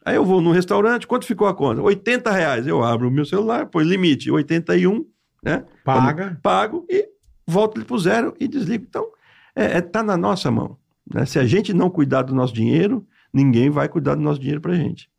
Aí 0.06 0.16
eu 0.16 0.24
vou 0.26 0.40
num 0.40 0.52
restaurante, 0.52 1.08
quanto 1.08 1.26
ficou 1.26 1.48
a 1.48 1.54
conta? 1.56 1.82
80 1.82 2.30
reais. 2.32 2.68
Eu 2.68 2.84
abro 2.84 3.08
o 3.08 3.12
meu 3.12 3.26
celular, 3.26 3.66
põe 3.66 3.84
limite, 3.84 4.30
81, 4.30 5.04
né? 5.44 5.66
Paga. 5.84 6.40
Pago 6.44 6.86
e 6.90 7.08
volto 7.48 7.78
ele 7.78 7.86
para 7.86 7.96
o 7.96 8.00
zero 8.00 8.36
e 8.40 8.48
desligo. 8.48 8.86
Então, 8.88 9.08
é, 9.56 9.78
é, 9.78 9.82
tá 9.82 10.04
na 10.04 10.16
nossa 10.16 10.52
mão. 10.52 10.78
né? 11.12 11.26
Se 11.26 11.40
a 11.40 11.46
gente 11.46 11.74
não 11.74 11.90
cuidar 11.90 12.22
do 12.22 12.36
nosso 12.36 12.54
dinheiro, 12.54 13.08
ninguém 13.34 13.72
vai 13.72 13.90
cuidar 13.90 14.14
do 14.14 14.22
nosso 14.22 14.40
dinheiro 14.40 14.62
pra 14.62 14.76
gente. 14.76 15.10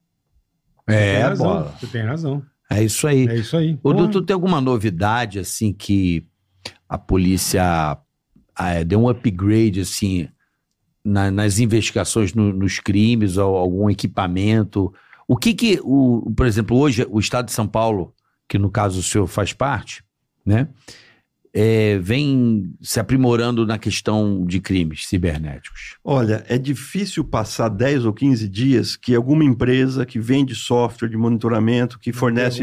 Tem 0.86 0.96
É, 0.96 1.22
razão. 1.22 1.46
bola. 1.46 1.74
Você 1.80 1.86
tem 1.88 2.02
razão. 2.02 2.42
É 2.70 2.82
isso 2.82 3.08
aí. 3.08 3.26
É 3.26 3.34
isso 3.36 3.56
aí. 3.56 3.76
Ô, 3.82 3.92
tem 4.22 4.34
alguma 4.34 4.60
novidade, 4.60 5.40
assim, 5.40 5.72
que 5.72 6.24
a 6.88 6.96
polícia 6.96 7.98
ah, 8.54 8.82
deu 8.86 9.00
um 9.00 9.08
upgrade, 9.08 9.80
assim, 9.80 10.28
na- 11.06 11.30
nas 11.30 11.58
investigações 11.58 12.34
no- 12.34 12.52
nos 12.52 12.80
crimes, 12.80 13.36
ou 13.36 13.56
algum 13.56 13.88
equipamento? 13.88 14.92
O 15.28 15.36
que 15.36 15.54
que, 15.54 15.80
o, 15.82 16.30
por 16.36 16.46
exemplo, 16.46 16.76
hoje 16.76 17.06
o 17.08 17.18
Estado 17.20 17.46
de 17.46 17.52
São 17.52 17.66
Paulo, 17.66 18.12
que 18.48 18.58
no 18.58 18.70
caso 18.70 19.00
o 19.00 19.02
senhor 19.02 19.26
faz 19.26 19.52
parte, 19.52 20.04
né, 20.44 20.68
é, 21.58 21.98
vem 21.98 22.70
se 22.82 23.00
aprimorando 23.00 23.66
na 23.66 23.78
questão 23.78 24.44
de 24.44 24.60
crimes 24.60 25.06
cibernéticos? 25.06 25.96
Olha, 26.04 26.44
é 26.50 26.58
difícil 26.58 27.24
passar 27.24 27.70
10 27.70 28.04
ou 28.04 28.12
15 28.12 28.46
dias 28.46 28.94
que 28.94 29.14
alguma 29.14 29.42
empresa 29.42 30.04
que 30.04 30.18
vende 30.18 30.54
software 30.54 31.08
de 31.08 31.16
monitoramento, 31.16 31.98
que 31.98 32.12
fornece 32.12 32.62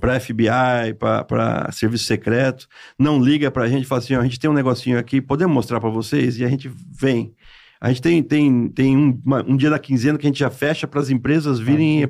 para 0.00 0.18
FBI, 0.18 0.94
para 0.98 1.70
serviço 1.70 2.06
secreto, 2.06 2.66
não 2.98 3.22
liga 3.22 3.52
para 3.52 3.62
a 3.62 3.68
gente 3.68 3.84
e 3.84 3.86
fala 3.86 4.00
assim: 4.00 4.16
ó, 4.16 4.20
a 4.20 4.24
gente 4.24 4.40
tem 4.40 4.50
um 4.50 4.54
negocinho 4.54 4.98
aqui, 4.98 5.20
podemos 5.20 5.54
mostrar 5.54 5.80
para 5.80 5.88
vocês? 5.88 6.40
E 6.40 6.44
a 6.44 6.48
gente 6.48 6.68
vem. 6.90 7.32
A 7.80 7.88
gente 7.90 8.02
tem, 8.02 8.22
tem, 8.22 8.68
tem 8.68 8.96
um, 8.96 9.20
uma- 9.24 9.44
um 9.46 9.56
dia 9.56 9.70
da 9.70 9.78
quinzena 9.78 10.18
que 10.18 10.26
a 10.26 10.30
gente 10.30 10.40
já 10.40 10.50
fecha 10.50 10.86
para 10.86 10.98
as 11.00 11.10
empresas 11.10 11.60
virem 11.60 11.98
conhecer- 11.98 12.04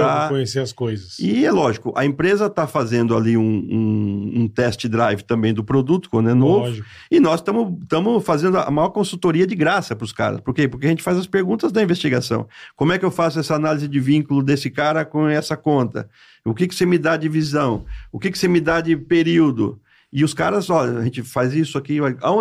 apresentar. 0.00 0.28
Conhecer 0.30 0.58
as 0.60 0.72
coisas. 0.72 1.18
E 1.18 1.44
é 1.44 1.52
lógico, 1.52 1.92
a 1.94 2.06
empresa 2.06 2.46
está 2.46 2.66
fazendo 2.66 3.14
ali 3.14 3.36
um, 3.36 3.42
um, 3.70 4.32
um 4.42 4.48
test 4.48 4.86
drive 4.88 5.22
também 5.22 5.52
do 5.52 5.62
produto, 5.62 6.08
quando 6.08 6.30
é 6.30 6.34
novo. 6.34 6.60
Lógico. 6.66 6.86
E 7.10 7.20
nós 7.20 7.40
estamos 7.40 8.24
fazendo 8.24 8.56
a 8.58 8.70
maior 8.70 8.88
consultoria 8.90 9.46
de 9.46 9.54
graça 9.54 9.94
para 9.94 10.04
os 10.04 10.12
caras. 10.12 10.40
Por 10.40 10.54
quê? 10.54 10.66
Porque 10.66 10.86
a 10.86 10.90
gente 10.90 11.02
faz 11.02 11.18
as 11.18 11.26
perguntas 11.26 11.70
da 11.70 11.82
investigação. 11.82 12.48
Como 12.74 12.92
é 12.92 12.98
que 12.98 13.04
eu 13.04 13.10
faço 13.10 13.38
essa 13.38 13.54
análise 13.54 13.86
de 13.86 14.00
vínculo 14.00 14.42
desse 14.42 14.70
cara 14.70 15.04
com 15.04 15.28
essa 15.28 15.56
conta? 15.56 16.08
O 16.44 16.54
que, 16.54 16.66
que 16.66 16.74
você 16.74 16.86
me 16.86 16.96
dá 16.96 17.18
de 17.18 17.28
visão? 17.28 17.84
O 18.10 18.18
que, 18.18 18.30
que 18.30 18.38
você 18.38 18.48
me 18.48 18.60
dá 18.60 18.80
de 18.80 18.96
período? 18.96 19.78
E 20.10 20.24
os 20.24 20.32
caras, 20.32 20.70
olha, 20.70 20.98
a 20.98 21.04
gente 21.04 21.22
faz 21.22 21.52
isso 21.54 21.76
aqui. 21.76 21.98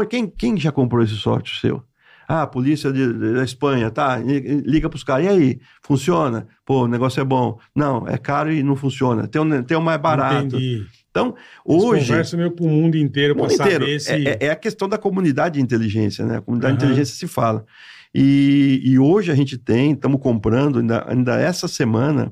Quem, 0.09 0.27
quem 0.27 0.57
já 0.57 0.71
comprou 0.71 1.03
esse 1.03 1.15
software 1.15 1.59
seu? 1.59 1.83
Ah, 2.31 2.43
a 2.43 2.47
polícia 2.47 2.93
de- 2.93 3.11
de- 3.11 3.33
da 3.33 3.43
Espanha, 3.43 3.89
tá? 3.89 4.17
Liga 4.17 4.87
para 4.87 4.97
os 4.97 5.03
caras. 5.03 5.25
E 5.25 5.29
aí? 5.29 5.59
Funciona? 5.81 6.47
Pô, 6.63 6.83
o 6.83 6.87
negócio 6.87 7.19
é 7.19 7.23
bom. 7.23 7.57
Não, 7.75 8.07
é 8.07 8.19
caro 8.19 8.53
e 8.53 8.61
não 8.61 8.75
funciona. 8.75 9.27
Tem 9.27 9.41
um, 9.41 9.63
tem 9.63 9.75
um 9.75 9.81
mais 9.81 9.99
barato. 9.99 10.45
Entendi. 10.45 10.85
Então, 11.09 11.33
Eles 11.67 11.83
hoje. 11.83 12.05
conversam 12.07 12.37
meio 12.37 12.51
pro 12.51 12.65
mundo 12.67 12.95
inteiro 12.95 13.33
O 13.33 13.37
mundo 13.39 13.51
inteiro. 13.51 13.83
saber 13.83 13.99
se... 13.99 14.11
É, 14.11 14.23
é- 14.29 14.37
é 14.41 14.51
a 14.51 14.55
questão 14.55 14.87
da 14.87 14.95
comunidade 14.95 15.55
de 15.55 15.61
inteligência, 15.61 16.23
né? 16.23 16.37
A 16.37 16.41
comunidade 16.41 16.77
de 16.77 16.83
Aham. 16.83 16.91
inteligência 16.91 17.15
se 17.17 17.27
fala. 17.27 17.65
E, 18.13 18.79
e 18.83 18.99
hoje 18.99 19.31
a 19.31 19.35
gente 19.35 19.57
tem, 19.57 19.93
estamos 19.93 20.21
comprando, 20.21 20.77
ainda, 20.79 21.03
ainda 21.09 21.35
essa 21.39 21.67
semana, 21.67 22.31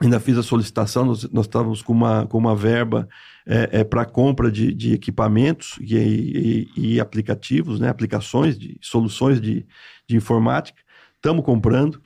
ainda 0.00 0.18
fiz 0.20 0.38
a 0.38 0.42
solicitação, 0.42 1.04
nós, 1.04 1.30
nós 1.30 1.44
estávamos 1.44 1.82
com 1.82 1.92
uma, 1.92 2.26
com 2.26 2.38
uma 2.38 2.56
verba 2.56 3.06
é, 3.46 3.84
para 3.84 4.04
compra 4.04 4.50
de, 4.50 4.72
de 4.72 4.92
equipamentos 4.92 5.76
e, 5.80 5.96
e- 5.96 6.94
e 6.94 7.00
aplicativos, 7.00 7.80
né? 7.80 7.88
aplicações, 7.88 8.58
de 8.58 8.78
soluções 8.80 9.40
de, 9.40 9.66
de 10.08 10.16
informática. 10.16 10.80
Estamos 11.16 11.44
comprando. 11.44 12.00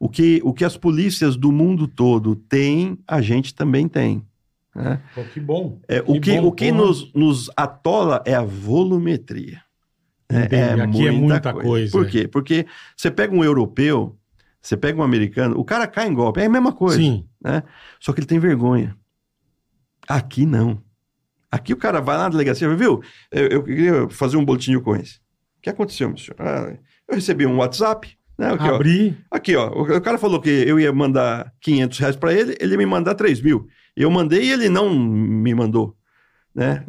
O 0.00 0.08
que, 0.08 0.40
o 0.44 0.52
que 0.52 0.64
as 0.64 0.76
polícias 0.76 1.36
do 1.36 1.52
mundo 1.52 1.86
todo 1.86 2.34
têm, 2.34 2.98
a 3.06 3.20
gente 3.20 3.54
também 3.54 3.86
tem. 3.86 4.24
Né? 4.74 5.00
Pô, 5.14 5.22
que 5.24 5.38
bom. 5.38 5.78
É, 5.86 6.00
o 6.06 6.18
Que 6.20 6.40
bom, 6.40 6.46
o 6.48 6.52
que 6.52 6.72
nos, 6.72 7.12
nos 7.14 7.50
atola 7.56 8.22
é 8.26 8.34
a 8.34 8.42
volumetria. 8.42 9.60
Entendi. 10.30 10.80
Aqui 10.80 11.06
é 11.08 11.10
muita 11.10 11.52
coisa, 11.52 11.92
Por 11.92 12.06
é. 12.06 12.10
quê? 12.10 12.26
Porque 12.26 12.66
você 12.96 13.10
pega 13.10 13.34
um 13.34 13.44
europeu, 13.44 14.16
você 14.62 14.76
pega 14.78 14.98
um 14.98 15.02
americano, 15.02 15.58
o 15.58 15.64
cara 15.64 15.86
cai 15.86 16.08
em 16.08 16.14
golpe, 16.14 16.40
é 16.40 16.46
a 16.46 16.50
mesma 16.50 16.72
coisa. 16.72 16.96
Sim. 16.96 17.26
Né? 17.44 17.62
Só 18.00 18.12
que 18.14 18.20
ele 18.20 18.26
tem 18.26 18.38
vergonha. 18.38 18.96
Aqui 20.12 20.44
não. 20.44 20.78
Aqui 21.50 21.72
o 21.72 21.76
cara 21.76 21.98
vai 21.98 22.18
lá 22.18 22.24
na 22.24 22.28
delegacia, 22.28 22.68
viu? 22.74 23.02
Eu, 23.30 23.46
eu 23.48 23.62
queria 23.62 24.08
fazer 24.10 24.36
um 24.36 24.44
boletim 24.44 24.72
de 24.72 24.76
ocorrência. 24.76 25.20
O 25.58 25.62
que 25.62 25.70
aconteceu, 25.70 26.08
meu 26.08 26.18
senhor? 26.18 26.36
Ah, 26.38 26.76
eu 27.08 27.14
recebi 27.14 27.46
um 27.46 27.56
WhatsApp, 27.56 28.14
né? 28.38 28.52
Aqui, 28.52 28.68
ó. 28.68 28.74
Abrir. 28.74 29.24
Aqui, 29.30 29.56
ó. 29.56 29.70
O 29.70 29.96
o 29.96 30.00
cara 30.02 30.18
falou 30.18 30.38
que 30.38 30.50
eu 30.50 30.78
ia 30.78 30.92
mandar 30.92 31.50
500 31.62 31.98
reais 31.98 32.16
para 32.16 32.34
ele, 32.34 32.54
ele 32.60 32.72
ia 32.72 32.78
me 32.78 32.84
mandar 32.84 33.14
3 33.14 33.40
mil. 33.40 33.66
Eu 33.96 34.10
mandei 34.10 34.44
e 34.44 34.52
ele 34.52 34.68
não 34.68 34.94
me 34.94 35.54
mandou. 35.54 35.96
Né? 36.54 36.84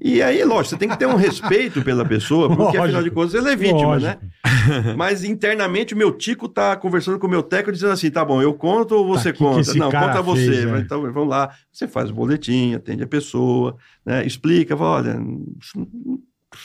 E 0.00 0.22
aí, 0.22 0.44
lógico, 0.44 0.66
você 0.70 0.76
tem 0.76 0.88
que 0.88 0.96
ter 0.96 1.06
um 1.06 1.16
respeito 1.16 1.82
pela 1.82 2.04
pessoa, 2.04 2.46
porque 2.48 2.62
Lógico. 2.62 2.84
afinal 2.84 3.02
de 3.02 3.10
contas 3.10 3.34
ele 3.34 3.48
é 3.50 3.56
vítima, 3.56 3.96
Lógico. 3.96 4.24
né? 4.24 4.94
Mas 4.96 5.24
internamente 5.24 5.92
o 5.92 5.96
meu 5.96 6.12
tico 6.12 6.48
tá 6.48 6.76
conversando 6.76 7.18
com 7.18 7.26
o 7.26 7.30
meu 7.30 7.42
técnico 7.42 7.72
dizendo 7.72 7.92
assim: 7.92 8.10
tá 8.12 8.24
bom, 8.24 8.40
eu 8.40 8.54
conto 8.54 8.94
ou 8.94 9.04
você 9.06 9.32
Tá, 9.32 9.32
que 9.32 9.38
que 9.38 9.44
conta? 9.44 9.74
não, 9.74 9.90
conta 9.90 10.22
você. 10.22 10.46
fez, 10.46 10.64
né? 10.66 10.78
Então 10.78 11.02
vamos 11.12 11.28
lá, 11.28 11.50
você 11.72 11.88
faz 11.88 12.10
o 12.10 12.14
boletim, 12.14 12.74
atende 12.74 13.02
a 13.02 13.06
pessoa, 13.08 13.76
né? 14.06 14.24
explica, 14.24 14.76
fala, 14.76 14.98
olha. 14.98 15.20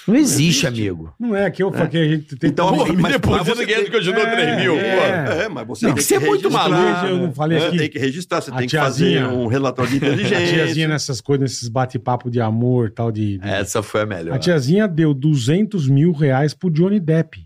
Não 0.07 0.15
existe, 0.15 0.65
existe. 0.65 0.67
amigo. 0.67 1.13
Não 1.19 1.35
é 1.35 1.49
que 1.49 1.61
eu 1.63 1.71
falei 1.71 1.87
que 1.87 1.97
a 1.97 2.07
gente 2.07 2.35
tem 2.35 2.49
Então, 2.49 2.85
que... 2.85 2.91
Me 2.93 3.03
deposita 3.03 3.55
você 3.55 3.65
500 3.65 3.85
que 3.85 3.91
continua 3.91 4.21
É, 4.23 4.35
3 4.35 4.57
mil, 4.61 4.77
é. 4.77 4.95
pô. 5.25 5.31
É, 5.31 5.49
mas 5.49 5.67
você 5.67 5.87
Não, 5.87 5.93
tem 5.95 6.03
que 6.05 6.13
é 6.13 6.19
muito 6.19 6.51
maluco, 6.51 7.05
Eu 7.07 7.17
não 7.17 7.31
falei 7.33 7.59
né? 7.59 7.67
aqui. 7.67 7.77
Tem 7.77 7.89
que 7.89 7.99
registrar, 7.99 8.41
você 8.41 8.51
A 8.51 8.55
tem 8.55 8.63
que 8.67 8.71
tiazinha- 8.71 9.25
fazer 9.25 9.33
um 9.37 9.47
relatório 9.47 9.89
de 9.91 9.97
A 10.05 10.07
inteligência. 10.09 10.47
tiazinha 10.53 10.87
nessas 10.87 11.21
coisas, 11.21 11.41
nesses 11.51 11.67
bate-papo 11.69 12.29
de 12.29 12.39
amor 12.41 12.91
tal 12.91 13.11
de... 13.11 13.37
de- 13.37 13.47
Essa 13.47 13.81
foi 13.83 14.01
a 14.01 14.05
melhor. 14.05 14.35
A 14.35 14.39
tiazinha 14.39 14.87
deu 14.87 15.13
200 15.13 15.87
mil 15.87 16.11
reais 16.11 16.53
pro 16.53 16.69
Johnny 16.69 16.99
Depp. 16.99 17.45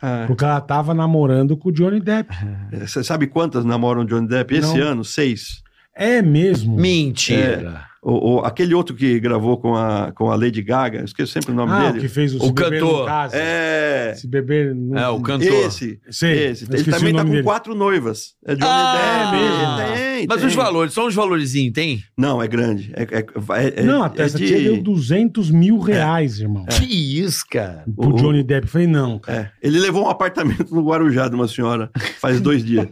Ah, 0.00 0.24
Porque 0.26 0.44
ela 0.44 0.60
tava 0.60 0.92
namorando 0.92 1.56
com 1.56 1.68
o 1.68 1.72
Johnny 1.72 2.00
Depp. 2.00 2.34
Você 2.72 3.04
sabe 3.04 3.28
quantas 3.28 3.64
namoram 3.64 4.04
Johnny 4.04 4.26
Depp? 4.26 4.54
Esse 4.56 4.76
Não. 4.78 4.86
ano, 4.88 5.04
seis. 5.04 5.62
É 5.94 6.20
mesmo? 6.22 6.74
Mentira. 6.76 7.84
O, 8.04 8.34
o- 8.34 8.38
aquele 8.40 8.74
outro 8.74 8.96
que 8.96 9.20
gravou 9.20 9.56
com 9.58 9.76
a, 9.76 10.10
com 10.12 10.28
a 10.28 10.34
Lady 10.34 10.60
Gaga, 10.60 10.98
eu 10.98 11.04
esqueci 11.04 11.30
sempre 11.34 11.52
o 11.52 11.54
nome 11.54 11.70
Ah, 11.70 11.78
o 11.78 11.92
dele. 11.92 12.00
que 12.00 12.08
fez 12.08 12.34
o, 12.34 12.38
O 12.44 12.52
cantor. 12.52 13.06
Casa. 13.06 13.36
É. 13.36 14.12
Se 14.16 14.26
beber. 14.26 14.74
Não... 14.74 14.98
É, 14.98 15.08
o 15.08 15.20
cantor. 15.20 15.46
Esse. 15.46 16.00
Sei, 16.10 16.48
esse. 16.48 16.64
Ele 16.68 16.82
também 16.90 17.14
tá 17.14 17.22
com 17.24 17.30
dele. 17.30 17.42
quatro 17.44 17.76
noivas. 17.76 18.34
É 18.44 18.56
Johnny 18.56 18.66
Ah, 18.68 19.30
Depp. 19.30 20.11
Tem, 20.12 20.26
Mas 20.28 20.38
tem. 20.40 20.46
os 20.48 20.54
valores, 20.54 20.92
são 20.92 21.06
os 21.06 21.14
valorzinhos, 21.14 21.72
tem? 21.72 22.02
Não, 22.16 22.42
é 22.42 22.46
grande. 22.46 22.92
É, 22.94 23.02
é, 23.02 23.18
é- 23.20 23.80
é- 23.80 23.82
Não, 23.82 24.02
é 24.02 24.06
até 24.06 24.24
essa 24.24 24.36
de- 24.36 24.46
deu 24.62 24.82
200 24.82 25.50
mil 25.50 25.78
reais, 25.78 26.38
irmão. 26.38 26.66
Que 26.66 26.84
isso, 27.18 27.44
cara. 27.50 27.82
O- 27.96 28.12
Johnny 28.12 28.42
Depp. 28.42 28.66
Falei, 28.66 28.86
não, 28.86 29.18
cara. 29.18 29.50
É. 29.62 29.66
Ele 29.66 29.78
levou 29.78 30.04
um 30.04 30.10
apartamento 30.10 30.74
no 30.74 30.82
Guarujá 30.84 31.28
de 31.28 31.34
uma 31.34 31.48
senhora 31.48 31.90
faz 32.20 32.40
dois 32.40 32.62
dias. 32.64 32.86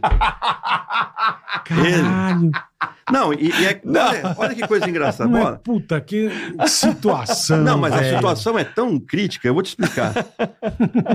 Caralho. 1.65 2.51
Não, 3.11 3.33
e, 3.33 3.49
e 3.49 3.65
é, 3.65 3.81
olha, 3.85 4.35
olha 4.37 4.55
que 4.55 4.65
coisa 4.67 4.89
engraçada. 4.89 5.29
Não 5.29 5.49
é, 5.49 5.57
puta, 5.57 5.99
que 5.99 6.29
situação. 6.65 7.57
Não, 7.61 7.77
mas 7.77 7.93
a 7.93 7.97
velho. 7.97 8.15
situação 8.15 8.57
é 8.57 8.63
tão 8.63 8.97
crítica, 8.99 9.47
eu 9.47 9.53
vou 9.53 9.61
te 9.61 9.67
explicar. 9.69 10.13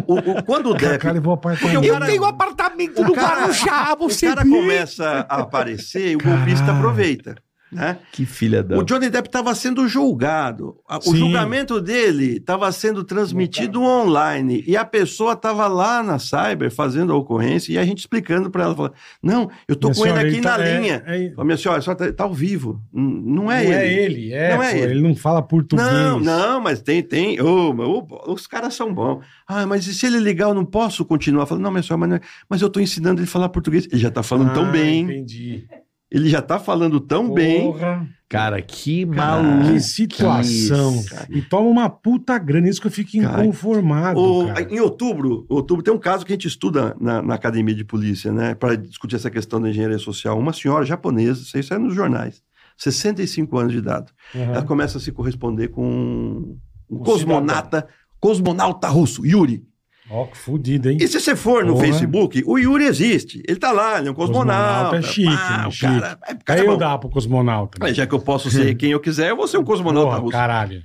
O- 0.07 0.15
o- 0.15 0.43
quando 0.45 0.67
o 0.67 0.73
O 0.75 0.77
cara 0.79 0.93
Depp. 0.99 1.11
levou 1.13 1.33
apartamento. 1.35 1.73
Porque 1.75 1.89
o 1.89 1.93
cara- 1.93 2.07
tenho 2.07 2.25
apartamento 2.25 3.01
o 3.01 3.05
no 3.05 3.15
cara- 3.15 3.41
Guarujá, 3.41 3.95
O 3.99 4.09
você 4.11 4.27
cara 4.29 4.43
viu? 4.45 4.57
começa 4.57 5.27
a 5.29 5.41
aparecer 5.41 5.96
e 5.99 6.17
o 6.17 6.19
golpista 6.19 6.73
aproveita. 6.73 7.37
Né? 7.73 7.99
Que 8.13 8.25
filha 8.25 8.63
da... 8.63 8.79
O 8.79 8.85
Johnny 8.85 9.11
Depp 9.11 9.29
estava 9.29 9.53
sendo 9.53 9.89
julgado. 9.89 10.77
O 10.89 11.01
Sim. 11.01 11.17
julgamento 11.17 11.81
dele 11.81 12.37
estava 12.37 12.71
sendo 12.71 13.03
transmitido 13.03 13.83
online. 13.83 14.63
E 14.69 14.77
a 14.77 14.85
pessoa 14.85 15.33
estava 15.33 15.67
lá 15.67 16.01
na 16.01 16.17
Cyber 16.17 16.71
fazendo 16.71 17.13
a 17.13 17.17
ocorrência 17.17 17.73
e 17.73 17.77
a 17.79 17.85
gente 17.85 17.99
explicando 17.99 18.53
para 18.53 18.63
ela. 18.65 18.75
Falando, 18.77 18.95
não, 19.21 19.51
eu 19.67 19.75
tô 19.75 19.89
Minha 19.89 19.97
com 19.99 20.07
ele 20.07 20.13
senhora, 20.15 20.29
aqui 20.29 20.37
ele 20.37 20.41
na 20.47 20.57
tá- 20.57 20.65
é- 20.65 20.81
linha. 20.81 20.95
é- 21.05 21.31
Falei, 21.35 21.45
Minha 21.45 21.57
senhora, 21.57 21.81
só 21.83 21.93
tá, 21.97 22.13
tá 22.13 22.23
ao 22.25 22.33
vivo. 22.33 22.81
Não 22.93 23.51
é 23.51 23.65
não 23.65 23.73
ele. 23.73 23.75
é 23.75 24.03
ele, 24.05 24.33
é. 24.33 24.55
Não 24.55 24.63
é 24.63 24.71
pô, 24.71 24.77
ele. 24.79 24.93
ele. 24.93 25.03
não 25.03 25.17
fala 25.17 25.43
português. 25.43 25.87
Não, 25.89 26.21
não, 26.21 26.61
mas 26.61 26.81
tem, 26.81 27.03
tem. 27.03 27.37
Mas, 27.37 27.87
ô, 27.89 28.07
os 28.29 28.47
caras 28.47 28.75
são 28.75 28.95
bons. 28.95 29.25
Ah, 29.47 29.67
mas 29.67 29.89
e 29.89 29.93
se 29.93 30.07
ele 30.07 30.21
ligar, 30.21 30.49
eu 30.51 30.55
não 30.55 30.65
posso 30.65 31.05
continuar? 31.05 31.47
Falando, 31.47 31.65
não, 31.65 31.73
minha 31.73 31.83
senhora, 31.83 31.99
mas, 31.99 32.09
não 32.11 32.17
é- 32.17 32.21
mas 32.49 32.63
eu 32.63 32.71
tô 32.71 32.79
ensinando 32.79 33.21
ele 33.21 33.27
a 33.29 33.31
falar 33.31 33.49
português. 33.49 33.89
Ele 33.91 34.01
já 34.01 34.11
tá 34.11 34.23
falando 34.23 34.55
tão 34.55 34.67
Ah, 34.67 34.71
bem. 34.71 35.01
Entendi. 35.03 35.67
Ele 36.11 36.29
já 36.29 36.41
tá 36.41 36.59
falando 36.59 37.01
tão 37.01 37.33
bem. 37.33 37.63
Porra, 37.63 38.07
Cara, 38.29 38.61
que 38.63 39.05
maluco. 39.07 39.73
que 39.73 39.81
situação. 39.81 41.03
cara. 41.05 41.27
E 41.31 41.43
toma 41.43 41.69
uma 41.69 41.89
puta 41.91 42.37
grana, 42.39 42.69
isso 42.69 42.81
que 42.81 42.87
eu 42.87 42.91
fico 42.91 43.11
Cara, 43.21 43.43
inconformado, 43.45 44.19
O- 44.21 44.47
cara. 44.47 44.63
em 44.73 44.81
outubro, 44.81 45.45
outubro, 45.49 45.83
tem 45.83 45.93
um 45.95 45.99
caso 45.99 46.25
que 46.25 46.33
a 46.33 46.35
gente 46.35 46.49
estuda 46.49 46.97
na, 47.01 47.23
na 47.23 47.35
academia 47.35 47.75
de 47.75 47.85
polícia, 47.85 48.33
né, 48.33 48.55
para 48.55 48.77
discutir 48.77 49.17
essa 49.17 49.31
questão 49.31 49.61
da 49.61 49.69
engenharia 49.71 49.99
social. 49.99 50.39
Uma 50.39 50.53
senhora 50.53 50.85
japonesa, 50.85 51.41
isso 51.43 51.57
aí 51.57 51.63
sai 51.63 51.79
nos 51.79 51.95
jornais, 51.95 52.43
65 52.77 53.59
anos 53.59 53.73
de 53.73 53.79
idade. 53.79 54.13
Aham. 54.35 54.45
Ela 54.53 54.63
começa 54.63 54.99
a 54.99 55.01
se 55.01 55.11
corresponder 55.13 55.69
com 55.69 55.85
um 55.87 56.59
Um 56.91 56.99
cosmonauta, 56.99 57.87
cosmonauta 58.21 58.89
russo, 58.89 59.25
Yuri. 59.27 59.65
Ó, 60.09 60.25
que 60.27 60.37
fudido, 60.39 60.89
hein? 60.91 60.99
E 61.01 61.09
se 61.09 61.19
você 61.21 61.35
for 61.35 61.65
no 61.65 61.73
Porra. 61.75 61.87
Facebook, 61.87 62.43
o 62.47 62.57
Yuri 62.59 62.85
existe. 62.85 63.43
Ele 63.47 63.59
tá 63.59 63.73
lá, 63.73 63.99
ele 63.99 64.09
é 64.09 64.11
um 64.11 64.15
cosmonauta. 64.15 64.97
Cosmonauta 64.97 64.97
é 64.99 65.03
chique, 65.03 65.37
pá, 65.37 65.65
né? 65.65 65.71
Chique. 65.71 66.01
cara, 66.01 66.19
é, 66.29 66.35
cara 66.45 66.61
Aí 66.61 66.67
é 66.67 66.71
eu 66.71 66.77
dá 66.77 66.97
pro 66.99 67.09
cosmonauta. 67.11 67.79
Aí, 67.85 67.93
Já 67.95 68.07
que 68.07 68.15
eu 68.15 68.21
posso 68.21 68.51
ser 68.51 68.75
quem 68.77 68.91
eu 68.93 69.01
quiser, 69.01 69.31
eu 69.31 69.37
vou 69.37 69.49
ser 69.49 69.59
um 69.59 69.65
cosmonauta 69.65 70.11
Porra, 70.11 70.21
russo. 70.21 70.33
caralho. 70.33 70.83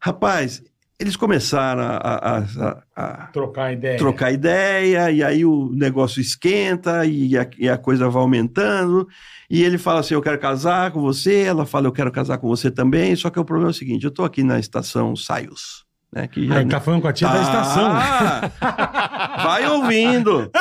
Rapaz, 0.00 0.62
eles 0.98 1.14
começaram 1.16 1.82
a- 1.82 1.96
a- 1.96 2.38
a- 2.38 2.82
a 2.96 3.26
Trocar 3.28 3.72
ideia. 3.72 3.98
trocar 3.98 4.32
ideia, 4.32 5.10
e 5.10 5.22
aí 5.22 5.44
o 5.44 5.70
negócio 5.72 6.20
esquenta 6.20 7.04
e 7.04 7.36
a, 7.36 7.46
e 7.58 7.68
a 7.68 7.76
coisa 7.76 8.08
vai 8.08 8.22
aumentando. 8.22 9.06
E 9.50 9.62
ele 9.62 9.78
fala 9.78 10.00
assim: 10.00 10.14
Eu 10.14 10.22
quero 10.22 10.38
casar 10.38 10.90
com 10.90 11.00
você. 11.00 11.42
Ela 11.42 11.66
fala: 11.66 11.86
Eu 11.86 11.92
quero 11.92 12.10
casar 12.10 12.38
com 12.38 12.48
você 12.48 12.70
também. 12.70 13.14
Só 13.16 13.30
que 13.30 13.38
o 13.38 13.44
problema 13.44 13.70
é 13.70 13.72
o 13.72 13.74
seguinte: 13.74 14.04
eu 14.04 14.10
tô 14.10 14.24
aqui 14.24 14.42
na 14.42 14.58
estação 14.58 15.14
Saios. 15.14 15.84
Né, 16.14 16.28
que 16.28 16.46
já- 16.46 16.56
Aí 16.58 16.66
tá 16.68 16.78
falando 16.78 17.00
com 17.00 17.08
a 17.08 17.12
tia 17.12 17.26
da 17.28 17.40
estação. 17.40 17.90
Ah, 17.90 18.50
vai 19.42 19.66
ouvindo. 19.66 20.50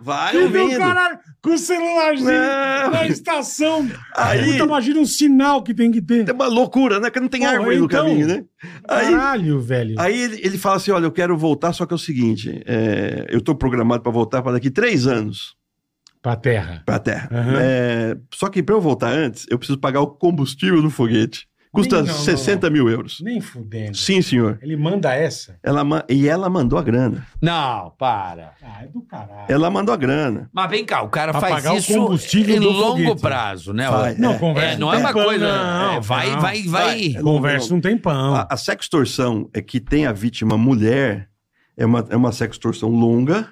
Vai 0.00 0.32
Que 0.32 0.38
do 0.38 0.44
ouvindo. 0.60 0.78
caralho, 0.78 1.18
com 1.42 1.50
o 1.50 1.58
celularzinho 1.58 2.30
na 2.92 3.06
estação. 3.06 3.88
Aí- 4.14 4.52
Puta, 4.52 4.64
imagina 4.64 5.00
um 5.00 5.06
sinal 5.06 5.62
que 5.62 5.72
tem 5.74 5.90
que 5.90 6.02
ter. 6.02 6.28
É 6.28 6.32
uma 6.32 6.46
loucura, 6.46 7.00
né? 7.00 7.10
Que 7.10 7.20
não 7.20 7.28
tem 7.28 7.40
Porra, 7.40 7.52
árvore 7.52 7.78
no 7.78 7.84
então. 7.86 8.04
caminho, 8.06 8.26
né? 8.26 8.44
Aí, 8.88 9.10
Caralho, 9.10 9.60
velho. 9.60 9.94
Aí 9.98 10.18
ele, 10.20 10.40
ele 10.42 10.58
fala 10.58 10.76
assim: 10.76 10.90
olha, 10.90 11.04
eu 11.06 11.12
quero 11.12 11.36
voltar, 11.36 11.72
só 11.72 11.86
que 11.86 11.92
é 11.94 11.96
o 11.96 11.98
seguinte: 11.98 12.62
é, 12.66 13.26
eu 13.30 13.38
estou 13.38 13.54
programado 13.54 14.02
para 14.02 14.12
voltar 14.12 14.42
para 14.42 14.52
daqui 14.52 14.70
três 14.70 15.06
anos 15.06 15.54
Pra 16.20 16.36
terra. 16.36 16.82
para 16.86 16.96
a 16.96 16.98
Terra. 16.98 17.28
Aham. 17.32 17.58
É, 17.60 18.16
só 18.32 18.48
que 18.48 18.62
para 18.62 18.74
eu 18.74 18.80
voltar 18.80 19.08
antes, 19.10 19.46
eu 19.50 19.58
preciso 19.58 19.78
pagar 19.78 20.00
o 20.00 20.06
combustível 20.08 20.80
do 20.82 20.90
foguete. 20.90 21.46
Custa 21.74 22.02
Não, 22.02 22.06
não, 22.06 22.14
60 22.14 22.70
mil 22.70 22.88
euros. 22.88 23.20
Nem 23.20 23.40
fudendo. 23.40 23.96
Sim, 23.96 24.22
senhor. 24.22 24.58
Ele 24.62 24.76
manda 24.76 25.12
essa. 25.12 25.58
Ela, 25.62 25.82
ma- 25.82 26.04
e 26.08 26.28
ela 26.28 26.48
mandou 26.48 26.78
a 26.78 26.82
grana. 26.82 27.26
Não, 27.42 27.90
para. 27.98 28.52
Ah, 28.62 28.84
é 28.84 28.86
do 28.86 29.02
caralho. 29.02 29.46
Ela 29.48 29.68
mandou 29.70 29.92
a 29.92 29.96
grana. 29.96 30.48
Mas 30.52 30.70
vem 30.70 30.84
cá, 30.84 31.02
o 31.02 31.08
cara 31.08 31.32
Pra 31.32 31.40
faz 31.40 31.54
pagar 31.56 31.74
o 31.74 31.76
isso 31.78 31.92
combustível 31.92 32.56
em 32.56 32.60
do 32.60 32.70
longo 32.70 32.98
foguete. 33.02 33.20
prazo, 33.20 33.72
né? 33.72 33.90
Vai. 33.90 34.14
Não, 34.14 34.34
É, 34.34 34.38
conversa 34.38 34.74
É, 34.74 34.78
não 34.78 34.92
é 34.92 34.96
um 34.96 35.00
uma 35.00 35.08
tempão, 35.08 35.24
coisa. 35.24 35.46
não, 35.48 35.92
é, 35.94 36.00
vai, 36.00 36.30
não. 36.30 36.40
vai, 36.40 36.62
vai, 36.62 37.12
Vai. 37.12 37.22
Conversa 37.22 37.74
um 37.74 37.80
tempão. 37.80 38.34
A, 38.36 38.46
a 38.48 38.56
sextorção 38.56 39.50
é 39.52 39.60
que 39.60 39.80
tem 39.80 40.06
a 40.06 40.12
vítima 40.12 40.56
mulher, 40.56 41.28
é 41.76 41.84
uma, 41.84 42.06
é 42.08 42.16
uma 42.16 42.30
sextorção 42.30 42.88
longa 42.88 43.48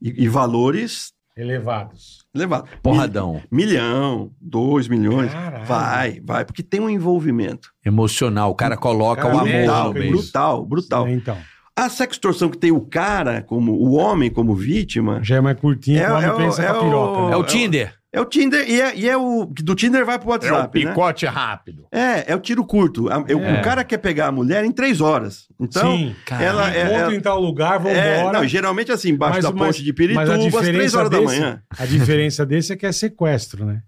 e, 0.00 0.24
e 0.24 0.28
valores 0.28 1.12
Elevados. 1.40 2.24
elevados. 2.34 2.70
Porradão. 2.82 3.40
Milhão, 3.50 4.30
dois 4.40 4.86
milhões. 4.88 5.32
Caralho. 5.32 5.64
Vai, 5.64 6.20
vai, 6.24 6.44
porque 6.44 6.62
tem 6.62 6.80
um 6.80 6.88
envolvimento. 6.90 7.70
Emocional. 7.84 8.50
O 8.50 8.54
cara 8.54 8.76
coloca 8.76 9.22
Cara, 9.22 9.34
o 9.34 9.38
amor 9.38 9.48
brutal, 9.52 9.84
no 9.86 9.92
Brutal, 9.92 9.94
meio. 9.94 10.12
brutal, 10.12 10.66
brutal. 10.66 11.06
É, 11.06 11.12
Então. 11.12 11.36
A 11.76 11.88
sextorção 11.88 12.50
que 12.50 12.58
tem 12.58 12.70
o 12.70 12.80
cara, 12.80 13.40
como 13.42 13.72
o 13.72 13.92
homem 13.92 14.28
como 14.30 14.54
vítima, 14.54 15.20
Já 15.22 15.36
é 15.36 15.40
mais 15.40 15.58
curtinho, 15.58 15.98
É, 15.98 16.02
é, 16.02 16.12
o 16.12 16.16
homem 16.34 16.46
é 16.46 16.50
o- 16.50 16.60
é 16.60 16.72
piroca. 16.74 17.18
o- 17.20 17.26
né? 17.28 17.32
É 17.32 17.36
o 17.36 17.44
Tinder. 17.44 17.94
É 18.12 18.20
o 18.20 18.24
Tinder 18.24 18.68
e 18.68 18.80
é, 18.80 18.96
e 18.96 19.08
é 19.08 19.16
o. 19.16 19.46
Do 19.46 19.74
Tinder 19.74 20.04
vai 20.04 20.18
pro 20.18 20.30
WhatsApp. 20.30 20.84
né? 20.84 20.94
rápido. 21.28 21.86
É, 21.92 22.32
é 22.32 22.36
o 22.36 22.40
tiro 22.40 22.64
curto. 22.64 23.08
A- 23.08 23.18
o- 23.18 23.24
É. 23.44 23.60
O 23.60 23.62
cara 23.62 23.84
quer 23.84 23.98
pegar 23.98 24.26
a 24.28 24.32
mulher 24.32 24.64
em 24.64 24.72
três 24.72 25.00
horas. 25.00 25.46
Então, 25.60 25.96
Sim. 25.96 26.14
ela 26.40 26.74
é. 26.74 26.84
Encontro 26.86 27.14
em 27.14 27.20
tal 27.20 27.40
lugar, 27.40 27.78
vambora. 27.78 27.96
é, 27.98 28.32
não, 28.32 28.46
geralmente 28.48 28.90
assim, 28.90 29.10
embaixo 29.10 29.34
Mas- 29.36 29.44
da 29.44 29.52
mas- 29.52 29.76
ponte 29.76 29.82
de 29.84 29.90
mas 29.90 29.96
Pirituba, 29.96 30.20
a 30.20 30.34
às 30.34 30.38
três 30.40 30.52
diferença 30.54 30.98
horas 30.98 31.10
da 31.10 31.18
desse- 31.18 31.40
manhã. 31.40 31.62
A 31.78 31.86
diferença 31.86 32.46
desse 32.46 32.72
é 32.72 32.76
que 32.76 32.86
é 32.86 32.92
sequestro, 32.92 33.64
né? 33.64 33.80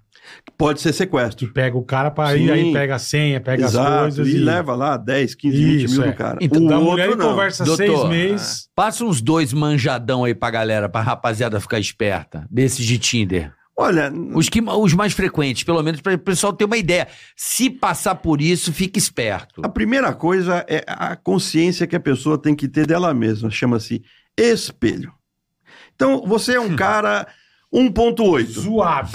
Pode 0.57 0.81
ser 0.81 0.91
Que 0.91 0.99
sequestro. 0.99 1.53
pega 1.53 1.77
o 1.77 1.83
cara 1.83 2.09
pra 2.11 2.31
Sim. 2.31 2.45
ir, 2.45 2.51
aí 2.53 2.73
pega 2.73 2.95
a 2.95 2.99
senha, 2.99 3.41
pega 3.41 3.65
as 3.67 3.73
Exato. 3.73 3.99
coisas 4.03 4.29
E, 4.29 4.37
e... 4.37 4.39
leva 4.39 4.75
lá 4.77 4.97
10, 4.97 5.35
15, 5.35 5.57
20 5.57 5.85
Isso, 5.85 5.95
mil 5.99 6.05
é. 6.09 6.11
do 6.13 6.17
cara. 6.17 6.39
Então, 6.41 6.65
o 6.65 6.69
da 6.69 6.79
outro 6.79 6.91
mulher 6.93 7.17
conversa 7.17 7.65
Doutor, 7.65 7.85
seis 7.87 8.05
meses. 8.09 8.69
Passa 8.75 9.05
uns 9.05 9.21
dois 9.21 9.53
manjadão 9.53 10.23
aí 10.25 10.33
pra 10.35 10.49
galera, 10.51 10.89
pra 10.89 11.01
rapaziada 11.01 11.59
ficar 11.61 11.81
esperta. 11.81 12.47
Desses 12.49 12.87
de 12.87 12.99
Tinder. 12.99 13.53
Olha, 13.83 14.13
Os, 14.35 14.49
que, 14.49 14.61
os 14.61 14.95
mais 14.95 15.13
frequentes, 15.13 15.63
pelo 15.65 15.83
menos, 15.83 16.01
para 16.01 16.15
o 16.15 16.19
pessoal 16.19 16.53
ter 16.53 16.65
uma 16.65 16.77
ideia. 16.77 17.09
Se 17.37 17.69
passar 17.69 18.15
por 18.17 18.41
isso, 18.41 18.73
fique 18.73 18.99
esperto. 18.99 19.61
a 19.65 19.69
primeira 19.69 20.13
coisa 20.13 20.65
é 20.69 20.85
a 20.87 21.17
consciência 21.17 21.87
que 21.87 21.97
a 21.97 22.01
pessoa 22.01 22.37
tem 22.41 22.55
que 22.55 22.69
ter 22.69 22.87
dela 22.87 23.13
mesma. 23.13 23.51
Chama-se 23.51 24.03
espelho. 24.39 25.13
Então, 25.95 26.23
você 26.27 26.55
é 26.55 26.61
um 26.61 26.75
cara 26.77 27.27
1.8. 27.75 28.45
Zoado. 28.47 29.11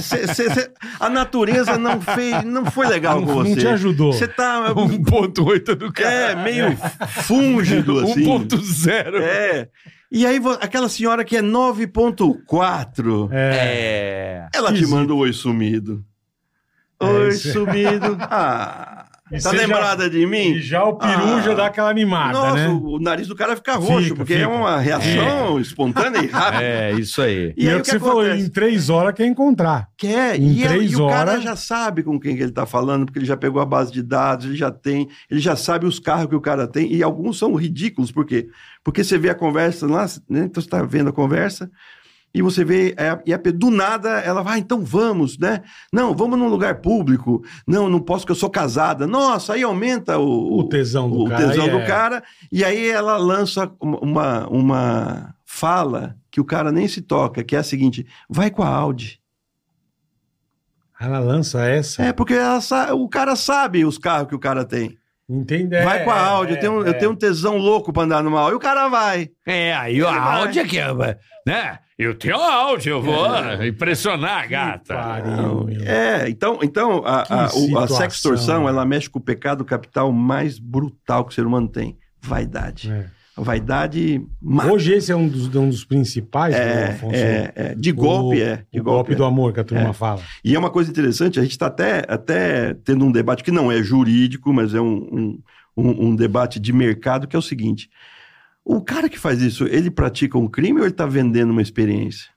Cê- 0.00 0.26
cê- 0.28 0.50
cê- 0.54 0.70
a 1.00 1.08
natureza 1.10 1.76
não 1.76 2.00
fez, 2.00 2.44
não 2.44 2.64
foi 2.70 2.86
legal 2.86 3.20
Não, 3.20 3.26
com 3.26 3.34
você. 3.34 3.50
não 3.50 3.56
te 3.56 3.66
ajudou. 3.66 4.12
Você 4.12 4.28
tá 4.28 4.72
1.8 4.74 5.74
do 5.74 5.92
é, 6.02 6.34
meio 6.36 6.76
fúngido 7.24 7.98
assim. 8.00 8.24
1.0. 8.24 9.20
É. 9.20 9.68
E 10.10 10.24
aí 10.26 10.40
aquela 10.60 10.88
senhora 10.88 11.24
que 11.24 11.36
é 11.36 11.42
9.4, 11.42 13.28
É. 13.32 13.50
É. 13.56 14.48
ela 14.54 14.72
te 14.72 14.86
manda 14.86 15.12
o 15.12 15.18
oi 15.18 15.32
sumido. 15.32 16.04
É, 17.00 17.04
Oi 17.04 17.28
é- 17.28 17.32
sumido. 17.32 18.16
Ah, 18.30 18.95
E 19.32 19.38
tá 19.40 19.50
lembrada 19.50 20.08
de 20.08 20.20
E 20.20 20.26
mim? 20.26 20.58
já 20.60 20.84
o 20.84 20.94
peru 20.94 21.10
Ah. 21.36 21.40
já 21.42 21.52
dá 21.52 21.66
aquela 21.66 21.90
animada, 21.90 22.32
Nossa, 22.38 22.54
né? 22.54 22.68
o, 22.68 22.94
o 22.94 23.00
nariz 23.00 23.26
do 23.26 23.34
cara 23.34 23.56
fica 23.56 23.74
roxo, 23.74 24.02
Fica, 24.04 24.14
porque 24.16 24.34
fica. 24.34 24.44
é 24.44 24.48
uma 24.48 24.78
reação 24.78 25.58
espontânea 25.58 26.22
e 26.22 26.26
rápida. 26.28 26.62
É, 26.62 26.92
isso 26.92 27.20
aí. 27.20 27.52
E, 27.56 27.68
é 27.68 27.74
o 27.76 27.80
que, 27.82 27.90
você 27.90 27.98
falou, 27.98 28.24
em 28.24 28.48
três 28.48 28.88
horas 28.88 29.12
quer 29.14 29.26
encontrar. 29.26 29.88
Quer. 29.98 30.38
Em 30.38 30.52
E, 30.52 30.62
ela- 30.62 30.74
três 30.74 30.92
e 30.92 30.96
o 30.96 31.08
cara 31.08 31.30
horas- 31.32 31.42
já 31.42 31.56
sabe 31.56 32.04
com 32.04 32.20
quem 32.20 32.36
que 32.36 32.42
ele 32.44 32.52
tá 32.52 32.66
falando, 32.66 33.04
porque 33.06 33.18
ele 33.18 33.26
já 33.26 33.36
pegou 33.36 33.60
a 33.60 33.66
base 33.66 33.90
de 33.92 34.00
dados, 34.02 34.46
ele 34.46 34.54
já 34.56 34.70
tem, 34.70 35.08
ele 35.28 35.40
já 35.40 35.56
sabe 35.56 35.86
os 35.86 35.98
carros 35.98 36.26
que 36.28 36.36
o 36.36 36.40
cara 36.40 36.68
tem, 36.68 36.92
e 36.92 37.02
alguns 37.02 37.36
são 37.36 37.52
ridículos, 37.54 38.12
por 38.12 38.24
quê? 38.24 38.46
Porque 38.84 39.02
você 39.02 39.18
vê 39.18 39.28
a 39.30 39.34
conversa 39.34 39.88
lá, 39.88 40.06
né? 40.30 40.44
Então 40.44 40.62
você 40.62 40.68
tá 40.68 40.80
vendo 40.84 41.08
a 41.10 41.12
conversa, 41.12 41.68
e 42.38 42.42
você 42.42 42.62
vê, 42.64 42.94
é, 42.98 43.18
e 43.24 43.32
a, 43.32 43.38
pe- 43.38 43.50
do 43.50 43.70
nada 43.70 44.20
ela 44.20 44.42
vai, 44.42 44.56
ah, 44.56 44.58
então 44.58 44.84
vamos, 44.84 45.38
né? 45.38 45.62
Não, 45.92 46.14
vamos 46.14 46.38
num 46.38 46.48
lugar 46.48 46.82
público. 46.82 47.42
Não, 47.66 47.88
não 47.88 47.98
posso, 47.98 48.20
porque 48.24 48.32
eu 48.32 48.36
sou 48.36 48.50
casada. 48.50 49.06
Nossa, 49.06 49.54
aí 49.54 49.62
aumenta 49.62 50.18
o, 50.18 50.58
O 50.58 50.68
tesão 50.68 51.08
do 51.10 51.22
o 51.24 51.28
cara, 51.28 51.48
tesão 51.48 51.64
aí 51.64 51.70
do 51.70 51.78
é. 51.78 51.86
cara, 51.86 52.22
e 52.52 52.62
aí 52.62 52.88
ela 52.90 53.16
lança 53.16 53.72
uma- 53.80 54.46
uma, 54.48 55.34
fala 55.46 56.14
que 56.30 56.40
o 56.40 56.44
cara 56.44 56.70
nem 56.70 56.86
se 56.86 57.00
toca, 57.00 57.42
que 57.42 57.56
é 57.56 57.58
a 57.58 57.62
seguinte: 57.64 58.06
vai 58.28 58.50
com 58.50 58.62
a 58.62 58.68
Audi. 58.68 59.18
Ela 61.00 61.18
lança 61.18 61.64
essa. 61.66 62.02
É, 62.02 62.12
porque 62.12 62.34
ela 62.34 62.60
o 62.94 63.08
cara 63.08 63.36
sabe 63.36 63.84
os 63.84 63.98
carros 63.98 64.28
que 64.28 64.34
o 64.34 64.38
cara 64.38 64.64
tem. 64.64 64.96
Entende? 65.28 65.82
vai 65.82 66.04
com 66.04 66.10
a 66.10 66.20
Audi, 66.20 66.52
é, 66.52 66.56
eu, 66.56 66.60
tenho, 66.60 66.86
é. 66.86 66.88
eu 66.90 66.98
tenho 66.98 67.10
um 67.10 67.16
tesão 67.16 67.56
louco 67.56 67.92
pra 67.92 68.04
andar 68.04 68.22
numa 68.22 68.40
Audi. 68.40 68.52
E 68.52 68.56
o 68.56 68.60
cara 68.60 68.88
vai. 68.88 69.28
É, 69.44 69.74
aí 69.74 70.00
a 70.00 70.10
vai. 70.10 70.40
Audi 70.42 70.58
é 70.60 70.64
que 70.64 70.78
é, 70.78 70.86
né? 71.46 71.78
Eu 71.98 72.14
tenho 72.14 72.36
Audi, 72.36 72.90
eu 72.90 73.00
vou 73.00 73.26
impressionar 73.66 74.42
a 74.42 74.46
gata. 74.46 74.94
Pariu. 74.94 75.66
É, 75.84 76.28
então, 76.28 76.58
então 76.62 77.02
a, 77.06 77.22
a, 77.22 77.44
a 77.84 77.88
sextorção, 77.88 78.68
ela 78.68 78.84
mexe 78.84 79.08
com 79.08 79.18
o 79.18 79.22
pecado 79.22 79.64
capital 79.64 80.12
mais 80.12 80.58
brutal 80.58 81.24
que 81.24 81.32
o 81.32 81.34
ser 81.34 81.46
humano 81.46 81.68
tem. 81.68 81.96
Vaidade. 82.20 82.90
É. 82.90 83.06
A 83.34 83.42
vaidade 83.42 84.22
mata. 84.40 84.72
Hoje 84.72 84.92
esse 84.94 85.10
é 85.12 85.16
um 85.16 85.26
dos, 85.28 85.54
um 85.54 85.68
dos 85.68 85.84
principais, 85.84 86.54
né, 86.54 86.60
É, 86.82 86.84
Afonso? 86.88 87.14
é, 87.14 87.52
é. 87.54 87.74
De 87.74 87.92
golpe, 87.92 88.36
O- 88.36 88.42
é. 88.42 88.64
De 88.72 88.80
o 88.80 88.84
golpe 88.84 89.14
do 89.14 89.24
é. 89.24 89.26
amor 89.26 89.52
que 89.54 89.60
a 89.60 89.64
turma 89.64 89.90
É. 89.90 89.92
fala. 89.92 90.20
E 90.44 90.54
é 90.54 90.58
uma 90.58 90.70
coisa 90.70 90.90
interessante, 90.90 91.38
a 91.38 91.42
gente 91.42 91.52
está 91.52 91.66
até, 91.66 92.02
até 92.08 92.74
tendo 92.84 93.04
um 93.06 93.12
debate 93.12 93.42
que 93.44 93.50
não 93.50 93.70
é 93.72 93.82
jurídico, 93.82 94.52
mas 94.52 94.74
é 94.74 94.80
um, 94.80 94.96
um, 94.96 95.38
um- 95.76 96.08
um 96.08 96.16
debate 96.16 96.58
de 96.58 96.72
mercado, 96.72 97.26
que 97.26 97.36
é 97.36 97.38
o 97.38 97.42
seguinte: 97.42 97.88
o 98.68 98.80
cara 98.82 99.08
que 99.08 99.18
faz 99.18 99.40
isso, 99.40 99.64
ele 99.66 99.90
pratica 99.90 100.36
um 100.36 100.48
crime 100.48 100.78
ou 100.80 100.84
ele 100.84 100.92
está 100.92 101.06
vendendo 101.06 101.50
uma 101.50 101.62
experiência? 101.62 102.28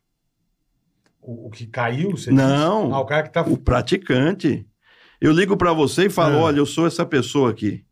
O, 1.22 1.48
o 1.48 1.50
que 1.50 1.66
caiu, 1.68 2.12
você 2.12 2.32
Não. 2.32 2.84
disse? 2.84 2.94
Ah, 2.94 3.00
o 3.00 3.06
cara 3.06 3.24
que 3.24 3.34
tá... 3.34 3.42
O 3.42 3.58
praticante. 3.58 4.66
Eu 5.20 5.32
ligo 5.34 5.58
para 5.58 5.74
você 5.74 6.06
e 6.06 6.10
falo: 6.10 6.38
Ah. 6.38 6.42
olha, 6.44 6.58
eu 6.60 6.66
sou 6.66 6.88
essa 6.88 7.06
pessoa 7.06 7.50
aqui. 7.50 7.84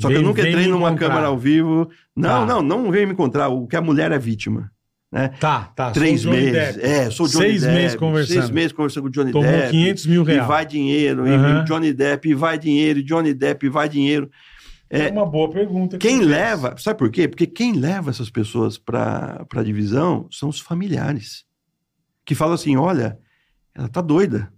Só 0.00 0.08
que 0.08 0.14
Vem- 0.14 0.22
eu 0.22 0.28
nunca 0.28 0.40
entrei 0.46 0.66
numa 0.66 0.88
encontrar. 0.88 1.08
câmera 1.08 1.26
ao 1.26 1.38
vivo. 1.38 1.88
Não, 2.14 2.28
Tá. 2.28 2.46
não, 2.46 2.62
não 2.62 2.90
vem 2.90 3.04
me 3.06 3.12
encontrar. 3.12 3.48
O 3.48 3.66
que 3.66 3.76
a 3.76 3.80
mulher 3.80 4.10
é 4.12 4.18
vítima. 4.18 4.70
Tá, 5.40 5.72
tá. 5.74 5.84
sou 5.86 5.92
Três 5.94 6.24
meses. 6.26 6.78
É, 6.78 7.10
sou 7.10 7.26
Johnny 7.26 7.44
Seis 7.46 7.62
Depp. 7.62 7.74
meses 7.74 7.96
conversando. 7.96 8.36
Seis 8.38 8.50
meses 8.50 8.72
conversando 8.72 9.02
com 9.04 9.08
o 9.08 9.12
Johnny 9.12 9.32
Tomou 9.32 9.50
Depp. 9.50 9.70
500 9.70 10.06
mil 10.06 10.22
E 10.22 10.26
reais. 10.26 10.46
vai 10.48 10.66
dinheiro, 10.66 11.22
Aham. 11.26 11.62
e 11.62 11.64
Johnny 11.64 11.92
Depp, 11.94 12.28
e 12.28 12.34
vai 12.34 12.58
dinheiro, 12.58 12.98
e 12.98 13.02
Johnny 13.02 13.32
Depp, 13.32 13.64
e 13.64 13.68
vai 13.70 13.88
dinheiro. 13.88 14.30
É 14.88 15.08
É, 15.08 15.10
uma 15.10 15.26
boa 15.26 15.50
pergunta. 15.50 15.98
que 15.98 16.06
quem 16.08 16.20
leva, 16.22 16.76
sabe 16.78 16.98
por 16.98 17.10
quê? 17.10 17.26
Porque 17.28 17.46
quem 17.46 17.72
leva 17.72 18.10
essas 18.10 18.30
pessoas 18.30 18.78
para 18.78 19.44
a 19.54 19.62
divisão 19.62 20.28
são 20.30 20.48
os 20.48 20.60
familiares. 20.60 21.44
Que 22.24 22.34
falam 22.34 22.54
assim: 22.54 22.76
olha, 22.76 23.18
ela 23.74 23.88
tá 23.88 24.00
doida. 24.00 24.52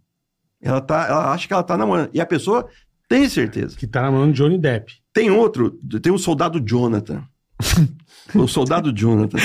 Ela, 0.60 0.80
tá, 0.80 1.06
ela 1.08 1.32
acha 1.32 1.46
que 1.46 1.52
ela 1.52 1.62
tá 1.62 1.76
namorando. 1.76 2.10
E 2.12 2.20
a 2.20 2.26
pessoa 2.26 2.68
tem 3.08 3.28
certeza. 3.28 3.76
Que 3.76 3.86
tá 3.86 4.02
namorando 4.02 4.34
Johnny 4.34 4.58
Depp. 4.58 4.92
Tem 5.12 5.30
outro, 5.30 5.70
tem 6.02 6.12
um 6.12 6.18
soldado 6.18 6.60
Jonathan. 6.60 7.24
o 8.34 8.46
soldado 8.46 8.92
Jonathan. 8.92 9.38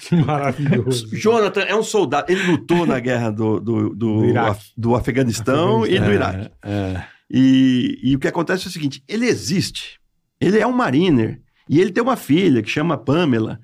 Que 0.00 0.16
maravilhoso. 0.16 1.08
Jonathan 1.16 1.60
é 1.62 1.74
um 1.76 1.82
soldado. 1.82 2.30
Ele 2.30 2.42
lutou 2.46 2.84
na 2.86 2.98
guerra 2.98 3.30
do, 3.30 3.60
do, 3.60 3.90
do, 3.94 4.32
Do. 4.32 4.38
Af- 4.38 4.72
do 4.76 4.94
Afeganistão, 4.96 5.86
e 5.86 5.98
do 5.98 6.12
Iraque. 6.12 6.50
É. 6.62 7.04
E, 7.30 7.98
e 8.02 8.16
o 8.16 8.18
que 8.18 8.28
acontece 8.28 8.66
é 8.66 8.68
o 8.68 8.72
seguinte: 8.72 9.02
ele 9.08 9.26
existe. 9.26 9.98
Ele 10.44 10.58
é 10.58 10.66
um 10.66 10.72
mariner. 10.72 11.40
E 11.66 11.80
ele 11.80 11.90
tem 11.90 12.02
uma 12.02 12.16
filha 12.16 12.62
que 12.62 12.68
chama 12.68 12.98
Pamela. 12.98 13.58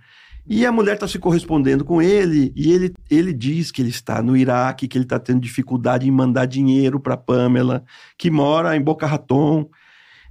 E 0.47 0.65
a 0.65 0.73
mulher 0.73 0.95
está 0.95 1.07
se 1.07 1.19
correspondendo 1.19 1.85
com 1.85 2.01
ele. 2.01 2.53
E 2.57 2.73
ele, 2.73 2.95
ele 3.11 3.35
diz 3.35 3.71
que 3.71 3.83
ele 3.83 3.91
está 3.91 4.23
no 4.23 4.35
Iraque, 4.35 4.89
que 4.89 4.97
ele 4.97 5.05
está 5.05 5.19
tendo 5.19 5.41
dificuldade 5.41 6.09
em 6.09 6.11
mandar 6.11 6.47
dinheiro 6.47 6.99
para 6.99 7.19
Pamela, 7.19 7.85
que 8.17 8.31
mora 8.31 8.75
em 8.75 8.81
Boca 8.81 9.07
Raton. 9.07 9.69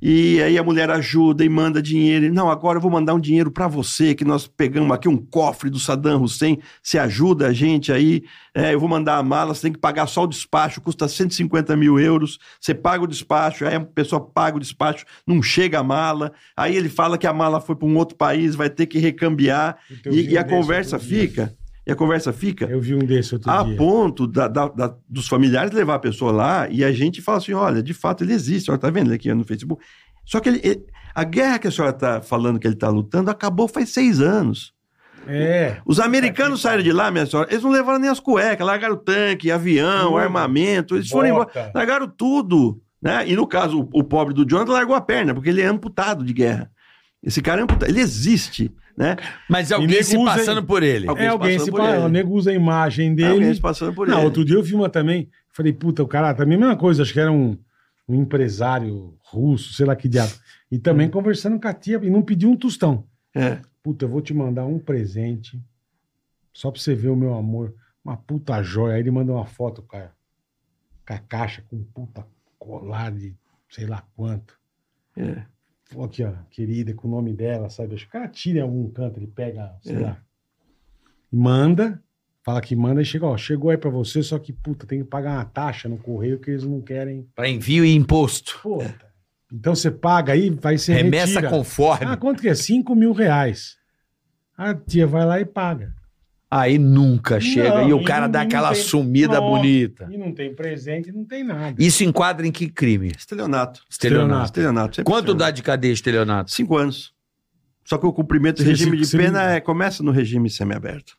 E 0.01 0.41
aí 0.41 0.57
a 0.57 0.63
mulher 0.63 0.89
ajuda 0.89 1.43
e 1.43 1.49
manda 1.49 1.81
dinheiro. 1.81 2.25
E, 2.25 2.29
Não, 2.29 2.49
agora 2.49 2.77
eu 2.77 2.81
vou 2.81 2.91
mandar 2.91 3.13
um 3.13 3.19
dinheiro 3.19 3.51
para 3.51 3.67
você, 3.67 4.15
que 4.15 4.23
nós 4.23 4.47
pegamos 4.47 4.91
aqui 4.91 5.09
um 5.09 5.17
cofre 5.17 5.69
do 5.69 5.79
Saddam 5.79 6.23
Hussein. 6.23 6.59
Você 6.81 6.97
ajuda 6.97 7.47
a 7.47 7.53
gente 7.53 7.91
aí. 7.91 8.23
É, 8.53 8.73
eu 8.73 8.79
vou 8.79 8.89
mandar 8.89 9.17
a 9.17 9.23
mala, 9.23 9.53
você 9.53 9.63
tem 9.63 9.73
que 9.73 9.79
pagar 9.79 10.07
só 10.07 10.23
o 10.23 10.27
despacho, 10.27 10.81
custa 10.81 11.07
150 11.07 11.75
mil 11.75 11.99
euros. 11.99 12.39
Você 12.59 12.73
paga 12.73 13.03
o 13.03 13.07
despacho, 13.07 13.65
aí 13.65 13.75
a 13.75 13.81
pessoa 13.81 14.21
paga 14.21 14.57
o 14.57 14.59
despacho, 14.59 15.05
não 15.27 15.41
chega 15.41 15.79
a 15.79 15.83
mala. 15.83 16.31
Aí 16.55 16.75
ele 16.75 16.89
fala 16.89 17.17
que 17.17 17.27
a 17.27 17.33
mala 17.33 17.59
foi 17.59 17.75
para 17.75 17.87
um 17.87 17.97
outro 17.97 18.15
país, 18.15 18.55
vai 18.55 18.69
ter 18.69 18.85
que 18.85 18.99
recambiar. 18.99 19.77
Vi 20.05 20.21
E, 20.27 20.29
e 20.31 20.37
a 20.37 20.43
conversa 20.43 20.97
fica. 20.97 21.53
E 21.89 21.91
a 21.91 21.95
conversa 21.95 22.31
fica 22.31 22.65
Eu 22.65 22.79
vi 22.79 22.93
um 22.95 22.99
desse 22.99 23.33
outro 23.35 23.49
a 23.51 23.63
dia. 23.63 23.75
ponto 23.77 24.27
da- 24.27 24.47
da- 24.47 24.67
da- 24.69 24.95
dos 25.07 25.27
familiares 25.27 25.71
levar 25.71 25.95
a 25.95 25.99
pessoa 25.99 26.31
lá 26.31 26.67
e 26.69 26.83
a 26.83 26.91
gente 26.91 27.21
fala 27.21 27.37
assim: 27.39 27.53
olha, 27.53 27.81
de 27.83 27.93
fato 27.93 28.23
ele 28.23 28.33
existe, 28.33 28.63
a 28.63 28.65
senhora 28.65 28.81
tá 28.81 28.89
vendo 28.89 29.07
ele 29.07 29.15
aqui 29.15 29.33
no 29.33 29.43
Facebook. 29.43 29.83
Só 30.25 30.39
que 30.39 30.49
ele- 30.49 30.61
ele- 30.63 30.85
a 31.15 31.23
guerra 31.23 31.59
que 31.59 31.67
a 31.67 31.71
senhora 31.71 31.93
está 31.93 32.21
falando 32.21 32.59
que 32.59 32.67
ele 32.67 32.75
está 32.75 32.89
lutando 32.89 33.29
acabou 33.31 33.67
faz 33.67 33.89
seis 33.89 34.19
anos. 34.21 34.73
É. 35.27 35.77
Os 35.85 35.99
americanos 35.99 36.61
saíram 36.61 36.81
de 36.83 36.91
lá, 36.91 37.11
minha 37.11 37.25
senhora, 37.25 37.49
eles 37.51 37.63
não 37.63 37.69
levaram 37.71 37.99
nem 37.99 38.09
as 38.09 38.19
cuecas, 38.19 38.65
largaram 38.65 38.95
o 38.95 38.97
tanque, 38.97 39.51
avião, 39.51 40.05
Tudo. 40.11 40.17
armamento, 40.17 40.95
eles 40.95 41.09
foram 41.09 41.29
embora, 41.29 41.71
largaram 41.75 42.07
tudo. 42.07 42.81
Né? 43.01 43.27
E 43.29 43.35
no 43.35 43.45
caso, 43.47 43.81
o, 43.93 43.99
o 43.99 44.03
pobre 44.03 44.33
do 44.33 44.45
Jonathan 44.45 44.71
largou 44.73 44.95
a 44.95 45.01
perna, 45.01 45.33
porque 45.33 45.49
ele 45.49 45.61
é 45.61 45.65
amputado 45.65 46.23
de 46.23 46.33
guerra. 46.33 46.69
Esse 47.23 47.41
cara 47.41 47.61
é 47.61 47.63
amputado, 47.63 47.89
ele 47.89 47.99
existe, 48.01 48.71
né? 48.99 49.15
Mas 49.49 49.71
alguém 49.71 50.03
se 50.03 50.15
passando 50.23 50.63
por 50.63 50.83
ele. 50.83 51.07
Alguém 51.07 51.25
É, 51.25 51.29
alguém 51.29 51.57
passando 51.57 51.75
se 51.77 51.81
ele. 51.87 51.97
o 51.99 52.07
nego 52.09 52.33
usa 52.35 52.51
a 52.51 52.53
imagem 52.53 53.07
É 53.07 53.23
alguém 53.25 53.39
dele. 53.39 53.55
se 53.55 53.61
passando 53.61 53.93
por 53.93 54.07
Não, 54.07 54.17
ele. 54.17 54.25
outro 54.25 54.43
dia 54.45 54.55
eu 54.55 54.61
vi 54.63 54.75
uma 54.75 54.89
também. 54.89 55.29
Falei, 55.49 55.71
puta, 55.73 56.03
o 56.03 56.07
cara 56.07 56.33
também 56.33 56.57
a 56.57 56.59
mesma 56.59 56.75
coisa, 56.77 57.01
acho 57.01 57.13
que 57.13 57.19
era 57.19 57.31
um, 57.31 57.57
um 58.07 58.15
empresário 58.15 59.17
russo, 59.21 59.73
sei 59.73 59.85
lá 59.85 59.95
que 59.95 60.07
diabo. 60.09 60.33
E 60.69 60.77
também 60.77 61.07
Hum. 61.07 61.11
conversando 61.11 61.59
com 61.59 61.67
a 61.67 61.73
tia 61.73 61.99
e 62.03 62.09
não 62.09 62.21
pediu 62.21 62.49
um 62.51 62.55
tostão. 62.57 63.05
É. 63.33 63.59
Puta, 63.81 64.03
eu 64.05 64.09
vou 64.09 64.21
te 64.21 64.33
mandar 64.33 64.65
um 64.65 64.77
presente 64.77 65.59
só 66.53 66.69
pra 66.69 66.79
você 66.81 66.93
ver 66.93 67.09
o 67.09 67.15
meu 67.15 67.33
amor. 67.33 67.73
Uma 68.03 68.17
puta 68.17 68.61
joia. 68.61 68.95
Aí 68.95 68.99
ele 69.01 69.11
manda 69.11 69.31
uma 69.31 69.45
foto, 69.45 69.81
cara, 69.81 70.11
com 71.07 71.13
a 71.13 71.17
caixa, 71.19 71.63
com 71.69 71.77
um 71.77 71.83
puta 71.83 72.25
colar 72.59 73.11
de 73.11 73.33
sei 73.69 73.85
lá 73.85 74.03
quanto. 74.15 74.57
É. 75.15 75.43
Aqui, 76.03 76.23
ó, 76.23 76.31
querida, 76.51 76.93
com 76.93 77.07
o 77.07 77.11
nome 77.11 77.33
dela, 77.33 77.69
sabe? 77.69 77.95
Acho 77.95 78.03
que 78.05 78.09
o 78.09 78.13
cara 78.13 78.27
tira 78.27 78.61
algum 78.61 78.89
canto, 78.91 79.17
ele 79.19 79.27
pega, 79.27 79.73
sei 79.81 79.95
É. 79.95 79.99
lá. 79.99 80.21
E 81.31 81.35
manda, 81.35 82.01
fala 82.43 82.61
que 82.61 82.75
manda 82.75 83.01
e 83.01 83.05
chega, 83.05 83.25
ó, 83.25 83.35
chegou 83.37 83.71
aí 83.71 83.77
pra 83.77 83.89
você, 83.89 84.21
só 84.21 84.37
que, 84.37 84.53
puta, 84.53 84.85
tem 84.85 84.99
que 84.99 85.05
pagar 85.09 85.33
uma 85.37 85.45
taxa 85.45 85.89
no 85.89 85.97
correio 85.97 86.39
que 86.39 86.51
eles 86.51 86.63
não 86.63 86.79
querem. 86.81 87.27
Para 87.35 87.49
envio 87.49 87.83
e 87.83 87.93
imposto. 87.95 88.59
Puta. 88.61 89.09
Então 89.51 89.73
você 89.73 89.89
paga 89.89 90.33
aí, 90.33 90.51
vai 90.51 90.77
ser 90.77 90.93
Remessa 90.93 91.39
retira. 91.39 91.49
conforme. 91.49 92.05
Ah, 92.05 92.15
quanto 92.15 92.41
que 92.41 92.49
é? 92.49 92.53
5 92.53 92.93
mil 92.95 93.11
reais. 93.11 93.77
A 94.55 94.75
tia 94.75 95.07
vai 95.07 95.25
lá 95.25 95.39
e 95.39 95.45
paga. 95.45 95.95
Aí 96.51 96.79
nunca 96.79 97.39
chega. 97.39 97.81
Não, 97.81 97.89
e 97.89 97.93
o 97.93 98.03
cara 98.03 98.21
não- 98.25 98.31
dá 98.31 98.41
aquela 98.41 98.73
tem- 98.73 98.81
sumida 98.81 99.39
Nossa. 99.39 99.41
bonita. 99.41 100.07
E 100.11 100.17
não 100.17 100.33
tem 100.33 100.55
presente, 100.55 101.11
não 101.11 101.23
tem 101.23 101.43
nada. 101.43 101.75
Isso 101.77 102.03
enquadra 102.03 102.47
em 102.47 102.51
que 102.51 102.67
crime? 102.67 103.11
Estelionato. 103.15 103.81
Estelionato. 103.89 104.45
Estelionato. 104.45 105.03
Quanto 105.03 105.33
dá 105.35 105.51
de 105.51 105.61
cadeia 105.61 105.91
estelionato? 105.93 106.49
Cinco 106.51 106.75
anos. 106.75 107.13
Só 107.85 107.97
que 107.97 108.05
o 108.05 108.13
cumprimento 108.13 108.63
do 108.63 108.67
regime 108.69 108.97
de 108.97 109.17
pena 109.17 109.51
é, 109.53 109.59
começa 109.59 110.01
no 110.03 110.11
regime 110.11 110.49
semiaberto. 110.49 111.17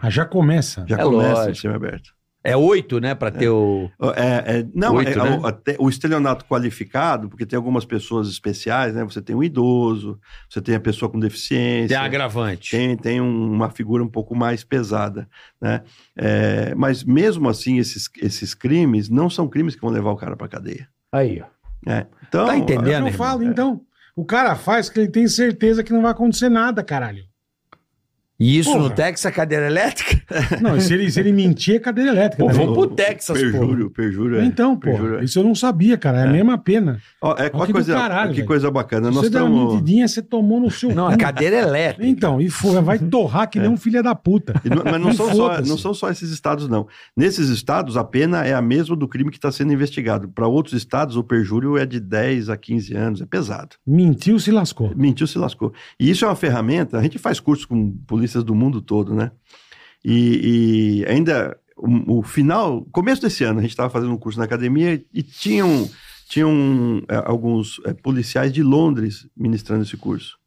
Ah, 0.00 0.10
já 0.10 0.24
começa. 0.24 0.84
Já 0.86 0.96
É 0.96 1.02
começa 1.02 1.28
no 1.30 1.34
lógico. 1.38 1.56
semiaberto. 1.56 2.10
É 2.44 2.56
oito, 2.56 3.00
né? 3.00 3.14
Pra 3.14 3.30
ter 3.30 3.48
o. 3.48 3.90
É, 4.14 4.58
é, 4.60 4.66
não, 4.74 4.94
Oito, 4.94 5.10
é, 5.10 5.16
né? 5.30 5.38
o, 5.42 5.46
até- 5.46 5.76
o 5.78 5.88
estelionato 5.88 6.44
qualificado, 6.44 7.28
porque 7.28 7.44
tem 7.44 7.56
algumas 7.56 7.84
pessoas 7.84 8.28
especiais, 8.28 8.94
né? 8.94 9.02
Você 9.04 9.20
tem 9.20 9.34
um 9.34 9.42
idoso, 9.42 10.18
você 10.48 10.60
tem 10.60 10.74
a 10.76 10.80
pessoa 10.80 11.10
com 11.10 11.18
Tem 11.18 11.28
deficiência, 11.28 12.00
agravante. 12.00 12.70
tem, 12.70 12.96
tem 12.96 13.20
um- 13.20 13.52
uma 13.52 13.70
figura 13.70 14.02
um 14.02 14.08
pouco 14.08 14.34
mais 14.36 14.62
pesada, 14.64 15.28
né? 15.60 15.82
É, 16.16 16.74
mas 16.76 17.02
mesmo 17.04 17.48
assim, 17.48 17.78
esses, 17.78 18.08
esses 18.22 18.54
crimes 18.54 19.08
não 19.08 19.28
são 19.28 19.48
crimes 19.48 19.74
que 19.74 19.80
vão 19.82 19.90
levar 19.90 20.12
o 20.12 20.16
cara 20.16 20.36
para 20.36 20.48
cadeia. 20.48 20.88
Aí, 21.12 21.42
ó. 21.42 21.46
Então, 22.28 22.46
Tá 22.46 22.56
entendendo? 22.56 22.86
É 22.88 22.92
eu 22.92 22.96
irmão? 23.08 23.12
falo, 23.12 23.42
então. 23.42 23.80
O 24.16 24.24
cara 24.24 24.56
faz 24.56 24.88
que 24.88 24.98
ele 24.98 25.08
tem 25.10 25.28
certeza 25.28 25.82
que 25.84 25.92
não 25.92 26.02
vai 26.02 26.10
acontecer 26.10 26.48
nada, 26.48 26.82
caralho. 26.82 27.24
E 28.40 28.56
isso 28.56 28.70
Porra. 28.70 28.84
no 28.84 28.90
Texas, 28.90 29.34
cadeira 29.34 29.66
elétrica? 29.66 30.22
Não, 30.62 30.78
se 30.80 30.94
ele, 30.94 31.10
se 31.10 31.18
ele 31.18 31.32
mentir, 31.32 31.74
é 31.74 31.78
cadeira 31.80 32.10
elétrica. 32.10 32.44
Pô, 32.44 32.48
né? 32.48 32.54
vamos 32.54 32.74
pro 32.74 32.86
Texas, 32.86 33.36
perjúrio, 33.36 33.90
perjúrio 33.90 34.38
é. 34.38 34.44
Então, 34.44 34.76
pô, 34.76 34.90
perjúrio 34.90 35.18
é. 35.18 35.24
isso 35.24 35.40
eu 35.40 35.44
não 35.44 35.56
sabia, 35.56 35.98
cara. 35.98 36.20
É 36.20 36.24
a 36.24 36.30
mesma 36.30 36.56
pena. 36.56 37.00
Ó, 37.20 37.34
é, 37.36 37.50
qual 37.50 37.66
que 37.66 37.72
coisa, 37.72 37.94
caralho, 37.94 38.30
que 38.30 38.36
velho. 38.36 38.46
coisa 38.46 38.70
bacana. 38.70 39.10
Nós 39.10 39.24
você 39.24 39.30
deu 39.30 39.44
uma 39.44 39.72
mentidinha, 39.72 40.06
você 40.06 40.22
tomou 40.22 40.60
no 40.60 40.70
seu 40.70 40.94
Não, 40.94 41.08
a 41.08 41.16
cadeira 41.16 41.56
elétrica. 41.56 42.06
Então, 42.06 42.40
e 42.40 42.48
foi, 42.48 42.80
vai 42.80 42.98
torrar 42.98 43.50
que 43.50 43.58
nem 43.58 43.68
um 43.68 43.76
filho 43.76 44.02
da 44.04 44.14
puta. 44.14 44.54
E 44.64 44.68
não- 44.70 44.84
Mas 44.84 45.00
não 45.00 45.12
são, 45.12 45.34
só, 45.34 45.60
não 45.60 45.78
são 45.78 45.92
só 45.92 46.08
esses 46.08 46.30
estados, 46.30 46.68
não. 46.68 46.86
Nesses 47.16 47.48
estados, 47.48 47.96
a 47.96 48.04
pena 48.04 48.44
é 48.46 48.54
a 48.54 48.62
mesma 48.62 48.94
do 48.94 49.08
crime 49.08 49.30
que 49.30 49.36
está 49.36 49.50
sendo 49.50 49.72
investigado. 49.72 50.28
Para 50.28 50.46
outros 50.46 50.74
estados, 50.74 51.16
o 51.16 51.24
perjúrio 51.24 51.76
é 51.76 51.84
de 51.84 51.98
10 51.98 52.50
a 52.50 52.56
15 52.56 52.94
anos, 52.94 53.20
é 53.20 53.26
pesado. 53.26 53.74
Mentiu, 53.84 54.38
se 54.38 54.52
lascou. 54.52 54.92
Mentiu, 54.94 55.26
se 55.26 55.38
lascou. 55.38 55.72
E 55.98 56.08
isso 56.08 56.24
é 56.24 56.28
uma 56.28 56.36
ferramenta, 56.36 56.98
a 56.98 57.02
gente 57.02 57.18
faz 57.18 57.40
curso 57.40 57.66
com 57.66 57.90
do 58.44 58.54
mundo 58.54 58.80
todo, 58.80 59.14
né? 59.14 59.30
E, 60.04 61.02
e 61.02 61.06
ainda, 61.10 61.58
o, 61.76 62.18
o 62.18 62.22
final, 62.22 62.84
começo 62.92 63.20
desse 63.22 63.44
ano, 63.44 63.58
a 63.58 63.62
gente 63.62 63.70
estava 63.72 63.90
fazendo 63.90 64.12
um 64.12 64.16
curso 64.18 64.38
na 64.38 64.44
academia 64.44 65.02
e 65.12 65.22
tinham, 65.22 65.88
tinham 66.28 67.02
é, 67.08 67.16
alguns 67.24 67.80
é, 67.84 67.92
policiais 67.92 68.52
de 68.52 68.62
Londres 68.62 69.26
ministrando 69.36 69.82
esse 69.82 69.96
curso. 69.96 70.38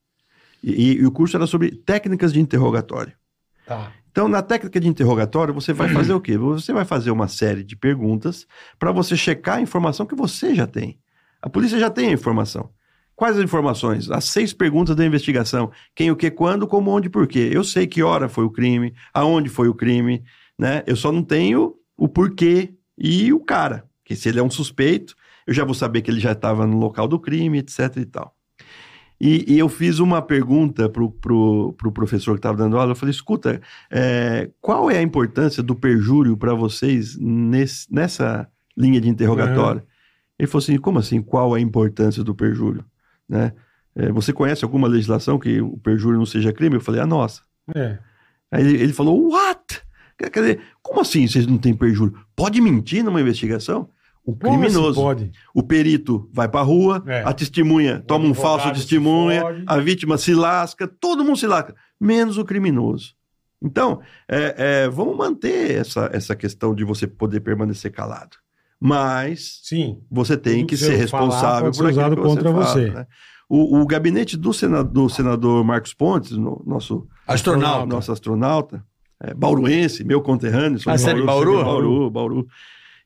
E, 0.63 0.71
e- 0.71 0.97
e 1.01 1.05
o 1.05 1.11
curso 1.11 1.35
era 1.35 1.47
sobre 1.47 1.71
técnicas 1.71 2.31
de 2.31 2.39
interrogatório. 2.39 3.13
Tá. 3.65 3.91
Então, 4.11 4.27
na 4.27 4.41
técnica 4.41 4.79
de 4.79 4.87
interrogatório, 4.87 5.53
você 5.53 5.71
vai 5.71 5.87
fazer 5.93 6.13
o 6.13 6.19
quê? 6.19 6.37
Você 6.37 6.73
vai 6.73 6.83
fazer 6.83 7.11
uma 7.11 7.27
série 7.29 7.63
de 7.63 7.75
perguntas 7.77 8.45
para 8.77 8.91
você 8.91 9.15
checar 9.15 9.57
a 9.57 9.61
informação 9.61 10.05
que 10.05 10.15
você 10.15 10.53
já 10.53 10.67
tem. 10.67 10.99
A 11.41 11.49
polícia 11.49 11.79
já 11.79 11.89
tem 11.89 12.09
a 12.09 12.13
informação. 12.13 12.69
Quais 13.21 13.37
as 13.37 13.43
informações? 13.43 14.09
As 14.09 14.23
seis 14.25 14.51
perguntas 14.51 14.95
da 14.95 15.05
investigação. 15.05 15.69
Quem, 15.93 16.09
o 16.09 16.15
que, 16.15 16.31
quando, 16.31 16.65
como, 16.65 16.89
onde, 16.89 17.07
por 17.07 17.27
quê. 17.27 17.51
Eu 17.53 17.63
sei 17.63 17.85
que 17.85 18.01
hora 18.01 18.27
foi 18.27 18.43
o 18.43 18.49
crime, 18.49 18.95
aonde 19.13 19.47
foi 19.47 19.67
o 19.67 19.75
crime, 19.75 20.23
né? 20.57 20.81
Eu 20.87 20.95
só 20.95 21.11
não 21.11 21.21
tenho 21.21 21.75
o 21.95 22.07
porquê 22.07 22.73
e 22.97 23.31
o 23.31 23.39
cara. 23.39 23.85
Que 24.03 24.15
se 24.15 24.27
ele 24.27 24.39
é 24.39 24.43
um 24.43 24.49
suspeito, 24.49 25.15
eu 25.45 25.53
já 25.53 25.63
vou 25.63 25.75
saber 25.75 26.01
que 26.01 26.09
ele 26.09 26.19
já 26.19 26.31
estava 26.31 26.65
no 26.65 26.79
local 26.79 27.07
do 27.07 27.19
crime, 27.19 27.59
etc 27.59 27.95
e 27.97 28.05
tal. 28.05 28.35
E, 29.19 29.53
e 29.53 29.59
eu 29.59 29.69
fiz 29.69 29.99
uma 29.99 30.19
pergunta 30.23 30.89
pro, 30.89 31.11
pro, 31.11 31.73
pro 31.73 31.91
professor 31.91 32.33
que 32.33 32.39
estava 32.39 32.57
dando 32.57 32.75
aula. 32.75 32.93
Eu 32.93 32.95
falei: 32.95 33.11
escuta, 33.11 33.61
é, 33.91 34.49
qual 34.59 34.89
é 34.89 34.97
a 34.97 35.03
importância 35.03 35.61
do 35.61 35.75
perjúrio 35.75 36.35
para 36.35 36.55
vocês 36.55 37.19
nesse, 37.19 37.85
nessa 37.93 38.49
linha 38.75 38.99
de 38.99 39.09
interrogatório? 39.09 39.83
Ele 40.39 40.47
falou 40.47 40.63
assim: 40.63 40.79
como 40.79 40.97
assim? 40.97 41.21
Qual 41.21 41.53
a 41.53 41.59
importância 41.59 42.23
do 42.23 42.33
perjúrio? 42.33 42.83
Né? 43.31 43.53
É, 43.95 44.11
você 44.11 44.33
conhece 44.33 44.65
alguma 44.65 44.89
legislação 44.89 45.39
que 45.39 45.61
o 45.61 45.77
perjúrio 45.77 46.19
não 46.19 46.25
seja 46.25 46.51
crime? 46.51 46.75
Eu 46.75 46.81
falei: 46.81 46.99
a 46.99 47.05
nossa. 47.07 47.41
É. 47.73 47.97
Aí 48.51 48.61
ele, 48.61 48.83
ele 48.83 48.93
falou: 48.93 49.31
what? 49.31 49.81
Quer 50.17 50.29
quer 50.29 50.41
dizer, 50.41 50.61
como 50.83 50.99
assim 50.99 51.25
vocês 51.25 51.47
não 51.47 51.57
têm 51.57 51.73
perjúrio? 51.73 52.19
Pode 52.35 52.59
mentir 52.59 53.03
numa 53.03 53.21
investigação? 53.21 53.89
O 54.23 54.31
assim 54.33 54.39
criminoso. 54.59 55.01
pode. 55.01 55.31
O 55.55 55.63
perito 55.63 56.29
vai 56.31 56.47
pra 56.47 56.61
rua, 56.61 57.01
É. 57.07 57.23
a 57.23 57.33
testemunha 57.33 58.01
toma 58.05 58.25
um 58.25 58.33
falso 58.33 58.71
testemunha, 58.73 59.63
a 59.65 59.77
vítima 59.77 60.17
se 60.17 60.35
lasca, 60.35 60.87
todo 60.87 61.23
mundo 61.23 61.37
se 61.37 61.47
lasca, 61.47 61.73
menos 61.99 62.37
o 62.37 62.43
criminoso. 62.45 63.15
Então, 63.63 64.01
é, 64.27 64.55
é, 64.83 64.89
vamos 64.89 65.15
manter 65.15 65.71
essa, 65.71 66.09
essa 66.13 66.35
questão 66.35 66.75
de 66.75 66.83
você 66.83 67.07
poder 67.07 67.39
permanecer 67.39 67.91
calado. 67.91 68.37
Mas 68.83 69.59
Sim. 69.63 69.99
você 70.09 70.35
tem 70.35 70.65
que 70.65 70.75
ser 70.75 70.85
você 70.85 70.95
responsável 70.95 71.71
ser 71.71 71.79
por 71.83 71.87
aquilo 71.89 72.01
usado 72.01 72.15
que 72.15 72.21
contra 72.23 72.51
fala, 72.51 72.65
você. 72.65 72.89
né? 72.89 73.05
O, 73.47 73.79
o 73.81 73.85
gabinete 73.85 74.35
do 74.35 74.51
senador, 74.51 74.91
do 74.91 75.07
senador 75.09 75.63
Marcos 75.63 75.93
Pontes, 75.93 76.31
no- 76.31 76.63
nosso 76.65 77.07
Astronauta. 77.27 77.85
nosso 77.85 78.11
astronauta, 78.11 78.83
é, 79.21 79.33
bauruense, 79.35 80.03
meu 80.03 80.19
conterrâneo. 80.21 80.79
sou 80.79 80.91
Ah, 80.91 80.97
você 80.97 81.13
Bauru? 81.13 81.25
Bauru? 81.25 81.63
Bauru, 81.63 82.09
Bauru. 82.09 82.47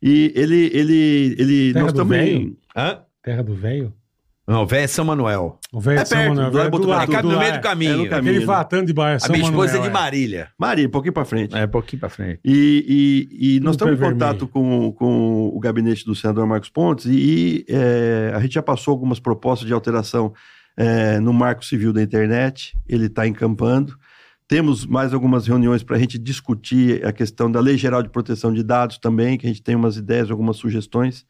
E 0.02 0.32
ele, 0.36 0.70
ele, 0.72 1.36
ele, 1.38 1.74
Terra 1.74 1.84
nós 1.86 1.94
do 1.94 1.98
também... 1.98 2.58
Hã? 2.76 3.00
Terra 3.24 3.44
do 3.44 3.56
velho. 3.56 3.92
Não, 4.48 4.66
velho 4.68 4.84
é 4.84 4.88
São 4.88 5.04
Manuel. 5.06 5.60
O 5.74 5.80
velho 5.82 6.00
É 6.00 6.06
São 6.06 6.18
perto, 6.18 6.30
Manuel. 6.30 6.52
velho 6.52 6.68
em 6.68 6.70
do 6.70 6.78
Botucatu. 6.78 7.00
lado, 7.00 7.12
É, 7.12 7.16
cabe 7.16 7.28
no 7.28 7.34
do 7.34 7.40
meio 7.40 7.50
lado. 7.52 7.60
do 7.60 7.64
caminho. 7.64 7.92
É 7.92 7.98
no 7.98 8.08
caminho. 8.10 8.32
Aquele 8.34 8.46
vatando 8.46 8.86
de 8.86 8.94
bairro. 8.94 9.20
A 9.24 9.30
minha 9.30 9.44
esposa 9.44 9.72
é 9.72 9.74
Manuel, 9.74 9.90
de 9.90 9.94
Marília. 9.94 10.48
Maria, 10.60 10.88
um 10.88 10.92
pouquinho 10.92 11.14
para 11.14 11.26
frente. 11.26 11.56
É, 11.58 11.66
um 11.66 11.68
pouquinho 11.68 12.00
pra 12.00 12.10
frente. 12.10 12.40
E, 12.46 13.28
e- 13.32 13.56
e 13.56 13.60
nós 13.62 13.74
estamos 13.76 13.96
em 14.00 14.02
contato 14.04 14.48
com, 14.48 14.92
com 14.92 15.48
o 15.52 15.60
gabinete 15.60 16.06
do 16.06 16.14
senador 16.14 16.46
Marcos 16.46 16.70
Pontes 16.70 17.08
e, 17.08 17.66
é, 17.68 18.32
a 18.36 18.40
gente 18.40 18.54
já 18.54 18.62
passou 18.62 18.92
algumas 18.92 19.20
propostas 19.20 19.68
de 19.68 19.74
alteração 19.74 20.32
é, 20.78 21.20
no 21.20 21.34
marco 21.34 21.64
civil 21.66 21.92
da 21.92 22.04
internet, 22.04 22.78
ele 22.88 23.06
está 23.08 23.26
encampando. 23.26 23.98
Temos 24.48 24.86
mais 24.86 25.12
algumas 25.12 25.48
reuniões 25.48 25.82
para 25.82 25.96
a 25.96 26.00
gente 26.00 26.20
discutir 26.20 27.04
a 27.04 27.12
questão 27.12 27.52
da 27.52 27.60
Lei 27.60 27.78
Geral 27.78 28.04
de 28.04 28.10
Proteção 28.10 28.54
de 28.54 28.62
Dados 28.62 29.00
também, 29.00 29.40
que 29.40 29.48
a 29.48 29.50
gente 29.50 29.64
tem 29.64 29.74
umas 29.76 29.98
ideias, 29.98 30.30
algumas 30.30 30.58
sugestões. 30.58 31.26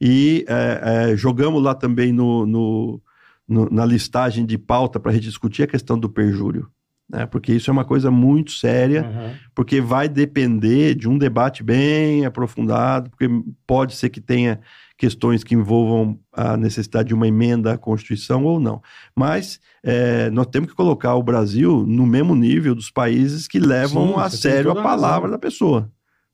E 0.00 0.44
é, 0.48 1.10
é, 1.12 1.16
jogamos 1.16 1.62
lá 1.62 1.74
também 1.74 2.12
no, 2.12 2.46
no- 2.46 3.00
no- 3.46 3.68
na 3.70 3.84
listagem 3.84 4.46
de 4.46 4.56
pauta 4.56 4.98
para 4.98 5.10
a 5.10 5.14
gente 5.14 5.24
discutir 5.24 5.62
a 5.64 5.66
questão 5.66 5.98
do 5.98 6.08
perjúrio. 6.08 6.68
Né? 7.08 7.26
Porque 7.26 7.52
isso 7.52 7.68
é 7.68 7.72
uma 7.72 7.84
coisa 7.84 8.08
muito 8.10 8.52
séria 8.52 9.02
Aham. 9.02 9.32
porque 9.54 9.80
vai 9.80 10.08
depender 10.08 10.94
de 10.94 11.08
um 11.08 11.18
debate 11.18 11.60
bem 11.62 12.24
aprofundado, 12.24 13.10
porque 13.10 13.28
pode 13.66 13.96
ser 13.96 14.10
que 14.10 14.20
tenha 14.20 14.60
questões 14.96 15.42
que 15.42 15.54
envolvam 15.54 16.18
a 16.32 16.56
necessidade 16.56 17.08
de 17.08 17.14
uma 17.14 17.26
emenda 17.26 17.72
à 17.72 17.78
Constituição 17.78 18.44
ou 18.44 18.60
não. 18.60 18.80
Mas 19.16 19.58
é, 19.82 20.30
nós 20.30 20.46
temos 20.46 20.70
que 20.70 20.76
colocar 20.76 21.14
o 21.16 21.22
Brasil 21.22 21.84
no 21.84 22.06
mesmo 22.06 22.36
nível 22.36 22.74
dos 22.76 22.90
países 22.92 23.48
que 23.48 23.58
levam 23.58 24.08
Sim, 24.14 24.20
a 24.20 24.30
sério 24.30 24.70
a 24.70 24.78
a 24.78 24.82
palavra 24.82 25.22
razão. 25.22 25.30
da 25.32 25.38
pessoa. 25.38 25.90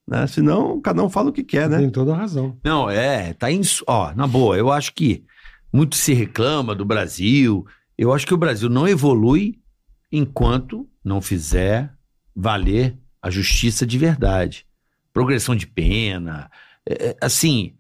Né? 0.07 0.27
Senão, 0.27 0.81
cada 0.81 1.03
um 1.03 1.11
fala 1.11 1.31
o 1.31 1.33
que 1.33 1.43
quer, 1.43 1.69
né? 1.69 1.79
Tem 1.79 1.91
toda 1.91 2.13
a 2.15 2.17
razão. 2.17 2.57
Não, 2.65 2.89
é, 2.89 3.33
tá 3.35 3.51
em. 3.51 3.61
Ó, 3.87 4.13
na 4.15 4.27
boa, 4.27 4.57
eu 4.57 4.71
acho 4.71 4.93
que 4.95 5.25
muito 5.73 5.97
se 5.97 6.13
reclama 6.15 6.75
do 6.75 6.85
Brasil. 6.85 7.67
Eu 7.99 8.13
acho 8.13 8.27
que 8.27 8.35
o 8.35 8.39
Brasil 8.39 8.69
não 8.69 8.87
evolui 8.87 9.59
enquanto 10.13 10.89
não 11.05 11.21
fizer 11.21 11.93
valer 12.35 12.97
a 13.21 13.31
justiça 13.31 13.85
de 13.87 13.99
verdade. 13.99 14.65
Progressão 15.13 15.57
de 15.57 15.67
pena. 15.67 16.51
é, 16.89 17.09
é, 17.09 17.17
assim, 17.21 17.75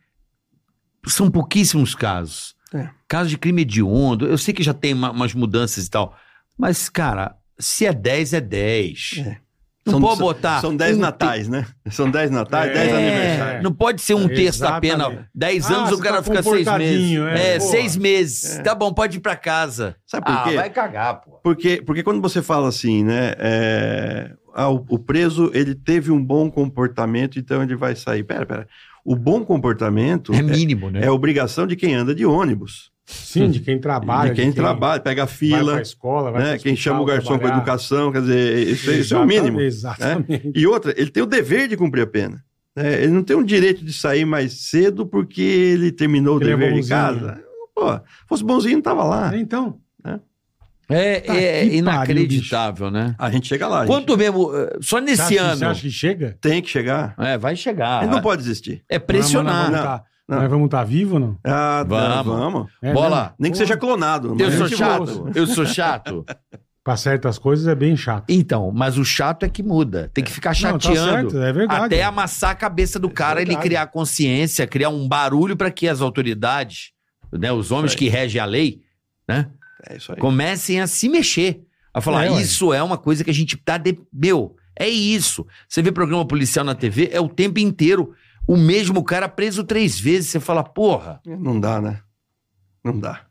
são 1.06 1.30
pouquíssimos 1.30 1.94
casos. 1.94 2.56
É. 2.74 2.88
Casos 3.06 3.30
de 3.30 3.38
crime 3.38 3.62
hediondo, 3.62 4.26
eu 4.26 4.36
sei 4.36 4.52
que 4.52 4.62
já 4.62 4.74
tem 4.74 4.92
uma- 4.92 5.12
umas 5.12 5.32
mudanças 5.32 5.86
e 5.86 5.90
tal. 5.90 6.16
Mas, 6.58 6.88
cara, 6.88 7.36
se 7.58 7.86
é 7.86 7.92
10, 7.92 8.32
é 8.32 8.40
10. 8.40 9.14
É. 9.18 9.38
Não 9.86 9.92
São- 9.92 10.00
pode 10.00 10.20
botar. 10.20 10.60
São 10.60 10.76
10 10.76 10.96
um 10.96 11.00
natais, 11.00 11.48
né? 11.48 11.64
São 11.90 12.10
10 12.10 12.30
natais, 12.30 12.70
É. 12.70 12.74
10 12.74 12.88
é, 12.88 12.96
aniversários. 12.96 13.62
Não 13.62 13.72
pode 13.72 14.02
ser 14.02 14.14
um 14.14 14.26
terço 14.28 14.60
da 14.60 14.80
pena. 14.80 15.04
Exatamente. 15.04 15.28
10 15.34 15.70
Ah, 15.70 15.74
anos 15.76 15.92
o 15.92 15.96
você 15.96 16.02
cara 16.02 16.16
tá 16.16 16.22
fica 16.24 16.42
seis 16.42 16.54
meses. 16.54 16.66
comportadinho, 16.66 17.26
é, 17.28 17.56
É, 17.56 17.98
meses. 17.98 18.58
É. 18.58 18.62
Tá 18.62 18.74
bom, 18.74 18.92
pode 18.92 19.18
ir 19.18 19.20
pra 19.20 19.36
casa. 19.36 19.94
Sabe 20.04 20.26
por 20.26 20.32
ah, 20.34 20.42
quê? 20.44 20.56
vai 20.56 20.70
cagar, 20.70 21.20
pô. 21.20 21.38
Porque, 21.42 21.80
porque 21.86 22.02
quando 22.02 22.20
você 22.20 22.42
fala 22.42 22.68
assim, 22.68 23.04
né? 23.04 23.34
é, 23.38 24.30
ah, 24.54 24.68
o, 24.70 24.84
o 24.88 24.98
preso 24.98 25.50
ele 25.54 25.74
teve 25.74 26.10
um 26.10 26.22
bom 26.24 26.50
comportamento, 26.50 27.38
então 27.38 27.62
ele 27.62 27.76
vai 27.76 27.94
sair. 27.94 28.24
Pera, 28.24 28.44
pera. 28.44 28.66
O 29.04 29.14
bom 29.14 29.44
comportamento 29.44 30.32
É 30.34 30.42
mínimo, 30.42 30.90
né? 30.90 31.04
é 31.04 31.10
obrigação 31.10 31.64
de 31.64 31.76
quem 31.76 31.94
anda 31.94 32.12
de 32.12 32.26
ônibus, 32.26 32.90
Sim, 33.06 33.50
de 33.50 33.60
quem 33.60 33.78
trabalha. 33.78 34.34
de 34.34 34.42
quem 34.42 34.50
trabalha, 34.52 35.00
pega 35.00 35.22
a 35.22 35.26
Vai 35.26 35.34
fila, 35.34 35.72
pra 35.74 35.82
escola, 35.82 36.32
vai 36.32 36.42
né? 36.42 36.58
Quem 36.58 36.74
chama 36.74 37.00
o 37.00 37.04
garçom 37.04 37.38
com 37.38 37.46
educação, 37.46 38.10
quer 38.10 38.20
dizer, 38.20 38.68
isso, 38.68 38.90
isso 38.90 39.14
é 39.14 39.18
o 39.18 39.24
mínimo. 39.26 39.60
Exatamente. 39.60 40.50
E 40.54 40.66
outra, 40.66 40.92
ele 40.96 41.10
tem 41.10 41.22
o 41.22 41.26
dever 41.26 41.68
de 41.68 41.76
cumprir 41.76 42.02
a 42.02 42.06
pena. 42.06 42.42
né? 42.74 43.02
Ele 43.04 43.12
não 43.12 43.22
tem 43.22 43.36
o 43.36 43.44
direito 43.44 43.84
de 43.84 43.92
sair 43.92 44.24
mais 44.24 44.52
cedo 44.68 45.06
porque 45.06 45.40
ele 45.40 45.92
terminou 45.92 46.40
Ele 46.40 46.50
é 46.50 46.54
o 46.54 46.58
dever 46.58 46.72
de 46.74 46.80
bonzinho. 46.80 46.98
casa. 46.98 47.40
Pô, 47.74 48.00
fosse 48.28 48.42
bonzinho, 48.42 48.74
não 48.76 48.82
tava 48.82 49.04
lá. 49.04 49.36
Então, 49.36 49.78
É, 50.88 51.18
Tá 51.20 51.34
é 51.34 51.60
que 51.62 51.66
pariu, 51.66 51.74
inacreditável, 51.78 52.90
né? 52.92 53.14
A 53.18 53.28
gente 53.28 53.48
chega 53.48 53.66
lá. 53.66 53.84
Quanto 53.86 54.10
gente 54.12 54.18
mesmo, 54.20 54.54
eh, 54.54 54.78
só 54.80 54.98
você 55.00 55.04
nesse 55.04 55.20
acha, 55.22 55.28
que- 55.32 55.38
ano. 55.38 55.56
você 55.56 55.64
acha 55.64 55.80
que 55.82 55.90
chega? 55.90 56.38
tem 56.40 56.62
que 56.62 56.68
chegar. 56.70 57.12
É, 57.18 57.36
vai 57.36 57.56
chegar. 57.56 58.02
Gente 58.04 58.12
não 58.12 58.20
pode 58.22 58.42
desistir. 58.42 58.84
É 58.88 58.96
pressionar. 58.98 59.52
Mas 59.52 59.62
nós 59.64 59.72
Não, 59.72 59.82
vamos 59.82 59.98
tá- 60.00 60.04
não. 60.28 60.38
Nós 60.40 60.50
vamos 60.50 60.64
estar 60.66 60.84
vivos 60.84 61.14
ou 61.14 61.20
não? 61.20 61.38
Ah, 61.44 61.84
Vamos. 61.86 62.24
vamos. 62.24 62.38
vamos. 62.40 62.72
É 62.82 62.92
Bola. 62.92 63.20
mesmo? 63.22 63.34
Nem 63.38 63.52
que 63.52 63.58
seja 63.58 63.76
clonado. 63.76 64.28
Eu 64.38 64.46
mas 64.50 64.54
sou 64.54 64.68
chato. 64.68 65.30
Eu 65.34 65.46
sou 65.46 65.66
chato. 65.66 66.24
Pra 66.82 66.96
certas 66.96 67.36
coisas 67.36 67.66
é 67.66 67.74
bem 67.74 67.96
chato. 67.96 68.26
Então, 68.28 68.70
mas 68.72 68.96
o 68.96 69.04
chato 69.04 69.42
é 69.42 69.48
que 69.48 69.60
muda. 69.60 70.08
Tem 70.14 70.22
que 70.22 70.30
ficar 70.30 70.50
Não, 70.62 70.78
tá 70.78 70.78
chateando. 70.78 71.30
certo, 71.32 71.38
é 71.42 71.52
verdade. 71.52 71.84
até 71.86 72.04
amassar 72.04 72.50
a 72.50 72.54
cabeça 72.54 72.96
do 72.96 73.08
É 73.08 73.10
cara, 73.10 73.40
ele 73.40 73.46
verdade. 73.48 73.68
criar 73.68 73.86
consciência, 73.88 74.64
criar 74.68 74.88
um 74.90 75.08
barulho 75.08 75.56
para 75.56 75.68
que 75.68 75.88
as 75.88 76.00
autoridades, 76.00 76.92
né, 77.32 77.50
os 77.50 77.72
homens 77.72 77.96
que 77.96 78.08
regem 78.08 78.40
a 78.40 78.44
lei, 78.44 78.82
né, 79.28 79.48
É 79.88 79.96
isso 79.96 80.12
aí. 80.12 80.18
comecem 80.18 80.80
a 80.80 80.86
se 80.86 81.08
mexer. 81.08 81.60
A 81.92 82.00
falar, 82.00 82.26
É, 82.26 82.40
isso 82.40 82.72
é 82.72 82.80
uma 82.80 82.96
coisa 82.96 83.24
que 83.24 83.30
a 83.30 83.34
gente 83.34 83.56
tá 83.56 83.78
de... 83.78 83.98
Meu, 84.12 84.54
é 84.78 84.88
isso. 84.88 85.44
Você 85.68 85.82
vê 85.82 85.90
programa 85.90 86.24
policial 86.24 86.64
na 86.64 86.76
TV, 86.76 87.08
é 87.12 87.20
o 87.20 87.28
tempo 87.28 87.58
inteiro. 87.58 88.12
O 88.46 88.56
mesmo 88.56 89.02
cara 89.02 89.28
preso 89.28 89.64
três 89.64 89.98
vezes. 89.98 90.30
Você 90.30 90.40
fala, 90.40 90.62
porra. 90.62 91.20
Não 91.26 91.58
dá, 91.58 91.80
né? 91.80 92.00
Não 92.84 92.98
dá. 92.98 93.22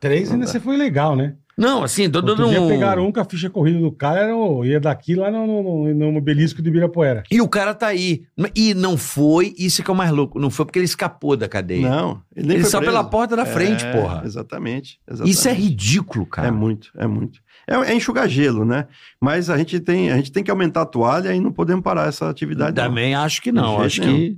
Três 0.00 0.24
ainda 0.30 0.38
Não 0.38 0.46
dá. 0.46 0.52
você 0.52 0.60
foi 0.60 0.76
legal, 0.76 1.14
né? 1.14 1.36
Não, 1.58 1.82
assim, 1.82 2.04
Outro 2.04 2.20
dando 2.22 2.48
dia 2.48 2.60
um... 2.60 2.68
pegaram 2.68 3.06
um 3.06 3.10
com 3.10 3.18
a 3.18 3.24
ficha 3.24 3.48
corrida 3.48 3.78
do 3.78 3.90
cara, 3.90 4.20
era 4.20 4.36
o- 4.36 4.62
ia 4.62 4.78
daqui 4.78 5.14
lá 5.14 5.30
no, 5.30 5.46
no, 5.46 5.62
no, 5.94 6.12
no 6.12 6.18
obelisco 6.18 6.60
de 6.60 6.68
Ibirapuera. 6.68 7.22
E 7.30 7.40
o 7.40 7.48
cara 7.48 7.72
tá 7.74 7.86
aí. 7.86 8.24
E 8.54 8.74
não 8.74 8.96
foi, 8.98 9.54
isso 9.56 9.82
que 9.82 9.90
é 9.90 9.94
o 9.94 9.96
mais 9.96 10.10
louco, 10.10 10.38
não 10.38 10.50
foi 10.50 10.66
porque 10.66 10.78
ele 10.78 10.84
escapou 10.84 11.34
da 11.34 11.48
cadeia. 11.48 11.88
Não. 11.88 12.20
Ele, 12.36 12.48
nem 12.48 12.56
ele 12.56 12.64
foi 12.64 12.70
saiu 12.70 12.80
preso. 12.82 12.92
pela 12.94 13.04
porta 13.08 13.34
da 13.34 13.46
frente, 13.46 13.86
É, 13.86 13.92
porra. 13.92 14.22
Exatamente. 14.26 15.00
exatamente. 15.08 15.32
Isso 15.32 15.48
é 15.48 15.52
ridículo, 15.54 16.26
cara. 16.26 16.48
É 16.48 16.50
muito, 16.50 16.90
é 16.94 17.06
muito. 17.06 17.40
É, 17.66 17.74
é 17.74 17.94
enxugar 17.94 18.28
gelo, 18.28 18.64
né? 18.66 18.86
Mas 19.18 19.48
a 19.48 19.56
gente, 19.56 19.80
tem, 19.80 20.10
a 20.12 20.16
gente 20.16 20.30
tem 20.30 20.44
que 20.44 20.50
aumentar 20.50 20.82
a 20.82 20.86
toalha 20.86 21.34
e 21.34 21.40
não 21.40 21.50
podemos 21.50 21.82
parar 21.82 22.06
essa 22.08 22.28
atividade. 22.28 22.76
não. 22.76 22.84
Também 22.84 23.14
acho 23.14 23.40
que 23.40 23.50
não. 23.50 23.78
De 23.78 23.86
Acho 23.86 24.02
que. 24.02 24.36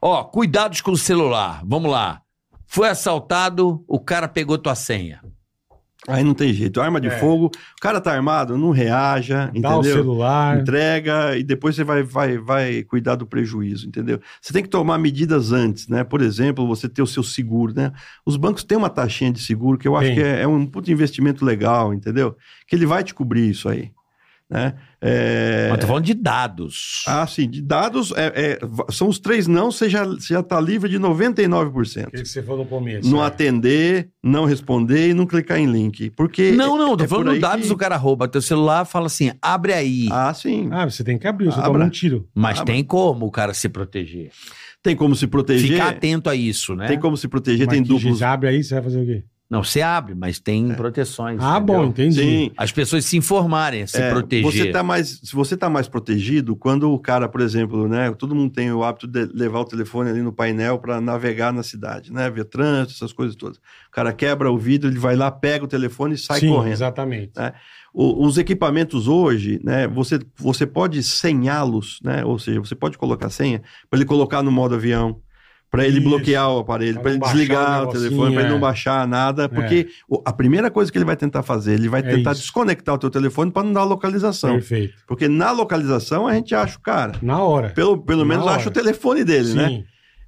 Ó, 0.00 0.24
cuidados 0.24 0.80
com 0.80 0.92
o 0.92 0.96
celular. 0.96 1.60
Vamos 1.64 1.90
lá. 1.90 2.22
Foi 2.66 2.88
assaltado, 2.88 3.84
o 3.86 4.00
cara 4.00 4.26
pegou 4.26 4.56
tua 4.56 4.74
senha. 4.74 5.20
Aí 6.06 6.22
não 6.22 6.34
tem 6.34 6.52
jeito. 6.52 6.80
Arma 6.80 7.00
de 7.00 7.08
É. 7.08 7.18
fogo, 7.18 7.46
o 7.46 7.80
cara 7.80 8.00
tá 8.00 8.12
armado, 8.12 8.58
não 8.58 8.70
reaja, 8.70 9.50
Dá 9.58 9.76
o 9.76 9.80
entendeu? 9.80 9.96
celular. 9.96 10.60
Entrega 10.60 11.36
e 11.36 11.42
depois 11.42 11.74
você 11.74 11.82
vai, 11.82 12.02
vai, 12.02 12.36
vai 12.38 12.82
cuidar 12.82 13.14
do 13.16 13.26
prejuízo, 13.26 13.86
entendeu? 13.88 14.20
Você 14.40 14.52
tem 14.52 14.62
que 14.62 14.68
tomar 14.68 14.98
medidas 14.98 15.50
antes, 15.52 15.88
né? 15.88 16.04
Por 16.04 16.20
exemplo, 16.20 16.66
você 16.66 16.88
ter 16.88 17.00
o 17.02 17.06
seu 17.06 17.22
seguro, 17.22 17.72
né? 17.74 17.90
Os 18.26 18.36
bancos 18.36 18.64
têm 18.64 18.76
uma 18.76 18.90
taxinha 18.90 19.32
de 19.32 19.40
seguro 19.40 19.78
que 19.78 19.88
eu 19.88 19.96
acho 19.96 20.12
que 20.14 20.20
é, 20.22 20.42
é 20.42 20.46
um 20.46 20.66
puto 20.66 20.92
investimento 20.92 21.44
legal, 21.44 21.94
entendeu? 21.94 22.36
Que 22.68 22.76
ele 22.76 22.84
vai 22.86 23.02
te 23.02 23.14
cobrir 23.14 23.48
isso 23.48 23.68
aí. 23.68 23.90
Né? 24.50 24.74
É, 25.00 25.68
Mas 25.70 25.80
tô 25.80 25.86
falando 25.86 26.04
de 26.04 26.14
dados. 26.14 27.02
Ah, 27.06 27.26
sim, 27.26 27.48
de 27.48 27.62
dados, 27.62 28.12
é, 28.14 28.32
é, 28.36 28.58
são 28.92 29.08
os 29.08 29.18
três 29.18 29.46
não, 29.46 29.70
você 29.70 29.88
já 29.88 30.04
está 30.04 30.60
livre 30.60 30.88
de 30.88 30.98
99%. 30.98 32.06
Aquele 32.08 32.22
que 32.22 32.28
você 32.28 32.42
falou 32.42 32.64
no 32.64 32.70
começo. 32.70 33.10
Não 33.10 33.22
é. 33.22 33.26
atender, 33.26 34.10
não 34.22 34.44
responder 34.44 35.08
e 35.08 35.14
não 35.14 35.26
clicar 35.26 35.58
em 35.58 35.66
link. 35.66 36.10
Porque. 36.10 36.52
não, 36.52 36.76
não, 36.76 36.96
tô 36.96 37.04
é 37.04 37.08
falando 37.08 37.40
dados, 37.40 37.66
que- 37.66 37.72
o 37.72 37.76
cara 37.76 37.96
rouba 37.96 38.28
teu 38.28 38.42
celular, 38.42 38.84
fala 38.84 39.06
assim, 39.06 39.32
abre 39.40 39.72
aí. 39.72 40.08
Ah, 40.10 40.32
sim. 40.34 40.68
Ah, 40.70 40.88
você 40.88 41.02
tem 41.02 41.18
que 41.18 41.26
abrir, 41.26 41.46
você 41.46 41.58
Abra. 41.58 41.72
toma 41.72 41.84
um 41.86 41.90
tiro. 41.90 42.28
Mas 42.34 42.60
ah, 42.60 42.64
tem 42.64 42.84
como 42.84 43.26
o 43.26 43.30
cara 43.30 43.54
se 43.54 43.68
proteger. 43.68 44.30
Tem 44.82 44.94
como 44.94 45.16
se 45.16 45.26
proteger. 45.26 45.70
Ficar 45.72 45.88
atento 45.88 46.28
a 46.28 46.34
isso, 46.34 46.74
né? 46.76 46.86
Tem 46.86 47.00
como 47.00 47.16
se 47.16 47.26
proteger, 47.26 47.66
Mas 47.66 47.74
tem 47.74 47.82
duplos. 47.82 48.22
abre 48.22 48.50
aí, 48.50 48.62
você 48.62 48.74
vai 48.74 48.82
fazer 48.84 49.00
o 49.00 49.06
quê? 49.06 49.24
Não, 49.48 49.62
você 49.62 49.82
abre, 49.82 50.14
mas 50.14 50.40
tem 50.40 50.72
proteções. 50.74 51.38
Ah, 51.40 51.58
entendeu? 51.58 51.76
bom, 51.82 51.84
entendi. 51.84 52.14
Sim. 52.20 52.50
As 52.56 52.72
pessoas 52.72 53.04
se 53.04 53.16
informarem, 53.16 53.86
se 53.86 53.98
É, 54.00 54.10
proteger. 54.10 54.42
Você 54.50 54.70
tá 54.72 54.82
mais, 54.82 55.20
se 55.22 55.32
você 55.34 55.54
está 55.54 55.68
mais 55.68 55.86
protegido, 55.86 56.56
quando 56.56 56.90
o 56.90 56.98
cara, 56.98 57.28
por 57.28 57.40
exemplo, 57.42 57.86
né, 57.86 58.10
todo 58.18 58.34
mundo 58.34 58.52
tem 58.52 58.72
o 58.72 58.82
hábito 58.82 59.06
de 59.06 59.26
levar 59.26 59.60
o 59.60 59.64
telefone 59.66 60.10
ali 60.10 60.22
no 60.22 60.32
painel 60.32 60.78
para 60.78 60.98
navegar 61.00 61.52
na 61.52 61.62
cidade, 61.62 62.10
né, 62.12 62.30
ver 62.30 62.46
trânsito, 62.46 62.94
essas 62.94 63.12
coisas 63.12 63.36
todas. 63.36 63.58
O 63.58 63.90
cara 63.92 64.12
quebra 64.14 64.50
o 64.50 64.56
vidro, 64.58 64.88
ele 64.88 64.98
vai 64.98 65.14
lá, 65.14 65.30
pega 65.30 65.64
o 65.64 65.68
telefone 65.68 66.14
e 66.14 66.18
sai 66.18 66.40
Sim, 66.40 66.48
correndo. 66.48 66.72
exatamente. 66.72 67.32
É. 67.38 67.52
O- 67.92 68.26
os 68.26 68.38
equipamentos 68.38 69.06
hoje, 69.06 69.60
né, 69.62 69.86
você, 69.86 70.18
você 70.36 70.66
pode 70.66 71.02
senhá-los, 71.02 71.98
né, 72.02 72.24
ou 72.24 72.38
seja, 72.38 72.58
você 72.60 72.74
pode 72.74 72.96
colocar 72.96 73.28
senha 73.30 73.62
para 73.90 73.98
ele 73.98 74.06
colocar 74.06 74.42
no 74.42 74.50
modo 74.50 74.74
avião, 74.74 75.20
para 75.76 75.86
ele 75.86 76.00
bloquear 76.00 76.50
o 76.50 76.58
aparelho, 76.60 77.00
para 77.00 77.10
ele 77.10 77.20
desligar 77.20 77.84
o 77.84 77.88
o 77.88 77.92
telefone, 77.92 78.32
para 78.34 78.42
ele 78.42 78.50
é. 78.50 78.52
não 78.52 78.60
baixar 78.60 79.06
nada, 79.08 79.48
porque 79.48 79.88
o- 80.08 80.22
a 80.24 80.32
primeira 80.32 80.70
coisa 80.70 80.90
que 80.92 80.98
ele 80.98 81.04
vai 81.04 81.16
tentar 81.16 81.42
fazer, 81.42 81.74
ele 81.74 81.88
vai 81.88 82.00
É 82.00 82.04
tentar 82.04 82.32
isso. 82.32 82.42
desconectar 82.42 82.94
o 82.94 82.98
teu 82.98 83.10
telefone 83.10 83.50
para 83.50 83.62
não 83.64 83.72
dar 83.72 83.84
localização. 83.84 84.52
Perfeito. 84.54 84.94
Porque 85.06 85.28
na 85.28 85.50
localização 85.50 86.26
a 86.26 86.34
gente 86.34 86.54
acha 86.54 86.78
o 86.78 86.80
cara. 86.80 87.12
Na 87.22 87.42
hora. 87.42 87.70
Pelo, 87.70 87.98
pelo 88.02 88.20
Na 88.20 88.26
menos 88.26 88.46
hora. 88.46 88.56
acha 88.56 88.68
o 88.68 88.72
telefone 88.72 89.24
dele, 89.24 89.48
Sim. 89.48 89.54
né? 89.56 89.84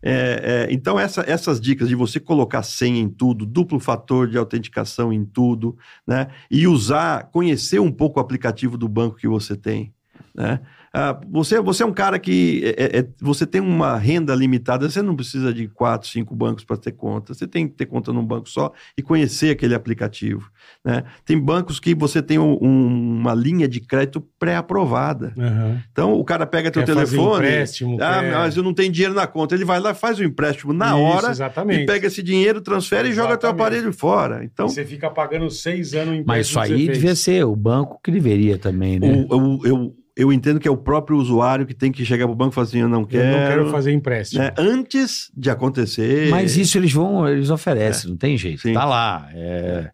É, 0.09 0.67
é, 0.69 0.73
então, 0.73 1.01
essa- 1.01 1.25
essas 1.27 1.61
dicas 1.61 1.89
de 1.89 1.95
você 1.95 2.21
colocar 2.21 2.63
senha 2.63 3.01
em 3.01 3.09
tudo, 3.09 3.45
duplo 3.45 3.81
fator 3.81 4.29
de 4.29 4.39
autenticação 4.39 5.13
em 5.13 5.25
tudo, 5.25 5.77
né? 6.07 6.29
E 6.51 6.67
usar, 6.69 7.25
conhecer 7.33 7.81
um 7.81 7.91
pouco 7.91 8.21
o 8.21 8.23
aplicativo 8.23 8.77
do 8.79 8.89
banco 8.89 9.17
que 9.17 9.27
você 9.27 9.57
tem, 9.57 9.93
né? 10.35 10.61
Ah, 10.99 11.21
você, 11.31 11.61
você 11.61 11.83
é 11.83 11.87
um 11.87 11.93
cara 11.93 12.19
que 12.19 12.63
é- 12.77 13.01
é- 13.01 13.07
você 13.21 13.47
tem 13.47 13.61
uma 13.61 13.99
renda 13.99 14.35
limitada, 14.35 14.89
você 14.89 15.03
não 15.03 15.15
precisa 15.15 15.53
de 15.53 15.69
quatro, 15.69 16.09
cinco 16.09 16.35
bancos 16.35 16.65
para 16.65 16.79
ter 16.79 16.93
conta. 16.93 17.35
Você 17.35 17.47
tem 17.47 17.69
que 17.69 17.75
ter 17.75 17.85
conta 17.85 18.15
num 18.15 18.25
banco 18.25 18.49
só 18.49 18.73
e 18.97 19.03
conhecer 19.03 19.51
aquele 19.51 19.75
aplicativo. 19.75 20.51
Né? 20.83 21.05
Tem 21.25 21.39
bancos 21.39 21.79
que 21.79 21.95
você 21.95 22.23
tem 22.23 22.39
um- 22.39 22.57
um- 22.63 23.19
uma 23.21 23.35
linha 23.35 23.69
de 23.69 23.79
crédito 23.81 24.25
pré-aprovada. 24.39 25.35
Aham. 25.39 25.83
Então 25.93 26.15
o 26.15 26.25
cara 26.25 26.47
pega 26.47 26.71
teu 26.71 26.83
Quer 26.83 26.95
telefone. 26.95 27.45
empréstimo, 27.47 27.99
ah, 28.01 28.21
quer- 28.23 28.33
mas 28.33 28.57
eu 28.57 28.63
não 28.63 28.73
tenho 28.73 28.91
dinheiro 28.91 29.15
na 29.15 29.27
conta. 29.27 29.55
Ele 29.55 29.65
vai 29.67 29.79
lá, 29.79 29.93
faz 29.95 30.19
o 30.19 30.25
empréstimo 30.25 30.73
na 30.73 30.87
Isso, 30.89 30.97
hora 30.99 31.31
exatamente. 31.31 31.83
e 31.83 31.87
pega 31.87 32.07
esse 32.07 32.23
dinheiro, 32.23 32.61
transfere 32.63 33.11
e 33.11 33.13
joga 33.13 33.37
teu 33.37 33.51
Exatamente. 33.51 33.61
aparelho 33.63 33.93
fora. 33.93 34.43
Então, 34.45 34.67
E 34.67 34.71
Você 34.71 34.85
fica 34.85 35.11
pagando 35.11 35.51
seis 35.51 35.93
anos 35.95 36.15
em 36.15 36.25
Mas 36.27 36.47
isso 36.49 36.59
aí 36.59 36.89
devia 36.89 37.15
ser 37.15 37.45
o 37.45 37.55
banco 37.55 38.01
que 38.03 38.11
deveria 38.11 38.57
também, 38.59 38.99
né? 38.99 39.27
o- 39.31 39.37
o- 39.59 39.67
eu, 39.67 39.95
eu 40.17 40.33
entendo 40.33 40.59
que 40.59 40.67
é 40.67 40.71
o 40.71 40.77
próprio 40.77 41.19
usuário 41.19 41.67
que 41.67 41.75
tem 41.75 41.93
que 41.93 42.05
chegar 42.05 42.27
pro 42.27 42.35
banco 42.35 42.53
e 42.53 42.55
falar 42.55 42.67
assim: 42.67 42.81
eu 42.81 42.89
não 42.89 43.03
Eu 43.03 43.07
quero. 43.07 43.39
não 43.39 43.47
quero 43.49 43.71
fazer 43.71 43.93
empréstimo. 43.93 44.43
né? 44.43 44.55
Antes 44.59 45.31
de 45.37 45.51
acontecer. 45.51 46.31
Mas 46.31 46.57
isso 46.57 46.79
eles 46.79 46.93
vão, 46.93 47.29
eles 47.29 47.51
oferecem, 47.51 48.11
não 48.11 48.17
tem 48.17 48.37
jeito. 48.39 48.63
Sim. 48.63 48.73
Tá 48.73 48.85
lá. 48.85 49.29
é. 49.35 49.91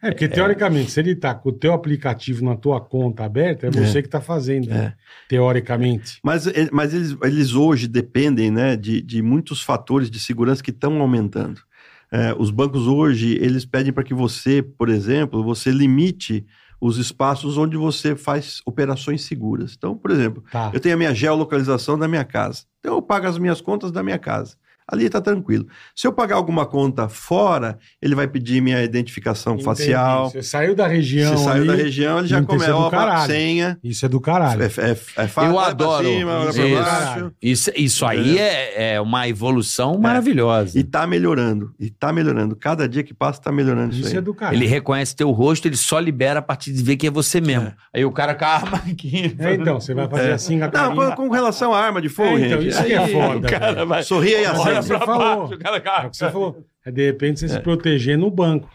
É, 0.00 0.12
porque 0.12 0.28
teoricamente, 0.28 0.92
se 0.92 1.00
ele 1.00 1.16
tá 1.16 1.34
com 1.34 1.48
o 1.48 1.52
teu 1.52 1.72
aplicativo 1.72 2.44
na 2.44 2.54
tua 2.54 2.80
conta 2.80 3.24
aberta, 3.24 3.66
é 3.66 3.70
você 3.72 4.00
que 4.00 4.08
tá 4.08 4.20
fazendo, 4.20 4.68
né? 4.68 4.94
Teoricamente. 5.28 6.20
Mas, 6.22 6.46
eh, 6.46 6.68
mas 6.72 6.94
eles, 6.94 7.16
eles 7.20 7.52
hoje 7.54 7.88
dependem 7.88 8.48
né, 8.48 8.76
de, 8.76 9.02
de 9.02 9.20
muitos 9.20 9.60
fatores 9.60 10.08
de 10.08 10.20
segurança 10.20 10.62
que 10.62 10.70
estão 10.70 11.00
aumentando. 11.00 11.60
Os 12.38 12.50
bancos 12.50 12.86
hoje, 12.86 13.36
eles 13.40 13.66
pedem 13.66 13.92
para 13.92 14.02
que 14.04 14.14
você, 14.14 14.62
por 14.62 14.88
exemplo, 14.88 15.42
você 15.44 15.70
limite 15.70 16.46
os 16.80 16.96
espaços 16.98 17.58
onde 17.58 17.76
você 17.76 18.14
faz 18.14 18.60
operações 18.64 19.22
seguras. 19.24 19.74
Então, 19.76 19.96
por 19.96 20.10
exemplo, 20.10 20.44
Tá. 20.50 20.70
eu 20.72 20.78
tenho 20.80 20.94
a 20.94 20.98
minha 20.98 21.14
geolocalização 21.14 21.98
da 21.98 22.06
minha 22.06 22.24
casa. 22.24 22.64
Então, 22.80 22.94
eu 22.94 23.02
pago 23.02 23.26
as 23.26 23.38
minhas 23.38 23.60
contas 23.60 23.90
da 23.90 24.02
minha 24.02 24.18
casa. 24.18 24.56
Ali 24.90 25.04
está 25.04 25.20
tranquilo. 25.20 25.66
Se 25.94 26.06
eu 26.06 26.12
pagar 26.14 26.36
alguma 26.36 26.64
conta 26.64 27.08
fora, 27.10 27.78
ele 28.00 28.14
vai 28.14 28.26
pedir 28.26 28.62
minha 28.62 28.82
identificação 28.82 29.52
Entendi. 29.52 29.64
facial. 29.66 30.30
Você 30.30 30.42
saiu 30.42 30.74
da 30.74 30.86
região. 30.86 31.36
Se 31.36 31.44
saiu 31.44 31.56
ali, 31.62 31.66
da 31.66 31.74
região, 31.74 32.18
ele 32.20 32.28
já 32.28 32.38
é 32.38 32.42
começa. 32.42 32.90
caralho. 32.90 33.26
senha. 33.32 33.78
Isso 33.84 34.06
é 34.06 34.08
do 34.08 34.18
caralho. 34.20 34.62
É, 34.62 34.66
é, 34.66 34.90
é 34.90 34.94
fácil. 35.28 35.50
Eu 35.50 35.58
adoro. 35.58 36.06
cima, 36.08 36.46
isso. 36.48 36.74
baixo. 36.82 37.32
Isso, 37.42 37.70
isso 37.76 38.06
aí 38.06 38.38
é, 38.38 38.94
é 38.94 39.00
uma 39.00 39.28
evolução 39.28 39.98
maravilhosa. 39.98 40.78
E 40.78 40.82
tá 40.82 41.06
melhorando. 41.06 41.72
E 41.78 41.90
tá 41.90 42.12
melhorando. 42.12 42.56
Cada 42.56 42.88
dia 42.88 43.02
que 43.02 43.12
passa, 43.12 43.40
tá 43.42 43.52
melhorando 43.52 43.92
isso, 43.92 44.00
Isso 44.00 44.10
aí. 44.12 44.16
é 44.16 44.20
do 44.22 44.32
caralho. 44.32 44.56
Ele 44.56 44.66
reconhece 44.66 45.14
teu 45.14 45.30
rosto, 45.32 45.68
ele 45.68 45.76
só 45.76 45.98
libera 45.98 46.38
a 46.38 46.42
partir 46.42 46.72
de 46.72 46.82
ver 46.82 46.96
que 46.96 47.06
é 47.06 47.10
você 47.10 47.40
mesmo. 47.42 47.68
É. 47.68 47.74
Aí 47.94 48.04
o 48.04 48.10
cara 48.12 48.34
com 48.34 48.44
a 48.44 48.48
arma 48.48 48.78
aqui. 48.90 49.36
É, 49.38 49.54
então, 49.54 49.78
você 49.78 49.92
vai 49.92 50.08
fazer 50.08 50.30
É. 50.30 50.32
assim 50.32 50.58
com 50.58 50.64
a 50.64 50.70
Não, 50.70 50.94
com, 50.94 51.10
com 51.12 51.28
relação 51.28 51.74
à 51.74 51.78
arma 51.78 52.00
de 52.00 52.08
fogo, 52.08 52.38
É, 52.38 52.46
então, 52.46 52.60
gente. 52.62 52.70
isso 52.70 52.84
que 52.84 52.92
é 52.92 52.98
aí- 52.98 53.12
foda. 53.12 54.02
Sorria 54.02 54.40
e 54.42 54.46
Olha 54.78 54.98
falou. 55.00 55.44
o 55.46 55.58
cara 55.58 55.80
com 55.80 55.88
a- 55.88 56.02
É 56.02 56.06
o 56.06 56.10
que 56.10 56.16
você 56.16 56.30
falou. 56.30 56.64
É 56.86 56.90
de 56.90 57.04
repente 57.04 57.40
você 57.40 57.48
se 57.48 57.60
proteger 57.60 58.16
no 58.16 58.30
banco. 58.30 58.68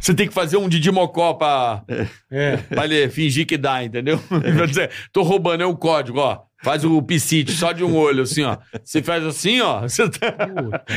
Você 0.00 0.14
tem 0.14 0.26
que 0.26 0.32
fazer 0.32 0.56
um 0.56 0.68
Didi 0.68 0.90
Mocó 0.90 1.34
pra, 1.34 1.82
É. 2.30 2.56
pra 2.56 2.84
ele 2.86 3.08
fingir 3.10 3.46
que 3.46 3.58
dá, 3.58 3.84
entendeu? 3.84 4.18
Vai 4.30 4.66
dizer, 4.66 4.90
tô 5.12 5.22
roubando, 5.22 5.62
é 5.62 5.66
o 5.66 5.76
código, 5.76 6.18
ó. 6.18 6.40
Faz 6.62 6.84
o 6.84 7.02
piscite 7.02 7.50
só 7.52 7.72
de 7.72 7.82
um 7.84 7.94
olho, 7.96 8.22
assim, 8.22 8.42
ó. 8.42 8.56
Você 8.82 9.02
faz 9.02 9.22
assim, 9.24 9.60
ó. 9.60 9.82
Você 9.88 10.08
tá- 10.08 10.34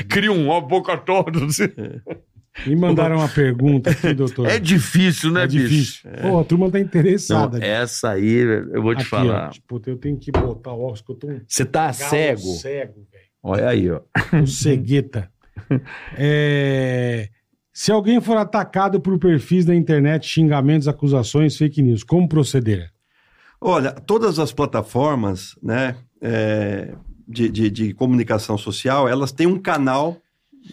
cria 0.08 0.32
um, 0.32 0.48
ó, 0.48 0.62
boca 0.62 0.96
toda. 0.96 1.44
assim. 1.46 1.68
Me 2.66 2.74
mandaram 2.74 3.18
uma 3.18 3.28
pergunta 3.28 3.90
aqui, 3.90 4.14
doutor. 4.16 4.48
É 4.48 4.58
difícil, 4.58 5.32
né, 5.32 5.44
É 5.44 5.48
bicho? 5.48 5.68
difícil. 5.68 6.10
Pô, 6.22 6.40
a 6.40 6.44
turma 6.46 6.72
tá 6.72 6.78
Não, 6.78 6.86
interessada. 6.86 7.60
essa 7.66 8.12
aí, 8.12 8.32
eu 8.74 8.82
vou 8.82 8.96
te 8.96 9.02
Aqui, 9.02 9.10
falar. 9.10 9.48
Ó, 9.48 9.50
tipo, 9.50 9.82
eu 9.88 9.98
tenho 9.98 10.18
que 10.18 10.32
botar 10.32 10.72
o 10.72 10.80
óculos, 10.84 11.02
que 11.02 11.12
eu 11.12 11.16
tô 11.16 11.28
um 11.28 11.42
Você 11.46 11.66
tá 11.66 11.92
cego? 11.92 12.40
cego, 12.54 12.94
velho. 13.12 13.15
Olha 13.48 13.70
aí, 13.70 13.92
ó. 13.92 14.02
Um 14.34 14.48
cegueta. 14.48 15.32
É, 16.18 17.30
Se 17.72 17.90
alguém 17.92 18.20
for 18.20 18.36
atacado 18.36 19.00
por 19.00 19.18
perfis 19.18 19.64
da 19.64 19.74
internet, 19.74 20.28
xingamentos, 20.28 20.88
acusações, 20.88 21.58
fake 21.58 21.82
news, 21.82 22.04
como 22.04 22.28
proceder? 22.28 22.92
Olha, 23.60 23.94
todas 23.94 24.38
as 24.38 24.52
plataformas 24.52 25.58
né, 25.64 25.96
é, 26.22 26.94
de, 27.28 27.50
de, 27.50 27.70
de 27.72 27.94
comunicação 27.94 28.58
social, 28.58 29.08
elas 29.08 29.32
têm 29.32 29.48
um 29.48 29.58
canal 29.58 30.18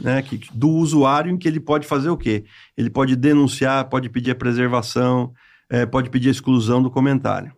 né, 0.00 0.20
que, 0.20 0.40
do 0.52 0.68
usuário 0.68 1.30
em 1.30 1.38
que 1.38 1.46
ele 1.46 1.60
pode 1.60 1.86
fazer 1.86 2.10
o 2.10 2.16
quê? 2.16 2.44
Ele 2.76 2.90
pode 2.90 3.14
denunciar, 3.14 3.88
pode 3.88 4.08
pedir 4.10 4.32
a 4.32 4.34
preservação, 4.36 5.32
é, 5.70 5.86
pode 5.86 6.10
pedir 6.10 6.28
a 6.28 6.32
exclusão 6.32 6.82
do 6.82 6.90
comentário. 6.90 7.52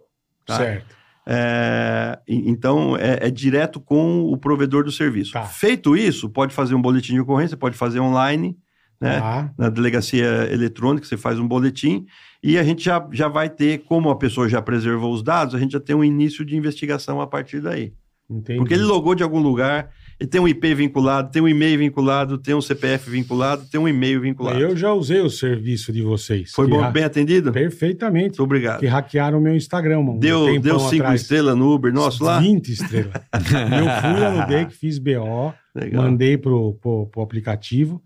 Tá. 0.44 0.58
Certo. 0.58 0.94
É, 1.26 2.18
então, 2.28 2.96
é, 2.96 3.28
é 3.28 3.30
direto 3.30 3.80
com 3.80 4.24
o 4.24 4.36
provedor 4.36 4.84
do 4.84 4.92
serviço. 4.92 5.32
Tá. 5.32 5.44
Feito 5.44 5.96
isso, 5.96 6.28
pode 6.28 6.54
fazer 6.54 6.74
um 6.74 6.82
boletim 6.82 7.14
de 7.14 7.20
ocorrência, 7.20 7.56
pode 7.56 7.76
fazer 7.76 8.00
online, 8.00 8.56
né? 9.00 9.20
Tá. 9.20 9.52
Na 9.58 9.68
delegacia 9.68 10.48
eletrônica, 10.52 11.06
você 11.06 11.16
faz 11.16 11.38
um 11.38 11.48
boletim 11.48 12.06
e 12.42 12.58
a 12.58 12.62
gente 12.62 12.84
já, 12.84 13.06
já 13.12 13.28
vai 13.28 13.48
ter, 13.48 13.78
como 13.84 14.10
a 14.10 14.16
pessoa 14.16 14.48
já 14.48 14.60
preservou 14.60 15.12
os 15.12 15.22
dados, 15.22 15.54
a 15.54 15.58
gente 15.58 15.72
já 15.72 15.80
tem 15.80 15.96
um 15.96 16.04
início 16.04 16.44
de 16.44 16.56
investigação 16.56 17.20
a 17.20 17.26
partir 17.26 17.60
daí. 17.60 17.92
Entendi. 18.28 18.58
Porque 18.58 18.74
ele 18.74 18.84
logou 18.84 19.14
de 19.14 19.22
algum 19.22 19.40
lugar, 19.40 19.90
tem 20.30 20.40
um 20.40 20.46
IP 20.48 20.74
vinculado, 20.74 21.30
tem 21.30 21.42
um 21.42 21.48
e-mail 21.48 21.78
vinculado, 21.78 22.38
tem 22.38 22.54
um 22.54 22.60
CPF 22.60 23.10
vinculado, 23.10 23.64
tem 23.70 23.80
um 23.80 23.88
e-mail 23.88 24.20
vinculado. 24.20 24.58
Eu 24.60 24.76
já 24.76 24.92
usei 24.92 25.20
o 25.20 25.28
serviço 25.30 25.92
de 25.92 26.02
vocês. 26.02 26.52
Foi 26.52 26.66
bom, 26.68 26.82
ha- 26.82 26.90
bem 26.90 27.04
atendido? 27.04 27.52
Perfeitamente. 27.52 28.28
Muito 28.38 28.42
obrigado. 28.44 28.80
Que 28.80 28.86
hackearam 28.86 29.38
o 29.38 29.40
meu 29.40 29.54
Instagram, 29.56 30.00
mano. 30.02 30.12
um 30.16 30.18
Deu, 30.18 30.44
tempão 30.46 30.60
deu 30.62 30.78
cinco 30.80 31.02
atrás. 31.02 31.22
estrelas 31.22 31.56
no 31.56 31.72
Uber 31.74 31.92
nosso 31.92 32.22
lá? 32.22 32.38
20 32.38 32.68
estrelas. 32.72 33.12
eu 33.34 34.14
fui, 34.14 34.24
alugei, 34.24 34.64
que 34.66 34.74
fiz 34.74 34.98
BO, 34.98 35.52
Legal. 35.74 36.02
mandei 36.04 36.36
pro, 36.38 36.74
pro, 36.74 37.06
pro 37.06 37.22
aplicativo, 37.22 38.02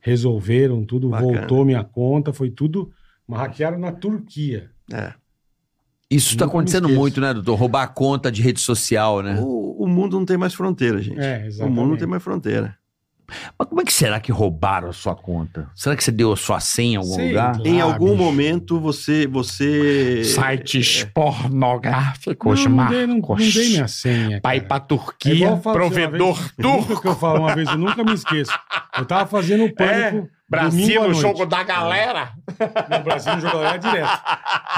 resolveram 0.00 0.84
tudo, 0.84 1.08
Bacana. 1.08 1.32
voltou 1.38 1.64
minha 1.64 1.82
conta, 1.84 2.32
foi 2.32 2.50
tudo. 2.50 2.90
Mas 3.26 3.40
hackearam 3.40 3.78
na 3.78 3.90
Turquia. 3.92 4.70
É. 4.92 5.12
Isso 6.10 6.30
está 6.34 6.44
acontecendo 6.44 6.88
muito, 6.88 7.20
né, 7.20 7.34
doutor? 7.34 7.54
Roubar 7.56 7.82
a 7.82 7.88
conta 7.88 8.30
de 8.30 8.40
rede 8.40 8.60
social, 8.60 9.22
né? 9.22 9.38
O, 9.40 9.84
o 9.84 9.88
mundo 9.88 10.18
não 10.18 10.24
tem 10.24 10.36
mais 10.36 10.54
fronteira, 10.54 11.02
gente. 11.02 11.18
É, 11.18 11.48
o 11.60 11.68
mundo 11.68 11.90
não 11.90 11.96
tem 11.96 12.06
mais 12.06 12.22
fronteira. 12.22 12.76
Mas 13.58 13.68
como 13.68 13.80
é 13.80 13.84
que 13.84 13.92
será 13.92 14.20
que 14.20 14.30
roubaram 14.30 14.88
a 14.88 14.92
sua 14.92 15.16
conta? 15.16 15.68
Será 15.74 15.96
que 15.96 16.04
você 16.04 16.12
deu 16.12 16.32
a 16.32 16.36
sua 16.36 16.60
senha 16.60 16.92
em 16.94 16.96
algum 16.96 17.14
Sei 17.14 17.26
lugar? 17.28 17.58
lá. 17.58 17.68
em 17.68 17.80
algum 17.80 18.10
bicho. 18.12 18.16
momento 18.22 18.78
você 18.78 19.26
você 19.26 20.22
Sites 20.22 21.02
pornográficos, 21.12 22.64
não, 22.66 22.70
não, 22.76 22.88
dei, 22.88 23.06
não, 23.06 23.14
não 23.16 23.20
Marcos. 23.28 23.54
dei 23.54 23.68
minha 23.70 23.88
senha. 23.88 24.40
Pai 24.40 24.58
cara. 24.60 24.68
pra 24.68 24.76
É 24.76 24.80
Turquia, 24.80 25.46
eu 25.48 25.60
falo 25.60 25.78
assim, 25.86 25.88
provedor 25.94 26.50
Nunca 26.56 26.94
que 27.02 27.08
eu 27.08 27.16
falo 27.16 27.40
uma 27.40 27.54
vez, 27.54 27.68
eu 27.68 27.78
nunca 27.78 28.04
me 28.04 28.12
esqueço. 28.14 28.52
Eu 28.96 29.04
tava 29.04 29.26
fazendo 29.28 29.64
o 29.64 29.74
pânico, 29.74 30.28
Brasil 30.48 31.08
no 31.08 31.14
jogo 31.14 31.44
da 31.44 31.62
galera. 31.64 32.32
No 32.90 33.02
Brasil 33.04 33.32
não 33.32 33.40
jogou 33.40 33.60
lá 33.60 33.76
direto. 33.76 34.22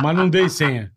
Mas 0.02 0.16
não 0.16 0.28
dei 0.28 0.48
senha. 0.48 0.90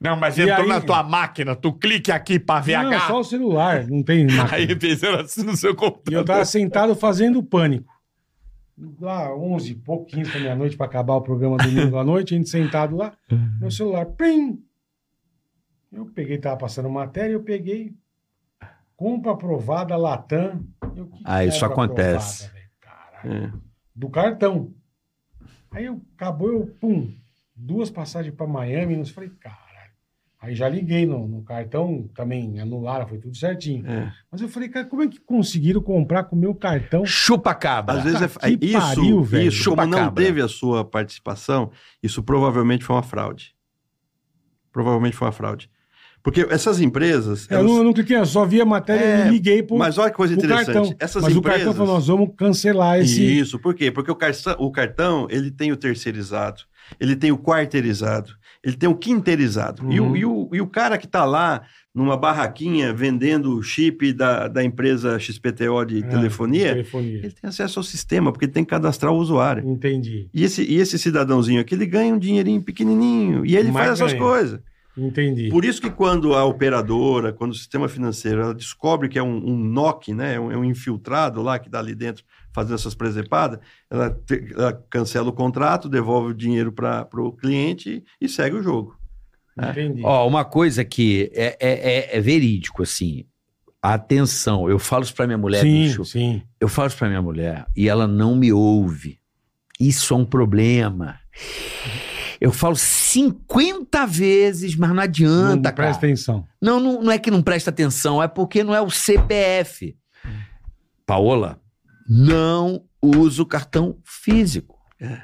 Não, 0.00 0.16
mas 0.16 0.36
E 0.36 0.42
entrou 0.42 0.62
aí- 0.62 0.68
na 0.68 0.80
tua 0.80 1.02
máquina, 1.02 1.54
tu 1.54 1.72
clique 1.72 2.10
aqui 2.10 2.38
pra 2.38 2.56
Não, 2.56 2.62
VH. 2.90 3.06
só 3.06 3.20
o 3.20 3.24
celular, 3.24 3.86
não 3.86 4.02
tem 4.02 4.26
máquina. 4.26 4.56
Aí 4.56 4.66
fizeram 4.80 5.20
assim 5.20 5.42
no 5.44 5.56
seu 5.56 5.70
E 5.70 5.72
eu 5.72 5.76
computador. 5.76 6.24
tava 6.24 6.44
sentado 6.44 6.94
fazendo 6.96 7.42
pânico. 7.42 7.94
Lá, 9.00 9.34
11, 9.34 9.74
pouco, 9.76 10.04
15 10.06 10.32
da 10.32 10.38
meia-noite, 10.40 10.76
para 10.76 10.84
acabar 10.86 11.14
o 11.14 11.22
programa 11.22 11.56
domingo 11.56 11.96
à 11.96 12.04
noite, 12.04 12.34
a 12.34 12.36
gente 12.36 12.50
sentado 12.50 12.94
lá, 12.96 13.12
meu 13.60 13.70
celular, 13.70 14.04
pim! 14.06 14.62
Eu 15.90 16.04
peguei, 16.06 16.36
tava 16.36 16.58
passando 16.58 16.90
matéria, 16.90 17.32
eu 17.32 17.42
peguei, 17.42 17.94
compra 18.94 19.32
aprovada, 19.32 19.96
Latam. 19.96 20.62
Eu, 20.94 21.06
que 21.06 21.22
Ah, 21.24 21.42
isso 21.44 21.60
compra 21.60 21.72
acontece. 21.84 22.44
aprovada, 22.44 22.60
velho? 22.60 22.70
Caralho. 23.22 23.44
É. 23.62 23.65
Do 23.96 24.10
cartão. 24.10 24.74
Aí 25.70 25.86
eu, 25.86 26.02
acabou, 26.14 26.52
eu, 26.52 26.66
pum, 26.80 27.12
duas 27.54 27.88
passagens 27.90 28.34
para 28.34 28.46
Miami, 28.46 28.98
eu 28.98 29.06
falei, 29.06 29.30
caralho. 29.40 29.66
Aí 30.38 30.54
já 30.54 30.68
liguei 30.68 31.06
no, 31.06 31.26
no 31.26 31.42
cartão, 31.42 32.08
também 32.14 32.60
anularam, 32.60 33.08
foi 33.08 33.18
tudo 33.18 33.36
certinho. 33.36 33.86
É. 33.86 34.12
Mas 34.30 34.42
eu 34.42 34.48
falei, 34.48 34.68
cara, 34.68 34.86
como 34.86 35.02
é 35.02 35.08
que 35.08 35.18
conseguiram 35.18 35.80
comprar 35.80 36.24
com 36.24 36.36
o 36.36 36.38
meu 36.38 36.54
cartão? 36.54 37.06
Chupa 37.06 37.54
cabra. 37.54 37.94
Às 37.94 38.04
vezes 38.04 38.22
é, 38.22 38.56
Que 38.56 38.66
isso, 38.66 38.78
pariu, 38.78 39.22
velho. 39.22 39.48
isso 39.48 39.70
como 39.70 39.86
não 39.86 40.12
teve 40.12 40.42
a 40.42 40.48
sua 40.48 40.84
participação, 40.84 41.70
isso 42.02 42.22
provavelmente 42.22 42.84
foi 42.84 42.94
uma 42.94 43.02
fraude. 43.02 43.56
Provavelmente 44.70 45.16
foi 45.16 45.26
uma 45.26 45.32
fraude. 45.32 45.70
Porque 46.26 46.44
essas 46.50 46.80
empresas. 46.80 47.46
Eu 47.48 47.58
elas- 47.58 47.70
não, 47.70 47.76
eu 47.78 47.84
não 47.84 47.92
cliquei, 47.92 48.16
eu 48.16 48.26
só 48.26 48.44
vi 48.44 48.60
a 48.60 48.64
matéria 48.64 49.00
É, 49.00 49.28
e 49.28 49.30
liguei 49.30 49.62
pro, 49.62 49.78
Mas 49.78 49.96
olha 49.96 50.10
que 50.10 50.16
coisa 50.16 50.34
interessante. 50.34 50.66
cartão. 50.74 50.94
Essas 50.98 51.22
Mas 51.22 51.36
o 51.36 51.38
empresas. 51.38 51.62
cartão 51.62 51.74
falou, 51.78 51.94
nós 51.94 52.06
vamos 52.08 52.30
cancelar 52.36 52.98
esse... 52.98 53.22
Isso, 53.38 53.60
por 53.60 53.72
quê? 53.76 53.92
Porque 53.92 54.10
o 54.10 54.16
cartão, 54.16 54.56
o 54.58 54.72
cartão, 54.72 55.28
ele 55.30 55.52
tem 55.52 55.70
o 55.70 55.76
terceirizado, 55.76 56.62
ele 56.98 57.14
tem 57.14 57.30
o 57.30 57.38
quarteirizado, 57.38 58.32
ele 58.64 58.76
tem 58.76 58.88
o 58.88 58.96
quinteirizado. 58.96 59.86
E, 59.92 60.00
o, 60.00 60.04
Uhum. 60.06 60.16
e, 60.16 60.24
o, 60.26 60.50
e 60.54 60.60
o 60.60 60.66
cara 60.66 60.98
que 60.98 61.06
está 61.06 61.24
lá 61.24 61.62
numa 61.94 62.16
barraquinha 62.16 62.92
vendendo 62.92 63.56
o 63.56 63.62
chip 63.62 64.12
da, 64.12 64.48
da 64.48 64.64
empresa 64.64 65.20
XPTO 65.20 65.84
de 65.84 66.02
Ah, 66.04 66.08
telefonia, 66.08 66.70
telefonia. 66.72 67.18
ele 67.18 67.30
tem 67.40 67.48
acesso 67.48 67.78
ao 67.78 67.84
sistema, 67.84 68.32
porque 68.32 68.46
ele 68.46 68.52
tem 68.52 68.64
que 68.64 68.70
cadastrar 68.70 69.12
o 69.12 69.16
usuário. 69.16 69.64
Entendi, 69.64 70.28
E 70.34 70.42
esse, 70.42 70.62
e 70.64 70.74
esse 70.78 70.98
cidadãozinho 70.98 71.60
aqui, 71.60 71.74
ele 71.76 71.86
ganha 71.86 72.12
um 72.12 72.18
dinheirinho 72.18 72.60
pequenininho, 72.60 73.46
e 73.46 73.56
ele 73.56 73.70
Mas 73.70 73.86
faz 73.86 74.00
essas 74.00 74.12
ganha. 74.12 74.24
coisas. 74.24 74.60
Entendi. 74.96 75.48
Por 75.48 75.64
isso 75.64 75.80
que 75.80 75.90
quando 75.90 76.34
a 76.34 76.44
operadora, 76.44 77.32
quando 77.32 77.52
o 77.52 77.54
sistema 77.54 77.88
financeiro, 77.88 78.40
ela 78.42 78.54
descobre 78.54 79.08
que 79.08 79.18
é 79.18 79.22
um, 79.22 79.36
um 79.36 79.56
NOC, 79.56 80.08
né, 80.14 80.34
é 80.34 80.40
um, 80.40 80.50
é 80.52 80.56
um 80.56 80.64
infiltrado 80.64 81.42
lá 81.42 81.58
que 81.58 81.68
está 81.68 81.78
ali 81.78 81.94
dentro 81.94 82.24
fazendo 82.54 82.74
essas 82.76 82.94
presepadas, 82.94 83.58
ela, 83.90 84.10
te- 84.10 84.52
ela 84.54 84.72
cancela 84.88 85.28
o 85.28 85.32
contrato, 85.32 85.88
devolve 85.88 86.30
o 86.30 86.34
dinheiro 86.34 86.72
para 86.72 87.06
o 87.14 87.30
cliente 87.32 88.02
e 88.20 88.28
segue 88.28 88.56
o 88.56 88.62
jogo. 88.62 88.96
Entendi. 89.58 90.02
Ó, 90.04 90.26
uma 90.26 90.44
coisa 90.44 90.84
que 90.84 91.30
é, 91.34 91.56
é, 91.60 91.72
é- 92.14 92.16
é 92.16 92.20
verídico, 92.20 92.82
assim. 92.82 93.24
Atenção, 93.82 94.68
eu 94.68 94.78
falo 94.78 95.04
isso 95.04 95.14
pra 95.14 95.26
minha 95.26 95.38
mulher, 95.38 95.60
sim, 95.62 95.84
bicho. 95.84 96.04
sim. 96.04 96.42
Eu 96.58 96.68
falo 96.68 96.88
isso 96.88 96.96
pra 96.96 97.08
minha 97.08 97.22
mulher 97.22 97.66
e 97.76 97.88
ela 97.88 98.06
não 98.06 98.34
me 98.34 98.52
ouve. 98.52 99.18
Isso 99.78 100.12
é 100.12 100.16
um 100.16 100.24
problema. 100.24 101.20
Eu 102.40 102.52
falo 102.52 102.76
50 102.76 104.06
vezes, 104.06 104.76
mas 104.76 104.90
não 104.90 105.02
adianta, 105.02 105.56
não 105.56 105.62
cara. 105.62 105.74
presta 105.74 106.06
atenção. 106.06 106.46
Não, 106.60 106.78
não, 106.78 107.02
não 107.02 107.12
é 107.12 107.18
que 107.18 107.30
não 107.30 107.42
presta 107.42 107.70
atenção, 107.70 108.22
é 108.22 108.28
porque 108.28 108.62
não 108.62 108.74
é 108.74 108.80
o 108.80 108.90
CPF. 108.90 109.96
Paola, 111.06 111.60
não 112.08 112.84
usa 113.00 113.42
o 113.42 113.46
cartão 113.46 113.98
físico. 114.04 114.78
É. 115.00 115.22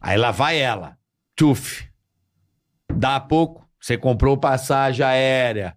Aí 0.00 0.16
lá 0.16 0.30
vai 0.30 0.58
ela. 0.58 0.96
Tuf. 1.34 1.88
Dá 2.92 3.16
a 3.16 3.20
pouco, 3.20 3.68
você 3.80 3.96
comprou 3.98 4.36
passagem 4.36 5.04
aérea. 5.04 5.76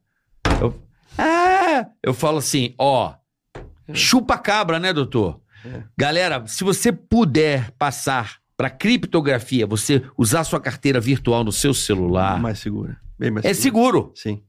Eu, 0.62 0.80
é, 1.18 1.88
eu 2.04 2.14
falo 2.14 2.38
assim, 2.38 2.76
ó, 2.78 3.16
chupa 3.94 4.38
cabra, 4.38 4.80
né, 4.80 4.94
doutor? 4.94 5.42
É. 5.66 5.84
Galera, 5.98 6.46
se 6.48 6.64
você 6.64 6.92
puder 6.92 7.72
passar 7.72 8.40
para 8.60 8.70
criptografia, 8.70 9.66
você 9.66 10.02
usar 10.18 10.44
sua 10.44 10.60
carteira 10.60 11.00
virtual 11.00 11.46
no 11.46 11.52
seu 11.52 11.74
celular, 11.74 12.38
Mais 12.42 12.60
segura. 12.60 12.98
Bem 13.18 13.32
mais 13.32 13.46
é 13.46 13.54
seguro. 13.54 14.12
Sim. 14.14 14.42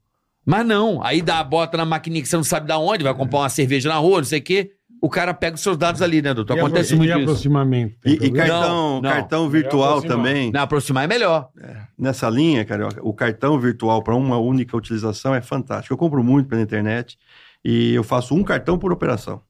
Mas 0.44 0.66
não, 0.66 1.00
aí 1.04 1.22
dá, 1.22 1.44
bota 1.44 1.76
na 1.76 1.84
maquininha 1.84 2.20
que 2.20 2.28
você 2.28 2.34
não 2.34 2.42
sabe 2.42 2.66
da 2.66 2.76
onde, 2.76 3.04
vai 3.04 3.14
comprar 3.14 3.38
uma 3.38 3.48
cerveja 3.48 3.88
na 3.88 3.94
rua, 3.98 4.18
não 4.18 4.24
sei 4.24 4.40
o 4.40 4.42
quê. 4.42 4.72
O 5.00 5.08
cara 5.08 5.32
pega 5.32 5.54
os 5.54 5.60
seus 5.62 5.76
dados 5.78 6.02
ali, 6.02 6.20
né, 6.20 6.34
doutor? 6.34 6.56
E 6.56 6.60
Acontece 6.60 6.92
apro- 6.94 6.98
muito 6.98 7.10
e 7.10 7.14
isso. 7.22 7.30
aproximamento. 7.30 7.96
E, 8.04 8.10
e 8.14 8.30
cartão, 8.32 8.60
Não, 8.68 8.94
não. 9.00 9.10
cartão 9.10 9.48
virtual 9.48 10.02
também, 10.02 10.50
Não, 10.50 10.60
aproximar 10.60 11.04
é 11.04 11.06
melhor. 11.06 11.48
nessa 11.96 12.28
linha, 12.28 12.64
Carioca, 12.64 13.00
o 13.06 13.14
cartão 13.14 13.60
virtual 13.60 14.02
para 14.02 14.16
uma 14.16 14.38
única 14.38 14.76
utilização 14.76 15.32
é 15.36 15.40
fantástico. 15.40 15.94
Eu 15.94 15.96
compro 15.98 16.24
muito 16.24 16.48
pela 16.48 16.60
internet 16.60 17.16
e 17.64 17.94
eu 17.94 18.02
faço 18.02 18.34
um 18.34 18.42
cartão 18.42 18.76
por 18.76 18.90
operação. 18.92 19.40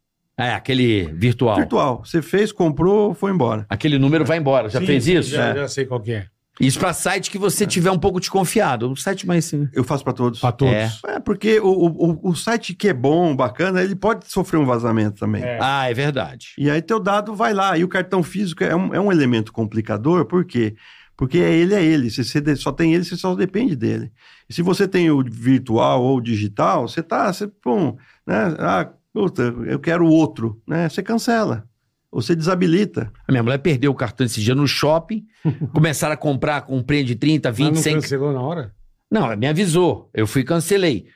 É, 0.40 0.54
aquele 0.54 1.04
virtual. 1.12 1.56
Virtual. 1.56 2.02
Você 2.04 2.22
fez, 2.22 2.52
comprou, 2.52 3.14
foi 3.14 3.30
embora. 3.30 3.66
Aquele 3.68 3.98
número 3.98 4.24
vai 4.24 4.38
embora. 4.38 4.68
Já 4.68 4.80
Sim, 4.80 4.86
fez 4.86 5.04
sim, 5.04 5.18
isso? 5.18 5.30
Já, 5.30 5.48
É. 5.50 5.54
já 5.54 5.68
sei 5.68 5.84
qual 5.84 6.00
que 6.00 6.12
é. 6.12 6.26
Isso 6.60 6.78
pra 6.78 6.92
site 6.92 7.30
que 7.30 7.38
você 7.38 7.66
tiver 7.66 7.90
um 7.90 7.98
pouco 7.98 8.20
desconfiado. 8.20 8.90
Um 8.90 8.94
site 8.94 9.26
mais 9.26 9.46
assim. 9.46 9.66
Eu 9.72 9.82
faço 9.82 10.04
para 10.04 10.12
todos. 10.12 10.40
Pra 10.40 10.52
todos. 10.52 10.74
É. 10.74 10.90
É, 11.06 11.18
porque 11.20 11.58
o, 11.58 11.68
o, 11.68 12.30
o 12.30 12.34
site 12.36 12.74
que 12.74 12.88
é 12.88 12.92
bom, 12.92 13.34
bacana, 13.34 13.82
ele 13.82 13.96
pode 13.96 14.30
sofrer 14.30 14.58
um 14.58 14.66
vazamento 14.66 15.18
também. 15.20 15.42
É. 15.42 15.58
Ah, 15.58 15.88
é 15.90 15.94
verdade. 15.94 16.48
E 16.58 16.68
aí 16.70 16.82
teu 16.82 17.00
dado 17.00 17.34
vai 17.34 17.54
lá. 17.54 17.78
E 17.78 17.84
o 17.84 17.88
cartão 17.88 18.22
físico 18.22 18.62
é 18.62 18.76
um, 18.76 18.94
é 18.94 19.00
um 19.00 19.10
elemento 19.10 19.52
complicador, 19.52 20.26
por 20.26 20.44
quê? 20.44 20.74
Porque 21.16 21.38
é 21.38 21.50
ele 21.50 21.74
é 21.74 21.82
ele. 21.82 22.10
Se 22.10 22.22
você 22.24 22.56
só 22.56 22.72
tem 22.72 22.94
ele, 22.94 23.04
você 23.04 23.16
só 23.16 23.34
depende 23.34 23.74
dele. 23.74 24.12
E 24.48 24.52
se 24.52 24.60
você 24.60 24.86
tem 24.86 25.10
o 25.10 25.22
virtual 25.22 26.02
ou 26.02 26.18
o 26.18 26.20
digital, 26.20 26.86
você 26.88 27.02
tá, 27.02 27.32
você, 27.32 27.46
pum, 27.46 27.96
né? 28.26 28.54
Ah, 28.58 28.90
puta, 29.12 29.42
eu 29.66 29.78
quero 29.78 30.04
o 30.06 30.10
outro, 30.10 30.60
né? 30.66 30.88
Você 30.88 31.02
cancela. 31.02 31.68
Ou 32.10 32.20
você 32.20 32.34
desabilita. 32.34 33.12
A 33.26 33.30
minha 33.32 33.42
mulher 33.42 33.58
perdeu 33.58 33.92
o 33.92 33.94
cartão 33.94 34.26
esse 34.26 34.40
dia 34.40 34.54
no 34.54 34.66
shopping. 34.66 35.24
começaram 35.72 36.14
a 36.14 36.16
comprar 36.16 36.62
com 36.62 36.76
um 36.76 36.82
prêmio 36.82 37.06
de 37.06 37.14
30, 37.14 37.52
20, 37.52 37.66
Mas 37.66 37.74
não 37.76 37.82
100. 37.82 37.94
cancelou 37.94 38.32
na 38.32 38.40
hora? 38.42 38.74
Não, 39.10 39.26
ela 39.26 39.36
me 39.36 39.46
avisou. 39.46 40.10
Eu 40.12 40.26
fui 40.26 40.42
e 40.42 40.44
cancelei. 40.44 41.06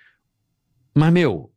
Mas, 0.95 1.13
meu, 1.13 1.51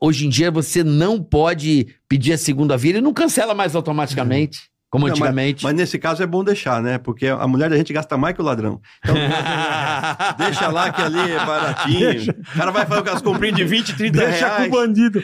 hoje 0.00 0.26
em 0.26 0.28
dia 0.28 0.50
você 0.50 0.84
não 0.84 1.22
pode 1.22 1.88
pedir 2.08 2.32
a 2.32 2.38
segunda 2.38 2.76
via 2.76 2.98
e 2.98 3.00
não 3.00 3.12
cancela 3.12 3.54
mais 3.54 3.74
automaticamente, 3.74 4.70
como 4.96 5.06
Não, 5.06 5.12
antigamente. 5.14 5.62
Mas 5.62 5.74
nesse 5.74 5.98
caso 5.98 6.22
é 6.22 6.26
bom 6.26 6.42
deixar, 6.42 6.82
né? 6.82 6.96
Porque 6.98 7.26
a 7.26 7.46
mulher 7.46 7.68
da 7.70 7.76
gente 7.76 7.92
gasta 7.92 8.16
mais 8.16 8.34
que 8.34 8.40
o 8.40 8.44
ladrão. 8.44 8.80
Então, 9.04 9.14
deixa 10.38 10.68
lá 10.68 10.90
que 10.90 11.02
ali 11.02 11.18
é 11.32 11.44
baratinho. 11.44 12.34
O 12.54 12.58
cara 12.58 12.70
vai 12.70 12.86
fazer 12.86 13.02
com 13.02 13.10
as 13.10 13.22
comprinhas 13.22 13.56
de 13.56 13.64
20, 13.64 13.96
30 13.96 14.18
Deixa 14.18 14.46
reais. 14.46 14.68
com 14.70 14.76
o 14.76 14.80
bandido. 14.80 15.22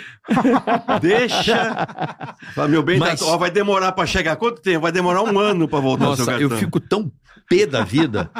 Deixa. 1.00 1.86
Fala, 2.54 2.68
meu 2.68 2.82
bem, 2.82 2.98
Mas- 2.98 3.20
tá- 3.20 3.26
ó, 3.26 3.36
vai 3.36 3.50
demorar 3.50 3.92
pra 3.92 4.06
chegar. 4.06 4.36
Quanto 4.36 4.60
tempo? 4.60 4.80
Vai 4.80 4.92
demorar 4.92 5.22
um 5.22 5.38
ano 5.38 5.68
pra 5.68 5.80
voltar 5.80 6.10
o 6.10 6.16
seu 6.16 6.24
Nossa, 6.26 6.38
cartão. 6.38 6.50
eu 6.50 6.58
fico 6.58 6.80
tão 6.80 7.10
pé 7.48 7.66
da 7.66 7.82
vida. 7.84 8.30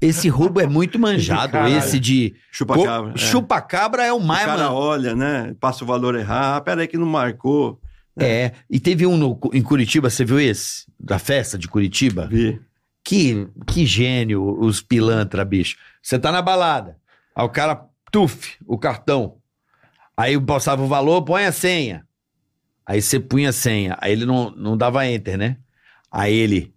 Esse 0.00 0.28
roubo 0.28 0.60
é 0.60 0.66
muito 0.66 0.98
manjado. 0.98 1.52
Caralho. 1.52 1.76
Esse 1.78 1.98
de. 1.98 2.34
Chupa-cabra. 2.52 3.12
é. 3.14 3.18
Chupa-cabra 3.18 4.04
é 4.04 4.12
o 4.12 4.16
O 4.16 4.24
mais. 4.24 4.44
cara 4.44 4.64
mano. 4.64 4.74
olha, 4.76 5.14
né? 5.14 5.54
Passa 5.60 5.84
o 5.84 5.86
valor 5.86 6.14
errado. 6.14 6.56
Ah, 6.56 6.60
peraí 6.60 6.86
que 6.86 6.98
não 6.98 7.06
marcou. 7.06 7.80
É. 8.24 8.52
E 8.70 8.80
teve 8.80 9.06
um 9.06 9.16
no- 9.16 9.38
em 9.52 9.62
Curitiba, 9.62 10.08
você 10.08 10.24
viu 10.24 10.40
esse? 10.40 10.86
Da 10.98 11.18
festa 11.18 11.58
de 11.58 11.68
Curitiba? 11.68 12.26
Vi. 12.26 12.60
Que, 13.04 13.46
que 13.66 13.86
gênio, 13.86 14.58
os 14.60 14.80
pilantra, 14.80 15.44
bicho. 15.44 15.76
Você 16.02 16.18
tá 16.18 16.32
na 16.32 16.42
balada. 16.42 16.96
Aí 17.34 17.44
o 17.44 17.48
cara, 17.48 17.84
tuf, 18.10 18.56
o 18.66 18.76
cartão. 18.78 19.36
Aí 20.16 20.40
passava 20.40 20.82
o 20.82 20.88
valor, 20.88 21.22
põe 21.22 21.44
a 21.44 21.52
senha. 21.52 22.04
Aí 22.84 23.02
você 23.02 23.20
punha 23.20 23.50
a 23.50 23.52
senha. 23.52 23.96
Aí 24.00 24.12
ele 24.12 24.24
não, 24.24 24.50
não 24.50 24.76
dava 24.76 25.06
enter, 25.06 25.36
né? 25.36 25.58
Aí 26.10 26.34
ele. 26.34 26.72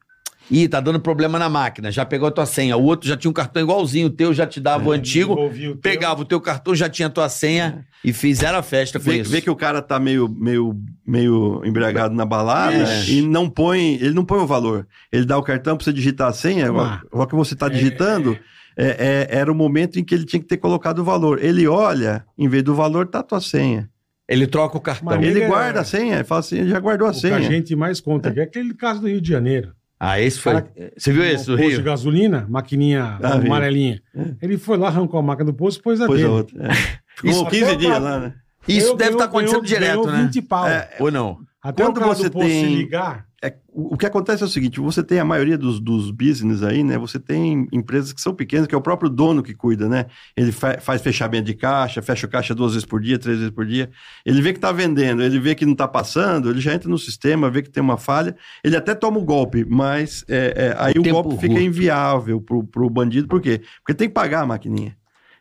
Ih, 0.51 0.67
tá 0.67 0.79
dando 0.79 0.99
problema 0.99 1.37
na 1.37 1.47
máquina. 1.47 1.91
Já 1.91 2.03
pegou 2.05 2.27
a 2.27 2.31
tua 2.31 2.45
senha. 2.45 2.75
O 2.75 2.83
outro 2.83 3.07
já 3.07 3.15
tinha 3.15 3.29
um 3.29 3.33
cartão 3.33 3.61
igualzinho. 3.61 4.07
O 4.07 4.09
teu 4.09 4.33
já 4.33 4.47
te 4.47 4.59
dava 4.59 4.89
o 4.89 4.91
antigo. 4.91 5.33
O 5.33 5.49
teu. 5.51 5.77
Pegava 5.77 6.21
o 6.21 6.25
teu 6.25 6.41
cartão, 6.41 6.73
já 6.75 6.89
tinha 6.89 7.07
a 7.07 7.11
tua 7.11 7.29
senha 7.29 7.85
e 8.03 8.11
fizeram 8.11 8.57
a 8.57 8.63
festa 8.63 8.97
com 8.99 9.05
Vê, 9.05 9.17
isso. 9.17 9.29
vê 9.29 9.41
que 9.41 9.49
o 9.49 9.55
cara 9.55 9.79
tá 9.81 9.99
meio, 9.99 10.27
meio, 10.27 10.75
meio 11.05 11.61
embriagado 11.63 12.15
na 12.15 12.25
balada 12.25 12.75
Ixi. 12.77 13.19
e 13.19 13.21
não 13.21 13.47
põe, 13.49 13.95
ele 13.95 14.11
não 14.13 14.25
põe 14.25 14.39
o 14.39 14.47
valor. 14.47 14.87
Ele 15.11 15.25
dá 15.25 15.37
o 15.37 15.43
cartão 15.43 15.77
pra 15.77 15.83
você 15.83 15.93
digitar 15.93 16.27
a 16.29 16.33
senha, 16.33 16.71
Ah. 16.71 17.01
o 17.11 17.27
que 17.27 17.35
você 17.35 17.55
tá 17.55 17.69
digitando, 17.69 18.35
é- 18.75 19.27
é- 19.31 19.37
era 19.37 19.51
o 19.51 19.55
momento 19.55 19.99
em 19.99 20.03
que 20.03 20.15
ele 20.15 20.25
tinha 20.25 20.39
que 20.39 20.47
ter 20.47 20.57
colocado 20.57 20.99
o 20.99 21.03
valor. 21.03 21.43
Ele 21.43 21.67
olha, 21.67 22.25
em 22.37 22.47
vez 22.47 22.63
do 22.63 22.73
valor, 22.73 23.05
tá 23.07 23.19
a 23.19 23.23
tua 23.23 23.39
senha. 23.41 23.87
Ele 24.27 24.47
troca 24.47 24.77
o 24.77 24.81
cartão. 24.81 25.21
Ele 25.21 25.41
é- 25.43 25.47
guarda 25.47 25.81
a 25.81 25.83
senha, 25.83 26.23
fala 26.23 26.39
assim, 26.39 26.57
ele 26.59 26.69
já 26.69 26.79
guardou 26.79 27.07
a 27.07 27.11
O 27.11 27.13
que 27.13 27.17
a 27.19 27.21
senha. 27.37 27.41
gente 27.41 27.75
mais 27.75 27.99
conta 28.01 28.29
aqui 28.29 28.39
é 28.39 28.43
aquele 28.43 28.73
caso 28.73 29.01
do 29.01 29.07
Rio 29.07 29.19
de 29.21 29.27
Janeiro. 29.29 29.73
Ah, 29.99 30.19
esse 30.19 30.39
foi. 30.39 30.53
Cara, 30.53 30.71
Você 30.97 31.11
viu 31.11 31.23
esse 31.25 31.45
do 31.45 31.53
Um 31.53 31.57
posto 31.57 31.69
de 31.69 31.75
Rio? 31.75 31.83
gasolina, 31.83 32.45
maquininha 32.49 33.17
Ah, 33.21 33.37
vi. 33.37 33.47
amarelinha. 33.47 34.01
Ele 34.41 34.57
foi 34.57 34.77
lá, 34.77 34.87
arrancou 34.87 35.19
a 35.19 35.23
máquina 35.23 35.51
do 35.51 35.53
posto 35.53 35.79
e 35.79 35.83
pôs 35.83 35.99
a 35.99 36.03
Depois 36.05 36.21
dele. 36.21 36.31
a 36.31 36.35
outra. 36.35 36.63
É. 36.63 36.69
Ficou 37.19 37.31
Isso 37.31 37.45
15 37.47 37.63
até 37.65 37.75
dias 37.75 38.01
lá, 38.01 38.19
né? 38.19 38.33
Isso 38.67 38.79
Ganhou- 38.79 38.95
deve 38.97 39.11
estar 39.11 39.27
ganhou- 39.27 39.29
acontecendo 39.29 39.61
ganhou- 39.61 39.65
direto, 39.79 40.01
ganhou 40.03 40.17
né? 40.17 40.23
20 40.23 40.41
pau. 40.41 40.67
É, 40.67 40.89
Ou 40.99 41.11
não? 41.11 41.39
Até 41.61 41.83
Quando 41.83 41.97
o 41.97 41.99
cara 41.99 42.15
você 42.15 42.23
do 42.23 42.31
posto 42.31 42.47
tem- 42.47 42.65
se 42.69 42.75
ligar, 42.75 43.25
é, 43.43 43.55
o 43.69 43.93
o 43.93 43.97
que 43.97 44.05
acontece 44.05 44.43
é 44.43 44.45
o 44.45 44.49
seguinte: 44.49 44.79
você 44.79 45.01
tem 45.03 45.19
a 45.19 45.25
maioria 45.25 45.57
dos, 45.57 45.79
dos 45.79 46.11
business 46.11 46.61
aí, 46.63 46.83
né? 46.83 46.97
Você 46.97 47.19
tem 47.19 47.67
empresas 47.71 48.11
que 48.13 48.21
são 48.21 48.33
pequenas, 48.33 48.67
que 48.67 48.75
é 48.75 48.77
o 48.77 48.81
próprio 48.81 49.09
dono 49.09 49.41
que 49.43 49.53
cuida, 49.53 49.87
né? 49.89 50.05
Ele 50.35 50.51
fa- 50.51 50.79
faz 50.79 51.01
fechamento 51.01 51.45
de 51.45 51.53
caixa, 51.53 52.01
fecha 52.01 52.27
o 52.27 52.29
caixa 52.29 52.53
duas 52.55 52.73
vezes 52.73 52.85
por 52.85 53.01
dia, 53.01 53.17
três 53.19 53.37
vezes 53.37 53.53
por 53.53 53.65
dia. 53.65 53.89
Ele 54.25 54.41
vê 54.41 54.51
que 54.51 54.57
está 54.57 54.71
vendendo, 54.71 55.21
ele 55.23 55.39
vê 55.39 55.55
que 55.55 55.65
não 55.65 55.73
está 55.73 55.87
passando, 55.87 56.49
ele 56.49 56.59
já 56.61 56.73
entra 56.73 56.89
no 56.89 56.97
sistema, 56.97 57.49
vê 57.49 57.61
que 57.61 57.69
tem 57.69 57.81
uma 57.83 57.97
falha, 57.97 58.35
ele 58.63 58.75
até 58.75 58.93
toma 58.95 59.17
o 59.19 59.25
golpe, 59.25 59.65
mas 59.65 60.23
é, 60.27 60.73
é, 60.75 60.75
aí 60.77 60.93
O 60.97 61.01
o, 61.01 61.05
golpe 61.05 61.35
fica 61.37 61.59
curto. 61.59 61.59
inviável 61.59 62.41
pro, 62.41 62.63
pro 62.65 62.89
bandido, 62.89 63.27
por 63.27 63.41
quê? 63.41 63.61
Porque 63.79 63.93
tem 63.93 64.07
que 64.07 64.13
pagar 64.13 64.41
a 64.41 64.45
maquininha. 64.45 64.95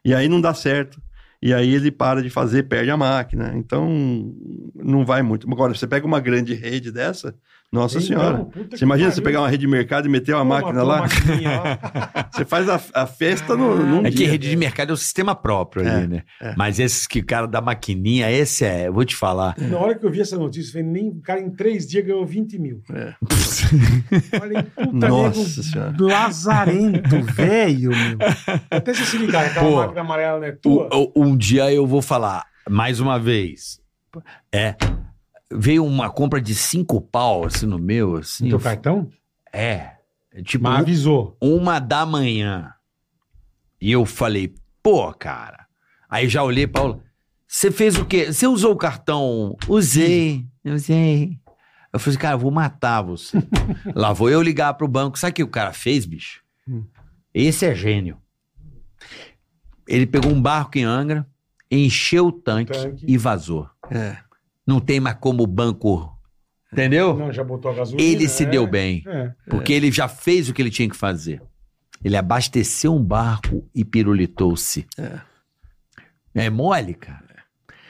E 0.04 0.14
aí 0.14 0.28
não 0.28 0.40
dá 0.40 0.54
certo. 0.54 1.00
E 1.40 1.54
aí 1.54 1.72
ele 1.74 1.90
para 1.92 2.20
de 2.22 2.30
fazer, 2.30 2.64
perde 2.64 2.90
a 2.90 2.96
máquina. 2.96 3.52
Então, 3.56 3.86
não 4.74 5.04
vai 5.04 5.22
muito. 5.22 5.50
Agora, 5.50 5.74
você 5.74 5.86
pega 5.86 6.06
uma 6.06 6.20
grande 6.20 6.54
rede 6.54 6.90
dessa, 6.90 7.34
nossa 7.70 7.98
Então, 7.98 8.06
senhora. 8.08 8.46
que 8.70 8.76
Você 8.78 8.84
imagina 8.84 9.10
você 9.10 9.16
pariu. 9.20 9.24
pegar 9.24 9.40
uma 9.42 9.48
rede 9.50 9.60
de 9.60 9.66
mercado 9.66 10.06
e 10.06 10.08
meter 10.08 10.34
uma 10.34 10.40
Toma, 10.42 10.54
máquina 10.60 10.82
lá? 10.82 11.04
Você 12.32 12.44
faz 12.44 12.68
a, 12.68 12.80
a 12.94 13.06
festa 13.06 13.56
no, 13.56 13.76
num 13.76 14.00
É 14.06 14.10
que 14.10 14.16
dia. 14.18 14.30
rede 14.30 14.48
de 14.48 14.56
mercado 14.56 14.90
é 14.90 14.92
o 14.92 14.96
sistema 14.96 15.34
próprio 15.34 15.86
ali, 15.86 16.04
É, 16.04 16.06
né? 16.06 16.22
é. 16.40 16.54
Mas 16.56 16.78
esses 16.78 17.06
que 17.06 17.18
o 17.20 17.26
cara 17.26 17.46
da 17.46 17.60
maquininha, 17.60 18.30
esse 18.30 18.64
é, 18.64 18.86
eu 18.88 18.92
vou 18.92 19.04
te 19.04 19.14
falar. 19.16 19.54
Na 19.58 19.78
hora 19.78 19.94
que 19.98 20.04
eu 20.06 20.10
vi 20.10 20.20
essa 20.20 20.38
notícia, 20.38 20.68
eu 20.68 20.72
falei, 20.84 20.86
nem, 20.86 21.08
o 21.10 21.20
cara 21.20 21.40
em 21.40 21.50
três 21.50 21.86
dias 21.86 22.04
ganhou 22.06 22.24
20 22.24 22.58
mil. 22.58 22.82
É. 22.94 23.14
Falei, 24.38 24.62
puta 24.62 25.08
Nossa 25.08 25.38
nego 25.38 25.62
Senhora. 25.62 25.94
lazarento, 25.98 27.20
velho, 27.34 27.90
meu. 27.90 28.18
Até 28.70 28.94
você 28.94 29.04
se 29.04 29.18
ligar, 29.18 29.46
aquela 29.46 29.68
Pô, 29.68 29.76
máquina 29.76 30.00
amarela 30.00 30.38
não 30.38 30.46
é 30.46 30.52
tua. 30.52 30.88
O- 30.92 31.12
o- 31.14 31.24
um 31.24 31.36
dia 31.36 31.72
eu 31.72 31.86
vou 31.86 32.00
falar, 32.02 32.44
mais 32.68 33.00
uma 33.00 33.18
vez. 33.18 33.80
É. 34.52 34.74
Veio 35.52 35.84
uma 35.84 36.10
compra 36.10 36.40
de 36.40 36.54
cinco 36.54 37.00
pau, 37.00 37.46
assim, 37.46 37.64
no 37.66 37.78
meu, 37.78 38.16
assim. 38.16 38.44
no 38.44 38.50
teu 38.50 38.58
eu- 38.58 38.62
cartão? 38.64 39.10
é. 39.52 39.92
Tipo, 40.44 40.64
Mas 40.64 40.80
avisou. 40.80 41.36
uma 41.40 41.80
da 41.80 42.06
manhã. 42.06 42.72
E 43.80 43.90
eu 43.90 44.04
falei, 44.06 44.54
pô, 44.82 45.12
cara. 45.12 45.66
Aí 46.08 46.28
já 46.28 46.44
olhei, 46.44 46.66
Paulo. 46.66 47.02
Você 47.46 47.72
fez 47.72 47.96
o 47.96 48.04
quê? 48.04 48.32
Você 48.32 48.46
usou 48.46 48.72
o 48.72 48.76
cartão? 48.76 49.56
Usei, 49.66 50.46
usei. 50.64 51.40
Eu 51.92 51.98
falei, 51.98 52.18
cara, 52.18 52.34
eu 52.34 52.38
vou 52.38 52.50
matar 52.52 53.02
você. 53.02 53.38
Lá 53.96 54.12
vou 54.12 54.30
eu 54.30 54.40
ligar 54.42 54.74
pro 54.74 54.86
banco. 54.86 55.18
Sabe 55.18 55.30
o 55.32 55.34
que 55.34 55.42
o 55.42 55.48
cara 55.48 55.72
fez, 55.72 56.04
bicho? 56.06 56.42
Hum. 56.68 56.84
Esse 57.34 57.64
é 57.66 57.74
gênio. 57.74 58.18
Ele 59.88 60.06
pegou 60.06 60.30
um 60.30 60.40
barco 60.40 60.76
em 60.78 60.84
Angra, 60.84 61.26
encheu 61.70 62.26
o 62.26 62.32
tanque, 62.32 62.72
Tanque. 62.72 63.06
e 63.08 63.16
vazou. 63.16 63.68
É. 63.90 64.18
Não 64.68 64.80
tem 64.80 65.00
mais 65.00 65.16
como 65.18 65.44
o 65.44 65.46
banco. 65.46 66.14
Entendeu? 66.70 67.16
Não, 67.16 67.32
já 67.32 67.42
botou 67.42 67.70
a 67.70 67.74
gasolina. 67.74 68.06
Ele 68.06 68.28
se 68.28 68.44
é. 68.44 68.46
deu 68.46 68.66
bem. 68.66 69.02
É. 69.06 69.32
Porque 69.48 69.72
ele 69.72 69.90
já 69.90 70.06
fez 70.06 70.50
o 70.50 70.52
que 70.52 70.60
ele 70.60 70.70
tinha 70.70 70.90
que 70.90 70.94
fazer. 70.94 71.40
Ele 72.04 72.14
abasteceu 72.18 72.94
um 72.94 73.02
barco 73.02 73.66
e 73.74 73.82
pirulitou-se. 73.82 74.86
É. 76.34 76.50
mole, 76.50 76.92
cara. 76.92 77.27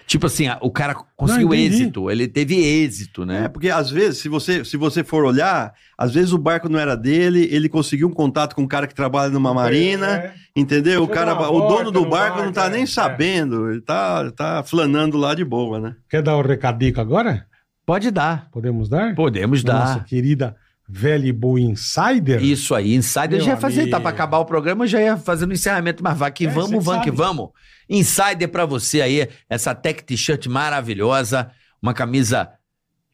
Tipo 0.08 0.26
assim, 0.26 0.46
a- 0.48 0.58
o 0.62 0.70
cara 0.70 0.94
conseguiu 1.14 1.48
Não, 1.48 1.54
êxito. 1.54 2.10
Ele 2.10 2.26
teve 2.26 2.56
êxito, 2.56 3.24
É, 3.24 3.26
né? 3.26 3.48
porque 3.48 3.68
às 3.68 3.90
vezes, 3.90 4.18
se 4.22 4.28
você, 4.28 4.64
se 4.64 4.74
você 4.78 5.04
for 5.04 5.22
olhar, 5.22 5.74
às 5.98 6.14
vezes 6.14 6.32
o 6.32 6.38
barco 6.38 6.66
não 6.66 6.78
era 6.78 6.96
dele, 6.96 7.46
ele 7.52 7.68
conseguiu 7.68 8.08
um 8.08 8.12
contato 8.12 8.56
com 8.56 8.62
um 8.62 8.66
cara 8.66 8.86
que 8.86 8.94
trabalha 8.94 9.30
numa 9.30 9.52
marina, 9.52 10.06
É. 10.06 10.34
entendeu? 10.56 11.02
O, 11.02 11.08
cara, 11.08 11.38
o 11.50 11.68
dono 11.68 11.90
do 11.90 12.06
barco 12.06 12.42
não 12.42 12.50
tá 12.50 12.66
é, 12.66 12.70
nem 12.70 12.82
é. 12.84 12.86
sabendo, 12.86 13.70
ele 13.70 13.82
tá, 13.82 14.30
tá 14.30 14.62
flanando 14.64 15.18
lá 15.18 15.34
de 15.34 15.44
boa, 15.44 15.78
né? 15.78 15.94
Quer 16.08 16.22
dar 16.22 16.36
o 16.36 16.42
recadico 16.42 17.00
agora? 17.02 17.46
Pode 17.84 18.10
dar. 18.10 18.48
Podemos 18.50 18.88
dar? 18.88 19.14
Podemos 19.14 19.62
Nossa 19.62 19.96
dar. 19.98 20.04
querida 20.04 20.56
velha 20.88 21.26
e 21.26 21.32
boa 21.32 21.60
insider. 21.60 22.42
Isso 22.42 22.74
aí, 22.74 22.94
Insider 22.94 23.32
Meu 23.32 23.40
já 23.40 23.50
ia 23.52 23.56
fazer, 23.56 23.76
tá 23.76 23.96
amigo. 23.96 24.00
pra 24.00 24.10
acabar 24.10 24.38
o 24.38 24.44
programa, 24.46 24.86
já 24.86 25.00
ia 25.00 25.16
fazendo 25.16 25.52
encerramento, 25.52 26.02
mas 26.02 26.16
vai 26.16 26.32
que 26.32 26.46
É, 26.46 26.50
vamos, 26.50 26.84
que 27.04 27.10
vamos. 27.10 27.50
Insider 27.90 28.48
pra 28.48 28.64
você 28.64 29.02
aí, 29.02 29.28
essa 29.50 29.74
tech 29.74 30.02
t-shirt 30.02 30.46
maravilhosa, 30.46 31.50
uma 31.82 31.92
camisa 31.92 32.50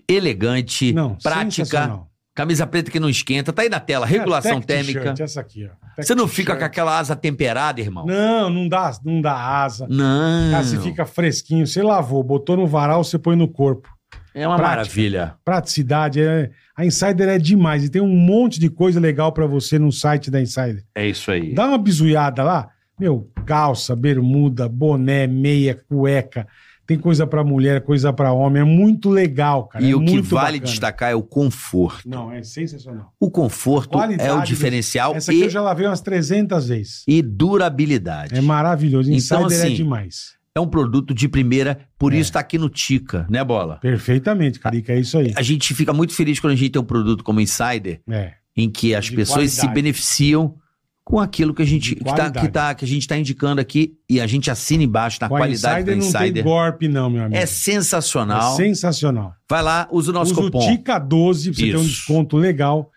elegante, 0.09 0.93
Não, 0.93 1.17
prática, 1.17 2.01
camisa 2.35 2.67
preta 2.67 2.91
que 2.91 3.01
não 3.01 3.09
esquenta, 3.09 3.53
tá 3.53 3.63
aí 3.63 3.69
na 3.69 3.81
tela, 3.81 4.07
regulação 4.07 4.59
É 4.59 4.61
tech 4.61 4.67
térmica. 4.67 5.23
Essa 5.23 5.41
aqui, 5.41 5.67
ó. 5.67 6.03
Você 6.03 6.15
não 6.15 6.29
fica 6.29 6.57
com 6.57 6.65
aquela 6.65 6.99
asa 6.99 7.17
temperada, 7.17 7.81
irmão? 7.81 8.05
Não, 8.07 8.51
não 8.51 8.69
dá, 8.69 8.93
não 9.05 9.21
dá 9.21 9.35
asa. 9.35 9.87
Não. 9.89 10.51
Cara, 10.51 10.65
você 10.65 10.81
fica 10.81 11.07
fresquinho. 11.07 11.67
Você 11.67 11.83
lavou, 11.83 12.23
botou 12.23 12.57
no 12.57 12.67
varal, 12.67 13.05
você 13.05 13.19
põe 13.19 13.37
no 13.37 13.47
corpo. 13.47 13.89
É 14.35 14.47
uma 14.47 14.57
prática. 14.57 14.77
maravilha. 14.79 15.35
Praticidade. 15.45 16.21
É... 16.21 16.51
A 16.77 16.85
Insider 16.85 17.29
é 17.29 17.39
demais. 17.39 17.85
E 17.85 17.89
tem 17.89 18.03
um 18.03 18.09
monte 18.09 18.59
de 18.59 18.69
coisa 18.69 18.99
legal 18.99 19.33
pra 19.33 19.47
você 19.47 19.79
no 19.79 19.93
site 19.93 20.31
da 20.31 20.41
Insider. 20.41 20.85
É 20.95 21.07
isso 21.09 21.31
aí. 21.31 21.55
Dá 21.55 21.67
uma 21.69 21.79
bizuiada 21.79 22.43
lá. 22.43 22.69
Meu, 22.99 23.31
calça, 23.47 23.95
bermuda, 23.97 24.69
boné, 24.69 25.27
meia, 25.27 25.75
cueca. 25.89 26.47
Tem 26.87 26.99
coisa 26.99 27.27
pra 27.27 27.43
mulher, 27.43 27.81
coisa 27.81 28.13
pra 28.13 28.33
homem. 28.33 28.61
É 28.61 28.65
muito 28.65 29.09
legal, 29.09 29.65
cara. 29.69 29.83
e 29.85 29.93
é 29.93 29.97
o 29.97 30.05
que 30.05 30.21
vale 30.21 30.59
bacana. 30.59 30.61
destacar 30.71 31.11
é 31.11 31.15
o 31.15 31.23
conforto. 31.23 32.07
Não, 32.09 32.31
é 32.31 32.43
sensacional. 32.43 33.11
O 33.19 33.31
conforto 33.31 33.91
Qualidade 33.97 34.29
é 34.29 34.33
o 34.35 34.41
do- 34.41 34.45
diferencial 34.47 35.15
Essa 35.15 35.31
aqui 35.33 35.41
e, 35.41 35.45
eu 35.45 35.51
já 35.51 35.63
lavei 35.63 35.87
umas 35.87 36.03
300 36.03 36.69
vezes. 36.69 37.03
e 37.09 37.23
durabilidade. 37.23 38.35
É 38.37 38.41
maravilhoso. 38.41 39.11
Insider 39.11 39.39
Então, 39.47 39.51
é 39.51 39.63
assim, 39.63 39.75
demais. 39.75 40.35
É 40.57 40.61
um 40.61 40.69
produto 40.69 41.13
de 41.13 41.27
primeira, 41.29 41.81
por 41.99 42.13
É. 42.13 42.17
isso 42.19 42.33
tá 42.33 42.39
aqui 42.39 42.57
no 42.59 42.69
Tica, 42.69 43.27
né, 43.29 43.43
Bola? 43.43 43.79
Perfeitamente, 43.81 44.61
Carica. 44.61 44.93
É 44.93 45.01
isso 45.01 45.19
aí. 45.19 45.33
A 45.37 45.43
gente 45.43 45.75
fica 45.75 45.93
muito 45.93 46.15
feliz 46.15 46.39
quando 46.39 46.53
a 46.53 46.57
gente 46.57 46.71
tem 46.71 46.81
um 46.81 46.85
produto 46.85 47.25
como 47.25 47.41
Insider, 47.41 48.01
É. 48.09 48.35
em 48.57 48.71
que 48.71 48.95
as 48.95 49.07
De 49.07 49.17
pessoas 49.17 49.51
se 49.51 49.57
qualidade. 49.63 49.75
beneficiam 49.83 50.55
com 51.03 51.19
aquilo 51.19 51.53
que 51.53 51.61
a 51.61 51.67
gente 51.67 51.91
De 51.91 51.97
que 51.97 52.05
tá, 52.05 52.31
que 52.31 52.49
tá- 52.49 52.77
a 52.81 52.87
gente 52.87 53.07
tá 53.09 53.19
indicando 53.19 53.61
aqui 53.61 53.95
e 54.09 54.21
a 54.21 54.27
gente 54.29 54.49
assina 54.49 54.85
embaixo 54.85 55.19
na 55.21 55.29
Com 55.29 55.37
qualidade 55.37 55.81
Insider 55.81 55.97
do 55.97 56.05
não 56.05 56.13
tem 56.13 56.21
Insider. 56.23 56.45
golpe, 56.45 56.89
não, 56.89 57.11
meu 57.11 57.25
amigo. 57.25 57.37
É 57.37 57.47
sensacional. 57.47 58.55
É 58.55 58.57
sensacional. 58.57 59.35
Vai 59.51 59.61
lá, 59.63 59.89
usa 59.91 60.13
o 60.13 60.15
nosso 60.15 60.33
Usa 60.33 60.41
cupom. 60.43 60.59
o 60.59 60.71
TICA12 60.71 61.51
pra 61.51 61.55
você 61.61 61.71
ter 61.73 61.77
um 61.77 61.83
desconto 61.85 62.37
legal. 62.37 62.91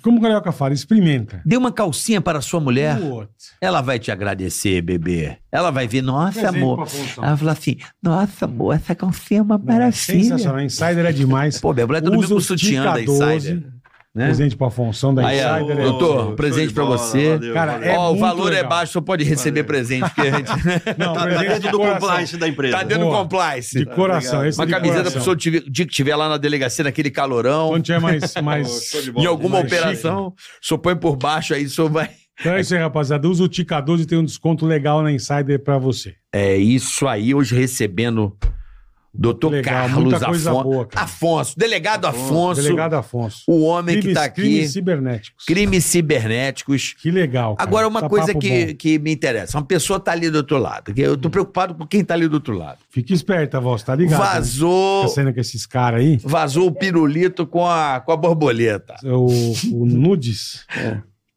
Como 0.00 0.18
o 0.18 0.20
Carioca 0.20 0.52
fala, 0.52 0.72
experimenta. 0.72 1.42
Dê 1.44 1.56
uma 1.56 1.72
calcinha 1.72 2.20
para 2.20 2.38
a 2.38 2.42
sua 2.42 2.60
mulher. 2.60 2.96
Putz. 3.00 3.54
Ela 3.60 3.80
vai 3.80 3.98
te 3.98 4.12
agradecer, 4.12 4.80
bebê. 4.80 5.36
Ela 5.50 5.72
vai 5.72 5.88
ver, 5.88 6.00
nossa, 6.00 6.40
Presente 6.40 6.56
amor. 6.56 6.86
Ela 7.16 7.26
vai 7.28 7.36
falar 7.36 7.52
assim, 7.52 7.76
nossa, 8.00 8.44
amor, 8.44 8.76
essa 8.76 8.94
calcinha 8.94 9.40
é 9.40 9.42
uma 9.42 9.56
é 9.56 9.58
maravilha. 9.58 9.92
sensacional. 9.92 10.60
Insider 10.60 11.06
é 11.06 11.12
demais. 11.12 11.60
Pô, 11.60 11.72
minha 11.72 11.86
mulher 11.86 12.00
tá 12.00 12.04
dormindo 12.06 12.24
Usa 12.24 12.34
com 12.34 12.34
o 12.34 12.38
o 12.38 12.40
sutiã 12.40 12.84
da 12.84 12.94
TICA12, 13.00 13.36
Insider. 13.36 13.72
Né? 14.14 14.26
Presente 14.26 14.56
pra 14.56 14.70
função 14.70 15.12
da 15.12 15.26
Aí, 15.26 15.38
Insider. 15.40 15.76
é 15.80 15.82
doutor, 15.82 16.36
presente 16.36 16.72
bola, 16.72 16.96
você. 16.96 17.30
valeu, 17.36 17.52
Cara, 17.54 17.72
valeu. 17.72 17.88
é 17.90 17.98
Ó, 17.98 18.12
o 18.12 18.16
valor 18.16 18.52
é 18.52 18.56
legal. 18.56 18.68
baixo, 18.70 18.92
só 18.92 19.00
pode 19.00 19.24
receber 19.24 19.62
Valeu. 19.62 19.64
presente. 19.66 20.04
Porque 20.08 20.20
a 20.20 20.30
gente 20.30 20.50
Não, 20.96 21.12
Tá, 21.14 21.20
tá 21.20 21.26
presente 21.26 21.48
dentro 21.48 21.60
de 21.62 21.70
do 21.70 21.78
coração. 21.78 22.00
compliance 22.00 22.36
da 22.36 22.48
empresa. 22.48 22.76
tá 22.76 22.82
dentro 22.84 23.04
do 23.04 23.10
Boa. 23.10 23.22
compliance. 23.22 23.76
De 23.76 23.86
coração. 23.86 24.40
Uma 24.40 24.66
de 24.66 24.72
camiseta 24.72 25.10
senhor 25.10 25.36
tiver- 25.36 25.62
dia 25.68 25.84
que 25.84 25.90
estiver 25.90 26.14
lá 26.14 26.28
na 26.28 26.36
delegacia, 26.36 26.84
naquele 26.84 27.10
calorão. 27.10 27.70
Quando 27.70 27.82
tiver 27.82 28.00
mais... 28.00 28.34
Mais... 28.40 28.94
Em 29.16 29.26
alguma 29.26 29.58
mais 29.60 29.66
operação, 29.66 30.28
o 30.28 30.34
senhor 30.64 30.78
põe 30.78 30.94
por 30.94 31.16
baixo 31.16 31.52
aí, 31.52 31.64
o 31.64 31.68
senhor 31.70 31.90
vai. 31.90 32.08
Então 32.38 32.52
é 32.52 32.60
isso 32.60 32.72
aí, 32.72 32.80
rapaziada. 32.80 33.28
Usa 33.28 33.42
o 33.42 33.48
TICA12 33.48 34.02
e 34.02 34.06
tem 34.06 34.18
um 34.18 34.24
desconto 34.24 34.64
legal 34.64 35.02
na 35.02 35.10
Insider 35.10 35.58
pra 35.62 35.76
você. 35.76 36.14
É 36.32 36.56
isso 36.56 37.08
aí, 37.08 37.34
hoje 37.34 37.54
recebendo 37.56 38.36
Doutor 39.16 39.50
Legal, 39.52 39.88
Carlos 39.88 40.14
Afon- 40.44 40.62
boa. 40.64 40.88
Afonso, 40.96 41.54
delegado 41.56 42.04
Afonso, 42.06 42.60
Delegado 42.60 42.94
Afonso. 42.94 43.44
o 43.46 43.62
homem 43.62 43.94
que 43.94 44.00
Crimes- 44.02 44.18
tá 44.18 44.24
aqui, 44.24 44.40
Crimes 44.42 44.72
cibernéticos. 44.72 45.44
crimes 45.46 45.84
cibernéticos. 45.84 46.94
Que 47.00 47.10
legal. 47.12 47.54
cara. 47.54 47.68
Agora, 47.68 47.86
uma 47.88 48.00
Tá 48.00 48.08
coisa 48.08 48.34
que, 48.34 48.66
bom. 48.66 48.74
que 48.76 48.98
me 48.98 49.12
interessa: 49.12 49.56
uma 49.56 49.64
pessoa 49.64 50.00
tá 50.00 50.10
ali 50.12 50.28
do 50.30 50.38
outro 50.38 50.58
lado. 50.58 50.92
que 50.92 51.00
Eu 51.00 51.16
tô 51.16 51.30
preocupado 51.30 51.74
com 51.74 51.86
quem 51.86 52.04
tá 52.04 52.14
ali 52.14 52.26
do 52.26 52.34
outro 52.34 52.56
lado. 52.58 52.78
Fique 52.90 53.12
esperta, 53.14 53.60
voz, 53.60 53.82
tá 53.84 53.94
ligado? 53.94 54.18
né? 54.20 54.26
Vazou, 54.26 55.02
Tá 55.02 55.08
saindo 55.08 55.32
com 55.32 55.40
esses 55.40 55.64
caras 55.64 56.00
aí. 56.00 56.18
vazou 56.24 56.66
o 56.66 56.72
pirulito 56.72 57.46
com 57.46 57.64
a, 57.66 58.00
com 58.00 58.10
a 58.10 58.16
borboleta. 58.16 58.96
O, 59.04 59.26
o 59.72 59.86
nudes. 59.86 60.66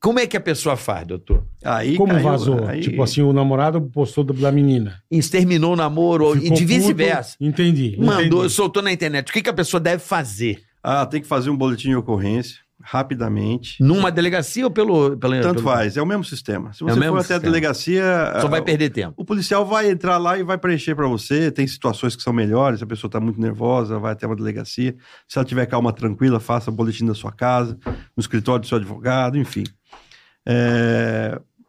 Como 0.08 0.20
é 0.20 0.26
que 0.26 0.38
a 0.38 0.40
pessoa 0.40 0.78
faz, 0.78 1.06
doutor? 1.06 1.44
Aí 1.66 1.98
Como 1.98 2.14
caiu, 2.14 2.24
vazou? 2.24 2.66
aí- 2.66 2.80
Tipo 2.80 3.04
assim, 3.04 3.22
o 3.22 3.34
namorado 3.34 3.82
postou 3.82 4.24
do- 4.24 4.32
da 4.32 4.50
menina. 4.54 5.02
Exterminou 5.12 5.74
o 5.74 5.76
namoro 5.76 6.28
ou- 6.28 6.38
e 6.38 6.44
Ficou 6.44 6.58
de 6.58 6.64
vice-versa. 6.66 7.36
Entendi. 7.42 7.98
Mandou, 8.00 8.40
entendi. 8.40 8.54
soltou 8.54 8.82
na 8.82 8.90
internet. 8.90 9.30
O 9.30 9.34
que, 9.34 9.42
que 9.42 9.50
a 9.50 9.54
pessoa 9.54 9.82
deve 9.82 10.02
fazer? 10.02 10.62
Ah, 10.82 11.06
tem 11.06 11.20
que 11.20 11.28
fazer 11.28 11.50
um 11.50 11.58
boletim 11.58 11.90
de 11.90 11.96
ocorrência 11.98 12.56
rapidamente. 12.82 13.84
Numa 13.84 14.10
delegacia 14.10 14.64
ou 14.64 14.72
pelo. 14.72 15.18
pelo 15.18 15.34
Tanto 15.42 15.56
pelo- 15.56 15.64
faz, 15.66 15.98
é 15.98 16.02
o 16.02 16.06
mesmo 16.06 16.24
sistema. 16.24 16.72
Se 16.72 16.84
É 16.84 16.88
você 16.88 17.00
mesmo 17.00 17.16
for 17.18 17.26
até 17.26 17.34
a 17.34 17.40
delegacia, 17.40 18.02
Só 18.40 18.48
ah, 18.48 18.50
vai 18.50 18.62
perder 18.62 18.90
tempo. 18.92 19.14
o 19.18 19.26
policial 19.26 19.66
vai 19.66 19.90
entrar 19.92 20.18
lá 20.18 20.38
e 20.38 20.44
vai 20.44 20.58
preencher 20.58 20.96
para 20.96 21.08
você. 21.08 21.52
Tem 21.52 21.68
situações 21.68 22.16
que 22.16 22.24
são 22.24 22.32
melhores, 22.32 22.80
se 22.80 22.84
a 22.86 22.88
pessoa 22.88 23.10
está 23.10 23.20
muito 23.20 23.42
nervosa, 23.42 24.00
vai 24.00 24.14
até 24.14 24.26
uma 24.26 24.38
delegacia. 24.38 24.96
Se 25.28 25.38
ela 25.38 25.44
tiver 25.46 25.66
calma, 25.66 25.92
tranquila, 25.92 26.40
faça 26.40 26.72
o 26.72 26.74
boletim 26.74 27.06
da 27.06 27.14
sua 27.14 27.32
casa, 27.34 27.78
no 27.86 28.22
escritório 28.22 28.62
do 28.62 28.68
seu 28.68 28.78
advogado, 28.78 29.38
enfim. 29.38 29.64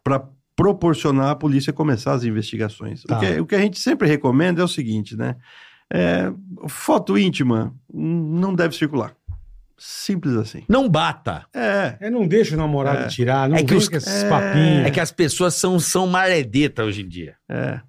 Para 0.03 0.23
proporcionar 0.57 1.31
a 1.31 1.37
polícia 1.37 1.73
começar 1.73 2.13
as 2.13 2.25
investigações. 2.25 3.03
Tá. 3.05 3.17
O, 3.17 3.21
que, 3.21 3.41
o 3.41 3.47
que 3.47 3.55
a 3.55 3.61
gente 3.61 3.79
sempre 3.79 4.09
recomenda 4.09 4.61
é 4.61 4.65
o 4.65 4.69
seguinte, 4.69 5.17
né? 5.17 5.37
É, 5.93 6.31
foto 6.69 7.17
íntima 7.17 7.75
não 7.93 8.55
deve 8.55 8.75
circular. 8.77 9.15
Simples 9.81 10.35
assim. 10.35 10.65
Não 10.69 10.89
bata. 10.89 11.47
É. 11.55 11.97
É, 12.01 12.11
não 12.11 12.27
deixa 12.27 12.55
o 12.57 12.59
namorado 12.59 13.05
É. 13.05 13.07
tirar, 13.07 13.49
não 13.49 13.57
É 13.57 13.63
que 13.63 13.75
os- 13.75 13.89
esses 13.91 14.25
é, 14.25 14.29
papinhos. 14.29 14.87
É 14.87 14.91
que 14.91 14.99
as 14.99 15.13
pessoas 15.13 15.55
são, 15.55 15.79
são 15.79 16.07
maredeta 16.09 16.83
hoje 16.85 17.03
em 17.03 17.09
dia. 17.09 17.37
É. 17.49 17.81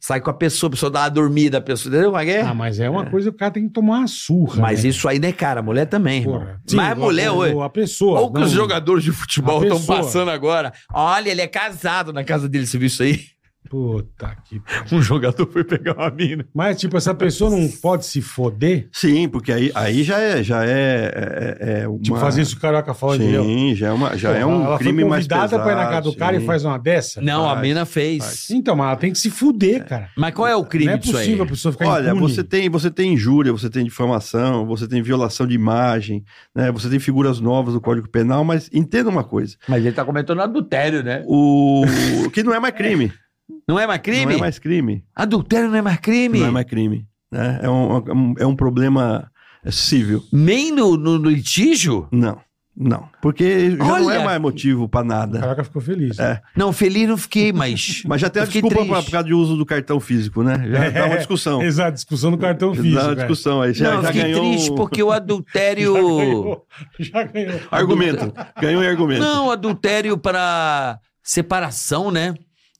Sai 0.00 0.20
com 0.20 0.30
a 0.30 0.34
pessoa, 0.34 0.68
a 0.68 0.70
pessoa 0.70 0.90
dá 0.90 1.00
uma 1.02 1.08
dormida, 1.08 1.58
a 1.58 1.60
pessoa. 1.60 1.90
Entendeu? 1.92 2.10
Como 2.10 2.22
é 2.22 2.24
que 2.24 2.30
é? 2.30 2.40
Ah, 2.42 2.54
mas 2.54 2.78
é 2.78 2.88
uma 2.88 3.06
coisa 3.06 3.30
que 3.30 3.34
o 3.36 3.38
cara 3.38 3.50
tem 3.50 3.66
que 3.66 3.72
tomar 3.72 3.98
uma 3.98 4.06
surra. 4.06 4.60
Mas 4.60 4.84
né? 4.84 4.90
isso 4.90 5.08
aí 5.08 5.18
não 5.18 5.28
é 5.28 5.32
cara, 5.32 5.60
a 5.60 5.62
mulher 5.62 5.86
também, 5.86 6.20
irmão. 6.20 6.38
Porra. 6.40 6.60
Sim, 6.66 6.76
Mas 6.76 6.92
a 6.92 6.94
mulher, 6.94 7.30
hoje. 7.30 7.60
A 7.60 7.68
pessoa. 7.68 8.18
Olha 8.20 8.26
o 8.26 8.32
que 8.32 8.40
não- 8.40 8.46
os 8.46 8.52
jogadores 8.52 9.02
de 9.02 9.12
futebol 9.12 9.62
estão 9.62 9.84
passando 9.84 10.30
agora. 10.30 10.72
Olha, 10.92 11.30
ele 11.30 11.40
é 11.40 11.46
casado 11.48 12.12
na 12.12 12.22
casa 12.22 12.48
dele, 12.48 12.66
você 12.66 12.78
viu 12.78 12.86
isso 12.86 13.02
aí? 13.02 13.20
Puta 13.68 14.36
que. 14.44 14.60
Um 14.92 15.02
jogador 15.02 15.46
foi 15.50 15.64
pegar 15.64 15.94
uma 15.94 16.10
mina. 16.10 16.46
Mas, 16.54 16.78
tipo, 16.78 16.96
essa 16.96 17.14
pessoa 17.14 17.50
não 17.50 17.68
pode 17.68 18.06
se 18.06 18.22
foder? 18.22 18.88
Sim, 18.92 19.28
porque 19.28 19.52
aí, 19.52 19.70
aí 19.74 20.02
já 20.02 20.18
é, 20.18 20.42
já 20.42 20.64
é, 20.64 21.56
é, 21.60 21.80
é 21.82 21.88
uma... 21.88 21.98
Tipo, 21.98 22.16
fazer 22.18 22.42
isso 22.42 22.52
que 22.52 22.58
o 22.58 22.62
Carioca 22.62 22.94
falando 22.94 23.20
de 23.20 23.32
eu. 23.32 23.44
Sim, 23.44 23.74
já 23.74 23.88
é, 23.88 23.92
uma, 23.92 24.16
já 24.16 24.30
é 24.32 24.40
Pô, 24.42 24.48
um 24.48 24.64
ela 24.64 24.78
crime 24.78 25.04
mais 25.04 25.26
pesado. 25.26 25.50
convidada 25.50 25.62
pra 25.62 25.72
ir 25.72 25.84
na 25.84 25.90
casa 25.90 26.02
do 26.02 26.16
cara 26.16 26.36
sim. 26.38 26.42
e 26.42 26.46
faz 26.46 26.64
uma 26.64 26.78
dessa? 26.78 27.20
Não, 27.20 27.44
a 27.44 27.50
Faz, 27.50 27.62
mina 27.62 27.84
fez. 27.84 28.24
faz. 28.24 28.50
Então, 28.50 28.74
mas 28.76 28.86
ela 28.88 28.96
tem 28.96 29.12
que 29.12 29.18
se 29.18 29.30
fuder, 29.30 29.84
cara. 29.86 30.08
Mas 30.16 30.34
qual 30.34 30.46
é 30.48 30.56
o 30.56 30.64
crime 30.64 30.86
não 30.86 30.92
é 30.94 30.98
possível 30.98 31.44
a 31.44 31.46
pessoa 31.46 31.72
ficar 31.72 31.88
Olha, 31.88 32.10
impune. 32.10 32.20
você 32.32 32.42
tem, 32.44 32.68
você 32.68 32.90
tem 32.90 33.12
injúria, 33.14 33.52
você 33.52 33.68
tem 33.68 33.84
difamação, 33.84 34.66
você 34.66 34.86
tem 34.88 35.02
violação 35.02 35.46
de 35.46 35.54
imagem, 35.54 36.24
né? 36.54 36.70
Você 36.72 36.88
tem 36.88 36.98
figuras 36.98 37.40
novas 37.40 37.74
do 37.74 37.80
Código 37.80 38.08
Penal, 38.08 38.44
mas 38.44 38.68
entenda 38.72 39.08
uma 39.10 39.24
coisa: 39.24 39.56
Mas 39.68 39.84
ele 39.84 39.94
tá 39.94 40.04
comentando 40.04 40.40
adultério, 40.40 41.02
né? 41.02 41.22
o 41.26 41.84
que 42.32 42.42
não 42.42 42.54
é 42.54 42.60
mais 42.60 42.74
crime, 42.74 43.12
Não 43.66 43.78
é 43.78 43.86
mais 43.86 44.00
crime? 44.00 44.26
não 44.26 44.32
é 44.32 44.36
mais 44.38 44.58
crime, 44.58 45.04
Adultério 45.14 45.68
não 45.68 45.76
é 45.76 45.82
mais 45.82 45.98
crime? 45.98 46.38
não 46.40 46.46
é 46.48 46.50
mais 46.50 46.66
crime, 46.66 47.06
né? 47.30 47.60
É 47.62 47.68
um, 47.68 47.96
é 47.96 48.12
um, 48.12 48.34
é 48.40 48.46
um 48.46 48.56
problema 48.56 49.30
civil. 49.70 50.22
Nem 50.32 50.72
no, 50.72 50.96
no 50.96 51.16
litígio? 51.30 52.08
Não, 52.12 52.38
não, 52.80 53.08
porque 53.20 53.72
já 53.72 53.76
não 53.76 53.90
Olha! 54.06 54.14
é 54.14 54.24
mais 54.24 54.40
motivo 54.40 54.88
pra 54.88 55.00
O 55.00 55.04
nada. 55.04 55.40
Carioca 55.40 55.64
ficou 55.64 55.82
feliz. 55.82 56.16
É. 56.18 56.40
Não, 56.56 56.72
feliz 56.72 57.08
não 57.08 57.16
fiquei, 57.16 57.52
mas. 57.52 58.02
Mas 58.06 58.20
já 58.20 58.30
tem 58.30 58.40
a 58.40 58.46
desculpa 58.46 58.84
pra, 58.86 59.02
por 59.02 59.10
causa 59.10 59.26
de 59.26 59.34
uso 59.34 59.56
do 59.56 59.66
cartão 59.66 59.98
físico, 59.98 60.44
né? 60.44 60.54
Já 60.70 60.90
dá 60.90 61.06
uma 61.06 61.16
discussão. 61.16 61.60
Exato, 61.60 61.94
discussão 61.94 62.30
do 62.30 62.38
cartão 62.38 62.72
físico. 62.72 62.94
Dá 62.94 63.06
uma 63.08 63.16
discussão 63.16 63.60
aí. 63.62 63.72
Já, 63.72 63.94
não, 63.94 64.02
já 64.02 64.08
fiquei 64.12 64.22
ganhou. 64.22 64.50
triste 64.50 64.74
porque 64.76 65.02
o 65.02 65.10
adultério. 65.12 65.94
Já 65.94 66.00
ganhou. 66.00 66.66
Já 67.00 67.22
ganhou. 67.24 67.60
Argumento. 67.70 68.32
Ganhou 68.60 68.84
em 68.84 68.86
argumento. 68.86 69.20
Não, 69.22 69.50
adultério 69.50 70.16
para 70.16 71.00
separação, 71.20 72.12
né? 72.12 72.34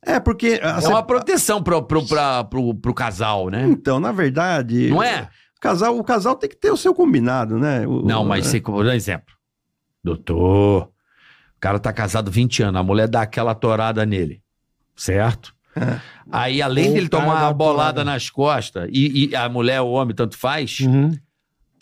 É, 0.04 0.20
porque. 0.20 0.60
É 0.62 0.80
se- 0.80 0.88
uma 0.88 1.02
proteção 1.02 1.62
pro, 1.62 1.82
pro, 1.82 2.06
pra- 2.06 2.44
pro, 2.44 2.74
pro 2.74 2.94
casal, 2.94 3.48
né? 3.50 3.66
Então, 3.68 3.98
na 4.00 4.12
verdade. 4.12 4.88
Não 4.88 5.02
é? 5.02 5.28
O 5.56 5.60
casal, 5.60 5.98
o 5.98 6.04
casal 6.04 6.36
tem 6.36 6.48
que 6.48 6.56
ter 6.56 6.70
o 6.70 6.76
seu 6.76 6.94
combinado, 6.94 7.58
né? 7.58 7.86
O- 7.86 8.02
Não, 8.02 8.24
mas 8.24 8.46
você, 8.46 8.60
por 8.60 8.86
exemplo, 8.86 9.34
doutor, 10.02 10.84
o 10.84 11.60
cara 11.60 11.78
tá 11.78 11.92
casado 11.92 12.30
20 12.30 12.62
anos, 12.62 12.80
a 12.80 12.84
mulher 12.84 13.08
dá 13.08 13.22
aquela 13.22 13.54
torada 13.54 14.06
nele, 14.06 14.40
certo? 14.96 15.52
Aí, 16.30 16.60
além 16.62 16.88
Ou 16.88 16.94
dele 16.94 17.08
tomar 17.08 17.42
uma 17.42 17.52
bolada 17.52 18.04
nas 18.04 18.30
costas, 18.30 18.88
e, 18.92 19.28
e 19.30 19.36
a 19.36 19.48
mulher 19.48 19.80
o 19.80 19.88
homem, 19.90 20.14
tanto 20.14 20.36
faz, 20.36 20.80
Uhum. 20.80 21.16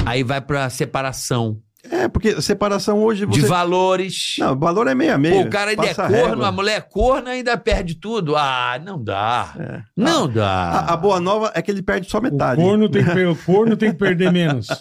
aí 0.04 0.22
vai 0.22 0.40
pra 0.40 0.68
separação 0.70 1.60
É, 1.96 2.08
porque 2.08 2.40
separação 2.42 2.98
hoje 3.02 3.24
você. 3.24 3.40
de 3.40 3.46
valores. 3.46 4.34
Não, 4.38 4.52
o 4.52 4.58
valor 4.58 4.86
é 4.86 4.94
meio 4.94 5.14
a 5.14 5.18
meio. 5.18 5.34
Pô, 5.36 5.40
o 5.42 5.50
cara 5.50 5.70
ainda 5.70 5.86
é 5.86 5.94
corno, 5.94 6.12
régua. 6.14 6.48
a 6.48 6.52
mulher 6.52 6.76
é 6.76 6.80
corno 6.80 7.28
ainda 7.28 7.56
perde 7.56 7.94
tudo. 7.94 8.36
Ah, 8.36 8.80
não 8.84 9.02
dá. 9.02 9.54
É. 9.58 9.82
Não 9.96 10.28
dá. 10.28 10.70
A, 10.70 10.92
a 10.92 10.96
boa 10.96 11.20
nova 11.20 11.50
é 11.54 11.62
que 11.62 11.70
ele 11.70 11.82
perde 11.82 12.10
só 12.10 12.18
O 12.18 12.22
metade. 12.22 12.60
corno, 12.60 12.88
tem 12.88 13.04
que, 13.04 13.10
per- 13.10 13.30
o 13.30 13.36
corno 13.36 13.76
tem 13.76 13.90
que 13.92 13.98
perder 13.98 14.30
menos. 14.32 14.66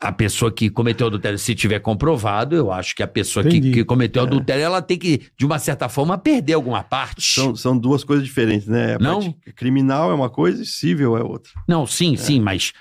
A 0.00 0.10
pessoa 0.10 0.50
que 0.50 0.70
cometeu 0.70 1.06
adultério, 1.06 1.38
se 1.38 1.54
tiver 1.54 1.78
comprovado, 1.78 2.56
eu 2.56 2.72
acho 2.72 2.96
que 2.96 3.02
a 3.02 3.06
pessoa 3.06 3.44
que, 3.44 3.60
que 3.60 3.84
cometeu 3.84 4.22
adultério, 4.22 4.64
ela 4.64 4.82
tem 4.82 4.98
que, 4.98 5.28
de 5.38 5.44
uma 5.46 5.58
certa 5.58 5.88
forma, 5.88 6.18
perder 6.18 6.54
alguma 6.54 6.82
parte. 6.82 7.22
São, 7.34 7.54
são 7.54 7.78
duas 7.78 8.02
coisas 8.02 8.24
diferentes, 8.24 8.66
né? 8.66 8.94
A 8.94 8.98
Não? 8.98 9.20
parte 9.20 9.52
criminal 9.54 10.10
é 10.10 10.14
uma 10.14 10.30
coisa 10.30 10.62
e 10.62 10.66
civil 10.66 11.16
é 11.16 11.22
outra. 11.22 11.52
Não, 11.68 11.86
sim, 11.86 12.16
sim, 12.16 12.40
mas 12.40 12.72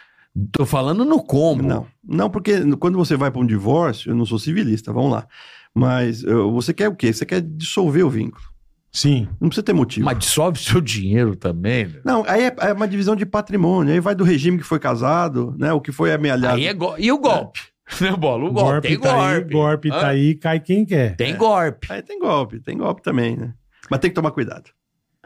tô 0.51 0.65
falando 0.65 1.03
no 1.05 1.23
combo. 1.23 1.63
Não, 1.63 1.87
não, 2.03 2.29
porque 2.29 2.75
quando 2.77 2.97
você 2.97 3.15
vai 3.15 3.31
para 3.31 3.41
um 3.41 3.45
divórcio, 3.45 4.11
eu 4.11 4.15
não 4.15 4.25
sou 4.25 4.39
civilista, 4.39 4.93
vamos 4.93 5.11
lá. 5.11 5.27
Mas 5.73 6.23
você 6.23 6.73
quer 6.73 6.89
o 6.89 6.95
quê? 6.95 7.13
Você 7.13 7.25
quer 7.25 7.41
dissolver 7.41 8.03
o 8.03 8.09
vínculo. 8.09 8.43
Sim. 8.91 9.27
Não 9.39 9.49
precisa 9.49 9.63
ter 9.63 9.73
motivo. 9.73 10.05
Mas 10.05 10.17
dissolve 10.17 10.57
seu 10.57 10.81
dinheiro 10.81 11.35
também. 11.35 11.85
né? 11.85 12.01
Não, 12.03 12.23
aí 12.27 12.45
é, 12.45 12.55
é 12.59 12.73
uma 12.73 12.87
divisão 12.87 13.15
de 13.15 13.25
patrimônio. 13.25 13.93
Aí 13.93 13.99
vai 13.99 14.15
do 14.15 14.23
regime 14.23 14.57
que 14.57 14.63
foi 14.63 14.79
casado, 14.79 15.55
né? 15.57 15.71
O 15.73 15.79
que 15.81 15.91
foi 15.91 16.11
amealhado. 16.11 16.55
Aí 16.55 16.65
é 16.65 16.73
go... 16.73 16.95
E 16.97 17.11
o 17.11 17.19
golpe? 17.19 17.59
Né, 18.01 18.11
Bola? 18.15 18.43
O 18.45 18.51
golpe. 18.51 18.87
Tem 18.87 18.99
tá 18.99 19.13
golpe. 19.13 19.23
aí, 19.23 19.43
golpe 19.43 19.89
Hã? 19.89 19.99
tá 19.99 20.07
aí, 20.07 20.35
cai 20.35 20.59
quem 20.59 20.85
quer. 20.85 21.15
Tem 21.15 21.35
golpe. 21.37 21.87
Aí 21.89 22.01
tem 22.01 22.19
golpe, 22.19 22.59
tem 22.59 22.77
golpe 22.77 23.01
também, 23.01 23.37
né? 23.37 23.53
Mas 23.89 23.99
tem 23.99 24.09
que 24.09 24.15
tomar 24.15 24.31
cuidado. 24.31 24.71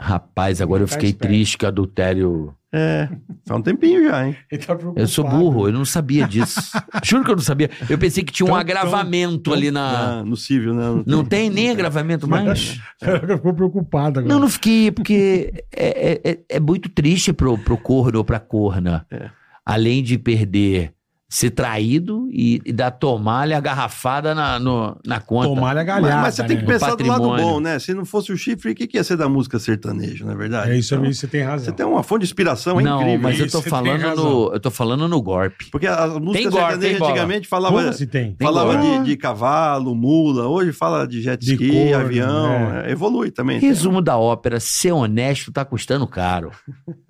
Rapaz, 0.04 0.60
agora 0.62 0.82
eu 0.84 0.88
Ficar 0.88 1.00
fiquei 1.00 1.10
esperto. 1.12 1.30
triste 1.30 1.58
que 1.60 1.66
o 1.66 1.68
adultério. 1.68 2.56
É, 2.74 3.08
faz 3.46 3.60
um 3.60 3.62
tempinho 3.62 4.04
já, 4.06 4.26
hein? 4.26 4.36
Tá 4.66 4.76
Eu 4.96 5.08
sou 5.08 5.30
burro, 5.30 5.68
eu 5.68 5.74
não 5.74 5.84
sabia 5.86 6.26
disso. 6.28 6.60
Juro 7.04 7.24
que 7.24 7.30
eu 7.32 7.36
não 7.36 7.44
sabia. 7.44 7.70
Eu 7.90 7.98
pensei 8.00 8.24
que 8.24 8.32
tinha 8.32 8.46
um 8.46 8.50
Então- 8.50 8.60
agravamento 8.60 9.54
ali 9.54 9.70
na. 9.70 10.20
Ah, 10.22 10.24
no 10.24 10.36
civil, 10.36 10.74
né? 10.74 11.04
Não 11.06 11.24
tem 11.24 11.50
nem 11.50 11.70
agravamento 11.70 12.28
mais? 12.28 12.80
Carioca 13.00 13.36
ficou 13.38 13.54
preocupado 13.54 14.20
agora. 14.22 14.34
Não, 14.34 14.40
não 14.42 14.50
fiquei, 14.50 14.90
porque 14.90 15.66
é, 15.72 16.12
é, 16.26 16.32
é- 16.32 16.40
é 16.50 16.60
muito 16.60 16.90
triste 16.90 17.32
pro, 17.34 17.58
pro 17.58 17.78
corno 17.78 18.18
ou 18.20 18.24
pra 18.26 18.40
corna. 18.40 19.06
É. 19.12 19.30
Além 19.64 20.02
de 20.02 20.18
perder, 20.18 20.94
ser 21.34 21.50
traído 21.52 22.28
e, 22.30 22.62
e 22.66 22.74
dar 22.74 22.92
tomar-lhe 22.92 23.54
a 23.54 23.60
garrafada 23.62 24.36
na, 24.36 24.60
no- 24.60 24.98
na 25.06 25.22
conta. 25.22 25.48
Tomar 25.48 25.72
a 25.72 25.76
Mas, 25.76 25.86
galhada. 25.86 26.22
mas 26.22 26.36
você 26.36 26.44
tem 26.44 26.58
que 26.58 26.64
né? 26.64 26.74
pensar 26.74 26.94
do 26.94 27.06
lado 27.08 27.24
bom, 27.24 27.62
né? 27.62 27.80
Se 27.80 27.94
não 27.94 28.04
fosse 28.04 28.34
o 28.34 28.38
chifre, 28.38 28.72
o 28.74 28.76
que, 28.76 28.86
que 28.86 28.98
ia 28.98 29.04
ser 29.06 29.16
da 29.16 29.30
música 29.30 29.58
sertanejo, 29.58 30.26
não 30.26 30.34
é 30.34 30.36
verdade? 30.36 30.72
É 30.72 30.78
isso 30.78 30.94
Então, 30.94 31.06
aí, 31.08 31.14
você 31.14 31.28
tem 31.28 31.42
razão. 31.42 31.64
Você 31.68 31.72
tem 31.72 31.86
uma 31.86 32.04
fonte 32.04 32.20
de 32.20 32.26
inspiração 32.26 32.82
não, 32.82 33.00
incrível. 33.00 33.22
mas 33.22 33.40
eu 33.40 33.46
Isso, 33.46 33.56
tô 33.58 33.64
tem 33.64 33.70
falando 33.70 34.16
no. 34.18 34.54
Eu 34.54 34.60
tô 34.60 34.70
falando 34.70 35.08
no 35.08 35.22
golpe. 35.22 35.70
Porque 35.72 35.88
a 35.88 36.06
música 36.20 36.50
golpe, 36.50 36.66
sertaneja 36.66 36.80
tem 36.90 36.98
bola. 37.00 37.12
antigamente 37.12 37.48
falava, 37.48 37.76
Como 37.82 37.94
se 37.94 38.08
tem? 38.08 38.34
Tem 38.36 38.46
falava 38.46 38.76
golpe. 38.76 39.00
de, 39.00 39.06
de 39.06 39.16
cavalo, 39.16 39.96
mula, 39.96 40.50
hoje 40.50 40.74
fala 40.74 41.08
de 41.08 41.22
jet 41.22 41.40
De 41.40 41.54
ski, 41.54 41.70
corno, 41.72 41.96
avião, 41.96 42.74
é. 42.76 42.90
é, 42.90 42.92
evolui 42.92 43.32
também. 43.32 43.58
Resumo 43.58 44.02
da 44.02 44.18
ópera: 44.18 44.60
ser 44.60 44.92
honesto 44.92 45.50
tá 45.50 45.64
custando 45.64 46.06
caro. 46.06 46.52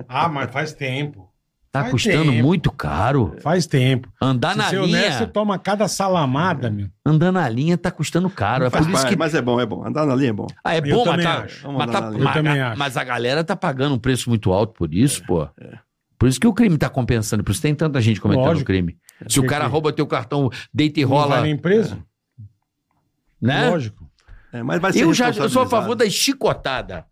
Ah, 0.08 0.30
mas 0.30 0.52
faz 0.52 0.74
tempo. 0.74 1.31
Tá 1.72 1.82
Faz 1.84 1.92
custando 1.92 2.32
tempo. 2.32 2.44
muito 2.46 2.70
caro. 2.70 3.38
Faz 3.42 3.66
tempo. 3.66 4.10
Andar 4.22 4.52
Se 4.52 4.58
na 4.58 4.64
ser 4.66 4.76
linha. 4.82 4.98
honesto, 5.00 5.18
você 5.20 5.28
toma 5.28 5.58
cada 5.58 5.88
salamada, 5.88 6.70
meu. 6.70 6.90
Andar 7.06 7.32
na 7.32 7.48
linha 7.48 7.78
tá 7.78 7.90
custando 7.90 8.30
caro. 8.30 8.66
É 8.66 8.70
Faz 8.70 8.86
por 8.86 8.94
isso 8.94 9.08
que. 9.08 9.16
Mas 9.16 9.34
é 9.34 9.42
bom, 9.42 9.58
é 9.58 9.66
bom. 9.66 9.86
Andar 9.88 10.06
na 10.06 10.14
linha 10.14 10.32
é 10.32 10.34
bom. 10.34 10.48
Ah, 10.66 10.76
é 10.76 10.80
Eu 10.80 10.82
bom, 10.98 11.06
mas, 11.06 11.24
tá, 11.24 11.46
mas, 11.72 11.92
tá- 11.92 12.12
mas- 12.44 12.60
acho. 12.60 12.80
mas 12.80 12.98
a 12.98 13.04
galera 13.06 13.42
tá 13.42 13.56
pagando 13.56 13.96
um 13.96 14.00
preço 14.00 14.28
muito 14.30 14.52
alto 14.52 14.74
por 14.74 14.94
isso, 14.94 15.24
pô. 15.26 15.48
Por 16.20 16.28
isso 16.28 16.42
que 16.42 16.46
o 16.48 16.54
crime 16.54 16.78
tá 16.78 16.90
compensando. 16.90 17.42
Por 17.42 17.52
isso 17.54 17.62
tem 17.62 17.74
tanta 17.74 18.02
gente 18.02 18.20
cometendo 18.20 18.46
Lógico. 18.48 18.66
crime. 18.66 18.98
Se 19.30 19.40
o 19.40 19.48
cara 19.48 19.66
rouba 19.66 19.94
teu 19.94 20.06
cartão, 20.06 20.50
deita 20.74 21.00
e 21.00 21.04
Não 21.04 21.10
rola, 21.12 21.36
vai 21.36 21.44
nem 21.44 21.58
preso? 21.58 22.04
né? 23.42 23.70
Lógico. 23.70 24.10
É, 24.54 24.62
mas 24.62 24.82
vai 24.82 24.92
ser 24.92 25.04
Eu 25.04 25.14
já 25.14 25.30
eu 25.30 25.50
sou 25.50 25.62
a 25.62 25.68
favor 25.68 25.96
da 25.96 26.08
chicotada. 26.10 27.06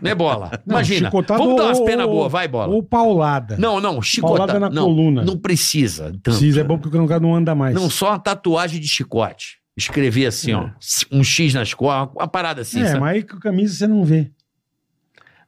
Né, 0.00 0.14
bola? 0.14 0.50
Não, 0.66 0.76
Imagina. 0.76 1.10
Vamos 1.10 1.56
dar 1.56 1.64
umas 1.64 1.80
penas 1.80 2.06
boas, 2.06 2.30
vai, 2.30 2.48
bola. 2.48 2.72
Ou 2.72 2.82
paulada. 2.82 3.56
Não, 3.58 3.80
não, 3.80 4.00
chicotada. 4.02 4.46
Paulada 4.46 4.60
na 4.60 4.70
não, 4.70 4.84
coluna. 4.84 5.24
não 5.24 5.36
precisa. 5.36 6.04
Tanto. 6.04 6.20
Precisa, 6.20 6.60
é 6.60 6.64
bom 6.64 6.78
porque 6.78 6.96
o 6.96 7.06
cara 7.06 7.20
não 7.20 7.34
anda 7.34 7.54
mais. 7.54 7.74
Não, 7.74 7.88
só 7.90 8.10
uma 8.10 8.18
tatuagem 8.18 8.80
de 8.80 8.88
chicote. 8.88 9.58
Escrever 9.76 10.26
assim, 10.26 10.52
ó. 10.52 10.70
Um 11.12 11.22
X 11.22 11.54
nas 11.54 11.72
costas, 11.72 12.14
uma 12.16 12.26
parada 12.26 12.62
assim. 12.62 12.80
é, 12.80 12.88
sabe? 12.88 13.00
mas 13.00 13.14
aí 13.16 13.22
com 13.22 13.36
a 13.36 13.40
camisa 13.40 13.74
você 13.74 13.86
não 13.86 14.04
vê. 14.04 14.30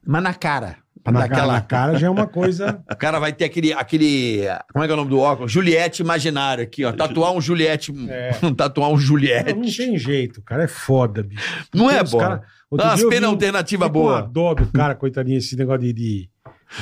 Mas 0.07 0.23
na 0.23 0.35
cara. 0.35 0.77
Na, 1.07 1.21
Daquela- 1.21 1.29
cara, 1.29 1.53
na 1.53 1.61
cara 1.63 1.99
já 1.99 2.07
é 2.07 2.11
uma 2.11 2.27
coisa. 2.27 2.83
O 2.91 2.97
cara 2.97 3.19
vai 3.19 3.33
ter 3.33 3.45
aquele, 3.45 3.73
aquele. 3.73 4.43
Como 4.73 4.85
é 4.85 4.87
que 4.87 4.91
é 4.93 4.95
o 4.95 4.97
nome 4.97 5.11
do 5.11 5.19
óculos? 5.19 5.51
Juliette 5.51 6.03
imaginário 6.03 6.63
aqui, 6.65 6.85
ó. 6.85 6.93
Tatuar 6.93 7.33
um 7.33 7.41
Juliette. 7.41 7.93
É. 8.09 8.31
Tatuar 8.57 8.89
um 8.89 8.93
Não, 8.93 8.99
Juliette. 8.99 9.55
não 9.55 9.63
tem 9.63 9.99
jeito, 9.99 10.41
o 10.41 10.43
cara 10.43 10.65
é 10.65 10.69
foda, 10.69 11.23
bicho. 11.23 11.43
Não 11.75 11.89
Tem 11.89 11.97
é, 11.99 12.05
bola. 12.05 12.23
cara- 12.23 12.43
eu 12.73 12.97
vi 12.97 13.09
penas 13.09 13.29
um- 13.31 13.33
alternativas 13.33 13.89
Fico 13.89 13.99
com 13.99 14.05
boas. 14.05 14.31
dó 14.31 14.55
do 14.55 14.67
cara, 14.67 14.95
coitadinho, 14.95 15.39
esse 15.39 15.57
negócio 15.57 15.81
de, 15.83 15.93
de, 15.93 16.31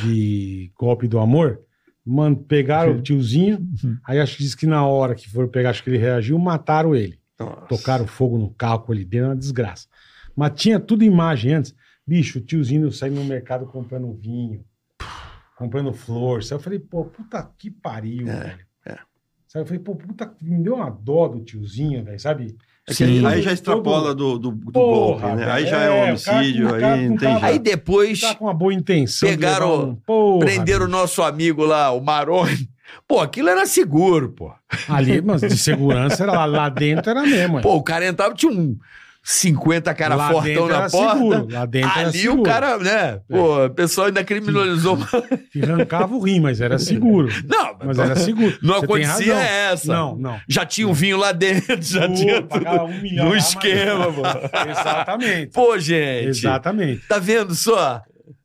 de 0.02 0.72
golpe 0.78 1.06
do 1.08 1.18
amor. 1.18 1.60
Mano, 2.04 2.36
pegaram 2.36 2.92
o 2.92 3.02
tiozinho, 3.02 3.58
aí 4.06 4.18
acho 4.18 4.36
que 4.36 4.42
diz 4.42 4.54
que 4.54 4.66
na 4.66 4.84
hora 4.86 5.14
que 5.14 5.28
foram 5.30 5.48
pegar, 5.48 5.70
acho 5.70 5.82
que 5.82 5.90
ele 5.90 5.98
reagiu, 5.98 6.38
mataram 6.38 6.94
ele. 6.94 7.18
Nossa. 7.38 7.66
Tocaram 7.68 8.06
fogo 8.06 8.38
no 8.38 8.50
carro 8.50 8.80
com 8.80 8.92
ele 8.94 9.04
dentro, 9.04 9.26
é 9.26 9.28
uma 9.30 9.36
desgraça. 9.36 9.86
Mas 10.34 10.52
tinha 10.54 10.80
tudo 10.80 11.04
imagem 11.04 11.54
antes. 11.54 11.74
Bicho, 12.08 12.38
o 12.38 12.40
tiozinho 12.40 12.90
saindo 12.90 13.16
no 13.16 13.24
mercado 13.26 13.66
comprando 13.66 14.10
vinho, 14.14 14.64
comprando 15.56 15.92
flor. 15.92 16.42
Sabe? 16.42 16.60
Eu 16.60 16.64
falei, 16.64 16.78
pô, 16.78 17.04
puta 17.04 17.46
que 17.58 17.70
pariu, 17.70 18.26
velho. 18.26 18.58
é. 18.86 18.96
Sabe? 19.46 19.62
Eu 19.62 19.66
falei, 19.66 19.78
pô, 19.82 19.94
puta, 19.94 20.32
me 20.40 20.62
deu 20.62 20.76
uma 20.76 20.88
dó 20.90 21.28
do 21.28 21.40
tiozinho, 21.40 22.02
velho, 22.04 22.18
sabe? 22.18 22.56
É 22.86 22.90
que 22.92 22.94
Sim. 22.94 23.26
aí 23.26 23.42
já 23.42 23.52
extrapola 23.52 24.14
do, 24.14 24.38
do, 24.38 24.50
do 24.50 24.70
golpe, 24.72 25.20
Porra, 25.20 25.34
né? 25.34 25.44
velho. 25.44 25.52
Aí 25.52 25.66
já 25.66 25.82
é, 25.82 25.86
É, 25.86 25.90
um 25.90 26.08
homicídio, 26.08 26.70
cara 26.70 26.94
aí 26.94 27.08
não 27.10 27.16
tem 27.18 27.28
tava- 27.34 27.46
Aí 27.46 27.52
jeito. 27.52 27.62
depois 27.64 28.20
Tá 28.22 28.34
com 28.34 28.44
uma 28.46 28.54
boa 28.54 28.72
intenção. 28.72 29.28
Pegaram- 29.28 29.90
um- 29.90 29.94
Porra, 29.96 30.38
prenderam 30.46 30.86
o 30.86 30.88
nosso 30.88 31.22
amigo 31.22 31.62
lá, 31.66 31.90
o 31.92 32.00
Maroni. 32.00 32.70
Pô, 33.06 33.20
aquilo 33.20 33.50
era 33.50 33.66
seguro, 33.66 34.30
pô. 34.32 34.50
Ali, 34.88 35.20
mas 35.20 35.42
de 35.42 35.56
segurança 35.58 36.22
era 36.22 36.32
lá, 36.32 36.44
lá 36.46 36.68
dentro 36.70 37.10
era 37.10 37.22
mesmo. 37.22 37.58
é. 37.58 37.62
Pô, 37.62 37.74
o 37.76 37.82
cara 37.82 38.06
entrava, 38.06 38.34
tinha 38.34 38.50
um 38.50 38.78
50 39.30 39.92
cara 39.94 40.14
Lá 40.14 40.30
fortão 40.30 40.66
na 40.68 40.88
porta. 40.88 41.18
seguro, 41.18 41.48
lá 41.50 41.66
dentro 41.66 41.90
Ali 42.00 42.08
o 42.08 42.12
seguro. 42.12 42.40
É. 42.50 42.52
cara, 42.54 42.78
né? 42.78 43.20
Pô, 43.28 43.66
o 43.66 43.70
pessoal 43.70 44.06
ainda 44.06 44.24
criminalizou. 44.24 44.98
Que 45.52 45.62
arrancava 45.62 46.14
o 46.14 46.18
rim, 46.18 46.40
mas 46.40 46.62
era 46.62 46.78
seguro. 46.78 47.28
Não, 47.46 47.76
Mas 47.84 47.98
era 47.98 48.16
seguro. 48.16 48.56
Não 48.62 48.76
Você 48.78 48.84
acontecia 48.86 49.34
essa. 49.34 49.92
Não, 49.92 50.16
não. 50.16 50.40
Já 50.48 50.64
tinha 50.64 50.88
um 50.88 50.94
vinho 50.94 51.18
lá 51.18 51.32
dentro, 51.32 51.76
já 51.82 52.08
Pô, 52.08 52.14
tinha 52.14 52.40
tudo 52.40 52.70
um 52.84 53.02
milhão 53.02 53.28
no 53.28 53.36
esquema, 53.36 54.10
pô. 54.10 54.22
Exatamente. 54.70 55.46
Pô, 55.48 55.78
gente. 55.78 56.28
Exatamente. 56.28 57.02
Tá 57.06 57.18
vendo 57.18 57.54
só? 57.54 58.00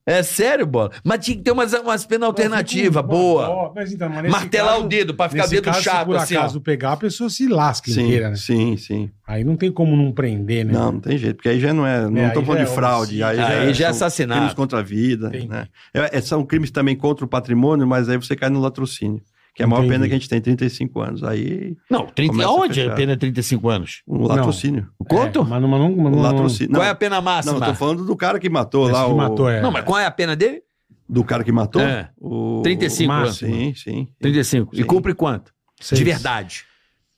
É 0.05 0.21
sério, 0.21 0.65
bola? 0.67 0.91
Mas 1.01 1.23
tinha 1.25 1.37
que 1.37 1.43
ter 1.43 1.51
umas, 1.51 1.71
umas 1.71 2.05
penas 2.05 2.27
alternativas, 2.27 3.01
Fico- 3.01 3.07
boa. 3.15 3.47
Ó, 3.49 3.71
mas 3.73 3.91
então, 3.93 4.09
mas 4.09 4.29
Martelar 4.29 4.73
caso- 4.73 4.85
o 4.85 4.87
dedo 4.89 5.13
pra 5.13 5.29
ficar 5.29 5.47
dedo 5.47 5.63
caso, 5.63 5.77
se 5.77 5.83
chato, 5.85 6.05
por 6.07 6.17
assim, 6.17 6.35
ó. 6.35 6.39
acaso 6.39 6.59
pegar, 6.59 6.91
a 6.91 6.97
pessoa 6.97 7.29
se 7.29 7.47
lasca 7.47 7.89
Sim, 7.89 8.01
inteira, 8.03 8.29
né? 8.31 8.35
sim, 8.35 8.75
sim. 8.75 9.09
Aí 9.25 9.45
não 9.45 9.55
tem 9.55 9.71
como 9.71 9.95
não 9.95 10.11
prender, 10.11 10.65
né? 10.65 10.73
Não, 10.73 10.91
não 10.91 10.99
tem 10.99 11.17
jeito, 11.17 11.37
porque 11.37 11.47
aí 11.47 11.59
já 11.59 11.73
não 11.73 11.87
é. 11.87 12.01
Não 12.09 12.17
É, 12.21 12.27
estou 12.27 12.41
aí 12.41 12.45
falando 12.45 12.59
já 12.59 12.65
de 12.65 12.71
é 12.71 12.75
fraude. 12.75 13.23
Aí, 13.23 13.35
homicídio. 13.37 13.55
já, 13.55 13.61
Aí 13.61 13.73
já 13.73 13.85
é 13.85 13.89
assassinato. 13.89 14.39
Crimes 14.39 14.53
contra 14.55 14.79
a 14.79 14.83
vida. 14.83 15.29
Né? 15.29 15.67
É, 15.93 16.17
é, 16.17 16.21
são 16.21 16.45
crimes 16.45 16.69
também 16.69 16.97
contra 16.97 17.23
o 17.23 17.27
patrimônio, 17.27 17.87
mas 17.87 18.09
aí 18.09 18.17
você 18.17 18.35
cai 18.35 18.49
no 18.49 18.59
latrocínio. 18.59 19.21
Que 19.55 19.61
é 19.61 19.65
a 19.65 19.67
maior 19.67 19.81
Entendi. 19.81 19.93
pena 19.93 20.07
que 20.07 20.13
a 20.13 20.17
gente 20.17 20.29
tem, 20.29 20.41
35 20.41 20.99
anos. 21.01 21.23
Aí, 21.23 21.77
Não, 21.89 22.07
30, 22.07 22.31
Começa 22.31 22.49
a 22.49 22.51
aonde 22.51 22.73
fechar. 22.73 22.91
a 22.91 22.95
pena 22.95 23.11
é 23.13 23.15
35 23.15 23.69
anos? 23.69 24.01
o 24.07 24.27
latrocínio. 24.27 24.87
Quanto? 25.07 25.41
É, 25.41 25.43
mas 25.43 25.61
não, 25.61 25.67
mas 25.69 25.79
não, 25.79 25.89
mas 25.95 26.05
O 26.07 26.09
não- 26.15 26.21
latrocínio. 26.23 26.71
Qual 26.71 26.81
Não, 26.81 26.87
é 26.87 26.89
a 26.89 26.95
pena 26.95 27.21
máxima? 27.21 27.59
não, 27.59 27.67
eu 27.67 27.71
tô 27.73 27.77
falando 27.77 28.03
do 28.03 28.15
cara 28.15 28.39
que 28.39 28.49
matou 28.49 28.85
esse 28.85 28.93
lá. 28.93 29.05
que 29.05 29.11
o... 29.11 29.15
matou, 29.17 29.49
é. 29.49 29.61
Não, 29.61 29.71
mas 29.71 29.83
qual 29.83 29.99
é 29.99 30.05
a 30.05 30.11
pena 30.11 30.35
dele? 30.35 30.61
Do 31.07 31.23
cara 31.23 31.43
que 31.43 31.51
matou? 31.51 31.81
É. 31.81 32.09
O... 32.19 32.61
35 32.63 33.11
o 33.11 33.15
anos. 33.15 33.37
Sim, 33.37 33.73
sim. 33.75 34.07
35. 34.19 34.73
E 34.73 34.77
Sim. 34.77 34.83
cumpre 34.85 35.13
quanto? 35.13 35.53
Seis. 35.79 35.99
De 35.99 36.03
verdade. 36.05 36.63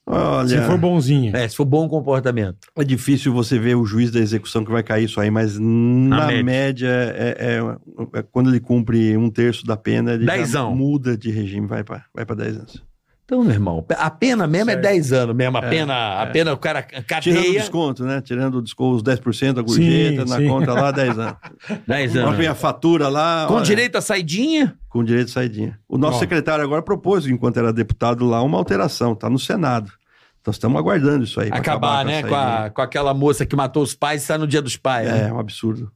Olha, 0.08 0.48
Se 0.48 0.60
for 0.62 0.78
bonzinho. 0.78 1.36
É, 1.36 1.48
se 1.48 1.56
for 1.56 1.64
bom 1.64 1.88
comportamento. 1.88 2.58
é 2.76 2.84
difícil 2.84 3.32
você 3.32 3.58
ver 3.58 3.74
o 3.74 3.84
juiz 3.84 4.10
da 4.12 4.20
execução 4.20 4.64
que 4.64 4.70
vai 4.70 4.82
cair 4.82 5.04
isso 5.06 5.20
aí, 5.20 5.30
mas 5.32 5.58
na, 5.58 6.26
média. 6.28 6.44
média, 6.44 6.88
é, 7.16 7.56
é- 7.58 8.18
é 8.20 8.22
quando 8.30 8.50
ele 8.50 8.60
cumpre 8.60 9.16
um 9.16 9.28
terço 9.28 9.66
da 9.66 9.76
pena, 9.76 10.12
ele 10.12 10.24
Dezão. 10.24 10.74
muda 10.76 11.16
de 11.16 11.30
regime, 11.30 11.66
vai 11.66 11.82
para 11.82 12.04
vai 12.14 12.24
pra 12.24 12.36
10 12.36 12.56
anos. 12.56 12.84
Então, 13.26 13.42
meu 13.42 13.52
irmão, 13.52 13.84
a 13.98 14.08
pena 14.08 14.46
mesmo 14.46 14.70
é 14.70 14.74
Certo. 14.74 14.84
10 14.84 15.12
anos 15.12 15.34
mesmo. 15.34 15.58
A 15.58 15.60
É, 15.60 15.68
pena, 15.68 15.94
a 16.20 16.22
é. 16.22 16.26
pena, 16.26 16.52
o 16.52 16.56
cara 16.56 16.80
Tirando 16.80 17.00
o 17.00 17.04
cadeia, 17.42 17.60
desconto, 17.60 18.04
né? 18.04 18.20
Tirando 18.20 18.58
o 18.58 18.62
desconto, 18.62 18.94
os 18.96 19.02
10% 19.02 19.52
da 19.54 19.62
gorjeta, 19.62 20.22
Sim, 20.24 20.30
na 20.30 20.36
sim. 20.36 20.46
conta 20.48 20.72
lá, 20.72 20.92
10 20.92 21.18
anos. 21.18 21.34
10 21.88 22.14
Mas 22.14 22.16
anos. 22.16 22.36
vem 22.36 22.46
a 22.46 22.54
fatura 22.54 23.08
lá. 23.08 23.46
Com 23.48 23.54
olha, 23.54 23.64
direito 23.64 23.96
a 23.98 24.00
saidinha? 24.00 24.76
Com 24.88 25.02
direito 25.02 25.26
de 25.26 25.32
saidinha. 25.32 25.76
O 25.88 25.98
nosso 25.98 26.18
Ó. 26.18 26.20
secretário 26.20 26.62
agora 26.62 26.82
propôs, 26.82 27.26
enquanto 27.26 27.56
era 27.56 27.72
deputado 27.72 28.24
lá, 28.24 28.40
uma 28.42 28.58
alteração, 28.58 29.12
tá 29.12 29.28
no 29.28 29.40
Senado. 29.40 29.90
Então 30.40 30.52
estamos 30.52 30.78
aguardando 30.78 31.24
isso 31.24 31.40
aí. 31.40 31.48
Acabar, 31.50 32.04
né? 32.04 32.22
com 32.22 32.28
a 32.28 32.30
Com, 32.30 32.36
a- 32.36 32.70
com 32.70 32.82
aquela 32.82 33.12
moça 33.12 33.44
que 33.44 33.56
matou 33.56 33.82
os 33.82 33.92
pais 33.92 34.22
e 34.22 34.26
sai 34.26 34.38
no 34.38 34.46
dia 34.46 34.62
dos 34.62 34.76
pais. 34.76 35.08
É, 35.08 35.24
né? 35.24 35.32
um 35.32 35.40
absurdo. 35.40 35.90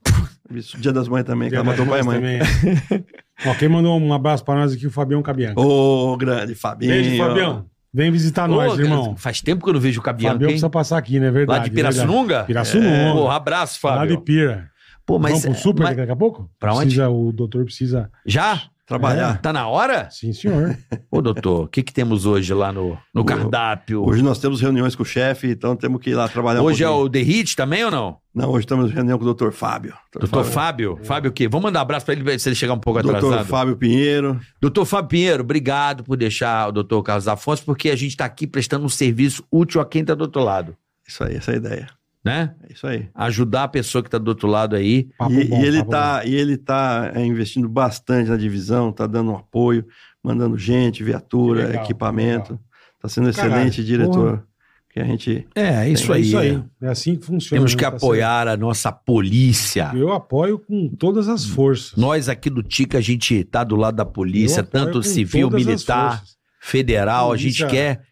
Dia 0.81 0.93
das 0.93 1.07
Mães 1.07 1.23
também, 1.23 1.49
que 1.49 1.55
Dia 1.55 1.61
ela 1.61 1.77
das 1.77 1.79
matou 1.79 1.87
pai 1.87 2.01
e 2.01 2.05
Mães 2.05 2.21
mãe. 2.21 3.05
Ó, 3.47 3.55
quem 3.55 3.69
mandou 3.69 3.99
um 3.99 4.13
abraço 4.13 4.45
pra 4.45 4.55
nós 4.55 4.73
aqui, 4.73 4.87
o 4.87 4.91
Fabião 4.91 5.23
Cabianca. 5.23 5.61
Ô, 5.61 6.17
grande 6.17 6.55
Fabinho. 6.55 6.93
Beijo, 6.93 7.17
Fabião. 7.17 7.67
Vem 7.93 8.11
visitar 8.11 8.47
nós, 8.47 8.75
Pô, 8.75 8.81
irmão. 8.81 9.17
Faz 9.17 9.41
tempo 9.41 9.65
que 9.65 9.69
eu 9.71 9.75
não 9.75 9.81
vejo 9.81 10.01
o 10.01 10.03
Cabianca, 10.03 10.35
Fabião 10.35 10.49
hein? 10.49 10.53
precisa 10.55 10.71
passar 10.71 10.99
aqui, 10.99 11.19
né? 11.19 11.31
Verdade. 11.31 11.59
Lá 11.61 11.65
de 11.69 11.75
verdade. 11.75 11.97
Pirassununga? 11.97 12.45
Pirassununga. 12.45 13.13
Pô, 13.13 13.31
abraço, 13.31 13.79
Lá 13.87 14.07
de. 14.07 14.17
Pira. 14.19 14.71
Pô, 15.05 15.19
mas, 15.19 15.43
Vamos 15.43 15.45
pro 15.45 15.55
super 15.55 15.83
mas- 15.83 15.97
daqui 15.97 16.13
a 16.13 16.17
pouco? 16.17 16.49
Pra 16.59 16.73
onde? 16.73 16.85
Precisa, 16.85 17.09
o 17.09 17.33
doutor 17.33 17.65
precisa... 17.65 18.09
Já? 18.25 18.63
Trabalhar. 18.87 19.41
Tá 19.41 19.53
na 19.53 19.67
hora? 19.69 20.09
Sim, 20.11 20.33
senhor. 20.33 20.77
Ô, 21.11 21.21
doutor, 21.23 21.65
o 21.65 21.69
que, 21.69 21.83
que 21.83 21.93
temos 21.93 22.27
hoje 22.27 22.53
lá 22.55 22.73
no, 22.73 22.97
no 23.15 23.25
cardápio? 23.25 24.05
Hoje 24.05 24.23
nós 24.23 24.39
temos 24.39 24.61
reuniões 24.61 24.95
com 24.97 25.03
o 25.03 25.07
chefe, 25.07 25.49
então 25.49 25.75
temos 25.77 26.01
que 26.01 26.11
ir 26.11 26.15
lá 26.15 26.29
trabalhar 26.29 26.61
um 26.61 26.65
Hoje 26.65 26.83
é 26.85 26.87
pouquinho. 26.87 27.07
o 27.07 27.11
The 27.11 27.21
Hit 27.21 27.55
também 27.57 27.85
ou 27.85 27.91
não? 27.91 28.17
Não, 28.33 28.51
hoje 28.51 28.61
estamos 28.61 28.91
em 28.91 28.95
reunião 28.95 29.19
com 29.19 29.23
o 29.23 29.27
doutor 29.27 29.53
Fábio. 29.53 29.93
Doutor 30.13 30.45
Fábio? 30.45 30.99
Fábio 31.03 31.31
o 31.31 31.35
quê? 31.35 31.49
Vamos 31.49 31.65
mandar 31.65 31.81
um 31.81 31.83
abraço 31.83 32.07
pra 32.07 32.15
ele 32.15 32.39
se 32.39 32.49
ele 32.49 32.55
chegar 32.55 32.75
um 32.75 32.79
pouco 32.79 33.03
Doutor 33.03 33.19
atrasado. 33.19 33.47
Fábio 33.49 33.77
Pinheiro. 33.77 34.41
Doutor 34.61 34.85
Fábio 34.85 35.09
Pinheiro, 35.09 35.43
obrigado 35.43 36.05
por 36.05 36.17
deixar 36.17 36.69
o 36.69 36.73
doutor 36.73 37.03
Carlos 37.03 37.27
Afonso, 37.27 37.65
porque 37.65 37.91
a 37.91 37.97
gente 37.97 38.11
está 38.11 38.25
aqui 38.25 38.47
prestando 38.47 38.85
um 38.85 38.89
serviço 38.89 39.45
útil 39.51 39.81
a 39.81 39.85
quem 39.85 40.03
está 40.03 40.15
do 40.15 40.23
outro 40.23 40.45
lado, 40.45 40.77
Isso 41.07 41.25
aí, 41.25 41.35
essa 41.37 41.51
é 41.51 41.55
a 41.55 41.57
ideia. 41.57 41.87
né? 42.25 42.55
É 42.69 42.73
isso 42.73 42.87
aí. 42.87 43.09
Ajudar 43.17 43.65
a 43.65 43.69
pessoa 43.69 44.01
que 44.01 44.07
está 44.09 44.19
do 44.19 44.29
outro 44.29 44.47
lado 44.47 44.77
aí. 44.77 45.09
Papo 45.19 45.33
e, 45.33 45.45
bom, 45.49 45.61
e 45.61 45.67
ele 45.67 45.85
tá, 45.85 46.23
e 46.25 46.35
ele 46.35 46.57
tá 46.57 47.11
é, 47.13 47.25
investindo 47.25 47.69
bastante 47.69 48.31
na 48.31 48.37
divisão, 48.37 48.93
tá 48.93 49.09
dando 49.09 49.33
um 49.33 49.37
apoio, 49.37 49.85
mandando 50.23 50.57
gente, 50.57 51.03
viatura, 51.03 51.67
legal, 51.67 51.83
equipamento. 51.85 52.53
legal. 52.53 52.65
Tá 53.01 53.09
sendo 53.09 53.33
Caralho, 53.33 53.55
excelente 53.55 53.83
diretor. 53.85 54.47
Que 54.93 54.99
a 54.99 55.05
gente. 55.05 55.47
É, 55.55 55.71
bom. 55.73 55.79
É 55.79 55.89
isso 55.91 56.13
aí. 56.13 56.63
É 56.83 56.89
assim 56.89 57.15
que 57.17 57.25
funciona. 57.25 57.61
Temos 57.61 57.73
né? 57.73 57.79
que 57.79 57.85
Tá 57.85 57.97
apoiar 57.97 58.49
a 58.49 58.57
nossa 58.57 58.91
polícia. 58.91 59.93
Eu 59.95 60.13
apoio 60.13 60.59
com 60.59 60.89
todas 60.89 61.29
as 61.29 61.45
forças. 61.45 61.97
Nós 61.97 62.29
aqui 62.29 62.51
do 62.51 62.61
TICA, 62.63 62.99
a 62.99 63.01
gente 63.01 63.45
tá 63.45 63.63
do 63.63 63.77
lado 63.77 63.95
da 63.95 64.05
polícia, 64.05 64.65
tanto 64.65 65.01
civil, 65.03 65.49
militar, 65.49 66.23
federal. 66.61 67.33
A 67.33 67.37
gente 67.37 67.59
Polícia- 67.59 67.69
quer 67.69 68.03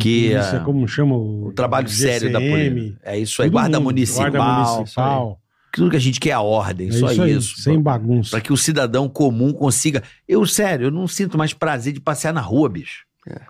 que 0.00 0.30
Polícia, 0.30 0.58
ah, 0.60 0.64
como 0.64 0.88
chama 0.88 1.14
o, 1.14 1.46
o 1.48 1.52
trabalho 1.52 1.88
sério 1.88 2.32
da 2.32 2.40
GCM, 2.40 2.70
polícia. 2.74 2.98
É 3.04 3.18
isso 3.18 3.42
aí, 3.42 3.48
guarda 3.48 3.78
mundo. 3.78 3.84
municipal. 3.84 4.30
Guarda 4.32 4.74
municipal. 4.74 5.40
Tudo 5.72 5.90
que 5.90 5.96
a 5.96 6.00
gente 6.00 6.18
quer 6.20 6.30
é 6.30 6.32
a 6.32 6.40
ordem, 6.40 6.88
É 6.88 6.92
só 6.92 7.10
isso 7.12 7.22
aí, 7.22 7.32
isso. 7.32 7.60
sem 7.60 7.80
bagunça. 7.80 8.30
Para 8.30 8.40
que 8.40 8.52
o 8.52 8.56
cidadão 8.56 9.08
comum 9.08 9.52
consiga. 9.52 10.02
Eu, 10.26 10.44
sério, 10.46 10.86
eu 10.86 10.90
não 10.90 11.06
sinto 11.06 11.36
mais 11.38 11.52
prazer 11.52 11.92
de 11.92 12.00
passear 12.00 12.32
na 12.32 12.40
rua, 12.40 12.68
bicho. 12.68 13.04
É. 13.28 13.40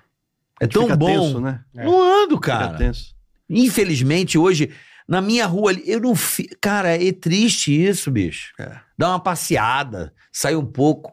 É, 0.60 0.66
tão 0.66 0.82
fica 0.82 0.96
bom. 0.96 1.06
tenso, 1.06 1.40
né? 1.40 1.60
É. 1.76 1.84
Não 1.84 2.00
ando, 2.24 2.36
Fica 2.36 2.58
cara. 2.58 2.76
tenso. 2.78 3.14
Infelizmente, 3.48 4.38
hoje, 4.38 4.70
na 5.08 5.20
minha 5.20 5.46
rua 5.46 5.70
ali, 5.70 5.82
eu 5.86 6.00
não. 6.00 6.14
Fi... 6.14 6.48
Cara, 6.60 6.96
é 7.02 7.12
triste 7.12 7.72
isso, 7.72 8.10
bicho. 8.10 8.52
É. 8.58 8.72
Dá 8.96 9.10
uma 9.10 9.20
passeada, 9.20 10.12
sai 10.32 10.54
um 10.56 10.64
pouco. 10.64 11.12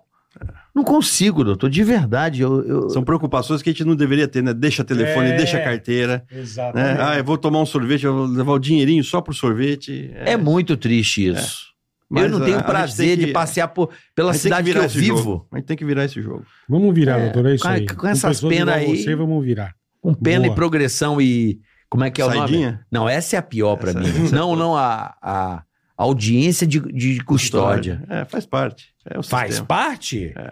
Não 0.74 0.84
consigo, 0.86 1.44
doutor, 1.44 1.70
de 1.70 1.84
verdade. 1.84 2.42
Eu, 2.42 2.64
eu- 2.66 2.90
São 2.90 3.04
preocupações 3.04 3.62
que 3.62 3.70
a 3.70 3.74
gente 3.74 3.84
não 3.84 3.96
deveria 3.96 4.28
ter, 4.28 4.42
né? 4.42 4.54
Deixa 4.54 4.84
telefone, 4.86 5.32
É. 5.32 5.36
deixa 5.36 5.60
carteira. 5.60 6.24
Exatamente. 6.32 6.98
Né? 6.98 7.04
Ah, 7.04 7.18
eu 7.18 7.24
vou 7.26 7.38
tomar 7.38 7.60
um 7.62 7.66
sorvete, 7.66 8.06
eu 8.06 8.14
vou 8.16 8.26
levar 8.26 8.54
o 8.54 8.60
dinheirinho 8.60 9.04
só 9.04 9.20
pro 9.20 9.34
sorvete. 9.34 10.10
É 10.16 10.38
muito 10.38 10.78
triste 10.78 11.28
isso. 11.28 11.71
Mas 12.12 12.24
eu 12.26 12.30
não 12.30 12.42
a- 12.42 12.46
tenho 12.46 12.60
a 12.60 12.64
prazer 12.64 13.08
tem 13.10 13.18
que- 13.20 13.26
de 13.28 13.32
passear 13.34 13.68
por, 13.70 13.90
pela 14.14 14.32
a 14.32 14.34
cidade 14.34 14.68
que, 14.68 14.74
virar 14.74 14.86
eu 14.86 14.90
vivo. 14.90 15.18
jogo. 15.18 15.48
A 15.52 15.58
gente 15.58 15.66
tem 15.66 15.78
que 15.78 15.86
virar 15.86 16.04
esse 16.06 16.22
jogo. 16.22 16.46
Vamos 16.68 16.94
virar, 16.94 17.20
É, 17.20 17.24
doutor, 17.30 17.50
é 17.50 17.56
isso 17.56 17.64
com- 17.64 17.70
aí. 17.70 17.86
com 17.88 18.08
essas 18.08 18.42
penas 18.42 18.76
aí- 18.76 18.98
Você, 19.04 19.16
vamos 19.16 19.44
virar. 19.46 19.74
Com 20.02 20.14
pena 20.14 20.46
Boa. 20.46 20.52
e 20.52 20.56
progressão 20.56 21.22
e. 21.22 21.60
Como 21.90 22.04
é 22.04 22.10
que 22.12 22.22
é 22.22 22.26
o 22.26 22.28
nome? 22.30 22.40
Saidinha? 22.40 22.86
Não, 22.92 23.08
essa 23.08 23.36
é 23.36 23.40
a 23.40 23.42
pior 23.42 23.76
pra 23.78 23.90
Essa- 23.92 24.00
mim. 24.00 24.28
é 24.28 24.32
Não, 24.32 24.56
não, 24.56 24.76
a, 24.78 25.16
a 25.22 25.64
audiência 25.98 26.66
de, 26.66 26.80
de 26.80 27.24
custódia. 27.24 28.02
É, 28.10 28.26
faz 28.26 28.46
parte. 28.46 28.88
É 29.10 29.20
o 29.20 29.24
Faz 29.24 29.48
sistema. 29.56 29.68
parte? 29.68 30.34
É. 30.36 30.52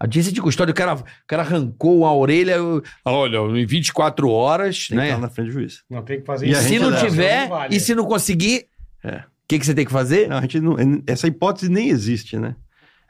Audiência 0.00 0.30
de 0.32 0.40
custódia, 0.40 0.70
o 0.70 0.74
cara, 0.74 0.94
o 0.94 1.04
cara 1.26 1.42
arrancou 1.42 2.06
a 2.06 2.14
orelha, 2.14 2.52
eu- 2.52 2.82
olha, 3.04 3.38
em 3.60 3.66
24 3.66 4.30
horas, 4.30 4.86
Tem 4.86 4.96
que 4.96 5.02
né? 5.02 5.08
estar 5.08 5.20
na 5.20 5.28
frente 5.28 5.46
do 5.48 5.52
juiz. 5.54 5.82
Não 5.90 6.02
tem 6.02 6.20
que 6.20 6.26
fazer 6.26 6.46
E 6.46 6.52
a 6.54 6.60
Se 6.60 6.78
não 6.78 6.96
tiver, 6.96 7.48
e 7.70 7.80
se 7.80 7.94
não 7.96 8.04
conseguir, 8.04 8.66
É. 9.04 9.24
que, 9.48 9.58
que 9.58 9.66
você 9.66 9.74
tem 9.74 9.84
que 9.84 9.92
fazer? 9.92 10.28
Não, 10.28 10.36
a 10.36 10.40
gente 10.42 10.60
não, 10.60 10.76
essa 11.06 11.26
hipótese 11.26 11.70
nem 11.70 11.88
existe, 11.88 12.38
né? 12.38 12.54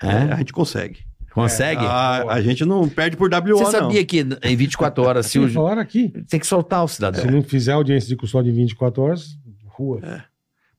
É? 0.00 0.32
A 0.32 0.36
gente 0.36 0.52
consegue. 0.52 1.00
Consegue? 1.32 1.84
A, 1.84 2.32
a 2.32 2.40
gente 2.40 2.64
não 2.64 2.88
perde 2.88 3.16
por 3.16 3.28
WO, 3.32 3.58
você 3.58 3.80
não. 3.80 3.86
sabia 3.86 4.04
que 4.04 4.26
em 4.42 4.56
24 4.56 5.04
horas, 5.04 5.26
se 5.26 5.38
o, 5.38 5.66
aqui. 5.66 6.12
tem 6.28 6.40
que 6.40 6.46
soltar 6.46 6.82
o 6.84 6.88
cidadão. 6.88 7.20
Se 7.22 7.30
não 7.30 7.42
fizer 7.42 7.72
audiência 7.72 8.08
de 8.08 8.16
custódia 8.16 8.50
em 8.50 8.54
24 8.54 9.02
horas, 9.02 9.36
rua. 9.66 10.00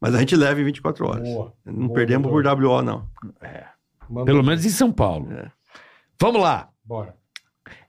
Mas 0.02 0.15
a 0.15 0.19
gente 0.19 0.36
leva 0.36 0.60
em 0.60 0.64
24 0.64 1.07
horas. 1.07 1.23
Boa. 1.23 1.53
Não 1.65 1.88
Boa, 1.88 1.94
perdemos 1.94 2.30
por 2.30 2.45
WO, 2.45 2.81
não. 2.81 3.07
Manda- 4.10 4.26
Pelo 4.26 4.44
menos 4.44 4.65
em 4.65 4.69
São 4.69 4.91
Paulo. 4.91 5.31
É. 5.31 5.52
Vamos 6.19 6.41
lá. 6.41 6.69
Bora. 6.84 7.14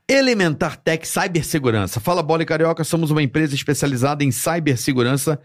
Elementar 0.09 0.77
Tech 0.77 1.07
Cibersegurança. 1.07 2.01
Fala 2.01 2.23
Bola 2.23 2.43
e 2.43 2.47
Carioca, 2.47 2.83
somos 2.83 3.13
uma 3.13 3.23
empresa 3.23 3.55
especializada 3.55 4.25
em 4.25 4.33
cibersegurança 4.33 5.41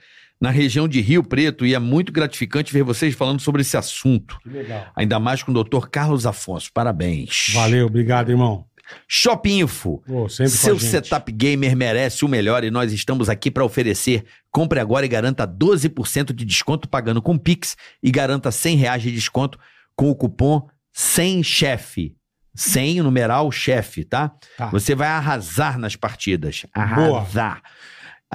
na 0.46 0.52
região 0.52 0.88
de 0.88 1.02
Rio 1.02 1.24
Preto 1.24 1.66
e 1.66 1.74
é 1.74 1.80
muito 1.80 2.12
gratificante 2.12 2.72
ver 2.72 2.84
vocês 2.84 3.16
falando 3.16 3.40
sobre 3.40 3.64
esse 3.64 3.76
assunto. 3.76 4.38
Que 4.44 4.50
legal. 4.50 4.86
Ainda 4.96 5.20
mais 5.20 5.42
com 5.42 5.52
o 5.52 5.64
Dr. 5.64 5.88
Carlos 5.88 6.28
Afonso. 6.28 6.70
Parabéns. 6.72 7.52
Valeu, 7.52 7.88
obrigado, 7.88 8.30
irmão. 8.30 8.64
Shop 9.08 9.50
Info. 9.52 10.04
A 10.08 10.48
Seu 10.48 10.78
setup 10.78 11.32
gamer 11.32 11.76
merece 11.76 12.24
o 12.24 12.28
melhor 12.28 12.64
e 12.64 12.70
nós 12.70 12.94
estamos 12.94 13.28
aqui 13.28 13.50
para 13.50 13.66
oferecer. 13.66 14.24
Compre 14.52 14.80
agora 14.80 15.04
e 15.04 15.10
garanta 15.10 15.48
12% 15.48 16.32
de 16.32 16.46
desconto 16.46 16.88
pagando 16.88 17.24
com 17.24 17.40
Pix 17.40 17.76
e 18.04 18.12
garanta 18.12 18.52
100 18.52 18.78
reais 18.78 19.02
de 19.02 19.12
desconto 19.12 19.58
com 19.96 20.12
o 20.12 20.16
cupom 20.16 20.68
100chefe. 20.96 22.14
100 22.54 23.02
o 23.02 23.04
numeral 23.04 23.52
chefe, 23.52 24.04
tá? 24.04 24.32
Tá. 24.56 24.68
Você 24.68 24.94
vai 24.94 25.08
arrasar 25.08 25.80
nas 25.80 25.96
partidas. 25.96 26.68
Arrasar. 26.72 27.64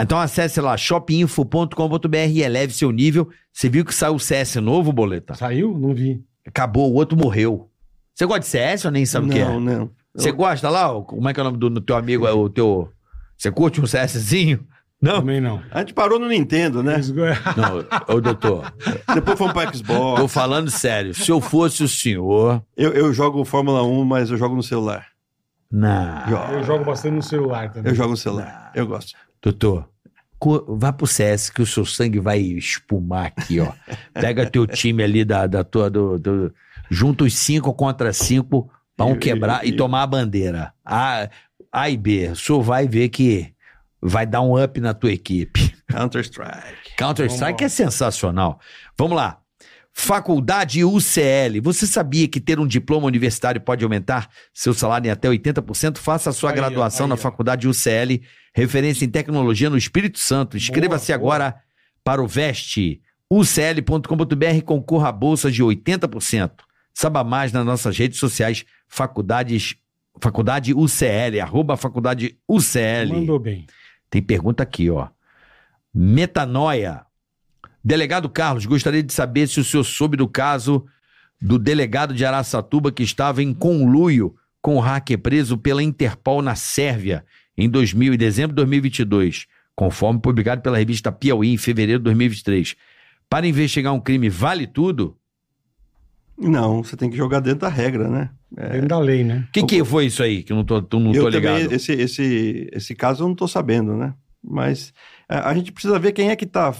Então 0.01 0.19
acesse 0.19 0.61
lá 0.61 0.77
shopinfo.com.br 0.77 2.17
e 2.31 2.43
eleve 2.43 2.73
seu 2.73 2.91
nível. 2.91 3.29
Você 3.53 3.69
viu 3.69 3.85
que 3.85 3.95
saiu 3.95 4.15
o 4.15 4.21
CS 4.21 4.57
novo, 4.57 4.93
Boleta? 4.93 5.35
Saiu? 5.35 5.77
Não 5.79 5.95
vi. 5.95 6.23
Acabou, 6.47 6.91
o 6.91 6.95
outro 6.95 7.17
morreu. 7.19 7.69
Você 8.15 8.25
gosta 8.27 8.41
de 8.41 8.47
CS 8.47 8.85
ou 8.87 8.91
nem 8.91 9.05
sabe 9.07 9.29
o 9.29 9.31
que 9.31 9.39
é? 9.39 9.45
não, 9.45 9.61
não. 9.61 9.91
Você 10.15 10.33
gosta 10.33 10.69
lá? 10.69 10.93
ó, 10.93 11.03
Como 11.03 11.29
é 11.29 11.33
que 11.35 11.39
é 11.41 11.43
o 11.43 11.45
nome 11.45 11.59
do, 11.59 11.71
do 11.71 11.81
teu 11.81 11.97
amigo? 11.97 12.27
É 12.27 12.33
o 12.33 12.49
teu. 12.49 12.89
Você 13.37 13.51
curte 13.51 13.81
um 13.81 13.85
CSzinho? 13.85 14.67
Não? 15.01 15.21
Também 15.21 15.41
não. 15.41 15.63
A 15.71 15.79
gente 15.79 15.95
parou 15.95 16.19
no 16.19 16.29
Nintendo, 16.29 16.83
né? 16.83 16.95
Eles 16.95 17.11
go- 17.11 17.23
Não, 17.57 18.15
ô 18.15 18.21
doutor, 18.21 18.71
Depois 19.15 19.39
fomos 19.39 19.55
pra 19.55 19.73
Xbox. 19.73 20.21
tô 20.21 20.29
falando 20.29 20.71
sério. 20.71 21.15
Se 21.15 21.31
eu 21.31 21.41
fosse 21.41 21.83
o 21.83 21.89
senhor. 21.89 22.63
Eu, 22.77 22.93
eu 22.93 23.13
jogo 23.15 23.43
Fórmula 23.45 23.83
1, 23.83 24.05
mas 24.05 24.31
eu 24.31 24.37
jogo 24.37 24.55
no 24.57 24.63
celular. 24.63 25.07
Não. 25.73 26.29
Jogo. 26.29 26.53
Eu 26.53 26.65
jogo 26.65 26.85
bastante 26.85 27.15
no 27.15 27.23
celular 27.23 27.71
também. 27.73 27.91
Eu 27.91 27.95
jogo 27.97 28.11
no 28.11 28.17
celular. 28.17 28.73
Eu 28.75 28.87
gosto. 28.87 29.13
Doutor, 29.43 29.89
vá 30.69 30.93
pro 30.93 31.07
CS 31.07 31.51
que 31.51 31.63
o 31.63 31.67
seu 31.67 31.85
sangue 31.85 32.19
vai 32.19 32.41
espumar 32.41 33.27
aqui, 33.37 33.61
ó. 33.61 33.73
Pega 34.13 34.49
teu 34.51 34.67
time 34.67 35.03
ali 35.03 35.25
da, 35.25 35.47
da 35.47 35.65
tua. 35.65 35.89
Do, 35.91 36.19
do- 36.19 36.55
junta 36.91 37.25
os 37.25 37.35
cinco 37.35 37.73
contra 37.73 38.13
cinco 38.13 38.71
pra 38.97 39.07
um 39.07 39.17
quebrar 39.19 39.67
e, 39.67 39.73
tomar 39.77 40.03
a 40.03 40.07
bandeira. 40.07 40.73
A, 40.85 41.29
a 41.73 41.89
e 41.91 41.97
B. 41.97 42.29
O 42.29 42.37
senhor 42.37 42.63
vai 42.63 42.87
ver 42.89 43.09
que 43.09 43.53
vai 44.01 44.27
dar 44.27 44.41
um 44.43 44.63
up 44.63 44.81
na 44.81 44.93
tua 44.95 45.13
equipe. 45.13 45.75
Counter-Strike. 45.89 46.97
Counter-Strike 46.97 47.65
é 47.65 47.69
sensacional. 47.69 48.61
Vamos 48.99 49.17
lá. 49.17 49.39
Faculdade 49.93 50.85
UCL. 50.85 51.61
Você 51.63 51.87
sabia 51.87 52.29
que 52.29 52.41
ter 52.41 52.59
um 52.59 52.67
diploma 52.67 53.07
universitário 53.07 53.61
pode 53.61 53.85
aumentar 53.85 54.31
seu 54.55 54.73
salário 54.73 55.09
em 55.09 55.11
até 55.11 55.29
80%? 55.29 55.99
Faça 55.99 56.31
a 56.31 56.33
sua 56.33 56.51
Aí, 56.51 56.57
graduação 56.57 57.07
aí, 57.07 57.09
na 57.09 57.15
ó. 57.15 57.19
Faculdade 57.19 57.69
UCL, 57.69 58.21
referência 58.55 59.05
em 59.05 59.09
tecnologia 59.09 59.69
no 59.69 59.77
Espírito 59.77 60.19
Santo. 60.19 60.57
Inscreva-se 60.57 61.09
boa. 61.09 61.17
agora 61.17 61.55
para 62.05 62.23
o 62.23 62.27
VEST. 62.27 63.01
ucl.com.br 63.31 64.57
e 64.57 64.63
concorra 64.63 65.09
a 65.09 65.13
bolsas 65.13 65.55
de 65.55 65.63
80%. 65.63 66.51
Saiba 66.95 67.23
mais 67.23 67.53
nas 67.53 67.65
nossas 67.65 67.97
redes 67.97 68.19
sociais, 68.19 68.65
faculdades, 68.89 69.77
Faculdade 70.21 70.75
UCL, 70.75 71.41
arroba 71.41 71.77
Faculdade 71.77 72.39
UCL. 72.49 73.09
Mandou 73.09 73.39
bem. 73.39 73.67
Tem 74.11 74.21
pergunta 74.21 74.63
aqui, 74.63 74.91
ó. 74.91 75.09
Metanoia. 75.95 77.07
Delegado 77.83 78.29
Carlos, 78.29 78.67
gostaria 78.67 79.03
de 79.03 79.13
saber 79.13 79.49
se 79.49 79.59
o 79.61 79.65
senhor 79.65 79.85
soube 79.85 80.17
do 80.17 80.29
caso 80.29 80.85
do 81.41 81.59
delegado 81.59 82.13
de 82.15 82.25
Araçatuba 82.25 82.93
que 82.93 83.03
estava 83.03 83.43
em 83.43 83.55
conluio 83.55 84.35
com 84.61 84.77
o 84.77 84.81
hacker 84.81 85.19
preso 85.19 85.57
pela 85.57 85.83
Interpol 85.83 86.43
na 86.43 86.55
Sérvia 86.55 87.25
em 87.57 87.69
2000 87.69 88.13
e 88.15 88.17
dezembro 88.19 88.51
de 88.51 88.57
2022, 88.57 89.47
conforme 89.75 90.21
publicado 90.21 90.61
pela 90.61 90.77
revista 90.77 91.11
Piauí 91.11 91.49
em 91.53 91.57
fevereiro 91.57 91.99
de 92.01 92.05
2023. 92.05 92.77
Para 93.29 93.47
investigar 93.47 93.95
um 93.95 94.01
crime 94.01 94.29
vale 94.29 94.67
tudo? 94.67 95.17
Não, 96.37 96.83
você 96.83 96.97
tem 96.97 97.09
que 97.11 97.17
jogar 97.17 97.41
dentro 97.41 97.61
da 97.61 97.69
regra, 97.69 98.09
né? 98.09 98.31
Dentro 98.51 98.89
da 98.89 98.99
lei, 98.99 99.23
né? 99.25 99.45
O 99.49 99.53
que, 99.53 99.63
que 99.65 99.85
foi 99.85 100.07
isso 100.07 100.23
aí 100.23 100.43
que 100.43 100.53
eu 100.53 100.57
não 100.57 100.65
tô, 100.65 100.83
tô- 100.83 100.99
não 100.99 101.13
tô 101.13 101.19
eu 101.19 101.29
ligado? 101.29 101.63
também, 101.63 101.75
esse, 101.77 101.93
esse, 101.93 102.69
esse 102.73 102.95
caso 102.95 103.23
eu 103.23 103.27
não 103.27 103.33
estou 103.33 103.47
sabendo, 103.49 103.95
né? 103.95 104.15
Mas 104.43 104.93
é, 105.29 105.37
a 105.37 105.53
gente 105.55 105.71
precisa 105.73 105.99
ver 105.99 106.13
quem 106.13 106.31
é 106.31 106.37
que 106.37 106.45
está 106.45 106.73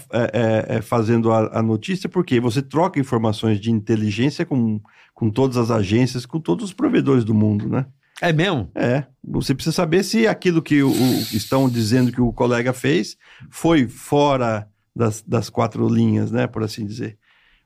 fazendo 0.81 1.31
a, 1.31 1.59
a 1.59 1.61
notícia, 1.61 2.09
porque 2.09 2.39
você 2.39 2.61
troca 2.61 2.99
informações 2.99 3.59
de 3.59 3.71
inteligência 3.71 4.45
com, 4.45 4.79
com 5.13 5.29
todas 5.29 5.57
as 5.57 5.71
agências, 5.71 6.25
com 6.25 6.39
todos 6.39 6.65
os 6.65 6.73
provedores 6.73 7.23
do 7.23 7.33
mundo, 7.33 7.67
né? 7.69 7.85
É 8.21 8.31
mesmo? 8.31 8.69
É, 8.75 9.05
você 9.23 9.53
precisa 9.55 9.75
saber 9.75 10.03
se 10.03 10.27
aquilo 10.27 10.61
que 10.61 10.83
o, 10.83 10.89
o- 10.91 11.19
estão 11.33 11.67
dizendo 11.67 12.11
que 12.11 12.21
o 12.21 12.31
colega 12.31 12.71
fez 12.73 13.17
foi 13.49 13.87
fora 13.87 14.67
das, 14.95 15.21
das 15.23 15.49
quatro 15.49 15.87
linhas, 15.87 16.31
né, 16.31 16.45
por 16.45 16.63
assim 16.63 16.85
dizer. 16.85 17.17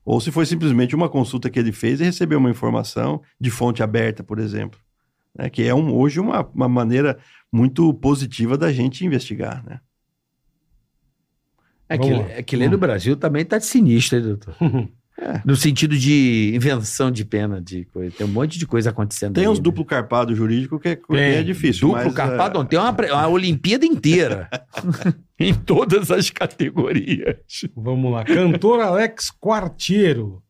Ou 0.06 0.22
se 0.22 0.32
foi 0.32 0.46
simplesmente 0.46 0.96
uma 0.96 1.10
consulta 1.10 1.50
que 1.50 1.58
ele 1.60 1.72
fez 1.72 2.00
e 2.00 2.04
recebeu 2.06 2.38
uma 2.38 2.50
informação 2.52 3.22
de 3.42 3.50
fonte 3.50 3.82
aberta, 3.84 4.24
por 4.24 4.40
exemplo. 4.40 4.80
né, 5.38 5.50
que 5.50 5.64
é 5.64 5.74
um, 5.76 5.94
hoje 5.94 6.20
uma, 6.22 6.46
uma 6.54 6.70
maneira 6.70 7.18
muito 7.56 7.94
positiva 7.94 8.58
da 8.58 8.72
gente 8.72 9.06
investigar, 9.06 9.64
né? 9.66 9.80
É 11.88 11.98
que, 11.98 12.12
é 12.12 12.44
que 12.44 12.56
lei 12.56 12.68
do 12.68 12.78
Brasil 12.78 13.16
também 13.16 13.46
tá 13.46 13.58
de 13.58 13.66
sinistro, 13.66 14.18
hein, 14.18 14.24
doutor? 14.24 14.56
É. 15.18 15.42
No 15.46 15.56
sentido 15.56 15.98
de 15.98 16.52
invenção 16.54 17.10
de 17.10 17.24
pena, 17.24 17.62
de 17.62 17.86
coisa. 17.86 18.14
Tem 18.18 18.28
um 18.28 18.30
monte 18.30 18.60
de 18.60 18.68
coisa 18.68 18.90
acontecendo. 18.90 19.36
Tem 19.36 19.46
aí, 19.46 19.50
uns 19.50 19.60
né? 19.60 19.64
duplo 19.64 19.86
carpado 19.86 20.36
jurídico 20.36 20.78
que 20.78 20.90
é, 20.90 21.36
é 21.36 21.42
difícil. 21.42 21.88
Duplo 21.88 22.04
mas, 22.04 22.14
carpado, 22.14 22.58
é, 22.58 22.58
não, 22.58 22.66
tem 22.66 22.78
uma, 22.78 22.92
uma 22.92 23.28
Olimpíada 23.30 23.86
inteira. 23.86 24.50
em 25.40 25.54
todas 25.54 26.12
as 26.12 26.30
categorias. 26.30 27.38
Vamos 27.76 28.12
lá. 28.12 28.26
Cantor 28.26 28.82
Alex 28.82 29.32
Quartiero. 29.32 30.44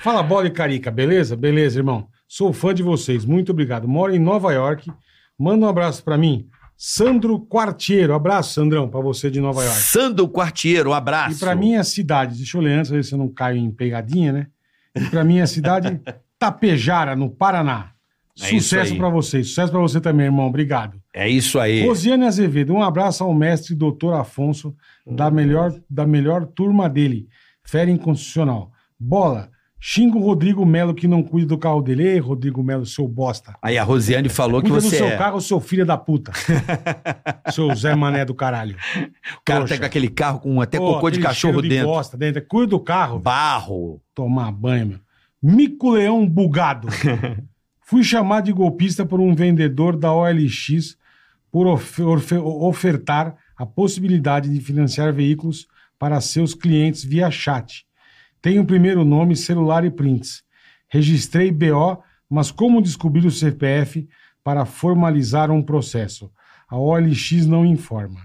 Fala, 0.00 0.20
bola 0.20 0.48
e 0.48 0.50
carica, 0.50 0.90
beleza? 0.90 1.36
Beleza, 1.36 1.78
irmão. 1.78 2.08
Sou 2.26 2.52
fã 2.52 2.74
de 2.74 2.82
vocês, 2.82 3.24
muito 3.24 3.52
obrigado. 3.52 3.88
Moro 3.88 4.14
em 4.14 4.18
Nova 4.18 4.52
York. 4.52 4.90
Manda 5.38 5.66
um 5.66 5.68
abraço 5.68 6.02
pra 6.02 6.18
mim. 6.18 6.48
Sandro 6.76 7.40
Quartiero. 7.40 8.14
Abraço, 8.14 8.54
Sandrão, 8.54 8.88
pra 8.88 9.00
você 9.00 9.30
de 9.30 9.40
Nova 9.40 9.64
York. 9.64 9.78
Sandro 9.78 10.28
Quartiero, 10.28 10.90
um 10.90 10.94
abraço. 10.94 11.36
E 11.36 11.38
pra 11.38 11.54
minha 11.54 11.82
cidade, 11.82 12.36
deixa 12.36 12.56
eu 12.56 12.62
ler 12.62 12.78
antes, 12.78 12.90
ver 12.90 13.04
se 13.04 13.12
eu 13.12 13.18
não 13.18 13.28
caio 13.28 13.58
em 13.58 13.70
pegadinha, 13.70 14.32
né? 14.32 14.46
E 14.94 15.00
pra 15.06 15.24
minha 15.24 15.46
cidade, 15.46 16.00
Tapejara, 16.38 17.16
no 17.16 17.28
Paraná. 17.28 17.92
É 18.40 18.46
Sucesso 18.46 18.96
pra 18.96 19.08
vocês. 19.08 19.48
Sucesso 19.48 19.72
pra 19.72 19.80
você 19.80 20.00
também, 20.00 20.26
irmão. 20.26 20.46
Obrigado. 20.46 21.00
É 21.12 21.28
isso 21.28 21.58
aí. 21.58 21.84
Rosiane 21.84 22.24
Azevedo, 22.24 22.72
um 22.72 22.82
abraço 22.82 23.24
ao 23.24 23.34
mestre 23.34 23.74
doutor 23.74 24.14
Afonso, 24.14 24.72
da 25.04 25.28
melhor, 25.28 25.74
da 25.90 26.06
melhor 26.06 26.46
turma 26.46 26.88
dele. 26.88 27.26
Fera 27.64 27.90
inconstitucional. 27.90 28.70
Bola, 28.98 29.50
xinga 29.80 30.16
o 30.16 30.20
Rodrigo 30.22 30.64
Melo 30.66 30.92
que 30.94 31.06
não 31.06 31.22
cuida 31.22 31.48
do 31.48 31.58
carro 31.58 31.80
dele. 31.82 32.06
Ei, 32.06 32.18
Rodrigo 32.18 32.62
Melo, 32.62 32.84
seu 32.86 33.06
bosta. 33.06 33.54
Aí 33.62 33.78
a 33.78 33.82
Rosiane 33.84 34.28
falou 34.28 34.60
que 34.60 34.68
Cuida 34.68 34.82
do 34.82 34.88
você 34.90 34.96
seu 34.96 35.06
é. 35.06 35.16
carro, 35.16 35.40
seu 35.40 35.60
filho 35.60 35.86
da 35.86 35.96
puta. 35.96 36.32
seu 37.52 37.74
Zé 37.74 37.94
Mané 37.94 38.24
do 38.24 38.34
caralho. 38.34 38.76
O 39.36 39.40
cara 39.44 39.60
Poxa. 39.62 39.74
tá 39.74 39.80
com 39.80 39.86
aquele 39.86 40.08
carro 40.08 40.40
com 40.40 40.60
até 40.60 40.78
Pô, 40.78 40.94
cocô 40.94 41.10
de 41.10 41.20
cachorro 41.20 41.62
de 41.62 41.68
dentro. 41.68 41.86
bosta 41.88 42.16
dentro. 42.16 42.44
Cuida 42.46 42.70
do 42.70 42.80
carro. 42.80 43.18
Barro. 43.18 44.00
Tomar 44.14 44.50
banho, 44.52 44.86
meu. 44.86 44.98
Mico 45.42 45.90
Leão 45.90 46.26
bugado. 46.28 46.88
Fui 47.80 48.02
chamado 48.04 48.44
de 48.46 48.52
golpista 48.52 49.06
por 49.06 49.20
um 49.20 49.34
vendedor 49.34 49.96
da 49.96 50.12
OLX 50.12 50.96
por 51.50 51.66
of- 51.66 52.02
orfe- 52.02 52.36
ofertar 52.36 53.34
a 53.56 53.64
possibilidade 53.64 54.52
de 54.52 54.60
financiar 54.60 55.12
veículos 55.12 55.66
para 55.98 56.20
seus 56.20 56.54
clientes 56.54 57.02
via 57.02 57.30
chat. 57.30 57.86
Tenho 58.40 58.62
o 58.62 58.66
primeiro 58.66 59.04
nome, 59.04 59.36
celular 59.36 59.84
e 59.84 59.90
prints. 59.90 60.42
Registrei 60.88 61.50
BO, 61.50 62.02
mas 62.30 62.50
como 62.50 62.82
descobrir 62.82 63.26
o 63.26 63.30
CPF 63.30 64.08
para 64.42 64.64
formalizar 64.64 65.50
um 65.50 65.62
processo? 65.62 66.30
A 66.68 66.76
OLX 66.76 67.46
não 67.46 67.64
informa. 67.64 68.20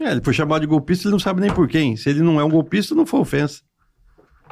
É, 0.00 0.10
ele 0.10 0.20
foi 0.22 0.34
chamado 0.34 0.60
de 0.60 0.66
golpista, 0.66 1.06
ele 1.08 1.12
não 1.12 1.18
sabe 1.18 1.40
nem 1.40 1.52
por 1.52 1.66
quem. 1.68 1.96
Se 1.96 2.10
ele 2.10 2.20
não 2.20 2.38
é 2.40 2.44
um 2.44 2.50
golpista, 2.50 2.94
não 2.94 3.06
foi 3.06 3.20
ofensa. 3.20 3.62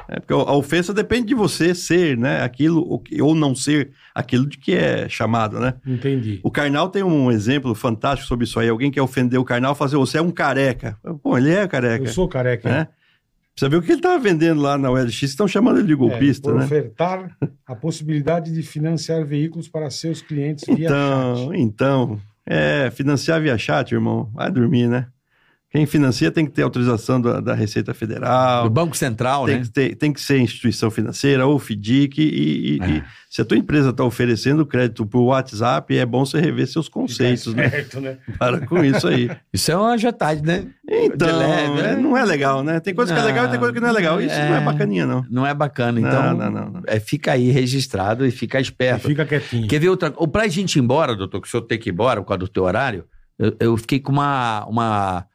É, 0.07 0.19
porque 0.19 0.33
a 0.33 0.53
ofensa 0.53 0.93
depende 0.93 1.27
de 1.27 1.33
você 1.35 1.73
ser, 1.73 2.17
né, 2.17 2.43
aquilo, 2.43 3.01
ou 3.21 3.33
não 3.33 3.55
ser 3.55 3.91
aquilo 4.13 4.45
de 4.45 4.57
que 4.57 4.73
é 4.73 5.09
chamado, 5.09 5.59
né? 5.59 5.73
Entendi. 5.85 6.39
O 6.43 6.51
Karnal 6.51 6.89
tem 6.89 7.01
um 7.03 7.31
exemplo 7.31 7.73
fantástico 7.73 8.27
sobre 8.27 8.45
isso 8.45 8.59
aí. 8.59 8.69
Alguém 8.69 8.91
quer 8.91 9.01
ofender 9.01 9.39
o 9.39 9.43
Karnal, 9.45 9.73
fazer 9.73 9.97
você 9.97 10.17
é 10.17 10.21
um 10.21 10.31
careca. 10.31 10.97
Pô, 11.23 11.37
ele 11.37 11.51
é 11.51 11.67
careca, 11.67 12.05
Eu 12.05 12.13
sou 12.13 12.27
careca. 12.27 12.69
né? 12.69 12.87
Precisa 13.55 13.69
ver 13.69 13.77
o 13.77 13.81
que 13.81 13.91
ele 13.91 13.99
estava 13.99 14.19
vendendo 14.21 14.59
lá 14.61 14.77
na 14.77 14.91
OLX, 14.91 15.23
estão 15.23 15.47
chamando 15.47 15.79
ele 15.79 15.87
de 15.87 15.95
golpista, 15.95 16.51
É, 16.51 16.53
né? 16.55 16.65
ofertar 16.65 17.37
a 17.65 17.73
possibilidade 17.73 18.53
de 18.53 18.61
financiar 18.61 19.23
veículos 19.25 19.69
para 19.69 19.89
seus 19.89 20.21
clientes 20.21 20.65
via 20.67 20.87
Então, 20.89 21.35
chat. 21.47 21.59
então, 21.61 22.19
é, 22.45 22.91
financiar 22.91 23.41
via 23.41 23.57
chat, 23.57 23.93
irmão, 23.93 24.29
vai 24.33 24.51
dormir, 24.51 24.89
né? 24.89 25.07
Quem 25.75 25.85
financia 25.85 26.31
tem 26.31 26.45
que 26.45 26.51
ter 26.53 26.61
autorização 26.61 27.19
da, 27.19 27.41
da 27.41 27.53
Receita 27.53 27.93
Federal, 27.93 28.63
Do 28.63 28.69
Banco 28.69 28.95
Central, 28.95 29.45
tem, 29.45 29.55
né? 29.57 29.61
que 29.63 29.69
ter- 29.69 29.95
tem 29.95 30.13
que 30.13 30.21
ser 30.21 30.39
instituição 30.39 30.89
financeira 30.89 31.45
ou 31.45 31.59
FDIC. 31.59 32.21
E, 32.21 32.77
e- 32.77 32.79
É. 32.81 32.87
e 32.91 33.03
se 33.29 33.41
a 33.41 33.45
tua 33.45 33.57
empresa 33.57 33.89
está 33.89 34.01
oferecendo 34.03 34.65
crédito 34.65 35.05
por 35.05 35.23
WhatsApp, 35.23 35.97
é 35.97 36.05
bom 36.05 36.25
você 36.25 36.39
rever 36.39 36.65
seus 36.67 36.87
conceitos, 36.87 37.43
Fica 37.47 37.57
né? 37.57 37.65
esperto, 37.67 37.99
né? 37.99 38.17
Para 38.39 38.65
com 38.65 38.83
isso 38.85 39.05
aí. 39.05 39.29
Isso 39.53 39.69
é 39.69 39.75
uma 39.75 39.91
agiotagem, 39.93 40.43
né? 40.45 40.65
Então, 40.89 41.37
leve, 41.37 41.79
é, 41.79 41.83
né? 41.83 41.95
não 41.97 42.15
é 42.15 42.23
legal, 42.23 42.63
né? 42.63 42.79
Tem 42.79 42.95
coisa 42.95 43.11
que 43.13 43.19
é 43.19 43.21
Não, 43.21 43.27
legal 43.27 43.45
e 43.45 43.49
tem 43.49 43.59
coisa 43.59 43.73
que 43.73 43.79
não 43.81 43.89
é 43.89 43.91
legal. 43.91 44.21
Isso 44.21 44.33
não 44.33 44.55
é 44.55 44.57
é. 44.57 44.61
bacaninha, 44.61 45.05
não. 45.05 45.25
Não 45.29 45.45
é 45.45 45.53
bacana. 45.53 45.99
Não, 45.99 46.07
Então, 46.07 46.37
não, 46.37 46.51
não, 46.51 46.69
não. 46.71 46.81
É, 46.87 47.01
fica 47.01 47.33
aí 47.33 47.51
registrado 47.51 48.25
e 48.25 48.31
fica 48.31 48.61
esperto. 48.61 49.07
Fica 49.09 49.25
quietinho. 49.25 49.67
Quer 49.67 49.79
ver 49.79 49.89
outra 49.89 50.13
Ou 50.15 50.27
pra 50.27 50.47
gente 50.47 50.77
ir 50.77 50.81
embora, 50.81 51.13
doutor, 51.15 51.41
que 51.41 51.47
o 51.49 51.51
senhor 51.51 51.63
tem 51.63 51.77
que 51.77 51.89
ir 51.89 51.91
embora 51.91 52.21
por 52.21 52.27
causa 52.29 52.39
do 52.39 52.47
teu 52.47 52.63
horário, 52.63 53.03
eu, 53.37 53.53
eu 53.59 53.75
fiquei 53.77 53.99
com 53.99 54.13
uma, 54.13 54.65
uma, 54.69 55.25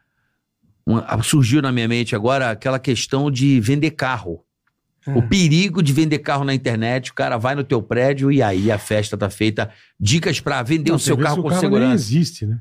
uma- 0.90 1.22
Surgiu 1.22 1.60
na 1.62 1.70
minha 1.72 1.88
mente 1.88 2.14
agora 2.14 2.50
aquela 2.50 2.78
questão 2.78 3.30
de 3.30 3.60
vender 3.60 3.92
carro. 3.92 4.44
É. 5.06 5.12
O 5.12 5.22
perigo 5.22 5.82
de 5.82 5.92
vender 5.92 6.18
carro 6.18 6.44
na 6.44 6.52
internet, 6.54 7.10
o 7.10 7.14
cara 7.14 7.38
vai 7.38 7.54
no 7.54 7.64
teu 7.64 7.82
prédio 7.82 8.30
e 8.30 8.42
aí 8.42 8.70
a 8.70 8.78
festa 8.78 9.16
tá 9.16 9.30
feita. 9.30 9.70
Dicas 9.98 10.40
pra 10.40 10.62
vender 10.62 10.90
Não, 10.90 10.96
o 10.96 10.98
seu 11.00 11.16
carro 11.16 11.36
se 11.36 11.40
com 11.42 11.46
o 11.48 11.50
carro 11.50 11.62
nem 11.62 11.70
segurança. 11.70 11.94
existe, 11.94 12.44
né? 12.46 12.58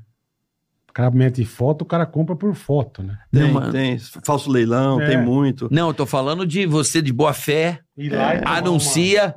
O 0.90 0.94
cara 0.94 1.12
mete 1.12 1.44
foto, 1.46 1.84
o 1.84 1.86
cara 1.86 2.06
compra 2.06 2.36
por 2.36 2.54
foto, 2.56 3.04
né? 3.04 3.18
Não, 3.32 3.42
Tem, 3.42 3.52
mano. 3.54 3.72
tem. 3.72 4.00
Falso 4.26 4.50
leilão, 4.50 5.00
É. 5.02 5.08
tem 5.08 5.22
muito. 5.24 5.68
Não, 5.70 5.90
eu 5.90 5.94
tô 5.94 6.06
falando 6.06 6.46
de 6.46 6.66
você 6.66 7.02
de 7.02 7.12
boa 7.14 7.34
fé, 7.34 7.80
lá 7.98 8.38
tomar 8.38 8.58
anuncia 8.58 9.36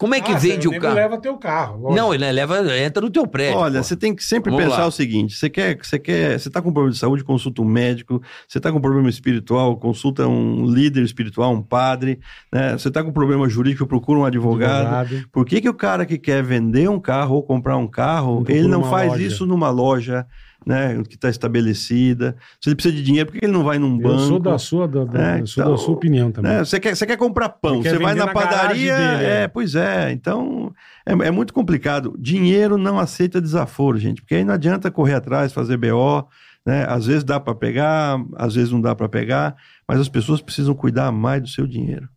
Como 0.00 0.14
é 0.14 0.20
que 0.22 0.32
Ah, 0.32 0.38
vende 0.38 0.66
o 0.66 0.80
carro? 0.80 0.94
leva 0.94 1.18
teu 1.20 1.36
carro. 1.36 1.82
lógico. 1.82 1.94
Não, 1.94 2.14
ele 2.14 2.32
leva, 2.32 2.78
entra 2.78 3.02
no 3.02 3.10
teu 3.10 3.26
prédio. 3.26 3.58
Olha, 3.58 3.80
pô. 3.80 3.84
você 3.84 3.94
tem 3.94 4.14
que 4.14 4.24
sempre 4.24 4.50
Vamos 4.50 4.64
pensar 4.64 4.80
lá. 4.80 4.86
o 4.86 4.90
seguinte: 4.90 5.36
você 5.36 5.50
quer, 5.50 5.76
você 5.76 5.98
quer, 5.98 6.40
você 6.40 6.48
está 6.48 6.62
com 6.62 6.72
problema 6.72 6.90
de 6.94 6.98
saúde, 6.98 7.22
consulta 7.22 7.60
um 7.60 7.66
médico. 7.66 8.22
Você 8.48 8.56
está 8.56 8.72
com 8.72 8.80
problema 8.80 9.10
espiritual, 9.10 9.76
consulta 9.76 10.26
um 10.26 10.64
líder 10.64 11.02
espiritual, 11.02 11.52
um 11.52 11.60
padre. 11.60 12.18
Né? 12.50 12.72
Você 12.78 12.88
está 12.88 13.04
com 13.04 13.12
problema 13.12 13.46
jurídico, 13.46 13.86
procura 13.86 14.20
um 14.20 14.24
advogado. 14.24 14.86
Advogado. 14.86 15.28
Por 15.30 15.44
que, 15.44 15.60
que 15.60 15.68
o 15.68 15.74
cara 15.74 16.06
que 16.06 16.16
quer 16.16 16.42
vender 16.42 16.88
um 16.88 16.98
carro 16.98 17.34
ou 17.34 17.42
comprar 17.42 17.76
um 17.76 17.86
carro, 17.86 18.42
Não 18.48 18.56
ele 18.56 18.68
não 18.68 18.82
faz 18.84 19.10
loja. 19.10 19.22
isso 19.22 19.44
numa 19.44 19.68
loja, 19.68 20.26
né, 20.66 21.02
que 21.08 21.14
está 21.14 21.28
estabelecida? 21.28 22.36
Se 22.60 22.68
ele 22.68 22.76
precisa 22.76 22.94
de 22.94 23.02
dinheiro, 23.02 23.30
por 23.30 23.38
que 23.38 23.44
ele 23.44 23.52
não 23.52 23.64
vai 23.64 23.78
num 23.78 23.96
Eu 23.96 24.02
banco? 24.08 24.18
sou 24.20 24.38
da 24.38 24.58
sua, 24.58 24.86
da, 24.88 25.04
da- 25.04 25.36
É, 25.36 25.40
eu 25.40 25.46
sou 25.46 25.62
então, 25.62 25.72
da 25.74 25.78
sua 25.78 25.94
opinião 25.94 26.30
também. 26.30 26.52
né? 26.52 26.58
Você 26.64 26.78
quer, 26.80 26.94
você 26.96 27.06
quer 27.06 27.16
comprar 27.16 27.48
pão, 27.48 27.82
quer 27.82 27.90
você 27.90 27.98
vai 27.98 28.14
na 28.14 28.26
na 28.26 28.32
padaria, 28.32 28.94
dele, 28.96 29.24
é. 29.24 29.42
é, 29.42 29.48
pois 29.48 29.74
é, 29.74 30.12
então 30.12 30.72
é, 31.06 31.12
é 31.12 31.30
muito 31.30 31.52
complicado. 31.54 32.14
Dinheiro 32.18 32.76
não 32.78 32.98
aceita 32.98 33.40
desaforo, 33.40 33.98
gente, 33.98 34.20
porque 34.22 34.34
aí 34.36 34.44
não 34.44 34.54
adianta 34.54 34.90
correr 34.90 35.14
atrás, 35.14 35.52
fazer 35.52 35.76
BO, 35.76 36.26
né? 36.66 36.84
Às 36.88 37.06
vezes 37.06 37.24
dá 37.24 37.40
para 37.40 37.54
pegar, 37.54 38.18
às 38.36 38.54
vezes 38.54 38.70
não 38.70 38.80
dá 38.80 38.94
para 38.94 39.08
pegar, 39.08 39.56
mas 39.88 39.98
as 39.98 40.08
pessoas 40.08 40.40
precisam 40.40 40.74
cuidar 40.74 41.10
mais 41.10 41.40
do 41.42 41.48
seu 41.48 41.66
dinheiro. 41.66 42.08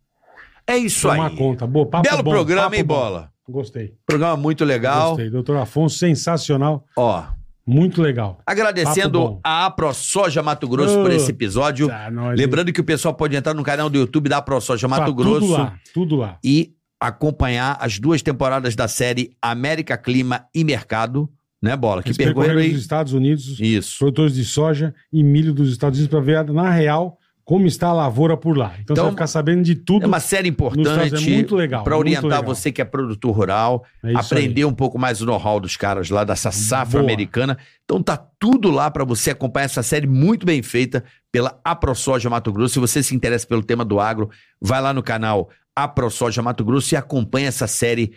É 0.68 0.78
isso 0.78 1.08
Tomar 1.10 1.28
aí. 1.30 1.36
conta. 1.36 1.68
Boa, 1.68 1.86
papo 1.86 2.08
Belo 2.10 2.24
bom, 2.24 2.32
programa, 2.32 2.64
papo 2.64 2.76
hein, 2.76 2.84
bom. 2.84 2.94
Bola? 2.96 3.30
Gostei. 3.50 3.94
Programa 4.06 4.38
muito 4.38 4.64
legal. 4.64 5.10
Gostei. 5.10 5.30
Doutor 5.30 5.58
Afonso, 5.58 5.98
sensacional. 5.98 6.86
Ó, 6.96 7.24
Muito 7.66 8.02
legal. 8.02 8.40
agradecendo 8.46 9.40
a 9.44 9.66
AproSoja 9.68 10.44
Mato 10.44 10.68
Grosso 10.68 10.96
por 11.02 11.12
esse 11.12 11.32
episódio. 11.32 11.88
Tá, 11.88 12.12
nós, 12.12 12.38
Lembrando 12.38 12.74
que 12.74 12.82
o 12.82 12.84
pessoal 12.84 13.14
pode 13.14 13.36
entrar 13.36 13.54
no 13.54 13.64
canal 13.64 13.90
do 13.90 13.98
YouTube 13.98 14.28
da 14.30 14.38
AproSoja 14.38 14.88
tá 14.88 14.96
Mato 14.98 15.06
Tudo 15.14 15.24
Grosso 15.24 15.52
lá, 15.52 15.76
tudo 15.94 16.16
lá. 16.18 16.38
e 16.44 16.74
acompanhar 17.00 17.78
as 17.80 18.00
duas 18.00 18.22
temporadas 18.22 18.76
da 18.76 18.88
série 18.88 19.36
América 19.42 19.98
Clima 19.98 20.46
e 20.54 20.64
Mercado, 20.64 21.30
né, 21.62 21.76
Bola? 21.76 22.02
Que 22.02 22.10
Eles 22.10 22.18
percorreram 22.18 22.56
percorreram 22.56 22.72
aí. 22.72 22.76
os 22.76 22.82
Estados 22.82 23.14
Unidos, 23.14 23.60
Isso. 23.60 23.98
produtores 24.00 24.36
de 24.36 24.46
soja 24.46 24.94
e 25.12 25.24
milho 25.24 25.54
dos 25.54 25.70
Estados 25.72 26.00
Unidos 26.00 26.12
para 26.12 26.24
ver, 26.24 26.54
na 26.54 26.70
real, 26.70 27.18
como 27.46 27.68
está 27.68 27.88
a 27.90 27.94
lavoura 27.94 28.38
por 28.38 28.58
lá. 28.58 28.74
Então, 28.80 28.94
Então, 28.94 28.96
você 28.96 29.02
vai 29.02 29.12
ficar 29.12 29.28
sabendo 29.28 29.64
de 29.64 29.76
tudo. 29.76 30.04
É 30.04 30.08
uma 30.08 30.20
série 30.22 30.48
Unidos. 30.50 30.72
importante 30.72 31.30
É 31.30 31.34
muito 31.34 31.56
legal. 31.56 31.84
para 31.84 31.98
orientar 31.98 32.24
legal. 32.24 32.44
você 32.44 32.72
que 32.72 32.82
é 32.82 32.86
produtor 32.86 33.36
rural, 33.36 33.84
É 34.04 34.14
aprender 34.16 34.64
um 34.66 34.74
pouco 34.74 34.98
mais 34.98 35.22
o 35.22 35.26
know-how 35.26 35.60
dos 35.60 35.76
caras 35.76 36.10
lá 36.10 36.24
dessa 36.24 36.52
safra 36.52 37.00
Boa. 37.00 37.04
americana. 37.04 37.58
Então 37.84 38.02
tá 38.02 38.16
tudo 38.40 38.72
lá 38.72 38.90
para 38.90 39.04
você 39.04 39.32
acompanhar 39.32 39.66
essa 39.66 39.84
série 39.84 40.08
muito 40.08 40.46
bem 40.46 40.62
feita 40.64 41.04
pela 41.32 41.60
AproSoja 41.66 42.30
Mato 42.30 42.52
Grosso. 42.54 42.76
Se 42.76 42.80
você 42.80 43.04
se 43.04 43.14
interessa 43.14 43.46
pelo 43.46 43.62
tema 43.64 43.84
do 43.84 44.00
agro, 44.00 44.30
vai 44.62 44.82
lá 44.82 44.94
no 44.94 45.04
canal 45.04 45.50
AproSoja 45.76 46.42
Mato 46.42 46.64
Grosso 46.64 46.94
e 46.94 46.98
acompanha 46.98 47.50
essa 47.50 47.68
série 47.68 48.14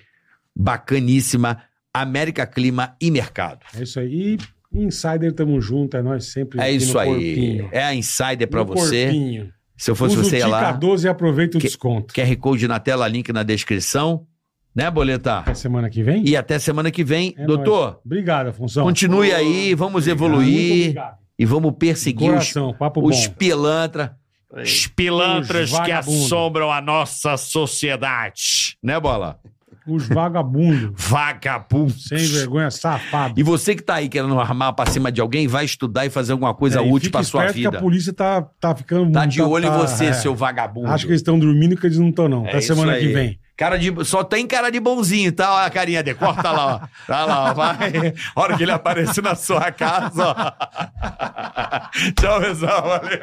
bacaníssima 0.54 1.58
América 1.92 2.46
Clima 2.46 2.94
e 3.00 3.10
Mercado. 3.10 3.60
aí. 3.74 3.80
É 3.80 3.82
isso 3.82 3.98
aí. 4.00 4.38
Insider, 4.84 5.32
tamo 5.32 5.60
junto, 5.60 5.96
é 5.96 6.02
nós 6.02 6.26
sempre. 6.26 6.60
É 6.60 6.70
isso 6.70 6.94
no 6.94 6.98
aí. 7.00 7.08
corpinho. 7.08 7.68
É 7.72 7.82
a 7.84 7.94
Insider 7.94 8.48
para 8.48 8.60
No 8.60 8.66
você. 8.74 9.04
corpinho. 9.04 9.52
Se 9.76 9.90
eu 9.90 9.94
fosse 9.94 10.14
Usa 10.16 10.24
você, 10.24 10.36
o 10.36 10.38
ia 10.38 10.46
lá. 10.46 10.72
12 10.72 11.06
e 11.06 11.10
aproveita 11.10 11.58
o 11.58 11.60
Que- 11.60 11.66
desconto. 11.66 12.14
QR 12.14 12.34
Code 12.36 12.66
na 12.66 12.78
tela, 12.78 13.06
link 13.06 13.30
na 13.32 13.42
descrição. 13.42 14.26
Né, 14.74 14.90
Boletar? 14.90 15.40
Até 15.40 15.54
semana 15.54 15.88
que 15.88 16.02
vem? 16.02 16.26
E 16.26 16.36
até 16.36 16.58
semana 16.58 16.90
que 16.90 17.02
vem. 17.02 17.34
É 17.38 17.46
Doutor, 17.46 17.84
nóis. 17.92 17.96
Obrigado, 18.04 18.48
Afonso. 18.48 18.82
continue 18.82 19.32
aí, 19.32 19.74
vamos 19.74 20.06
Muito 20.06 20.10
evoluir 20.10 20.80
obrigado. 20.90 21.16
e 21.38 21.44
vamos 21.46 21.72
perseguir 21.78 22.28
os, 22.30 22.52
Coração, 22.52 22.74
papo 22.78 23.06
os 23.06 23.26
bom. 23.26 23.34
pilantra. 23.34 24.16
Os 24.50 24.86
pilantras 24.86 25.72
Os 25.72 25.80
que 25.80 25.92
assombram 25.92 26.70
a 26.70 26.80
nossa 26.80 27.36
sociedade. 27.36 28.76
Né, 28.82 28.98
Bola? 29.00 29.38
Os 29.86 30.08
vagabundos. 30.08 30.90
Vagabundos. 31.08 32.04
sem 32.08 32.18
vergonha, 32.26 32.70
safado. 32.70 33.38
E 33.38 33.42
você 33.42 33.74
que 33.74 33.82
tá 33.82 33.94
aí 33.96 34.08
querendo 34.08 34.38
armar 34.40 34.72
pra 34.72 34.86
cima 34.86 35.12
de 35.12 35.20
alguém, 35.20 35.46
vai 35.46 35.64
estudar 35.64 36.04
e 36.06 36.10
fazer 36.10 36.32
alguma 36.32 36.54
coisa 36.54 36.78
É, 36.78 36.82
útil 36.82 37.00
fica 37.06 37.10
pra 37.18 37.22
sua 37.22 37.40
esperto 37.46 37.54
vida. 37.56 37.70
que 37.70 37.76
a 37.76 37.80
polícia 37.80 38.12
tá, 38.12 38.42
tá 38.60 38.74
ficando... 38.74 39.12
Tá 39.12 39.24
de 39.26 39.40
olho 39.42 39.66
em 39.66 39.70
tá- 39.70 39.76
você, 39.78 40.06
é. 40.06 40.12
seu 40.12 40.34
vagabundo. 40.34 40.88
Acho 40.88 41.04
que 41.06 41.12
eles 41.12 41.20
estão 41.20 41.38
dormindo 41.38 41.76
que 41.76 41.86
eles 41.86 41.98
não 41.98 42.08
estão, 42.08 42.28
não. 42.28 42.44
É 42.46 42.50
Até 42.50 42.60
semana 42.62 42.92
aí. 42.92 43.06
que 43.06 43.12
vem. 43.12 43.38
Cara 43.56 43.78
de, 43.78 43.90
só 44.04 44.22
tem 44.22 44.46
cara 44.46 44.68
de 44.70 44.78
bonzinho, 44.78 45.32
tá? 45.32 45.50
Olha 45.54 45.64
a 45.66 45.70
carinha 45.70 46.02
dele. 46.02 46.18
Corta 46.18 46.50
lá, 46.50 46.74
ó. 46.74 46.80
Tá 47.06 47.24
lá, 47.24 47.50
ó. 47.50 47.54
Vai. 47.54 48.12
A 48.34 48.40
hora 48.42 48.54
que 48.54 48.62
ele 48.62 48.70
aparecer 48.72 49.22
na 49.22 49.34
sua 49.34 49.72
casa, 49.72 50.26
ó. 50.28 50.34
Tchau, 52.20 52.40
pessoal. 52.40 52.82
Valeu. 52.82 53.18